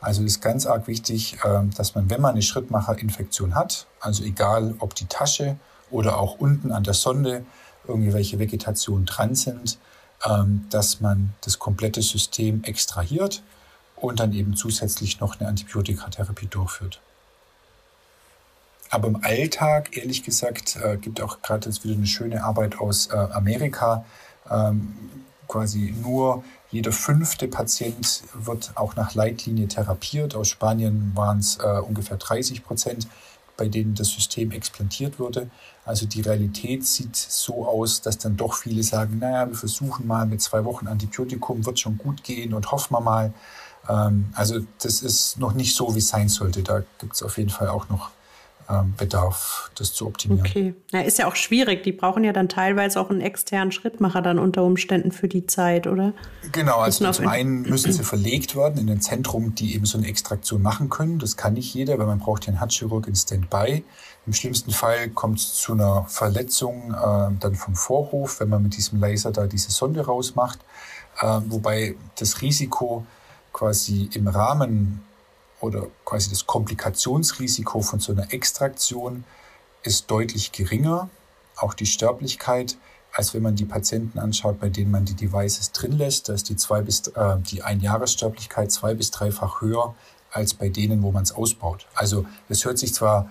Also 0.00 0.22
ist 0.22 0.40
ganz 0.40 0.66
arg 0.66 0.86
wichtig, 0.86 1.38
ähm, 1.44 1.70
dass 1.74 1.94
man, 1.94 2.10
wenn 2.10 2.20
man 2.20 2.32
eine 2.32 2.42
Schrittmacherinfektion 2.42 3.54
hat, 3.54 3.86
also 4.00 4.22
egal 4.24 4.74
ob 4.78 4.94
die 4.94 5.06
Tasche 5.06 5.56
oder 5.90 6.18
auch 6.18 6.38
unten 6.38 6.72
an 6.72 6.84
der 6.84 6.94
Sonde 6.94 7.44
irgendwelche 7.88 8.38
Vegetationen 8.38 9.06
dran 9.06 9.34
sind, 9.34 9.78
ähm, 10.24 10.66
dass 10.70 11.00
man 11.00 11.34
das 11.42 11.58
komplette 11.58 12.02
System 12.02 12.62
extrahiert 12.64 13.42
und 13.96 14.20
dann 14.20 14.32
eben 14.32 14.56
zusätzlich 14.56 15.20
noch 15.20 15.40
eine 15.40 15.48
Antibiotikatherapie 15.48 16.46
durchführt. 16.46 17.00
Aber 18.90 19.08
im 19.08 19.24
Alltag, 19.24 19.96
ehrlich 19.96 20.22
gesagt, 20.22 20.76
äh, 20.76 20.96
gibt 20.96 21.20
auch 21.20 21.42
gerade 21.42 21.68
jetzt 21.68 21.84
wieder 21.84 21.94
eine 21.94 22.06
schöne 22.06 22.44
Arbeit 22.44 22.78
aus 22.78 23.08
äh, 23.08 23.16
Amerika, 23.16 24.04
ähm, 24.50 24.94
quasi 25.48 25.94
nur 26.02 26.44
jeder 26.76 26.92
fünfte 26.92 27.48
Patient 27.48 28.22
wird 28.34 28.72
auch 28.74 28.96
nach 28.96 29.14
Leitlinie 29.14 29.66
therapiert. 29.66 30.34
Aus 30.34 30.48
Spanien 30.48 31.12
waren 31.14 31.38
es 31.38 31.56
äh, 31.56 31.80
ungefähr 31.80 32.18
30 32.18 32.64
Prozent, 32.64 33.08
bei 33.56 33.66
denen 33.68 33.94
das 33.94 34.08
System 34.08 34.50
explantiert 34.50 35.18
wurde. 35.18 35.48
Also 35.86 36.04
die 36.04 36.20
Realität 36.20 36.86
sieht 36.86 37.16
so 37.16 37.66
aus, 37.66 38.02
dass 38.02 38.18
dann 38.18 38.36
doch 38.36 38.52
viele 38.52 38.82
sagen, 38.82 39.20
naja, 39.20 39.48
wir 39.48 39.54
versuchen 39.54 40.06
mal 40.06 40.26
mit 40.26 40.42
zwei 40.42 40.66
Wochen 40.66 40.86
Antibiotikum, 40.86 41.64
wird 41.64 41.80
schon 41.80 41.96
gut 41.96 42.22
gehen 42.22 42.52
und 42.52 42.70
hoffen 42.70 42.92
wir 42.92 43.00
mal. 43.00 43.32
Ähm, 43.88 44.26
also 44.34 44.60
das 44.82 45.00
ist 45.00 45.38
noch 45.38 45.54
nicht 45.54 45.74
so, 45.74 45.94
wie 45.94 46.00
es 46.00 46.08
sein 46.08 46.28
sollte. 46.28 46.62
Da 46.62 46.82
gibt 46.98 47.14
es 47.14 47.22
auf 47.22 47.38
jeden 47.38 47.50
Fall 47.50 47.68
auch 47.68 47.88
noch 47.88 48.10
Bedarf, 48.96 49.70
das 49.76 49.92
zu 49.92 50.06
optimieren. 50.06 50.44
Okay. 50.44 50.74
Ja, 50.90 51.00
ist 51.00 51.18
ja 51.18 51.28
auch 51.28 51.36
schwierig. 51.36 51.84
Die 51.84 51.92
brauchen 51.92 52.24
ja 52.24 52.32
dann 52.32 52.48
teilweise 52.48 53.00
auch 53.00 53.10
einen 53.10 53.20
externen 53.20 53.70
Schrittmacher 53.70 54.22
dann 54.22 54.40
unter 54.40 54.64
Umständen 54.64 55.12
für 55.12 55.28
die 55.28 55.46
Zeit, 55.46 55.86
oder? 55.86 56.12
Genau, 56.50 56.78
also 56.78 57.10
zum 57.12 57.28
einen 57.28 57.62
müssen 57.62 57.92
sie 57.92 58.02
verlegt 58.02 58.56
werden 58.56 58.78
in 58.78 58.90
ein 58.90 59.00
Zentrum, 59.00 59.54
die 59.54 59.74
eben 59.74 59.86
so 59.86 59.98
eine 59.98 60.08
Extraktion 60.08 60.62
machen 60.62 60.90
können. 60.90 61.20
Das 61.20 61.36
kann 61.36 61.54
nicht 61.54 61.74
jeder, 61.74 61.96
weil 61.98 62.06
man 62.06 62.18
braucht 62.18 62.46
ja 62.46 62.48
einen 62.48 62.58
Herzchirurg 62.58 63.06
in 63.06 63.14
Standby. 63.14 63.84
Im 64.26 64.32
schlimmsten 64.32 64.72
Fall 64.72 65.10
kommt 65.10 65.38
es 65.38 65.54
zu 65.54 65.72
einer 65.72 66.04
Verletzung 66.08 66.92
äh, 66.92 67.30
dann 67.38 67.54
vom 67.54 67.76
Vorhof, 67.76 68.40
wenn 68.40 68.48
man 68.48 68.64
mit 68.64 68.76
diesem 68.76 68.98
Laser 68.98 69.30
da 69.30 69.46
diese 69.46 69.70
Sonde 69.70 70.04
rausmacht. 70.04 70.58
Äh, 71.20 71.40
wobei 71.46 71.94
das 72.18 72.42
Risiko 72.42 73.06
quasi 73.52 74.10
im 74.12 74.26
Rahmen 74.26 75.05
oder 75.60 75.86
quasi 76.04 76.30
das 76.30 76.46
Komplikationsrisiko 76.46 77.80
von 77.80 78.00
so 78.00 78.12
einer 78.12 78.32
Extraktion 78.32 79.24
ist 79.82 80.10
deutlich 80.10 80.52
geringer, 80.52 81.08
auch 81.56 81.74
die 81.74 81.86
Sterblichkeit, 81.86 82.76
als 83.12 83.32
wenn 83.32 83.42
man 83.42 83.56
die 83.56 83.64
Patienten 83.64 84.18
anschaut, 84.18 84.60
bei 84.60 84.68
denen 84.68 84.90
man 84.90 85.06
die 85.06 85.14
Devices 85.14 85.72
drin 85.72 85.92
lässt. 85.92 86.28
Da 86.28 86.34
ist 86.34 86.48
die, 86.50 86.56
zwei 86.56 86.82
bis, 86.82 87.06
äh, 87.08 87.38
die 87.38 87.62
Einjahressterblichkeit 87.62 88.70
zwei 88.70 88.94
bis 88.94 89.10
dreifach 89.10 89.62
höher 89.62 89.94
als 90.30 90.52
bei 90.52 90.68
denen, 90.68 91.02
wo 91.02 91.12
man 91.12 91.22
es 91.22 91.32
ausbaut. 91.32 91.86
Also 91.94 92.26
es 92.48 92.64
hört 92.64 92.78
sich 92.78 92.92
zwar 92.92 93.30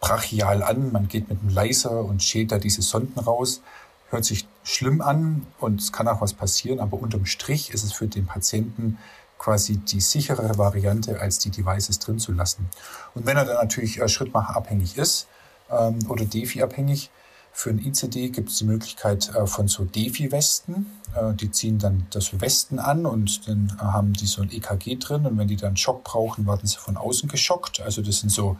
brachial 0.00 0.62
an, 0.62 0.92
man 0.92 1.08
geht 1.08 1.28
mit 1.28 1.40
einem 1.40 1.50
Laser 1.50 2.02
und 2.04 2.22
schält 2.22 2.52
da 2.52 2.58
diese 2.58 2.80
Sonden 2.80 3.20
raus, 3.20 3.60
hört 4.08 4.24
sich 4.24 4.48
schlimm 4.64 5.02
an 5.02 5.46
und 5.58 5.80
es 5.80 5.92
kann 5.92 6.08
auch 6.08 6.22
was 6.22 6.32
passieren, 6.32 6.80
aber 6.80 6.98
unterm 6.98 7.26
Strich 7.26 7.70
ist 7.70 7.84
es 7.84 7.92
für 7.92 8.08
den 8.08 8.26
Patienten 8.26 8.96
quasi 9.40 9.78
die 9.78 10.00
sichere 10.00 10.58
Variante, 10.58 11.18
als 11.18 11.38
die 11.38 11.50
Devices 11.50 11.98
drin 11.98 12.18
zu 12.18 12.32
lassen. 12.32 12.68
Und 13.14 13.24
wenn 13.24 13.38
er 13.38 13.46
dann 13.46 13.56
natürlich 13.56 13.98
äh, 13.98 14.06
schrittmacherabhängig 14.06 14.98
ist 14.98 15.28
ähm, 15.70 15.98
oder 16.08 16.26
DeFi-abhängig, 16.26 17.10
für 17.52 17.70
ein 17.70 17.78
ICD 17.78 18.28
gibt 18.28 18.50
es 18.50 18.58
die 18.58 18.64
Möglichkeit 18.64 19.34
äh, 19.34 19.46
von 19.46 19.66
so 19.66 19.84
DeFi-Westen. 19.84 20.86
Äh, 21.16 21.32
die 21.34 21.50
ziehen 21.50 21.78
dann 21.78 22.06
das 22.10 22.38
Westen 22.38 22.78
an 22.78 23.06
und 23.06 23.48
dann 23.48 23.76
äh, 23.80 23.82
haben 23.82 24.12
die 24.12 24.26
so 24.26 24.42
ein 24.42 24.52
EKG 24.52 24.96
drin 24.96 25.26
und 25.26 25.38
wenn 25.38 25.48
die 25.48 25.56
dann 25.56 25.76
Schock 25.76 26.04
brauchen, 26.04 26.46
werden 26.46 26.66
sie 26.66 26.76
von 26.76 26.98
außen 26.98 27.28
geschockt. 27.28 27.80
Also 27.80 28.02
das 28.02 28.20
sind 28.20 28.30
so 28.30 28.58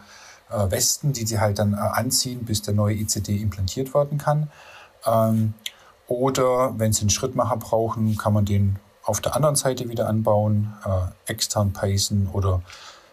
äh, 0.48 0.70
Westen, 0.70 1.12
die 1.12 1.26
sie 1.26 1.38
halt 1.38 1.58
dann 1.58 1.74
anziehen, 1.74 2.46
bis 2.46 2.62
der 2.62 2.72
neue 2.72 2.94
ICD 2.96 3.36
implantiert 3.36 3.94
werden 3.94 4.16
kann. 4.16 4.50
Ähm, 5.06 5.52
oder 6.08 6.78
wenn 6.78 6.94
sie 6.94 7.02
einen 7.02 7.10
Schrittmacher 7.10 7.58
brauchen, 7.58 8.16
kann 8.16 8.32
man 8.32 8.46
den 8.46 8.78
auf 9.04 9.20
der 9.20 9.34
anderen 9.34 9.56
Seite 9.56 9.88
wieder 9.88 10.08
anbauen, 10.08 10.74
äh, 10.84 11.30
extern 11.30 11.72
pacen 11.72 12.28
oder 12.32 12.62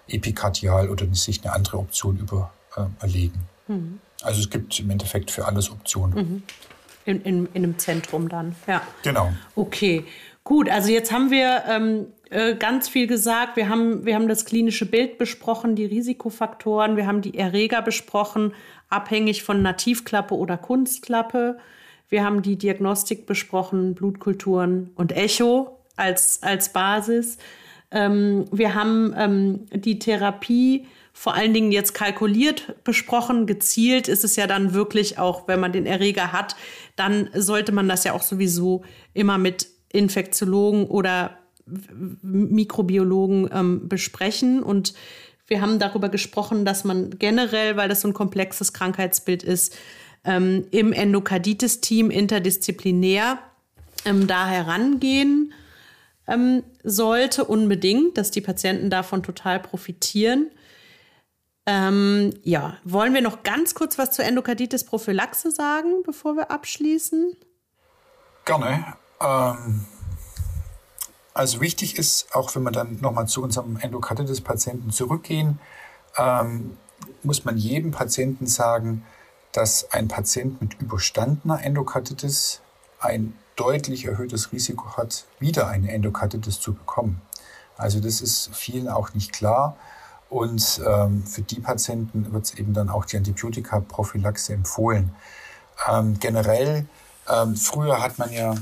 epikardial 0.07 0.89
oder 0.89 1.05
sich 1.13 1.43
eine 1.43 1.53
andere 1.53 1.77
Option 1.77 2.17
überlegen. 2.17 3.47
Äh, 3.67 3.71
mhm. 3.71 3.99
Also 4.23 4.41
es 4.41 4.49
gibt 4.49 4.79
im 4.79 4.89
Endeffekt 4.89 5.31
für 5.31 5.45
alles 5.45 5.71
Optionen. 5.71 6.15
Mhm. 6.15 6.43
In, 7.05 7.21
in, 7.21 7.45
in 7.53 7.63
einem 7.63 7.79
Zentrum 7.79 8.27
dann, 8.27 8.55
ja. 8.67 8.81
Genau. 9.03 9.31
Okay, 9.55 10.03
gut. 10.43 10.69
Also 10.69 10.89
jetzt 10.89 11.11
haben 11.11 11.31
wir 11.31 11.63
ähm, 11.67 12.07
äh, 12.29 12.55
ganz 12.55 12.89
viel 12.89 13.07
gesagt. 13.07 13.55
Wir 13.55 13.69
haben, 13.69 14.05
wir 14.05 14.15
haben 14.15 14.27
das 14.27 14.43
klinische 14.43 14.85
Bild 14.85 15.17
besprochen, 15.17 15.75
die 15.75 15.85
Risikofaktoren, 15.85 16.97
wir 16.97 17.07
haben 17.07 17.21
die 17.21 17.38
Erreger 17.38 17.81
besprochen, 17.81 18.53
abhängig 18.89 19.43
von 19.43 19.61
Nativklappe 19.61 20.35
oder 20.35 20.57
Kunstklappe. 20.57 21.57
Wir 22.09 22.25
haben 22.25 22.41
die 22.41 22.57
Diagnostik 22.57 23.25
besprochen, 23.25 23.95
Blutkulturen 23.95 24.91
und 24.95 25.13
Echo 25.13 25.76
als, 25.98 26.41
als 26.41 26.72
Basis. 26.72 27.38
Ähm, 27.91 28.45
wir 28.52 28.76
haben 28.76 29.14
ähm, 29.18 29.66
die 29.72 30.00
Therapie 30.00 30.88
vor 31.14 31.34
allen 31.34 31.54
Dingen 31.54 31.72
jetzt 31.72 31.93
kalkuliert 31.93 32.76
besprochen. 32.84 33.48
Gezielt 33.48 34.08
ist 34.08 34.24
es 34.24 34.36
ja 34.36 34.45
dann 34.45 34.74
wirklich 34.74 35.18
auch, 35.18 35.48
wenn 35.48 35.60
man 35.60 35.72
den 35.72 35.88
Erreger 35.88 36.32
hat, 36.32 36.56
dann 36.95 37.30
sollte 37.34 37.72
man 37.72 37.89
das 37.89 38.04
ja 38.04 38.14
auch 38.14 38.22
sowieso 38.22 38.84
immer 39.16 39.39
mit 39.39 39.68
Infektiologen 39.91 40.86
oder 40.86 41.38
Mikrobiologen 42.22 43.49
ähm, 43.52 43.90
besprechen. 43.90 44.61
Und 44.61 44.94
wir 45.48 45.61
haben 45.61 45.80
darüber 45.80 46.10
gesprochen, 46.10 46.65
dass 46.65 46.84
man 46.84 47.18
generell, 47.18 47.78
weil 47.78 47.90
das 47.90 48.02
so 48.02 48.10
ein 48.10 48.14
komplexes 48.14 48.74
Krankheitsbild 48.74 49.44
ist, 49.44 49.76
ähm, 50.24 50.65
im 50.72 50.94
Endokarditis-Team 50.94 52.11
interdisziplinär 52.11 53.40
ähm, 54.06 54.28
da 54.28 54.48
herangehen 54.48 55.53
ähm, 56.28 56.64
sollte, 56.84 57.45
unbedingt, 57.45 58.18
dass 58.18 58.32
die 58.32 58.41
Patienten 58.41 58.90
davon 58.90 59.24
total 59.24 59.60
profitieren. 59.60 60.52
Ähm, 61.66 62.34
ja, 62.44 62.78
wollen 62.84 63.14
wir 63.14 63.22
noch 63.22 63.44
ganz 63.44 63.76
kurz 63.76 63.98
was 63.98 64.12
zur 64.12 64.26
Endokarditis-Prophylaxe 64.26 65.52
sagen, 65.52 66.04
bevor 66.06 66.36
wir 66.36 66.52
abschließen? 66.52 67.36
Gerne. 68.45 68.95
Ähm, 69.20 69.86
also 71.34 71.62
wichtig 71.62 71.98
ist, 71.98 72.34
auch 72.34 72.56
wenn 72.56 72.64
wir 72.64 72.72
dann 72.72 72.99
nochmal 73.02 73.28
zu 73.28 73.44
unserem 73.44 73.78
Endokarditis-Patienten 73.78 74.91
zurückgehen, 74.91 75.60
ähm, 76.18 76.78
muss 77.24 77.45
man 77.45 77.58
jedem 77.58 77.91
Patienten 77.91 78.48
sagen, 78.48 79.06
dass 79.52 79.91
ein 79.91 80.08
Patient 80.08 80.62
mit 80.62 80.80
überstandener 80.80 81.64
Endokarditis 81.64 82.62
ein 82.99 83.34
deutlich 83.57 84.05
erhöhtes 84.05 84.53
Risiko 84.53 84.95
hat, 84.95 85.25
wieder 85.39 85.67
eine 85.67 85.91
Endokarditis 85.91 86.61
zu 86.61 86.73
bekommen. 86.73 87.21
Also 87.75 87.99
das 87.99 88.21
ist 88.21 88.49
vielen 88.53 88.88
auch 88.88 89.13
nicht 89.13 89.34
klar. 89.34 89.75
Und 90.29 90.81
ähm, 90.88 91.23
für 91.25 91.41
die 91.41 91.59
Patienten 91.59 92.31
wird 92.31 92.45
es 92.45 92.53
eben 92.55 92.73
dann 92.73 92.89
auch 92.89 93.03
die 93.03 93.17
Antibiotika-Prophylaxe 93.17 94.53
empfohlen. 94.53 95.11
Ähm, 95.89 96.17
generell, 96.21 96.85
ähm, 97.29 97.57
früher 97.57 98.01
hat 98.01 98.17
man 98.17 98.31
ja 98.31 98.55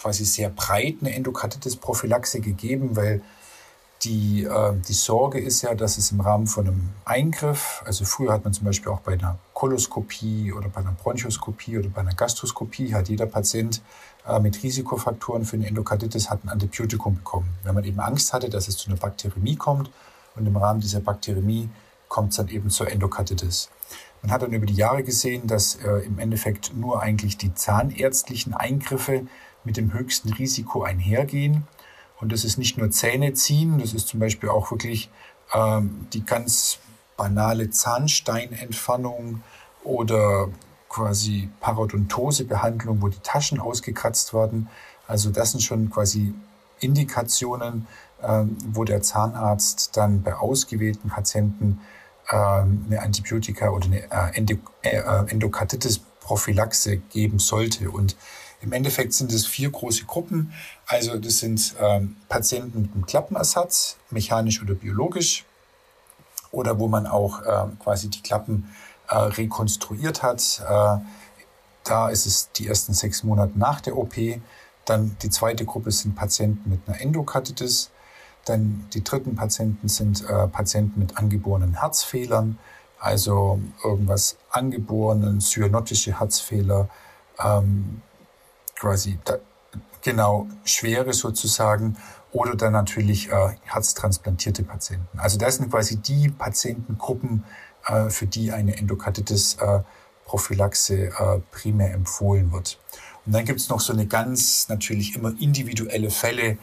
quasi 0.00 0.24
sehr 0.24 0.48
breit 0.48 0.96
eine 1.02 1.14
Endokarditis-Prophylaxe 1.14 2.40
gegeben, 2.40 2.96
weil 2.96 3.20
Die, 4.04 4.44
äh, 4.44 4.74
die 4.86 4.94
Sorge 4.94 5.40
ist 5.40 5.62
ja, 5.62 5.74
dass 5.74 5.98
es 5.98 6.12
im 6.12 6.20
Rahmen 6.20 6.46
von 6.46 6.68
einem 6.68 6.90
Eingriff, 7.04 7.82
also 7.84 8.04
früher 8.04 8.32
hat 8.32 8.44
man 8.44 8.52
zum 8.52 8.64
Beispiel 8.64 8.92
auch 8.92 9.00
bei 9.00 9.14
einer 9.14 9.38
Koloskopie 9.54 10.52
oder 10.52 10.68
bei 10.68 10.82
einer 10.82 10.92
Bronchoskopie 10.92 11.78
oder 11.78 11.88
bei 11.88 12.02
einer 12.02 12.14
Gastroskopie, 12.14 12.94
hat 12.94 13.08
jeder 13.08 13.26
Patient 13.26 13.82
mit 14.40 14.62
Risikofaktoren 14.62 15.44
für 15.44 15.56
eine 15.56 15.66
Endokarditis 15.66 16.28
hat 16.28 16.44
ein 16.44 16.50
Antibiotikum 16.50 17.16
bekommen. 17.16 17.48
Wenn 17.64 17.74
man 17.74 17.84
eben 17.84 17.98
Angst 18.00 18.32
hatte, 18.32 18.50
dass 18.50 18.68
es 18.68 18.76
zu 18.76 18.90
einer 18.90 18.98
Bakteriämie 18.98 19.56
kommt 19.56 19.90
und 20.36 20.46
im 20.46 20.56
Rahmen 20.56 20.80
dieser 20.80 21.00
Bakteriämie 21.00 21.70
kommt 22.08 22.30
es 22.30 22.36
dann 22.36 22.48
eben 22.48 22.70
zur 22.70 22.90
Endokarditis. 22.90 23.70
Man 24.22 24.32
hat 24.32 24.42
dann 24.42 24.52
über 24.52 24.66
die 24.66 24.74
Jahre 24.74 25.02
gesehen, 25.02 25.46
dass 25.46 25.76
äh, 25.76 26.04
im 26.06 26.18
Endeffekt 26.18 26.74
nur 26.74 27.02
eigentlich 27.02 27.36
die 27.36 27.54
zahnärztlichen 27.54 28.54
Eingriffe 28.54 29.26
mit 29.64 29.76
dem 29.76 29.92
höchsten 29.92 30.32
Risiko 30.32 30.82
einhergehen. 30.82 31.66
Und 32.20 32.32
das 32.32 32.44
ist 32.44 32.58
nicht 32.58 32.78
nur 32.78 32.90
Zähne 32.90 33.32
ziehen, 33.34 33.78
das 33.78 33.94
ist 33.94 34.08
zum 34.08 34.18
Beispiel 34.18 34.48
auch 34.48 34.70
wirklich 34.70 35.08
ähm, 35.54 36.08
die 36.12 36.24
ganz 36.24 36.78
banale 37.16 37.70
Zahnsteinentfernung 37.70 39.42
oder 39.84 40.48
quasi 40.88 41.48
Parodontosebehandlung, 41.60 43.02
wo 43.02 43.08
die 43.08 43.20
Taschen 43.22 43.60
ausgekratzt 43.60 44.34
werden. 44.34 44.68
Also 45.06 45.30
das 45.30 45.52
sind 45.52 45.60
schon 45.60 45.90
quasi 45.90 46.34
Indikationen, 46.80 47.86
ähm, 48.22 48.56
wo 48.66 48.84
der 48.84 49.02
Zahnarzt 49.02 49.96
dann 49.96 50.22
bei 50.22 50.34
ausgewählten 50.34 51.08
Patienten 51.08 51.80
ähm, 52.30 52.84
eine 52.86 53.02
Antibiotika 53.02 53.70
oder 53.70 53.86
eine 53.86 54.02
äh, 54.34 54.56
äh, 54.82 55.30
Endokarditis-Prophylaxe 55.30 56.96
geben 56.96 57.38
sollte. 57.38 57.90
Und 57.90 58.16
im 58.60 58.72
Endeffekt 58.72 59.12
sind 59.14 59.32
es 59.32 59.46
vier 59.46 59.70
große 59.70 60.04
Gruppen. 60.04 60.52
Also 60.86 61.18
das 61.18 61.38
sind 61.38 61.74
ähm, 61.80 62.16
Patienten 62.28 62.82
mit 62.82 62.92
einem 62.92 63.06
Klappenersatz, 63.06 63.96
mechanisch 64.10 64.62
oder 64.62 64.74
biologisch, 64.74 65.44
oder 66.50 66.78
wo 66.78 66.88
man 66.88 67.06
auch 67.06 67.42
äh, 67.42 67.66
quasi 67.78 68.08
die 68.08 68.22
Klappen 68.22 68.74
äh, 69.08 69.16
rekonstruiert 69.16 70.22
hat. 70.22 70.62
Äh, 70.68 70.98
da 71.84 72.08
ist 72.08 72.26
es 72.26 72.50
die 72.52 72.68
ersten 72.68 72.92
sechs 72.92 73.22
Monate 73.22 73.58
nach 73.58 73.80
der 73.80 73.96
OP. 73.96 74.14
Dann 74.84 75.16
die 75.22 75.30
zweite 75.30 75.64
Gruppe 75.64 75.90
sind 75.90 76.14
Patienten 76.14 76.70
mit 76.70 76.80
einer 76.86 77.00
Endokarditis. 77.00 77.90
Dann 78.44 78.86
die 78.94 79.04
dritten 79.04 79.34
Patienten 79.34 79.88
sind 79.88 80.28
äh, 80.28 80.48
Patienten 80.48 81.00
mit 81.00 81.18
angeborenen 81.18 81.80
Herzfehlern, 81.80 82.58
also 82.98 83.60
irgendwas 83.84 84.36
angeborenen, 84.50 85.40
cyanotische 85.40 86.18
Herzfehler, 86.18 86.88
ähm, 87.38 88.02
quasi 88.74 89.18
da, 89.24 89.38
genau 90.02 90.46
schwere 90.64 91.12
sozusagen 91.12 91.96
oder 92.32 92.54
dann 92.54 92.72
natürlich 92.72 93.30
äh, 93.30 93.56
herztransplantierte 93.64 94.62
Patienten. 94.62 95.18
Also 95.18 95.38
das 95.38 95.56
sind 95.56 95.70
quasi 95.70 95.96
die 95.96 96.28
Patientengruppen, 96.28 97.44
äh, 97.88 98.10
für 98.10 98.26
die 98.26 98.52
eine 98.52 98.76
Endokarditis-Prophylaxe 98.76 100.94
äh, 100.94 101.06
äh, 101.06 101.40
primär 101.50 101.94
empfohlen 101.94 102.52
wird. 102.52 102.78
Und 103.26 103.32
dann 103.32 103.46
gibt 103.46 103.58
es 103.60 103.68
noch 103.68 103.80
so 103.80 103.92
eine 103.92 104.06
ganz 104.06 104.68
natürlich 104.68 105.16
immer 105.16 105.32
individuelle 105.40 106.10
Fälle, 106.10 106.58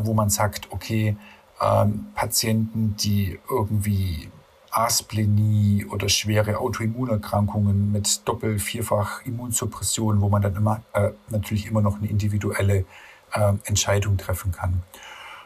wo 0.00 0.12
man 0.12 0.28
sagt, 0.28 0.72
okay, 0.72 1.16
ähm, 1.60 2.06
Patienten, 2.14 2.96
die 2.96 3.38
irgendwie 3.48 4.28
Asplenie 4.72 5.84
oder 5.84 6.08
schwere 6.08 6.58
Autoimmunerkrankungen 6.58 7.92
mit 7.92 8.26
Doppel-, 8.26 8.58
Vierfach 8.58 9.24
Immunsuppression, 9.24 10.20
wo 10.20 10.28
man 10.28 10.42
dann 10.42 10.56
immer, 10.56 10.82
natürlich 11.28 11.66
immer 11.66 11.80
noch 11.80 11.98
eine 11.98 12.08
individuelle 12.08 12.86
äh, 13.32 13.52
Entscheidung 13.64 14.16
treffen 14.16 14.50
kann. 14.50 14.82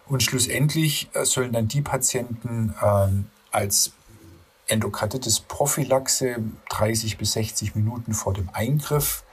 Und 0.07 0.23
schlussendlich 0.23 1.11
sollen 1.25 1.53
dann 1.53 1.69
die 1.69 1.83
Patienten 1.83 2.75
äh, 2.81 3.09
als 4.63 4.73
Endokarditis-Prophylaxe 4.73 6.37
30 6.71 7.19
bis 7.19 7.33
60 7.33 7.75
Minuten 7.75 8.15
vor 8.15 8.33
dem 8.33 8.49
Eingriff 8.53 9.25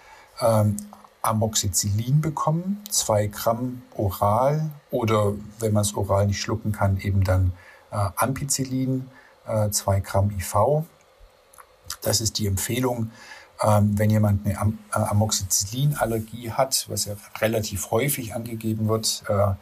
ähm, 0.42 0.78
Amoxicillin 1.22 2.22
bekommen, 2.22 2.84
zwei 2.90 3.28
Gramm 3.28 3.82
oral 3.96 4.70
oder 4.90 5.34
wenn 5.60 5.74
man 5.74 5.82
es 5.82 5.96
oral 5.96 6.28
nicht 6.28 6.42
schlucken 6.42 6.72
kann, 6.72 6.98
eben 7.00 7.24
dann 7.24 7.52
äh, 7.92 8.10
Ampicillin, 8.16 9.10
äh, 9.46 9.70
zwei 9.70 10.00
Gramm 10.00 10.32
IV. 10.32 10.86
Das 12.02 12.22
ist 12.22 12.38
die 12.40 12.48
Empfehlung, 12.48 13.12
ähm, 13.62 13.98
wenn 13.98 14.10
jemand 14.10 14.46
eine 14.46 14.58
Am 14.58 14.80
äh, 14.94 15.00
Amoxicillin-Allergie 15.00 16.52
hat, 16.52 16.86
was 16.90 17.06
ja 17.06 17.16
relativ 17.40 17.92
häufig 17.92 18.34
angegeben 18.34 18.88
wird, 18.88 19.24
äh, 19.28 19.54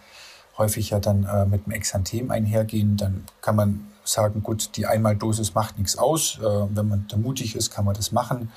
häufig 0.58 0.92
ja 0.92 1.00
dann 1.00 1.24
äh, 1.24 1.46
mit 1.46 1.66
einem 1.66 1.74
Exanthem 1.74 2.30
einhergehen, 2.30 2.98
dann 2.98 3.26
kann 3.42 3.56
man 3.56 3.88
sagen, 4.08 4.44
gut, 4.44 4.76
die 4.78 4.86
Einmaldosis 4.86 5.54
macht 5.54 5.78
nichts 5.78 5.98
aus. 5.98 6.40
Äh, 6.40 6.44
wenn 6.44 6.88
man 6.88 7.06
da 7.10 7.18
mutig 7.18 7.56
ist, 7.56 7.72
kann 7.72 7.86
man 7.86 7.94
das 7.94 8.12
machen. 8.12 8.52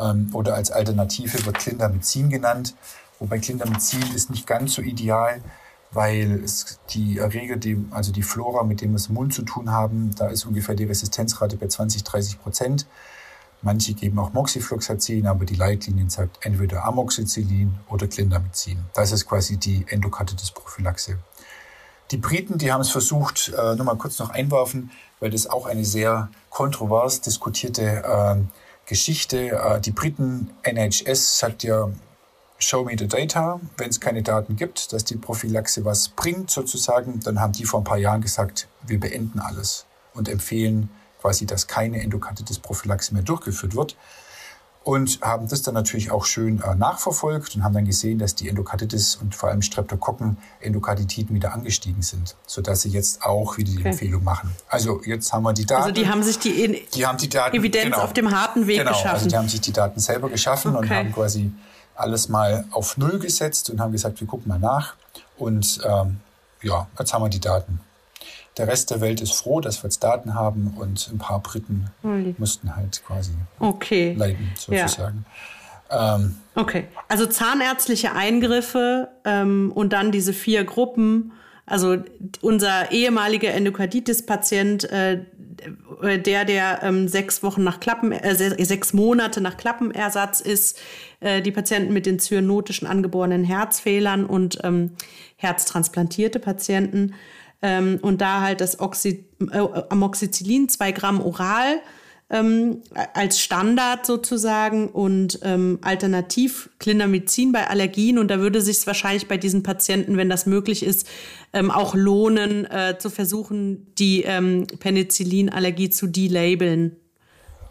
Ähm, 0.00 0.30
oder 0.32 0.54
als 0.54 0.70
Alternative 0.70 1.44
wird 1.44 1.58
Clindamycin 1.58 2.30
genannt. 2.30 2.74
Wobei 3.18 3.38
Clindamycin 3.38 4.02
ist 4.14 4.30
nicht 4.30 4.46
ganz 4.46 4.74
so 4.74 4.82
ideal, 4.82 5.42
weil 5.92 6.44
die 6.90 7.18
Erreger, 7.18 7.56
die, 7.56 7.84
also 7.90 8.12
die 8.12 8.22
Flora, 8.22 8.64
mit 8.64 8.80
denen 8.80 8.92
wir 8.92 8.96
es 8.96 9.08
im 9.08 9.14
Mund 9.14 9.34
zu 9.34 9.42
tun 9.42 9.70
haben, 9.70 10.10
da 10.16 10.28
ist 10.28 10.44
ungefähr 10.46 10.74
die 10.74 10.84
Resistenzrate 10.84 11.56
bei 11.56 11.68
20, 11.68 12.02
30 12.02 12.42
Prozent. 12.42 12.86
Manche 13.64 13.94
geben 13.94 14.18
auch 14.18 14.32
Moxifloxacin, 14.32 15.28
aber 15.28 15.44
die 15.44 15.54
Leitlinien 15.54 16.10
sagt 16.10 16.44
entweder 16.44 16.84
Amoxicillin 16.84 17.78
oder 17.88 18.08
Clindamycin. 18.08 18.78
Das 18.92 19.12
ist 19.12 19.28
quasi 19.28 19.56
die 19.56 19.84
Endokarditis-Prophylaxe. 19.88 21.18
Die 22.12 22.18
Briten, 22.18 22.58
die 22.58 22.70
haben 22.70 22.82
es 22.82 22.90
versucht, 22.90 23.52
äh, 23.56 23.74
nur 23.74 23.86
mal 23.86 23.96
kurz 23.96 24.18
noch 24.18 24.28
einwerfen, 24.28 24.90
weil 25.18 25.30
das 25.30 25.46
auch 25.46 25.64
eine 25.64 25.86
sehr 25.86 26.28
kontrovers 26.50 27.22
diskutierte 27.22 27.82
äh, 28.04 28.36
Geschichte. 28.84 29.52
Äh, 29.52 29.80
die 29.80 29.92
Briten, 29.92 30.50
NHS, 30.62 31.38
sagt 31.38 31.62
ja, 31.62 31.88
show 32.58 32.84
me 32.84 32.96
the 32.98 33.08
data. 33.08 33.60
Wenn 33.78 33.88
es 33.88 33.98
keine 33.98 34.22
Daten 34.22 34.56
gibt, 34.56 34.92
dass 34.92 35.04
die 35.04 35.16
Prophylaxe 35.16 35.86
was 35.86 36.08
bringt 36.08 36.50
sozusagen, 36.50 37.20
dann 37.20 37.40
haben 37.40 37.54
die 37.54 37.64
vor 37.64 37.80
ein 37.80 37.84
paar 37.84 37.96
Jahren 37.96 38.20
gesagt, 38.20 38.68
wir 38.86 39.00
beenden 39.00 39.40
alles 39.40 39.86
und 40.12 40.28
empfehlen 40.28 40.90
quasi, 41.22 41.46
dass 41.46 41.66
keine 41.66 42.02
Endokarditis-Prophylaxe 42.02 43.14
mehr 43.14 43.22
durchgeführt 43.22 43.74
wird 43.74 43.96
und 44.84 45.20
haben 45.20 45.48
das 45.48 45.62
dann 45.62 45.74
natürlich 45.74 46.10
auch 46.10 46.24
schön 46.24 46.60
äh, 46.60 46.74
nachverfolgt 46.74 47.54
und 47.54 47.62
haben 47.62 47.74
dann 47.74 47.84
gesehen, 47.84 48.18
dass 48.18 48.34
die 48.34 48.48
Endokarditis 48.48 49.16
und 49.16 49.34
vor 49.34 49.48
allem 49.48 49.62
Streptokokken 49.62 50.36
Endokarditiden 50.60 51.34
wieder 51.34 51.52
angestiegen 51.52 52.02
sind, 52.02 52.34
sodass 52.46 52.82
sie 52.82 52.88
jetzt 52.88 53.24
auch 53.24 53.56
wieder 53.56 53.70
die 53.70 53.78
okay. 53.78 53.90
Empfehlung 53.90 54.24
machen. 54.24 54.54
Also 54.68 55.00
jetzt 55.04 55.32
haben 55.32 55.44
wir 55.44 55.52
die 55.52 55.66
Daten. 55.66 55.82
Also 55.82 55.94
die 55.94 56.08
haben 56.08 56.22
sich 56.22 56.38
die, 56.38 56.64
in 56.64 56.76
die, 56.94 57.06
haben 57.06 57.18
die 57.18 57.28
Daten, 57.28 57.56
Evidenz 57.56 57.84
genau, 57.84 57.98
auf 57.98 58.12
dem 58.12 58.30
harten 58.30 58.66
Weg 58.66 58.78
genau, 58.78 58.90
geschaffen. 58.90 59.14
Also 59.14 59.28
die 59.28 59.36
haben 59.36 59.48
sich 59.48 59.60
die 59.60 59.72
Daten 59.72 60.00
selber 60.00 60.28
geschaffen 60.28 60.74
okay. 60.74 60.84
und 60.84 60.90
haben 60.90 61.12
quasi 61.12 61.52
alles 61.94 62.28
mal 62.28 62.64
auf 62.72 62.96
Null 62.96 63.18
gesetzt 63.18 63.70
und 63.70 63.80
haben 63.80 63.92
gesagt, 63.92 64.20
wir 64.20 64.26
gucken 64.26 64.48
mal 64.48 64.58
nach. 64.58 64.94
Und 65.38 65.80
ähm, 65.84 66.20
ja, 66.62 66.88
jetzt 66.98 67.12
haben 67.12 67.22
wir 67.22 67.28
die 67.28 67.40
Daten. 67.40 67.80
Der 68.56 68.68
Rest 68.68 68.90
der 68.90 69.00
Welt 69.00 69.20
ist 69.20 69.32
froh, 69.32 69.60
dass 69.60 69.82
wir 69.82 69.88
jetzt 69.88 70.04
Daten 70.04 70.34
haben 70.34 70.74
und 70.78 71.08
ein 71.12 71.18
paar 71.18 71.40
Briten 71.40 71.86
mhm. 72.02 72.34
mussten 72.38 72.76
halt 72.76 73.02
quasi 73.06 73.32
okay. 73.58 74.14
leiden, 74.16 74.52
sozusagen. 74.56 75.24
Ja. 75.90 76.16
Ähm, 76.16 76.36
okay, 76.54 76.84
also 77.08 77.26
zahnärztliche 77.26 78.12
Eingriffe 78.12 79.08
ähm, 79.24 79.72
und 79.74 79.92
dann 79.92 80.12
diese 80.12 80.32
vier 80.32 80.64
Gruppen. 80.64 81.32
Also 81.64 81.98
unser 82.40 82.90
ehemaliger 82.90 83.52
Endokarditis-Patient, 83.52 84.84
äh, 84.90 85.20
der, 86.18 86.44
der 86.44 86.82
ähm, 86.82 87.08
sechs 87.08 87.42
Wochen 87.42 87.62
nach 87.62 87.78
Klappen, 87.78 88.12
äh, 88.12 88.34
sechs 88.34 88.92
Monate 88.92 89.40
nach 89.40 89.56
Klappenersatz 89.56 90.40
ist, 90.40 90.78
äh, 91.20 91.40
die 91.40 91.52
Patienten 91.52 91.92
mit 91.92 92.06
den 92.06 92.18
zyanotischen 92.18 92.88
angeborenen 92.88 93.44
Herzfehlern 93.44 94.26
und 94.26 94.58
ähm, 94.64 94.92
herztransplantierte 95.36 96.40
Patienten 96.40 97.14
ähm, 97.62 97.98
und 98.02 98.20
da 98.20 98.40
halt 98.40 98.60
das 98.60 98.80
Oxy, 98.80 99.24
äh, 99.50 99.58
Amoxicillin, 99.88 100.68
zwei 100.68 100.92
Gramm 100.92 101.20
oral 101.20 101.80
ähm, 102.32 102.80
als 103.12 103.38
Standard 103.40 104.06
sozusagen 104.06 104.88
und 104.88 105.38
ähm, 105.42 105.78
alternativ 105.82 106.70
Clindamycin 106.78 107.52
bei 107.52 107.68
Allergien. 107.68 108.18
Und 108.18 108.28
da 108.28 108.40
würde 108.40 108.62
sich 108.62 108.86
wahrscheinlich 108.86 109.28
bei 109.28 109.36
diesen 109.36 109.62
Patienten, 109.62 110.16
wenn 110.16 110.30
das 110.30 110.46
möglich 110.46 110.82
ist, 110.82 111.06
ähm, 111.52 111.70
auch 111.70 111.94
lohnen, 111.94 112.64
äh, 112.70 112.96
zu 112.98 113.10
versuchen, 113.10 113.86
die 113.98 114.22
ähm, 114.22 114.66
Penicillin-Allergie 114.80 115.90
zu 115.90 116.06
delabeln. 116.06 116.96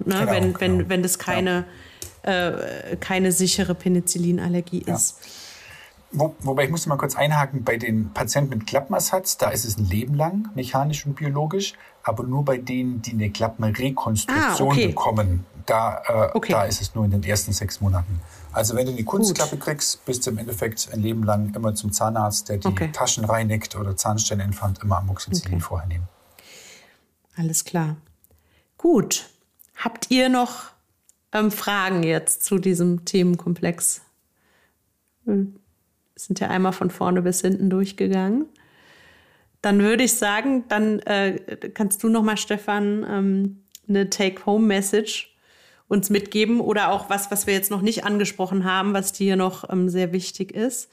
Ne? 0.06 0.16
Genau, 0.20 0.32
wenn, 0.32 0.44
genau. 0.44 0.60
wenn, 0.60 0.90
wenn 0.90 1.04
das 1.04 1.18
keine, 1.18 1.66
ja. 2.24 2.50
äh, 2.50 2.98
keine 3.00 3.32
sichere 3.32 3.74
Penicillinallergie 3.74 4.84
ist. 4.86 5.18
Wo, 6.14 6.36
wobei 6.40 6.66
ich 6.66 6.70
muss 6.70 6.86
mal 6.88 6.98
kurz 6.98 7.16
einhaken, 7.16 7.64
bei 7.64 7.78
den 7.78 8.12
Patienten 8.12 8.50
mit 8.50 8.68
Klappmasatz, 8.68 9.38
da 9.38 9.50
ist 9.50 9.64
es 9.64 9.78
ein 9.78 9.86
Leben 9.86 10.14
lang, 10.16 10.50
mechanisch 10.56 11.06
und 11.06 11.16
biologisch, 11.16 11.74
aber 12.04 12.24
nur 12.24 12.44
bei 12.44 12.58
denen, 12.58 13.02
die 13.02 13.12
eine 13.12 13.30
Klappenrekonstruktion 13.30 14.70
ah, 14.70 14.72
okay. 14.72 14.88
bekommen, 14.88 15.46
da, 15.66 16.02
äh, 16.06 16.30
okay. 16.34 16.52
da 16.52 16.64
ist 16.64 16.82
es 16.82 16.94
nur 16.96 17.06
in 17.06 17.12
den 17.12 17.24
ersten 17.24 17.54
sechs 17.54 17.80
Monaten. 17.80 18.20
Also 18.52 18.76
wenn 18.76 18.88
du 18.88 18.92
eine 18.92 19.06
Kunstklappe 19.06 19.56
Gut. 19.56 19.66
kriegst, 19.66 20.04
bist 20.06 20.26
du 20.26 20.32
im 20.32 20.38
Endeffekt 20.38 20.90
ein 20.92 21.02
Leben 21.02 21.24
lang 21.24 21.54
immer 21.56 21.76
zum 21.76 21.94
Zahnarzt, 21.94 22.50
der 22.50 22.58
die 22.58 22.68
okay. 22.68 22.90
Taschen 22.92 23.24
reinigt 23.24 23.78
oder 23.78 23.96
Zahnsteine 23.96 24.44
entfernt, 24.44 24.80
immer 24.84 24.98
Amoxicillin 24.98 25.62
vorher 25.62 25.88
nehmen. 25.88 26.10
Alles 27.38 27.64
klar. 27.64 27.96
Gut. 28.78 29.30
Habt 29.78 30.12
ihr 30.12 30.28
noch 30.28 30.72
ähm, 31.32 31.52
Fragen 31.52 32.04
jetzt 32.04 32.44
zu 32.44 32.58
diesem 32.58 33.06
Themenkomplex? 33.06 34.02
Hm 35.26 35.61
sind 36.26 36.40
ja 36.40 36.50
einmal 36.50 36.74
von 36.74 36.90
vorne 36.90 37.22
bis 37.22 37.42
hinten 37.42 37.70
durchgegangen. 37.70 38.46
Dann 39.62 39.80
würde 39.80 40.04
ich 40.04 40.14
sagen, 40.14 40.66
dann 40.70 41.00
äh, 41.00 41.40
kannst 41.74 42.04
du 42.04 42.10
noch 42.10 42.24
mal, 42.24 42.38
Stefan, 42.38 43.06
ähm, 43.08 43.64
eine 43.88 44.10
Take-Home-Message 44.10 45.36
uns 45.88 46.10
mitgeben 46.10 46.62
oder 46.62 46.92
auch 46.92 47.10
was, 47.10 47.32
was 47.32 47.48
wir 47.48 47.54
jetzt 47.54 47.70
noch 47.70 47.82
nicht 47.82 48.06
angesprochen 48.06 48.64
haben, 48.64 48.94
was 48.94 49.12
dir 49.12 49.36
noch 49.36 49.70
ähm, 49.70 49.90
sehr 49.90 50.14
wichtig 50.14 50.54
ist. 50.54 50.90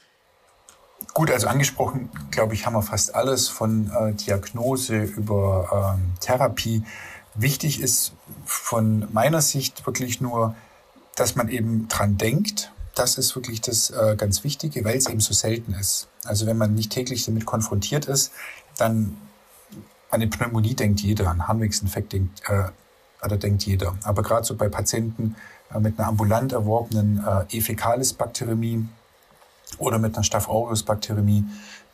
Gut, 1.13 1.31
also 1.31 1.47
angesprochen, 1.47 2.09
glaube 2.31 2.53
ich, 2.53 2.65
haben 2.65 2.73
wir 2.73 2.81
fast 2.81 3.15
alles 3.15 3.47
von 3.47 3.89
äh, 3.91 4.13
Diagnose 4.13 5.03
über 5.03 5.95
ähm, 5.95 6.13
Therapie. 6.19 6.83
Wichtig 7.33 7.79
ist 7.79 8.13
von 8.43 9.07
meiner 9.13 9.41
Sicht 9.41 9.85
wirklich 9.85 10.19
nur, 10.19 10.55
dass 11.15 11.35
man 11.35 11.47
eben 11.47 11.87
dran 11.87 12.17
denkt, 12.17 12.73
das 12.95 13.17
ist 13.17 13.35
wirklich 13.35 13.61
das 13.61 13.89
äh, 13.91 14.15
ganz 14.17 14.43
Wichtige, 14.43 14.83
weil 14.83 14.97
es 14.97 15.07
eben 15.07 15.19
so 15.19 15.33
selten 15.33 15.73
ist. 15.73 16.07
Also 16.25 16.45
wenn 16.45 16.57
man 16.57 16.73
nicht 16.73 16.91
täglich 16.91 17.25
damit 17.25 17.45
konfrontiert 17.45 18.05
ist, 18.05 18.31
dann 18.77 19.17
an 20.09 20.21
eine 20.21 20.27
Pneumonie 20.27 20.75
denkt 20.75 21.01
jeder, 21.01 21.29
an 21.29 21.47
Harnwegsinfekt 21.47 22.13
denkt, 22.13 22.41
äh, 22.47 22.69
oder 23.23 23.37
denkt 23.37 23.63
jeder. 23.63 23.97
Aber 24.03 24.23
gerade 24.23 24.45
so 24.45 24.55
bei 24.55 24.69
Patienten 24.69 25.35
äh, 25.73 25.79
mit 25.79 25.99
einer 25.99 26.07
ambulant 26.07 26.51
erworbenen 26.51 27.23
äh, 27.51 27.57
E. 27.57 27.75
Bakteriämie 28.17 28.87
oder 29.77 29.99
mit 29.99 30.15
einer 30.15 30.23
Staph 30.23 30.49
aureus 30.49 30.83
Bakteriämie, 30.83 31.45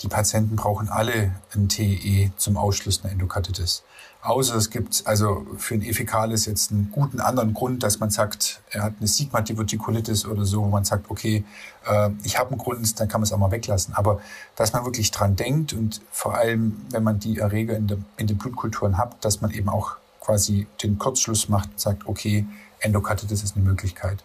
die 0.01 0.07
Patienten 0.07 0.55
brauchen 0.55 0.89
alle 0.89 1.31
ein 1.53 1.69
TE 1.69 2.31
zum 2.37 2.57
Ausschluss 2.57 3.03
einer 3.03 3.13
Endokarditis. 3.13 3.83
Außer 4.21 4.55
es 4.55 4.71
gibt 4.71 5.03
also 5.05 5.45
für 5.57 5.75
ein 5.75 5.83
Efikalis 5.83 6.47
jetzt 6.47 6.71
einen 6.71 6.89
guten 6.91 7.19
anderen 7.19 7.53
Grund, 7.53 7.83
dass 7.83 7.99
man 7.99 8.09
sagt, 8.09 8.59
er 8.71 8.81
hat 8.81 8.93
eine 8.97 9.07
Sigma-Divertikulitis 9.07 10.25
oder 10.25 10.45
so, 10.45 10.63
wo 10.63 10.67
man 10.67 10.83
sagt, 10.83 11.11
okay, 11.11 11.43
äh, 11.85 12.09
ich 12.23 12.39
habe 12.39 12.49
einen 12.49 12.57
Grund, 12.57 12.99
dann 12.99 13.07
kann 13.07 13.21
man 13.21 13.25
es 13.25 13.33
auch 13.33 13.37
mal 13.37 13.51
weglassen. 13.51 13.93
Aber 13.93 14.19
dass 14.55 14.73
man 14.73 14.83
wirklich 14.83 15.11
dran 15.11 15.35
denkt 15.35 15.73
und 15.73 16.01
vor 16.09 16.35
allem, 16.35 16.81
wenn 16.89 17.03
man 17.03 17.19
die 17.19 17.37
Erreger 17.37 17.77
in, 17.77 17.85
de, 17.85 17.99
in 18.17 18.25
den 18.25 18.39
Blutkulturen 18.39 18.97
hat, 18.97 19.23
dass 19.23 19.41
man 19.41 19.51
eben 19.51 19.69
auch 19.69 19.97
quasi 20.19 20.65
den 20.81 20.97
Kurzschluss 20.97 21.47
macht 21.47 21.69
und 21.69 21.79
sagt, 21.79 22.07
okay, 22.07 22.47
Endokarditis 22.79 23.43
ist 23.43 23.55
eine 23.55 23.63
Möglichkeit. 23.63 24.23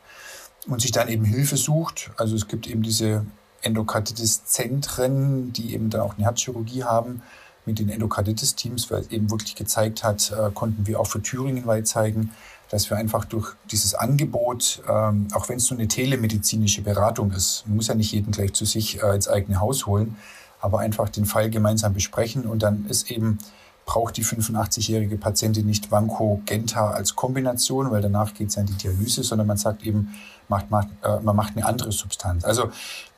Und 0.66 0.80
sich 0.80 0.92
dann 0.92 1.08
eben 1.08 1.24
Hilfe 1.24 1.58
sucht. 1.58 2.10
Also 2.16 2.36
es 2.36 2.48
gibt 2.48 2.66
eben 2.66 2.82
diese 2.82 3.26
Endokarditis-Zentren, 3.62 5.52
die 5.52 5.74
eben 5.74 5.90
dann 5.90 6.00
auch 6.00 6.16
eine 6.16 6.24
Herzchirurgie 6.24 6.84
haben 6.84 7.22
mit 7.66 7.78
den 7.78 7.88
Endokarditis-Teams, 7.88 8.90
weil 8.90 9.02
es 9.02 9.10
eben 9.10 9.30
wirklich 9.30 9.54
gezeigt 9.54 10.02
hat, 10.02 10.32
äh, 10.32 10.50
konnten 10.52 10.86
wir 10.86 10.98
auch 11.00 11.06
für 11.06 11.22
Thüringen 11.22 11.66
weit 11.66 11.86
zeigen, 11.86 12.32
dass 12.70 12.88
wir 12.88 12.96
einfach 12.96 13.24
durch 13.24 13.54
dieses 13.70 13.94
Angebot, 13.94 14.82
ähm, 14.88 15.28
auch 15.34 15.48
wenn 15.48 15.56
es 15.56 15.70
nur 15.70 15.78
eine 15.78 15.88
telemedizinische 15.88 16.82
Beratung 16.82 17.32
ist, 17.32 17.64
man 17.66 17.76
muss 17.76 17.88
ja 17.88 17.94
nicht 17.94 18.12
jeden 18.12 18.32
gleich 18.32 18.52
zu 18.52 18.64
sich 18.64 19.02
äh, 19.02 19.14
ins 19.14 19.28
eigene 19.28 19.60
Haus 19.60 19.86
holen, 19.86 20.16
aber 20.60 20.78
einfach 20.80 21.08
den 21.08 21.26
Fall 21.26 21.50
gemeinsam 21.50 21.94
besprechen 21.94 22.46
und 22.46 22.62
dann 22.62 22.86
ist 22.86 23.10
eben 23.10 23.38
braucht 23.86 24.16
die 24.16 24.24
85-jährige 24.24 25.16
Patientin 25.16 25.66
nicht 25.66 25.90
Vanco-Genta 25.90 26.92
als 26.92 27.16
Kombination, 27.16 27.90
weil 27.90 28.00
danach 28.00 28.34
geht 28.34 28.48
es 28.48 28.54
ja 28.54 28.60
in 28.60 28.68
die 28.68 28.74
Dialyse, 28.74 29.24
sondern 29.24 29.48
man 29.48 29.56
sagt 29.56 29.82
eben, 29.82 30.14
macht, 30.50 30.70
macht, 30.70 30.88
äh, 31.02 31.20
man 31.20 31.34
macht 31.34 31.56
eine 31.56 31.64
andere 31.64 31.92
Substanz. 31.92 32.44
Also 32.44 32.70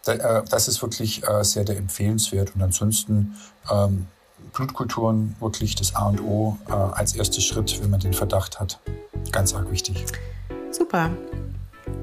da, 0.04 0.12
äh, 0.12 0.44
das 0.48 0.68
ist 0.68 0.82
wirklich 0.82 1.26
äh, 1.28 1.42
sehr 1.42 1.64
der 1.64 1.76
empfehlenswert. 1.76 2.54
Und 2.54 2.62
ansonsten 2.62 3.36
ähm, 3.70 4.06
Blutkulturen 4.52 5.34
wirklich 5.40 5.74
das 5.74 5.94
A 5.94 6.08
und 6.08 6.20
O 6.20 6.58
äh, 6.68 6.72
als 6.72 7.14
erster 7.14 7.40
Schritt, 7.40 7.82
wenn 7.82 7.90
man 7.90 8.00
den 8.00 8.12
Verdacht 8.12 8.60
hat. 8.60 8.78
Ganz 9.32 9.54
arg 9.54 9.70
wichtig. 9.70 10.04
Super. 10.70 11.10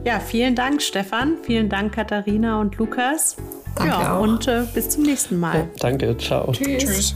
Ja, 0.03 0.19
vielen 0.19 0.55
Dank, 0.55 0.81
Stefan. 0.81 1.37
Vielen 1.43 1.69
Dank, 1.69 1.93
Katharina 1.93 2.59
und 2.59 2.75
Lukas. 2.77 3.35
Danke 3.75 3.91
ja, 3.91 4.17
auch. 4.17 4.21
und 4.21 4.47
äh, 4.47 4.65
bis 4.73 4.89
zum 4.89 5.03
nächsten 5.03 5.39
Mal. 5.39 5.57
Ja, 5.57 5.67
danke, 5.79 6.17
ciao. 6.17 6.51
Tschüss. 6.51 6.83
Tschüss. 6.83 7.15